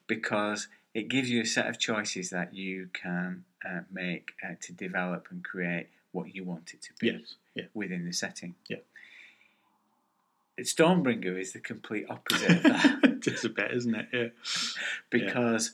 because 0.07 0.69
it 0.99 1.07
gives 1.15 1.29
you 1.33 1.41
a 1.43 1.47
set 1.57 1.67
of 1.71 1.77
choices 1.79 2.27
that 2.31 2.49
you 2.55 2.89
can 3.03 3.45
uh, 3.69 3.81
make 3.93 4.27
uh, 4.45 4.55
to 4.65 4.71
develop 4.73 5.23
and 5.31 5.45
create 5.53 5.89
what 6.13 6.27
you 6.35 6.43
want 6.45 6.67
it 6.75 6.81
to 6.83 6.93
be 7.01 7.07
Yes. 7.09 7.35
Yeah. 7.55 7.65
within 7.75 8.03
the 8.07 8.13
setting. 8.13 8.55
Yeah. 8.69 8.83
Stormbringer 10.61 11.39
is 11.39 11.53
the 11.53 11.61
complete 11.61 12.07
opposite 12.09 12.51
of 12.51 12.63
that 12.63 12.99
it's 13.27 13.45
a 13.45 13.49
bit, 13.51 13.71
isn't 13.73 13.95
it? 13.95 14.09
Yeah. 14.13 14.29
because 15.11 15.73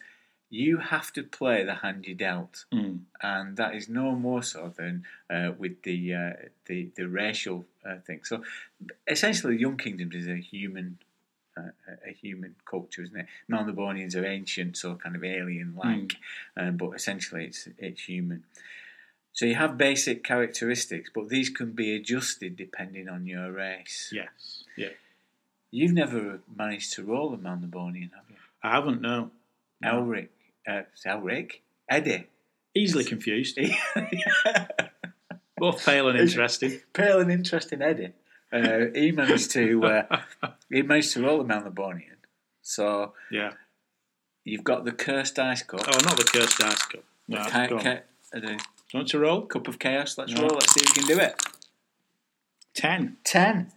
you 0.51 0.79
have 0.79 1.13
to 1.13 1.23
play 1.23 1.65
the 1.65 1.77
hand 1.77 2.05
you 2.07 2.15
dealt, 2.15 2.65
Mm. 2.73 3.01
and 3.23 3.57
that 3.57 3.75
is 3.75 3.89
no 3.89 4.13
more 4.27 4.43
so 4.43 4.73
than 4.77 5.05
uh, 5.31 5.53
with 5.57 5.83
the 5.85 6.15
uh, 6.15 6.33
the 6.67 6.91
the 6.97 7.07
racial 7.09 7.65
uh, 7.89 7.97
thing. 8.07 8.21
So 8.25 8.43
essentially, 9.07 9.57
Young 9.57 9.77
Kingdoms 9.77 10.15
is 10.15 10.27
a 10.29 10.37
human. 10.37 10.99
A- 11.57 12.09
a 12.09 12.13
human 12.13 12.55
culture, 12.65 13.03
isn't 13.03 13.17
it? 13.17 13.27
Melnibonians 13.51 14.15
are 14.17 14.25
ancient, 14.25 14.77
so 14.77 14.95
kind 14.97 15.15
of 15.17 15.23
alien-like, 15.25 16.17
uh, 16.57 16.71
but 16.71 16.91
essentially 16.93 17.45
it's 17.47 17.69
it's 17.79 18.03
human. 18.05 18.45
So 19.35 19.47
you 19.47 19.55
have 19.55 19.79
basic 19.79 20.23
characteristics, 20.25 21.11
but 21.15 21.29
these 21.29 21.49
can 21.51 21.73
be 21.73 21.95
adjusted 21.97 22.57
depending 22.57 23.09
on 23.09 23.27
your 23.27 23.51
race. 23.53 24.11
Yes. 24.13 24.65
Yeah. 24.77 24.91
You've 25.71 25.93
never 25.95 26.41
managed 26.55 26.93
to 26.95 27.03
roll 27.03 27.33
a 27.33 27.39
Melnibonian, 27.39 28.11
have 28.13 28.29
you? 28.29 28.37
I 28.63 28.71
haven't, 28.73 29.01
no. 29.01 29.31
No. 29.81 30.03
Elric, 30.03 30.29
uh, 30.69 30.83
Elric, 31.07 31.61
Eddie. 31.89 32.27
Easily 32.75 33.05
confused. 33.05 33.59
Both 35.57 35.85
pale 35.85 36.09
and 36.09 36.19
interesting. 36.19 36.81
Pale 36.93 37.21
and 37.21 37.31
interesting 37.33 37.83
Eddie. 37.83 38.13
Uh, 38.53 38.87
he 38.95 39.13
managed 39.13 39.51
to 39.53 39.85
uh, 39.85 40.21
he 40.71 40.83
managed 40.83 41.13
to 41.15 41.23
roll 41.23 41.41
a 41.41 41.45
Melnibonian. 41.45 42.19
So 42.61 43.15
Yeah. 43.31 43.53
you've 44.45 44.65
got 44.65 44.85
the 44.85 44.93
cursed 44.93 45.39
ice 45.39 45.63
cup. 45.63 45.81
Oh, 45.87 45.99
not 46.05 46.17
the 46.17 46.25
cursed 46.25 46.63
ice 46.63 46.83
cup. 46.83 47.05
No, 47.29 47.43
Ca- 47.45 47.67
go 47.69 47.79
ca- 47.79 47.91
uh, 48.35 48.41
the 48.41 48.41
Do 48.41 48.47
you 48.53 48.59
want 48.99 49.09
to 49.09 49.19
roll? 49.19 49.43
cup 49.47 49.69
of 49.69 49.79
chaos. 49.79 50.19
Let's 50.19 50.33
No. 50.35 50.43
roll. 50.43 50.51
Let's 50.55 50.73
see 50.75 50.81
if 50.85 50.97
we 50.97 51.03
can 51.03 51.17
do 51.17 51.23
it. 51.23 51.43
Ten. 52.75 53.17
Ten. 53.25 53.73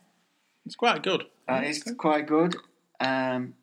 It's 0.66 0.76
quite 0.76 1.02
good. 1.04 1.26
That 1.48 1.64
is 1.64 1.84
quite 1.98 2.28
good. 2.28 2.56
Um, 3.00 3.54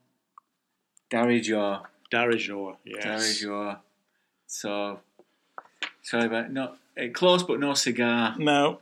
Dharijor. 1.10 1.82
Dharijor. 2.10 2.76
Yes. 2.84 3.04
Dharijor. 3.04 3.78
So 4.46 5.00
sorry 6.02 6.26
about 6.26 6.52
not 6.52 6.78
uh, 6.98 7.08
close, 7.12 7.42
but 7.42 7.58
no 7.60 7.74
cigar. 7.74 8.34
No. 8.38 8.80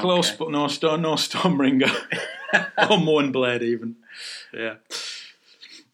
Close, 0.00 0.28
Okay. 0.28 0.36
but 0.38 0.50
no 0.50 0.68
storm, 0.68 1.02
no 1.02 1.14
Stormbringer. 1.14 1.90
or 2.78 2.98
Mournblade, 2.98 3.62
even. 3.62 3.96
Yeah. 4.52 4.74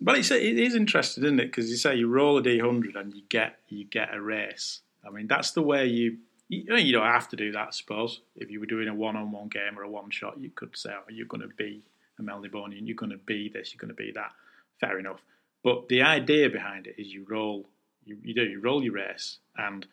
But 0.00 0.18
it's, 0.18 0.30
it 0.30 0.42
is 0.58 0.74
interesting, 0.74 1.24
isn't 1.24 1.40
it? 1.40 1.46
Because 1.46 1.70
you 1.70 1.76
say 1.76 1.96
you 1.96 2.08
roll 2.08 2.38
a 2.38 2.42
d100 2.42 2.94
and 2.96 3.14
you 3.14 3.22
get 3.28 3.58
you 3.68 3.84
get 3.84 4.14
a 4.14 4.20
race. 4.20 4.80
I 5.06 5.10
mean, 5.10 5.26
that's 5.26 5.52
the 5.52 5.62
way 5.62 5.86
you. 5.86 6.18
You, 6.50 6.76
you 6.76 6.92
don't 6.92 7.04
have 7.04 7.28
to 7.30 7.36
do 7.36 7.52
that, 7.52 7.68
I 7.68 7.70
suppose. 7.72 8.20
If 8.34 8.50
you 8.50 8.58
were 8.58 8.66
doing 8.66 8.88
a 8.88 8.94
one-on-one 8.94 9.48
game 9.48 9.78
or 9.78 9.82
a 9.82 9.90
one-shot, 9.90 10.40
you 10.40 10.50
could 10.50 10.76
say, 10.76 10.90
"Oh, 10.94 11.04
you're 11.10 11.26
going 11.26 11.42
to 11.42 11.48
be 11.48 11.82
a 12.18 12.22
Melnibonian. 12.22 12.86
You're 12.86 12.96
going 12.96 13.12
to 13.12 13.18
be 13.18 13.48
this. 13.48 13.74
You're 13.74 13.80
going 13.80 13.94
to 13.94 14.02
be 14.02 14.12
that." 14.12 14.32
Fair 14.80 14.98
enough. 14.98 15.20
But 15.62 15.88
the 15.88 16.02
idea 16.02 16.48
behind 16.48 16.86
it 16.86 16.94
is 16.96 17.12
you 17.12 17.26
roll. 17.28 17.66
You, 18.04 18.16
you 18.22 18.34
do. 18.34 18.44
You 18.44 18.60
roll 18.60 18.82
your 18.82 18.94
race, 18.94 19.38
and 19.56 19.86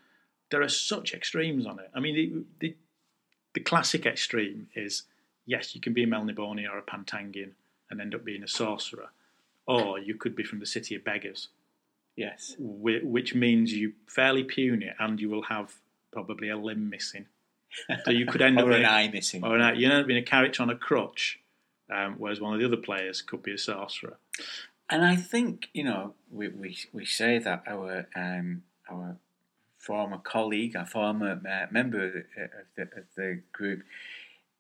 there 0.51 0.61
are 0.61 0.69
such 0.69 1.13
extremes 1.13 1.65
on 1.65 1.79
it. 1.79 1.89
I 1.93 1.99
mean, 1.99 2.15
the, 2.15 2.67
the 2.67 2.75
the 3.55 3.59
classic 3.61 4.05
extreme 4.05 4.67
is 4.75 5.03
yes, 5.47 5.73
you 5.73 5.81
can 5.81 5.93
be 5.93 6.03
a 6.03 6.07
Melnibonian 6.07 6.69
or 6.71 6.77
a 6.77 6.83
Pantangian 6.83 7.51
and 7.89 7.99
end 8.01 8.13
up 8.15 8.23
being 8.23 8.43
a 8.43 8.47
sorcerer, 8.47 9.09
or 9.65 9.97
you 9.99 10.15
could 10.15 10.35
be 10.35 10.43
from 10.43 10.59
the 10.59 10.65
city 10.65 10.95
of 10.95 11.03
beggars, 11.03 11.49
Yes. 12.15 12.55
which 12.59 13.33
means 13.35 13.73
you 13.73 13.93
fairly 14.07 14.43
puny 14.43 14.91
and 14.99 15.19
you 15.19 15.29
will 15.29 15.43
have 15.43 15.73
probably 16.11 16.49
a 16.49 16.57
limb 16.57 16.89
missing. 16.89 17.25
So 18.05 18.11
you 18.11 18.25
could 18.25 18.41
end 18.41 18.57
up 18.61 18.65
Or 18.67 18.71
an 18.71 18.85
a- 18.85 18.87
eye 18.87 19.09
missing. 19.11 19.43
or 19.43 19.57
an, 19.57 19.75
you 19.79 19.89
end 19.89 20.01
up 20.01 20.07
being 20.07 20.23
a 20.23 20.25
character 20.25 20.63
on 20.63 20.69
a 20.69 20.75
crutch, 20.75 21.39
um, 21.91 22.15
whereas 22.17 22.39
one 22.39 22.53
of 22.53 22.59
the 22.59 22.65
other 22.65 22.77
players 22.77 23.21
could 23.21 23.43
be 23.43 23.53
a 23.53 23.57
sorcerer. 23.57 24.17
And 24.89 25.03
I 25.05 25.15
think 25.15 25.69
you 25.73 25.83
know 25.83 26.13
we 26.31 26.47
we, 26.47 26.77
we 26.93 27.05
say 27.05 27.37
that 27.39 27.63
our 27.67 28.07
um, 28.15 28.63
our 28.89 29.17
former 29.85 30.17
colleague, 30.17 30.75
a 30.75 30.85
former 30.85 31.31
uh, 31.47 31.67
member 31.71 32.05
of 32.07 32.13
the, 32.13 32.19
of 32.43 32.49
the 32.75 32.81
of 32.83 33.05
the 33.15 33.41
group, 33.53 33.83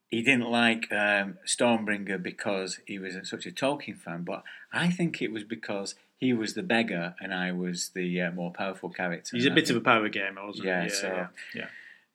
he 0.09 0.21
didn't 0.21 0.49
like 0.49 0.91
um, 0.91 1.37
Stormbringer 1.45 2.21
because 2.21 2.79
he 2.85 2.99
was 2.99 3.15
such 3.29 3.45
a 3.45 3.51
Tolkien 3.51 3.97
fan. 3.97 4.23
But 4.23 4.43
I 4.71 4.89
think 4.91 5.21
it 5.21 5.31
was 5.31 5.43
because 5.43 5.95
he 6.17 6.31
was 6.33 6.53
the 6.53 6.63
beggar 6.63 7.15
and 7.19 7.33
I 7.33 7.51
was 7.51 7.89
the 7.93 8.21
uh, 8.21 8.31
more 8.31 8.51
powerful 8.53 8.89
character. 8.89 9.35
He's 9.35 9.45
a 9.47 9.51
I 9.51 9.55
bit 9.55 9.69
of 9.69 9.75
a 9.75 9.81
power 9.81 10.07
gamer, 10.09 10.45
wasn't 10.45 10.67
Yeah, 10.67 10.83
he? 10.83 10.89
so- 10.89 11.07
yeah, 11.07 11.27
yeah. 11.55 11.67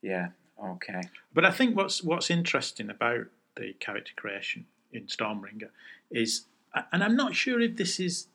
yeah. 0.02 0.28
Okay. 0.74 1.00
But 1.34 1.44
I 1.44 1.50
think 1.50 1.76
what's 1.76 2.02
what's 2.04 2.30
interesting 2.30 2.90
about 2.90 3.26
the 3.56 3.72
character 3.80 4.12
creation 4.16 4.66
in 4.92 5.06
Stormbringer 5.06 5.70
is, 6.10 6.44
and 6.92 7.02
I'm 7.02 7.16
not 7.16 7.34
sure 7.34 7.60
if 7.60 7.76
this 7.76 7.98
is, 7.98 8.26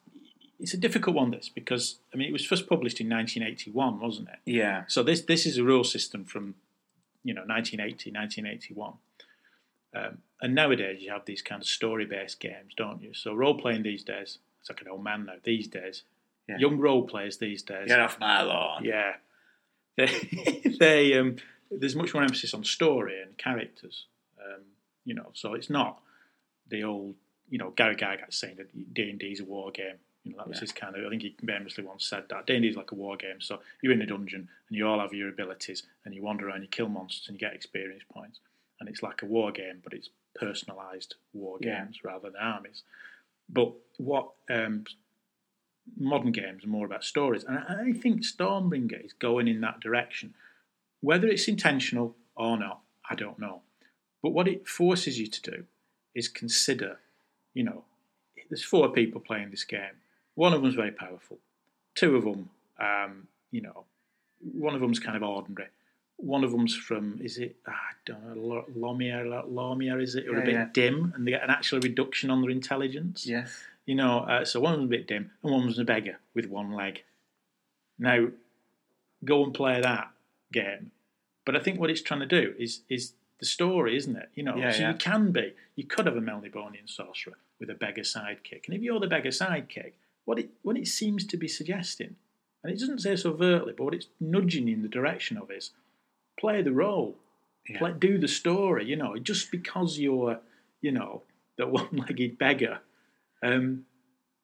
it's 0.60 0.74
a 0.74 0.78
difficult 0.78 1.16
one. 1.16 1.32
This 1.32 1.50
because 1.50 2.00
I 2.14 2.18
mean 2.18 2.28
it 2.30 2.34
was 2.34 2.46
first 2.46 2.68
published 2.68 3.00
in 3.02 3.10
1981, 3.10 4.00
wasn't 4.00 4.30
it? 4.30 4.40
Yeah. 4.46 4.84
So 4.88 5.04
this 5.04 5.22
this 5.22 5.46
is 5.46 5.58
a 5.58 5.64
rule 5.64 5.84
system 5.84 6.26
from, 6.26 6.56
you 7.24 7.34
know, 7.34 7.42
1980, 7.46 8.12
1981. 8.12 8.94
Um, 9.96 10.18
and 10.42 10.54
nowadays 10.54 11.02
you 11.02 11.12
have 11.12 11.26
these 11.26 11.42
kind 11.42 11.62
of 11.62 11.68
story-based 11.68 12.40
games, 12.40 12.74
don't 12.76 13.02
you? 13.02 13.14
So 13.14 13.34
role-playing 13.34 13.84
these 13.84 14.04
days, 14.04 14.40
it's 14.60 14.70
like 14.70 14.82
an 14.82 14.90
old 14.90 15.04
man 15.04 15.26
now. 15.26 15.36
These 15.44 15.68
days, 15.70 16.04
Yeah. 16.50 16.58
young 16.58 16.78
role 16.78 17.04
players 17.08 17.38
these 17.38 17.64
days, 17.64 17.88
Get 17.88 18.00
off 18.02 18.20
my 18.20 18.42
lawn. 18.42 18.84
yeah. 18.84 19.14
They, 19.98 20.76
they 20.80 21.18
um, 21.18 21.38
there's 21.72 21.96
much 21.96 22.14
more 22.14 22.24
emphasis 22.24 22.54
on 22.54 22.66
story 22.66 23.22
and 23.22 23.38
characters. 23.38 24.06
Um, 24.38 24.64
you 25.06 25.14
know, 25.14 25.30
so 25.34 25.54
it's 25.54 25.70
not 25.70 26.02
the 26.68 26.84
old, 26.84 27.16
you 27.50 27.58
know, 27.58 27.70
Gary 27.72 27.96
Gygax 27.96 28.34
saying 28.34 28.58
that 28.58 28.94
D 28.94 29.10
and 29.10 29.18
D 29.20 29.28
is 29.28 29.40
a 29.40 29.46
war 29.46 29.72
game. 29.72 29.96
You 30.26 30.32
know, 30.32 30.38
that 30.40 30.48
was 30.50 30.58
Yeah. 30.58 30.62
his 30.62 30.72
kind 30.74 30.96
of. 30.96 31.06
I 31.06 31.10
think 31.10 31.22
he 31.22 31.36
famously 31.46 31.84
once 31.86 32.04
said 32.06 32.28
that 32.30 32.46
D 32.48 32.56
and 32.56 32.64
D 32.64 32.68
is 32.70 32.76
like 32.76 32.92
a 32.92 32.96
war 32.96 33.16
game. 33.16 33.40
So 33.40 33.62
you're 33.82 33.94
in 33.94 34.02
a 34.02 34.06
dungeon 34.06 34.50
and 34.68 34.78
you 34.78 34.88
all 34.88 35.00
have 35.00 35.14
your 35.14 35.30
abilities 35.30 35.84
and 36.04 36.14
you 36.14 36.22
wander 36.24 36.50
around, 36.50 36.64
you 36.64 36.68
kill 36.68 36.90
monsters 36.90 37.28
and 37.30 37.36
you 37.36 37.40
get 37.40 37.54
experience 37.54 38.04
points. 38.12 38.40
And 38.80 38.90
it's 38.90 39.02
like 39.04 39.22
a 39.22 39.26
war 39.26 39.52
game, 39.52 39.80
but 39.84 39.94
it's 39.94 40.10
personalised 40.42 41.14
war 41.32 41.58
Yeah. 41.62 41.86
games 41.86 42.04
rather 42.04 42.30
than 42.30 42.42
armies. 42.42 42.84
But 43.48 43.74
what 43.98 44.32
um, 44.50 44.86
modern 45.96 46.32
games 46.32 46.66
are 46.66 46.70
more 46.70 46.86
about 46.88 47.04
stories, 47.04 47.44
and 47.44 47.60
I, 47.60 47.90
I 47.90 47.94
think 47.94 48.24
Stormbringer 48.24 49.06
is 49.06 49.14
going 49.14 49.48
in 49.48 49.62
that 49.62 49.80
direction. 49.80 50.34
Whether 51.02 51.28
it's 51.28 51.48
intentional 51.48 52.16
or 52.36 52.58
not, 52.58 52.82
I 53.10 53.14
don't 53.16 53.38
know. 53.38 53.62
But 54.24 54.32
what 54.32 54.48
it 54.48 54.68
forces 54.68 55.20
you 55.20 55.28
to 55.28 55.42
do 55.52 55.66
is 56.16 56.28
consider, 56.28 57.00
you 57.54 57.64
know, 57.64 57.86
there's 58.50 58.64
four 58.64 58.90
people 58.92 59.22
playing 59.22 59.52
this 59.52 59.64
game. 59.64 60.02
One 60.36 60.54
of 60.54 60.62
them's 60.62 60.76
very 60.76 60.92
powerful. 60.92 61.38
Two 61.96 62.16
of 62.18 62.24
them, 62.26 62.50
um, 62.80 63.28
you 63.52 63.62
know, 63.62 63.86
one 64.54 64.76
of 64.76 64.82
them's 64.82 65.00
kind 65.00 65.16
of 65.18 65.24
ordinary. 65.24 65.70
One 66.18 66.44
of 66.44 66.52
them's 66.52 66.76
from, 66.76 67.20
is 67.24 67.38
it, 67.38 67.56
ah, 67.68 67.72
I 67.72 67.94
don't 68.06 68.24
know, 68.36 68.66
Lomia, 68.78 69.46
Lomia, 69.50 70.02
is 70.02 70.16
it, 70.16 70.28
or 70.28 70.36
a 70.36 70.40
Yeah, 70.40 70.46
bit 70.46 70.54
yeah. 70.54 70.68
dim, 70.74 71.14
and 71.16 71.26
they 71.28 71.32
get 71.32 71.44
an 71.44 71.50
actual 71.50 71.80
reduction 71.80 72.30
on 72.30 72.42
their 72.42 72.52
intelligence. 72.52 73.26
Yes. 73.26 73.64
You 73.86 73.96
know, 73.96 74.20
uh, 74.20 74.46
so 74.46 74.60
one 74.60 74.74
of 74.74 74.80
them's 74.80 74.90
a 74.90 74.98
bit 74.98 75.08
dim, 75.08 75.32
and 75.44 75.52
one 75.52 75.66
was 75.66 75.80
a 75.80 75.84
beggar 75.84 76.20
with 76.34 76.46
one 76.48 76.72
leg. 76.72 77.04
Now, 78.00 78.28
go 79.24 79.44
and 79.44 79.54
play 79.54 79.82
that 79.82 80.10
game. 80.52 80.92
But 81.46 81.56
I 81.56 81.60
think 81.60 81.80
what 81.80 81.90
it's 81.90 82.02
trying 82.02 82.22
to 82.22 82.26
do 82.26 82.56
is 82.58 82.82
is 82.90 83.14
the 83.40 83.46
story, 83.46 83.96
isn't 83.98 84.16
it? 84.16 84.30
You 84.36 84.44
know, 84.44 84.56
Yeah, 84.56 84.72
so 84.72 84.80
yeah. 84.82 84.92
you 84.94 84.98
can 84.98 85.32
be, 85.32 85.54
you 85.76 85.84
could 85.84 86.06
have 86.06 86.16
a 86.18 86.22
Melnibonian 86.22 86.90
sorcerer 86.90 87.36
with 87.60 87.70
a 87.70 87.74
beggar 87.76 88.02
sidekick, 88.02 88.66
and 88.68 88.76
if 88.76 88.82
you're 88.82 89.00
the 89.00 89.08
beggar 89.08 89.30
sidekick, 89.30 89.94
what 90.26 90.40
it 90.40 90.50
what 90.64 90.78
it 90.78 90.88
seems 90.88 91.26
to 91.28 91.38
be 91.38 91.48
suggesting, 91.48 92.16
and 92.64 92.74
it 92.74 92.80
doesn't 92.80 93.00
say 93.02 93.16
so 93.16 93.32
overtly, 93.32 93.74
but 93.78 93.84
what 93.86 93.94
it's 93.94 94.08
nudging 94.20 94.68
in 94.68 94.82
the 94.82 94.88
direction 94.88 95.38
of 95.38 95.50
is 95.52 95.72
play 96.40 96.62
the 96.62 96.72
role, 96.74 97.16
Yeah. 97.70 97.78
play, 97.80 97.94
do 97.98 98.18
the 98.18 98.28
story. 98.28 98.86
You 98.86 98.96
know, 98.96 99.16
just 99.18 99.52
because 99.52 100.00
you're, 100.00 100.40
you 100.82 100.92
know, 100.92 101.22
the 101.58 101.68
one-legged 101.80 102.38
beggar, 102.38 102.80
um, 103.44 103.86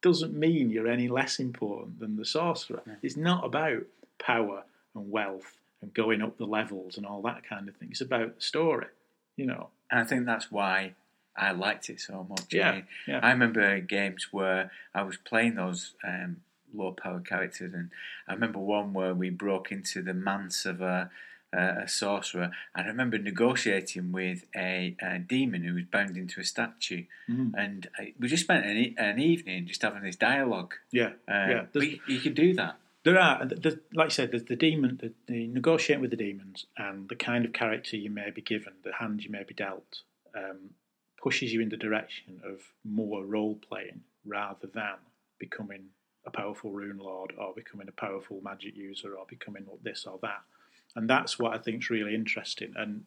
doesn't 0.01 0.33
mean 0.33 0.69
you're 0.69 0.87
any 0.87 1.07
less 1.07 1.39
important 1.39 1.99
than 1.99 2.15
the 2.15 2.25
sorcerer. 2.25 2.81
It's 3.03 3.17
not 3.17 3.45
about 3.45 3.83
power 4.17 4.63
and 4.95 5.11
wealth 5.11 5.57
and 5.81 5.93
going 5.93 6.21
up 6.21 6.37
the 6.37 6.45
levels 6.45 6.97
and 6.97 7.05
all 7.05 7.21
that 7.23 7.43
kind 7.47 7.67
of 7.69 7.75
thing. 7.75 7.89
It's 7.91 8.01
about 8.01 8.35
the 8.35 8.41
story, 8.41 8.87
you 9.35 9.45
know. 9.45 9.69
And 9.91 9.99
I 9.99 10.03
think 10.03 10.25
that's 10.25 10.51
why 10.51 10.95
I 11.35 11.51
liked 11.51 11.89
it 11.89 11.99
so 11.99 12.25
much. 12.29 12.53
Yeah, 12.53 12.69
I, 12.69 12.75
mean, 12.75 12.87
yeah. 13.07 13.19
I 13.23 13.31
remember 13.31 13.79
games 13.79 14.27
where 14.31 14.71
I 14.93 15.03
was 15.03 15.17
playing 15.17 15.55
those 15.55 15.93
um, 16.03 16.37
low 16.73 16.91
power 16.91 17.19
characters, 17.21 17.73
and 17.73 17.89
I 18.27 18.33
remember 18.33 18.59
one 18.59 18.93
where 18.93 19.13
we 19.13 19.29
broke 19.29 19.71
into 19.71 20.01
the 20.01 20.13
manse 20.13 20.65
of 20.65 20.81
a, 20.81 21.09
a, 21.53 21.83
a 21.83 21.87
sorcerer, 21.87 22.51
and 22.75 22.85
I 22.85 22.87
remember 22.87 23.17
negotiating 23.17 24.11
with 24.11 24.45
a, 24.55 24.95
a 25.01 25.19
demon 25.19 25.63
who 25.63 25.73
was 25.73 25.85
bound 25.85 26.17
into 26.17 26.39
a 26.41 26.43
statue, 26.43 27.05
Mhm. 27.29 27.51
and 27.57 27.87
I, 27.97 28.13
we 28.19 28.27
just 28.27 28.43
spent 28.43 28.65
an, 28.65 28.95
an 28.97 29.19
evening 29.19 29.67
just 29.67 29.81
having 29.81 30.03
this 30.03 30.15
dialogue. 30.17 30.75
Yeah, 30.91 31.11
Uh, 31.27 31.47
yeah. 31.49 31.65
you, 31.75 31.99
you 32.07 32.19
could 32.19 32.35
do 32.35 32.53
that. 32.55 32.77
There 33.03 33.17
are, 33.19 33.49
like 33.93 34.05
I 34.05 34.09
said, 34.09 34.31
there's 34.31 34.43
the 34.45 34.55
demon, 34.55 34.99
the, 35.01 35.11
the 35.25 35.47
negotiating 35.47 36.01
with 36.01 36.11
the 36.11 36.17
demons, 36.17 36.67
and 36.77 37.09
the 37.09 37.15
kind 37.15 37.45
of 37.45 37.51
character 37.53 37.97
you 37.97 38.11
may 38.11 38.29
be 38.29 38.41
given, 38.41 38.73
the 38.83 38.93
hand 38.93 39.23
you 39.23 39.31
may 39.31 39.43
be 39.43 39.55
dealt, 39.55 40.01
um, 40.35 40.71
pushes 41.21 41.53
you 41.53 41.61
in 41.61 41.69
the 41.69 41.77
direction 41.77 42.41
of 42.43 42.59
more 42.83 43.23
role 43.25 43.55
playing 43.67 44.01
rather 44.25 44.67
than 44.67 44.95
becoming 45.39 45.83
a 46.25 46.31
powerful 46.31 46.71
rune 46.71 46.97
lord 46.99 47.33
or 47.37 47.53
becoming 47.55 47.87
a 47.87 47.91
powerful 47.91 48.39
magic 48.43 48.75
user 48.75 49.15
or 49.15 49.25
becoming 49.27 49.65
this 49.83 50.05
or 50.05 50.19
that. 50.21 50.41
And 50.95 51.09
that's 51.09 51.39
what 51.39 51.53
I 51.53 51.57
think 51.57 51.81
is 51.83 51.89
really 51.89 52.13
interesting. 52.13 52.73
And 52.75 53.05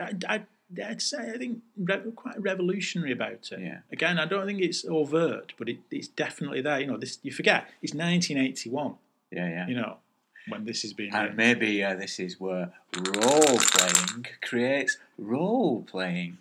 I, 0.00 0.14
I, 0.28 0.42
I'd 0.84 1.00
say 1.02 1.30
I 1.34 1.38
think 1.38 1.60
quite 2.16 2.40
revolutionary 2.42 3.12
about 3.12 3.52
it. 3.52 3.60
Yeah. 3.60 3.78
Again, 3.92 4.18
I 4.18 4.26
don't 4.26 4.46
think 4.46 4.60
it's 4.62 4.84
overt, 4.84 5.52
but 5.58 5.68
it, 5.68 5.78
it's 5.90 6.08
definitely 6.08 6.60
there. 6.62 6.80
You 6.80 6.86
know, 6.88 6.96
this 6.96 7.18
you 7.22 7.30
forget 7.32 7.68
it's 7.82 7.94
1981 7.94 8.94
Yeah, 9.30 9.48
yeah. 9.48 9.68
you 9.68 9.76
know, 9.76 9.98
when 10.48 10.64
this 10.64 10.84
is 10.84 10.92
being 10.92 11.12
And 11.12 11.22
written. 11.22 11.36
maybe 11.36 11.84
uh, 11.84 11.94
this 11.94 12.18
is 12.18 12.40
where 12.40 12.72
role 12.96 13.58
playing 13.58 14.26
creates 14.42 14.98
role 15.18 15.82
playing. 15.82 16.38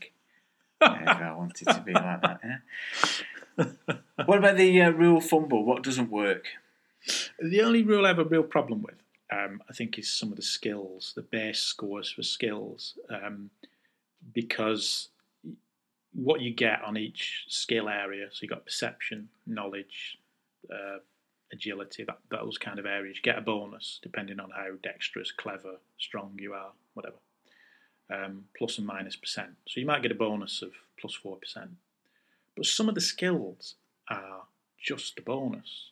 I 0.82 1.34
wanted 1.36 1.68
to 1.68 1.82
be 1.86 1.94
like 1.94 2.22
that, 2.22 2.40
yeah. 2.44 3.96
what 4.26 4.38
about 4.38 4.58
the 4.58 4.82
uh, 4.82 4.90
rule 4.92 5.22
fumble? 5.22 5.64
What 5.64 5.84
doesn't 5.84 6.12
work? 6.12 6.48
The 7.40 7.62
only 7.62 7.84
rule 7.84 8.06
I 8.06 8.10
have 8.10 8.20
a 8.20 8.26
real 8.26 8.44
problem 8.44 8.82
with, 8.82 8.96
um, 9.32 9.62
I 9.70 9.74
think, 9.74 9.98
is 9.98 10.12
some 10.12 10.30
of 10.30 10.36
the 10.36 10.42
skills, 10.42 11.14
the 11.16 11.22
base 11.22 11.60
scores 11.60 12.12
for 12.12 12.24
skills, 12.24 12.98
um, 13.10 13.50
because 14.34 15.10
what 16.14 16.42
you 16.42 16.54
get 16.54 16.82
on 16.84 16.98
each 16.98 17.46
skill 17.48 17.90
area, 17.90 18.28
so 18.32 18.40
you've 18.42 18.52
got 18.52 18.66
perception, 18.66 19.30
knowledge, 19.46 20.18
uh, 20.72 20.98
agility, 21.52 22.04
that, 22.04 22.20
those 22.30 22.58
kind 22.58 22.80
of 22.80 22.86
areas, 22.86 23.18
you 23.18 23.24
get 23.24 23.38
a 23.38 23.42
bonus 23.42 24.00
depending 24.02 24.40
on 24.40 24.50
how 24.52 24.72
dexterous, 24.82 25.32
clever, 25.32 25.76
strong 25.98 26.38
you 26.40 26.54
are, 26.54 26.72
whatever. 26.94 27.18
Um, 28.08 28.46
plus 28.56 28.78
and 28.78 28.86
minus 28.86 29.16
percent. 29.16 29.56
So 29.68 29.80
you 29.80 29.86
might 29.88 30.04
get 30.04 30.12
a 30.12 30.16
bonus 30.16 30.62
of 30.62 30.74
plus 31.00 31.16
four 31.16 31.38
percent. 31.38 31.72
But 32.56 32.68
some 32.68 32.88
of 32.88 32.96
the 32.96 33.02
skills 33.02 33.76
are 34.10 34.44
just 34.80 35.18
a 35.18 35.22
bonus. 35.24 35.90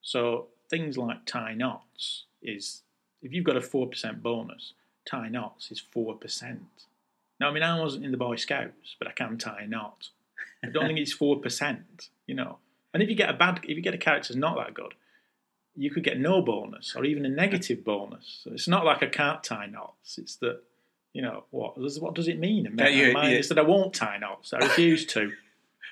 So 0.00 0.46
things 0.70 0.96
like 0.96 1.26
tie 1.26 1.52
knots 1.52 2.24
is 2.42 2.82
if 3.22 3.34
you've 3.34 3.44
got 3.44 3.56
a 3.56 3.60
four 3.60 3.86
percent 3.86 4.22
bonus, 4.22 4.72
tie 5.04 5.28
knots 5.28 5.70
is 5.70 5.80
four 5.80 6.14
percent. 6.14 6.86
Now 7.38 7.50
I 7.50 7.52
mean 7.52 7.62
I 7.62 7.78
wasn't 7.78 8.06
in 8.06 8.10
the 8.10 8.16
Boy 8.16 8.36
Scouts, 8.36 8.96
but 8.98 9.08
I 9.08 9.12
can 9.12 9.36
tie 9.36 9.62
a 9.64 9.66
knot. 9.66 10.08
I 10.64 10.68
don't 10.68 10.86
think 10.86 10.98
it's 10.98 11.12
four 11.12 11.40
percent, 11.40 12.08
you 12.26 12.34
know. 12.34 12.58
And 12.94 13.02
if 13.02 13.10
you 13.10 13.14
get 13.14 13.28
a 13.28 13.34
bad 13.34 13.60
if 13.64 13.76
you 13.76 13.82
get 13.82 13.94
a 13.94 13.98
character 13.98 14.32
that's 14.32 14.40
not 14.40 14.56
that 14.56 14.72
good, 14.72 14.94
you 15.76 15.90
could 15.90 16.04
get 16.04 16.18
no 16.18 16.40
bonus 16.40 16.96
or 16.96 17.04
even 17.04 17.26
a 17.26 17.28
negative 17.28 17.84
bonus. 17.84 18.40
So 18.42 18.52
it's 18.52 18.68
not 18.68 18.86
like 18.86 19.02
I 19.02 19.06
can't 19.06 19.44
tie 19.44 19.66
knots, 19.66 20.16
it's 20.16 20.36
that 20.36 20.62
you 21.12 21.22
know, 21.22 21.44
what 21.50 21.76
what 22.00 22.14
does 22.14 22.28
it 22.28 22.38
mean? 22.38 22.66
And 22.66 22.78
That 22.78 22.92
you- 22.92 23.12
mine 23.12 23.32
you- 23.32 23.38
is 23.38 23.48
that 23.48 23.58
I 23.58 23.62
won't 23.62 23.94
tie 23.94 24.18
knots. 24.18 24.52
I 24.52 24.58
refuse 24.58 25.04
to. 25.06 25.32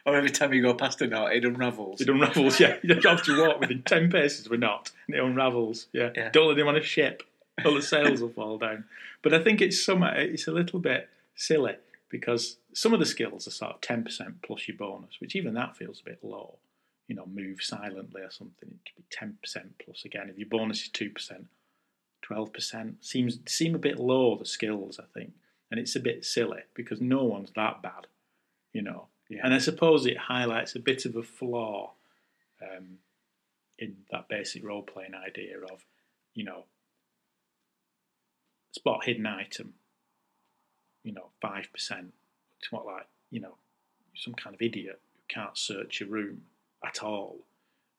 Or 0.07 0.15
oh, 0.15 0.17
every 0.17 0.31
time 0.31 0.55
you 0.55 0.63
go 0.63 0.73
past 0.73 1.03
a 1.03 1.07
knot, 1.07 1.35
it 1.35 1.45
unravels. 1.45 2.01
It 2.01 2.09
unravels, 2.09 2.59
yeah. 2.59 2.77
You 2.83 2.95
don't 2.95 3.17
have 3.19 3.27
to 3.27 3.47
walk 3.47 3.61
within 3.61 3.83
10 3.83 4.11
paces 4.11 4.47
of 4.47 4.53
a 4.53 4.57
knot, 4.57 4.91
and 5.07 5.15
it 5.15 5.23
unravels, 5.23 5.87
yeah. 5.93 6.11
Yeah. 6.17 6.31
Don't 6.31 6.49
let 6.49 6.59
him 6.59 6.67
on 6.69 6.77
a 6.77 6.83
ship, 6.83 7.25
all 7.63 7.75
the 7.75 7.83
sails 7.83 8.23
will 8.23 8.31
fall 8.31 8.57
down. 8.57 8.85
But 9.21 9.35
I 9.35 9.43
think 9.43 9.61
it's 9.61 9.85
some, 9.85 10.03
it's 10.05 10.47
a 10.47 10.53
little 10.53 10.79
bit 10.79 11.11
silly 11.35 11.77
because 12.09 12.57
some 12.73 12.95
of 12.95 13.01
the 13.01 13.07
skills 13.07 13.47
are 13.47 13.51
sort 13.51 13.73
of 13.73 13.81
10% 13.83 14.35
plus 14.43 14.67
your 14.67 14.79
bonus, 14.79 15.21
which 15.21 15.37
even 15.37 15.53
that 15.55 15.77
feels 15.77 16.01
a 16.01 16.05
bit 16.05 16.21
low. 16.23 16.55
You 17.09 17.17
know, 17.17 17.27
move 17.27 17.61
silently 17.61 18.23
or 18.23 18.31
something, 18.31 18.79
it 18.87 18.91
could 18.95 19.09
be 19.11 19.37
10% 19.57 19.65
plus 19.85 20.05
again. 20.07 20.31
If 20.31 20.39
your 20.39 20.49
bonus 20.49 20.85
is 20.85 20.89
2%, 20.91 21.45
12% 22.23 22.95
seems 23.01 23.39
seem 23.47 23.75
a 23.75 23.79
bit 23.79 23.99
low, 23.99 24.37
the 24.37 24.45
skills, 24.45 24.99
I 25.01 25.05
think. 25.13 25.33
And 25.71 25.79
it's 25.79 25.97
a 25.97 26.01
bit 26.01 26.25
silly 26.25 26.61
because 26.75 27.01
no 27.01 27.25
one's 27.25 27.53
that 27.53 27.83
bad, 27.83 28.07
you 28.73 28.83
know. 28.83 29.07
Yeah. 29.29 29.41
And 29.45 29.53
I 29.53 29.59
suppose 29.59 30.07
it 30.07 30.17
highlights 30.17 30.75
a 30.75 30.81
bit 30.81 31.05
of 31.05 31.17
a 31.17 31.23
flaw 31.23 31.93
um, 32.63 32.99
in 33.79 33.97
that 34.11 34.29
basic 34.29 34.65
role 34.65 34.83
playing 34.83 35.15
idea 35.15 35.59
of, 35.71 35.85
you 36.35 36.45
know, 36.45 36.65
spot 38.73 39.05
hidden 39.05 39.27
item, 39.27 39.75
you 41.03 41.13
know, 41.13 41.31
5%. 41.45 41.65
It's 41.75 42.73
not 42.73 42.87
like, 42.87 43.07
you 43.31 43.41
know, 43.41 43.55
some 44.15 44.35
kind 44.35 44.55
of 44.55 44.63
idiot 44.63 45.01
who 45.15 45.21
can't 45.29 45.57
search 45.57 46.01
a 46.01 46.07
room 46.07 46.43
at 46.85 47.03
all. 47.03 47.39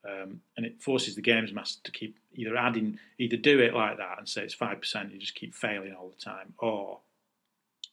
Um, 0.08 0.42
and 0.56 0.66
it 0.66 0.82
forces 0.82 1.16
the 1.16 1.22
games 1.22 1.52
master 1.52 1.82
to 1.84 1.92
keep 1.92 2.18
either 2.34 2.56
adding, 2.56 3.00
either 3.18 3.36
do 3.36 3.60
it 3.60 3.74
like 3.74 3.98
that 3.98 4.18
and 4.18 4.30
say 4.30 4.44
it's 4.44 4.56
5%, 4.56 5.12
you 5.12 5.20
just 5.20 5.36
keep 5.36 5.54
failing 5.54 5.94
all 5.94 6.10
the 6.10 6.22
time, 6.24 6.54
or 6.58 7.00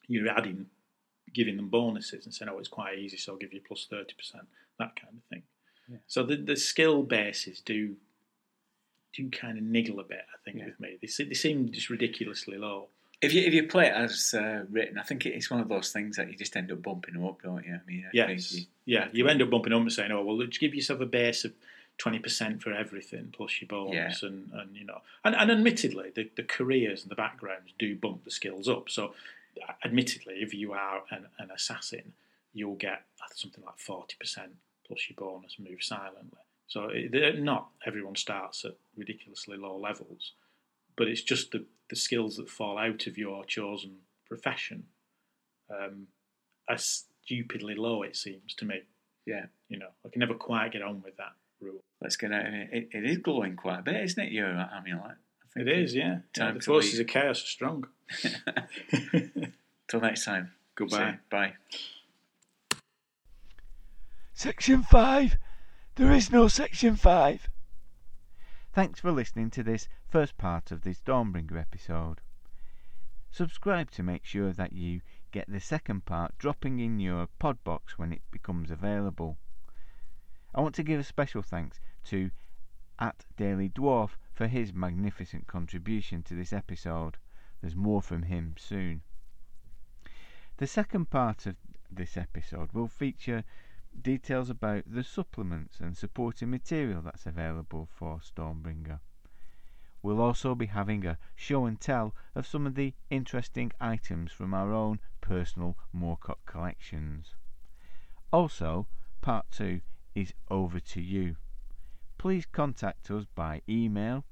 you're 0.07 0.29
adding, 0.29 0.67
giving 1.35 1.57
them 1.57 1.69
bonuses 1.69 2.25
and 2.25 2.33
saying, 2.33 2.49
oh, 2.49 2.59
it's 2.61 2.69
quite 2.69 2.97
easy, 2.99 3.17
so 3.17 3.33
I'll 3.33 3.39
give 3.39 3.53
you 3.53 3.61
plus 3.67 3.89
30%, 3.93 4.05
that 4.79 4.95
kind 4.95 5.17
of 5.17 5.23
thing. 5.31 5.43
So 6.07 6.23
the, 6.23 6.37
the 6.37 6.57
skill 6.57 7.03
bases 7.03 7.61
do 7.61 7.97
do 9.15 9.31
kind 9.31 9.57
of 9.57 9.65
niggle 9.65 9.99
a 10.01 10.05
bit, 10.05 10.21
I 10.33 10.39
think, 10.45 10.59
Yeah. 10.59 10.67
with 10.67 10.79
me. 10.81 10.99
They, 11.01 11.25
they 11.25 11.35
seem 11.35 11.71
just 11.73 11.91
ridiculously 11.91 12.59
low. 12.59 12.89
If 13.23 13.33
you 13.33 13.41
if 13.43 13.55
you 13.55 13.67
play 13.67 13.87
it 13.87 13.95
as 13.95 14.35
uh, 14.37 14.65
written, 14.71 14.99
I 14.99 15.03
think 15.03 15.25
it's 15.25 15.51
one 15.51 15.61
of 15.61 15.69
those 15.71 15.91
things 15.91 16.17
that 16.17 16.29
you 16.31 16.37
just 16.37 16.55
end 16.55 16.71
up 16.71 16.83
bumping 16.83 17.15
them 17.15 17.25
up, 17.25 17.41
don't 17.41 17.65
you? 17.65 17.75
I 17.75 17.81
mean, 17.91 18.05
I 18.07 18.11
Yes. 18.13 18.53
you- 18.53 18.67
yeah, 18.85 19.09
you 19.13 19.27
end 19.27 19.41
up 19.43 19.49
bumping 19.51 19.73
up 19.73 19.81
and 19.81 19.93
saying, 19.93 20.13
oh, 20.13 20.23
well, 20.23 20.37
just 20.47 20.61
give 20.61 20.75
yourself 20.75 21.01
a 21.01 21.07
base 21.07 21.45
of 21.47 21.53
20% 21.99 22.61
for 22.61 22.73
everything 22.73 23.33
plus 23.35 23.61
your 23.61 23.69
bonus. 23.69 24.23
And, 24.23 24.51
and 24.53 24.77
you 24.77 24.85
know, 24.85 25.01
and, 25.25 25.35
and 25.35 25.51
admittedly, 25.51 26.13
the, 26.15 26.31
the 26.37 26.43
careers 26.43 27.03
and 27.03 27.11
the 27.11 27.17
backgrounds 27.17 27.73
do 27.79 27.97
bump 27.97 28.25
the 28.25 28.31
skills 28.31 28.69
up. 28.69 28.91
So, 28.91 29.15
admittedly, 29.85 30.35
if 30.41 30.53
you 30.53 30.73
are 30.73 31.03
an, 31.11 31.27
an 31.39 31.51
assassin, 31.51 32.13
you'll 32.53 32.75
get 32.75 33.03
something 33.35 33.65
like 33.65 33.79
40% 33.79 34.49
plus 34.87 35.09
your 35.09 35.17
bonus, 35.17 35.57
move 35.59 35.83
silently. 35.83 36.39
So, 36.69 36.91
it, 36.93 37.41
not 37.41 37.69
everyone 37.87 38.17
starts 38.17 38.65
at 38.65 38.77
ridiculously 38.97 39.57
low 39.57 39.77
levels, 39.77 40.33
but 40.97 41.09
it's 41.09 41.23
just 41.23 41.53
the, 41.53 41.65
the 41.89 41.97
skills 41.97 42.37
that 42.37 42.51
fall 42.51 42.79
out 42.79 43.07
of 43.07 43.17
your 43.17 43.45
chosen 43.45 43.97
profession 44.27 44.85
um, 45.71 46.09
are 46.69 46.79
stupidly 46.79 47.75
low, 47.75 48.03
it 48.03 48.17
seems 48.17 48.55
to 48.55 48.65
me. 48.65 48.83
yeah. 49.25 49.47
You 49.69 49.79
know, 49.79 49.89
I 50.05 50.11
can 50.11 50.21
never 50.21 50.35
quite 50.35 50.73
get 50.73 50.83
on 50.83 51.03
with 51.03 51.17
that 51.17 51.33
rule. 51.61 51.83
Let's 52.01 52.17
get 52.17 52.33
out 52.33 52.47
of 52.47 52.55
it. 52.55 52.69
It, 52.73 52.89
it 52.93 53.05
is 53.11 53.19
glowing 53.19 53.57
quite 53.57 53.81
a 53.81 53.83
bit, 53.83 54.03
isn't 54.03 54.23
it? 54.23 54.33
Your 54.33 54.49
amulet. 54.49 55.17
I 55.57 55.61
It 55.61 55.65
think 55.65 55.69
is, 55.79 55.95
yeah. 55.95 56.19
Time 56.35 56.49
yeah 56.49 56.53
the 56.53 56.59
to 56.61 56.67
forces 56.67 56.93
leave. 56.95 57.01
of 57.03 57.07
chaos 57.09 57.43
are 57.43 57.47
strong. 57.47 57.87
Till 59.89 60.01
next 60.01 60.25
time. 60.25 60.53
Goodbye. 60.75 61.13
Say 61.13 61.19
Bye. 61.31 61.53
Section 64.35 64.83
5! 64.83 65.37
There 65.95 66.13
is 66.13 66.31
no 66.31 66.47
Section 66.49 66.97
5! 66.97 67.49
Thanks 68.75 69.01
for 69.01 69.11
listening 69.11 69.49
to 69.53 69.63
this 69.63 69.89
first 70.07 70.37
part 70.37 70.71
of 70.71 70.83
this 70.83 70.99
Stormbringer 71.01 71.59
episode. 71.59 72.21
Subscribe 73.31 73.91
to 73.93 74.03
make 74.03 74.27
sure 74.27 74.53
that 74.53 74.75
you 74.75 75.01
get 75.33 75.51
the 75.51 75.61
second 75.61 76.05
part 76.05 76.37
dropping 76.39 76.81
in 76.81 77.01
your 77.01 77.29
pod 77.39 77.65
box 77.65 77.99
when 77.99 78.13
it 78.13 78.21
becomes 78.31 78.71
available. 78.71 79.39
I 80.57 80.63
want 80.63 80.75
to 80.77 80.83
give 80.83 80.99
a 80.99 81.05
special 81.05 81.43
thanks 81.43 81.81
to 82.05 82.31
at 82.99 83.27
Daily 83.37 83.69
Dwarf 83.69 84.17
for 84.33 84.47
his 84.47 84.73
magnificent 84.73 85.47
contribution 85.47 86.23
to 86.23 86.35
this 86.35 86.51
episode. 86.51 87.19
There's 87.61 87.77
more 87.77 88.01
from 88.01 88.23
him 88.23 88.55
soon. 88.59 89.03
The 90.57 90.67
second 90.67 91.11
part 91.11 91.45
of 91.45 91.57
this 91.91 92.17
episode 92.17 92.73
will 92.73 92.89
feature 92.89 93.45
details 94.01 94.49
about 94.49 94.85
the 94.87 95.05
supplements 95.05 95.79
and 95.79 95.95
supporting 95.95 96.51
material 96.51 97.03
that's 97.03 97.27
available 97.27 97.87
for 97.93 98.21
Stormbringer. 98.21 99.01
We'll 100.01 100.23
also 100.23 100.55
be 100.55 100.67
having 100.67 101.05
a 101.05 101.19
show 101.35 101.67
and 101.67 101.79
tell 101.79 102.15
of 102.35 102.47
some 102.47 102.67
of 102.67 102.77
the 102.77 102.95
interesting 103.11 103.73
items 103.79 104.33
from 104.33 104.55
our 104.55 104.73
own 104.73 105.01
personal 105.21 105.77
Moorcock 105.95 106.47
collections. 106.47 107.35
Also, 108.33 108.87
part 109.21 109.51
2 109.51 109.83
is 110.17 110.33
over 110.51 110.81
to 110.81 111.01
you. 111.01 111.37
Please 112.17 112.47
contact 112.47 113.11
us 113.11 113.27
by 113.35 113.61
email 113.69 114.25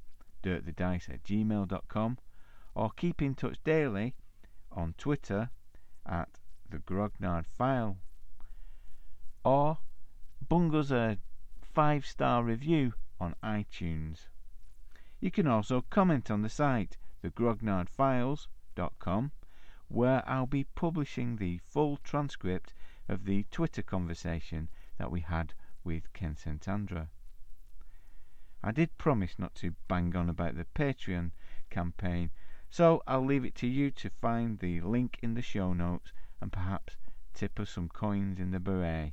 dirkthedice 0.43 1.11
at 1.11 1.23
gmail.com 1.23 2.17
or 2.75 2.91
keep 2.97 3.21
in 3.21 3.35
touch 3.35 3.59
daily 3.63 4.15
on 4.73 4.95
Twitter 4.97 5.51
at 6.07 6.41
the 6.71 6.79
Grognard 6.79 7.45
File 7.47 7.99
or 9.45 9.77
bung 10.49 10.75
us 10.75 10.91
a 10.91 11.19
five 11.61 12.07
star 12.07 12.43
review 12.43 12.95
on 13.21 13.35
iTunes. 13.45 14.29
You 15.21 15.31
can 15.31 15.47
also 15.47 15.85
comment 15.91 16.31
on 16.31 16.41
the 16.41 16.49
site 16.49 16.97
thegrognardfiles.com 17.23 19.33
where 19.89 20.23
I'll 20.27 20.47
be 20.47 20.65
publishing 20.65 21.37
the 21.37 21.59
full 21.59 21.99
transcript 22.03 22.73
of 23.07 23.27
the 23.27 23.45
Twitter 23.51 23.83
conversation 23.83 24.71
that 24.99 25.11
we 25.11 25.21
had 25.21 25.53
with 25.85 26.13
Ken 26.13 26.37
St 26.37 26.67
Andre. 26.67 27.09
I 28.63 28.73
did 28.73 28.97
promise 28.97 29.39
not 29.39 29.55
to 29.57 29.75
bang 29.89 30.17
on 30.17 30.31
about 30.31 30.57
the 30.57 30.67
Patreon 30.75 31.33
campaign, 31.69 32.31
so 32.71 33.03
I'll 33.07 33.25
leave 33.25 33.45
it 33.45 33.55
to 33.57 33.67
you 33.67 33.91
to 33.91 34.11
find 34.21 34.59
the 34.59 34.81
link 34.81 35.19
in 35.23 35.35
the 35.35 35.43
show 35.43 35.73
notes 35.75 36.13
and 36.41 36.51
perhaps 36.51 36.97
tip 37.35 37.61
us 37.61 37.71
some 37.71 37.89
coins 37.89 38.41
in 38.41 38.51
the 38.51 38.61
beret. 38.61 39.13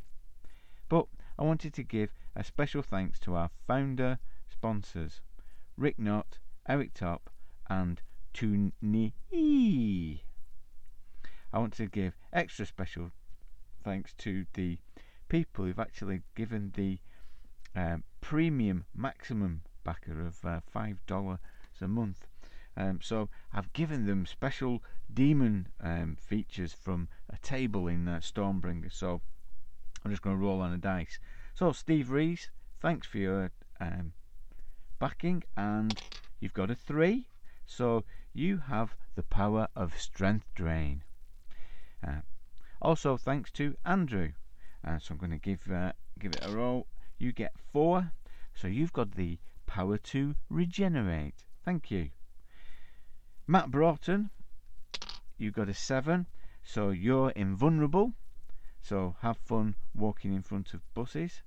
But 0.87 1.07
I 1.37 1.43
wanted 1.43 1.73
to 1.73 1.83
give 1.83 2.13
a 2.35 2.43
special 2.43 2.81
thanks 2.81 3.19
to 3.19 3.35
our 3.35 3.49
founder 3.67 4.19
sponsors, 4.49 5.21
Rick 5.75 5.99
Knott, 5.99 6.39
Eric 6.67 6.93
Top, 6.93 7.29
and 7.69 8.01
Tuni. 8.33 9.13
I 11.53 11.59
want 11.59 11.73
to 11.73 11.87
give 11.87 12.15
extra 12.31 12.65
special 12.65 13.11
thanks 13.83 14.13
to 14.19 14.45
the 14.53 14.77
people 15.31 15.63
who've 15.63 15.79
actually 15.79 16.21
given 16.35 16.73
the 16.75 16.99
um, 17.73 18.03
premium 18.19 18.83
maximum 18.93 19.61
backer 19.85 20.19
of 20.19 20.43
uh, 20.43 20.59
five 20.69 20.97
dollars 21.07 21.39
a 21.79 21.87
month. 21.87 22.27
Um, 22.75 22.99
so 23.01 23.29
I've 23.53 23.71
given 23.71 24.05
them 24.05 24.25
special 24.25 24.83
demon 25.13 25.69
um, 25.79 26.17
features 26.19 26.73
from 26.73 27.07
a 27.29 27.37
table 27.37 27.87
in 27.87 28.09
uh, 28.09 28.17
Stormbringer. 28.17 28.91
So 28.91 29.21
I'm 30.03 30.11
just 30.11 30.21
going 30.21 30.35
to 30.35 30.43
roll 30.43 30.59
on 30.59 30.73
a 30.73 30.77
dice. 30.77 31.17
So 31.55 31.71
Steve 31.71 32.11
Rees, 32.11 32.49
thanks 32.81 33.07
for 33.07 33.17
your 33.17 33.51
um, 33.79 34.11
backing, 34.99 35.45
and 35.55 35.97
you've 36.41 36.53
got 36.53 36.69
a 36.69 36.75
three. 36.75 37.25
So 37.65 38.03
you 38.33 38.57
have 38.67 38.97
the 39.15 39.23
power 39.23 39.69
of 39.77 39.97
strength 39.97 40.47
drain. 40.55 41.03
Uh, 42.05 42.21
also, 42.81 43.15
thanks 43.15 43.49
to 43.51 43.77
Andrew. 43.85 44.33
Uh, 44.85 44.97
so 44.99 45.13
I'm 45.13 45.17
going 45.17 45.31
to 45.31 45.37
give 45.37 45.69
uh, 45.71 45.93
give 46.19 46.33
it 46.33 46.45
a 46.45 46.51
roll. 46.51 46.87
You 47.17 47.31
get 47.31 47.53
four. 47.71 48.11
So 48.53 48.67
you've 48.67 48.93
got 48.93 49.11
the 49.11 49.39
power 49.65 49.97
to 49.97 50.35
regenerate. 50.49 51.45
Thank 51.63 51.91
you. 51.91 52.09
Matt 53.47 53.71
Broughton, 53.71 54.29
You've 55.37 55.53
got 55.53 55.69
a 55.69 55.73
seven. 55.73 56.27
So 56.63 56.89
you're 56.89 57.31
invulnerable. 57.31 58.13
So 58.81 59.15
have 59.21 59.37
fun 59.37 59.75
walking 59.95 60.33
in 60.33 60.43
front 60.43 60.73
of 60.73 60.81
buses. 60.93 61.41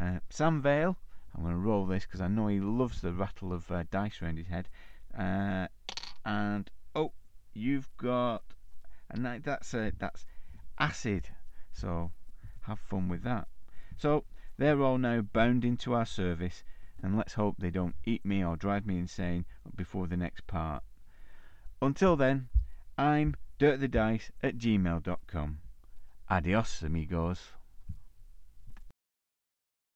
Uh, 0.00 0.18
Sam 0.28 0.60
Vale, 0.60 0.96
I'm 1.34 1.42
going 1.42 1.54
to 1.54 1.60
roll 1.60 1.86
this 1.86 2.04
because 2.04 2.20
I 2.20 2.28
know 2.28 2.48
he 2.48 2.60
loves 2.60 3.00
the 3.00 3.12
rattle 3.12 3.52
of 3.52 3.70
uh, 3.70 3.84
dice 3.90 4.20
around 4.20 4.38
his 4.38 4.48
head. 4.48 4.68
Uh, 5.16 5.68
and 6.24 6.70
oh, 6.94 7.12
you've 7.54 7.88
got 7.96 8.42
and 9.10 9.24
that, 9.24 9.44
that's 9.44 9.72
a, 9.74 9.92
that's 9.98 10.26
acid. 10.78 11.28
So 11.72 12.10
have 12.66 12.78
fun 12.78 13.08
with 13.08 13.22
that. 13.22 13.48
So 13.96 14.24
they're 14.56 14.82
all 14.82 14.98
now 14.98 15.20
bound 15.20 15.64
into 15.64 15.94
our 15.94 16.06
service, 16.06 16.62
and 17.02 17.16
let's 17.16 17.34
hope 17.34 17.56
they 17.58 17.70
don't 17.70 17.96
eat 18.04 18.24
me 18.24 18.44
or 18.44 18.56
drive 18.56 18.86
me 18.86 18.98
insane 18.98 19.44
before 19.74 20.06
the 20.06 20.16
next 20.16 20.46
part. 20.46 20.82
Until 21.82 22.16
then, 22.16 22.48
I'm 22.96 23.34
dirkthedice 23.58 24.30
at 24.42 24.58
gmail.com. 24.58 25.58
Adios, 26.30 26.82
amigos. 26.82 27.52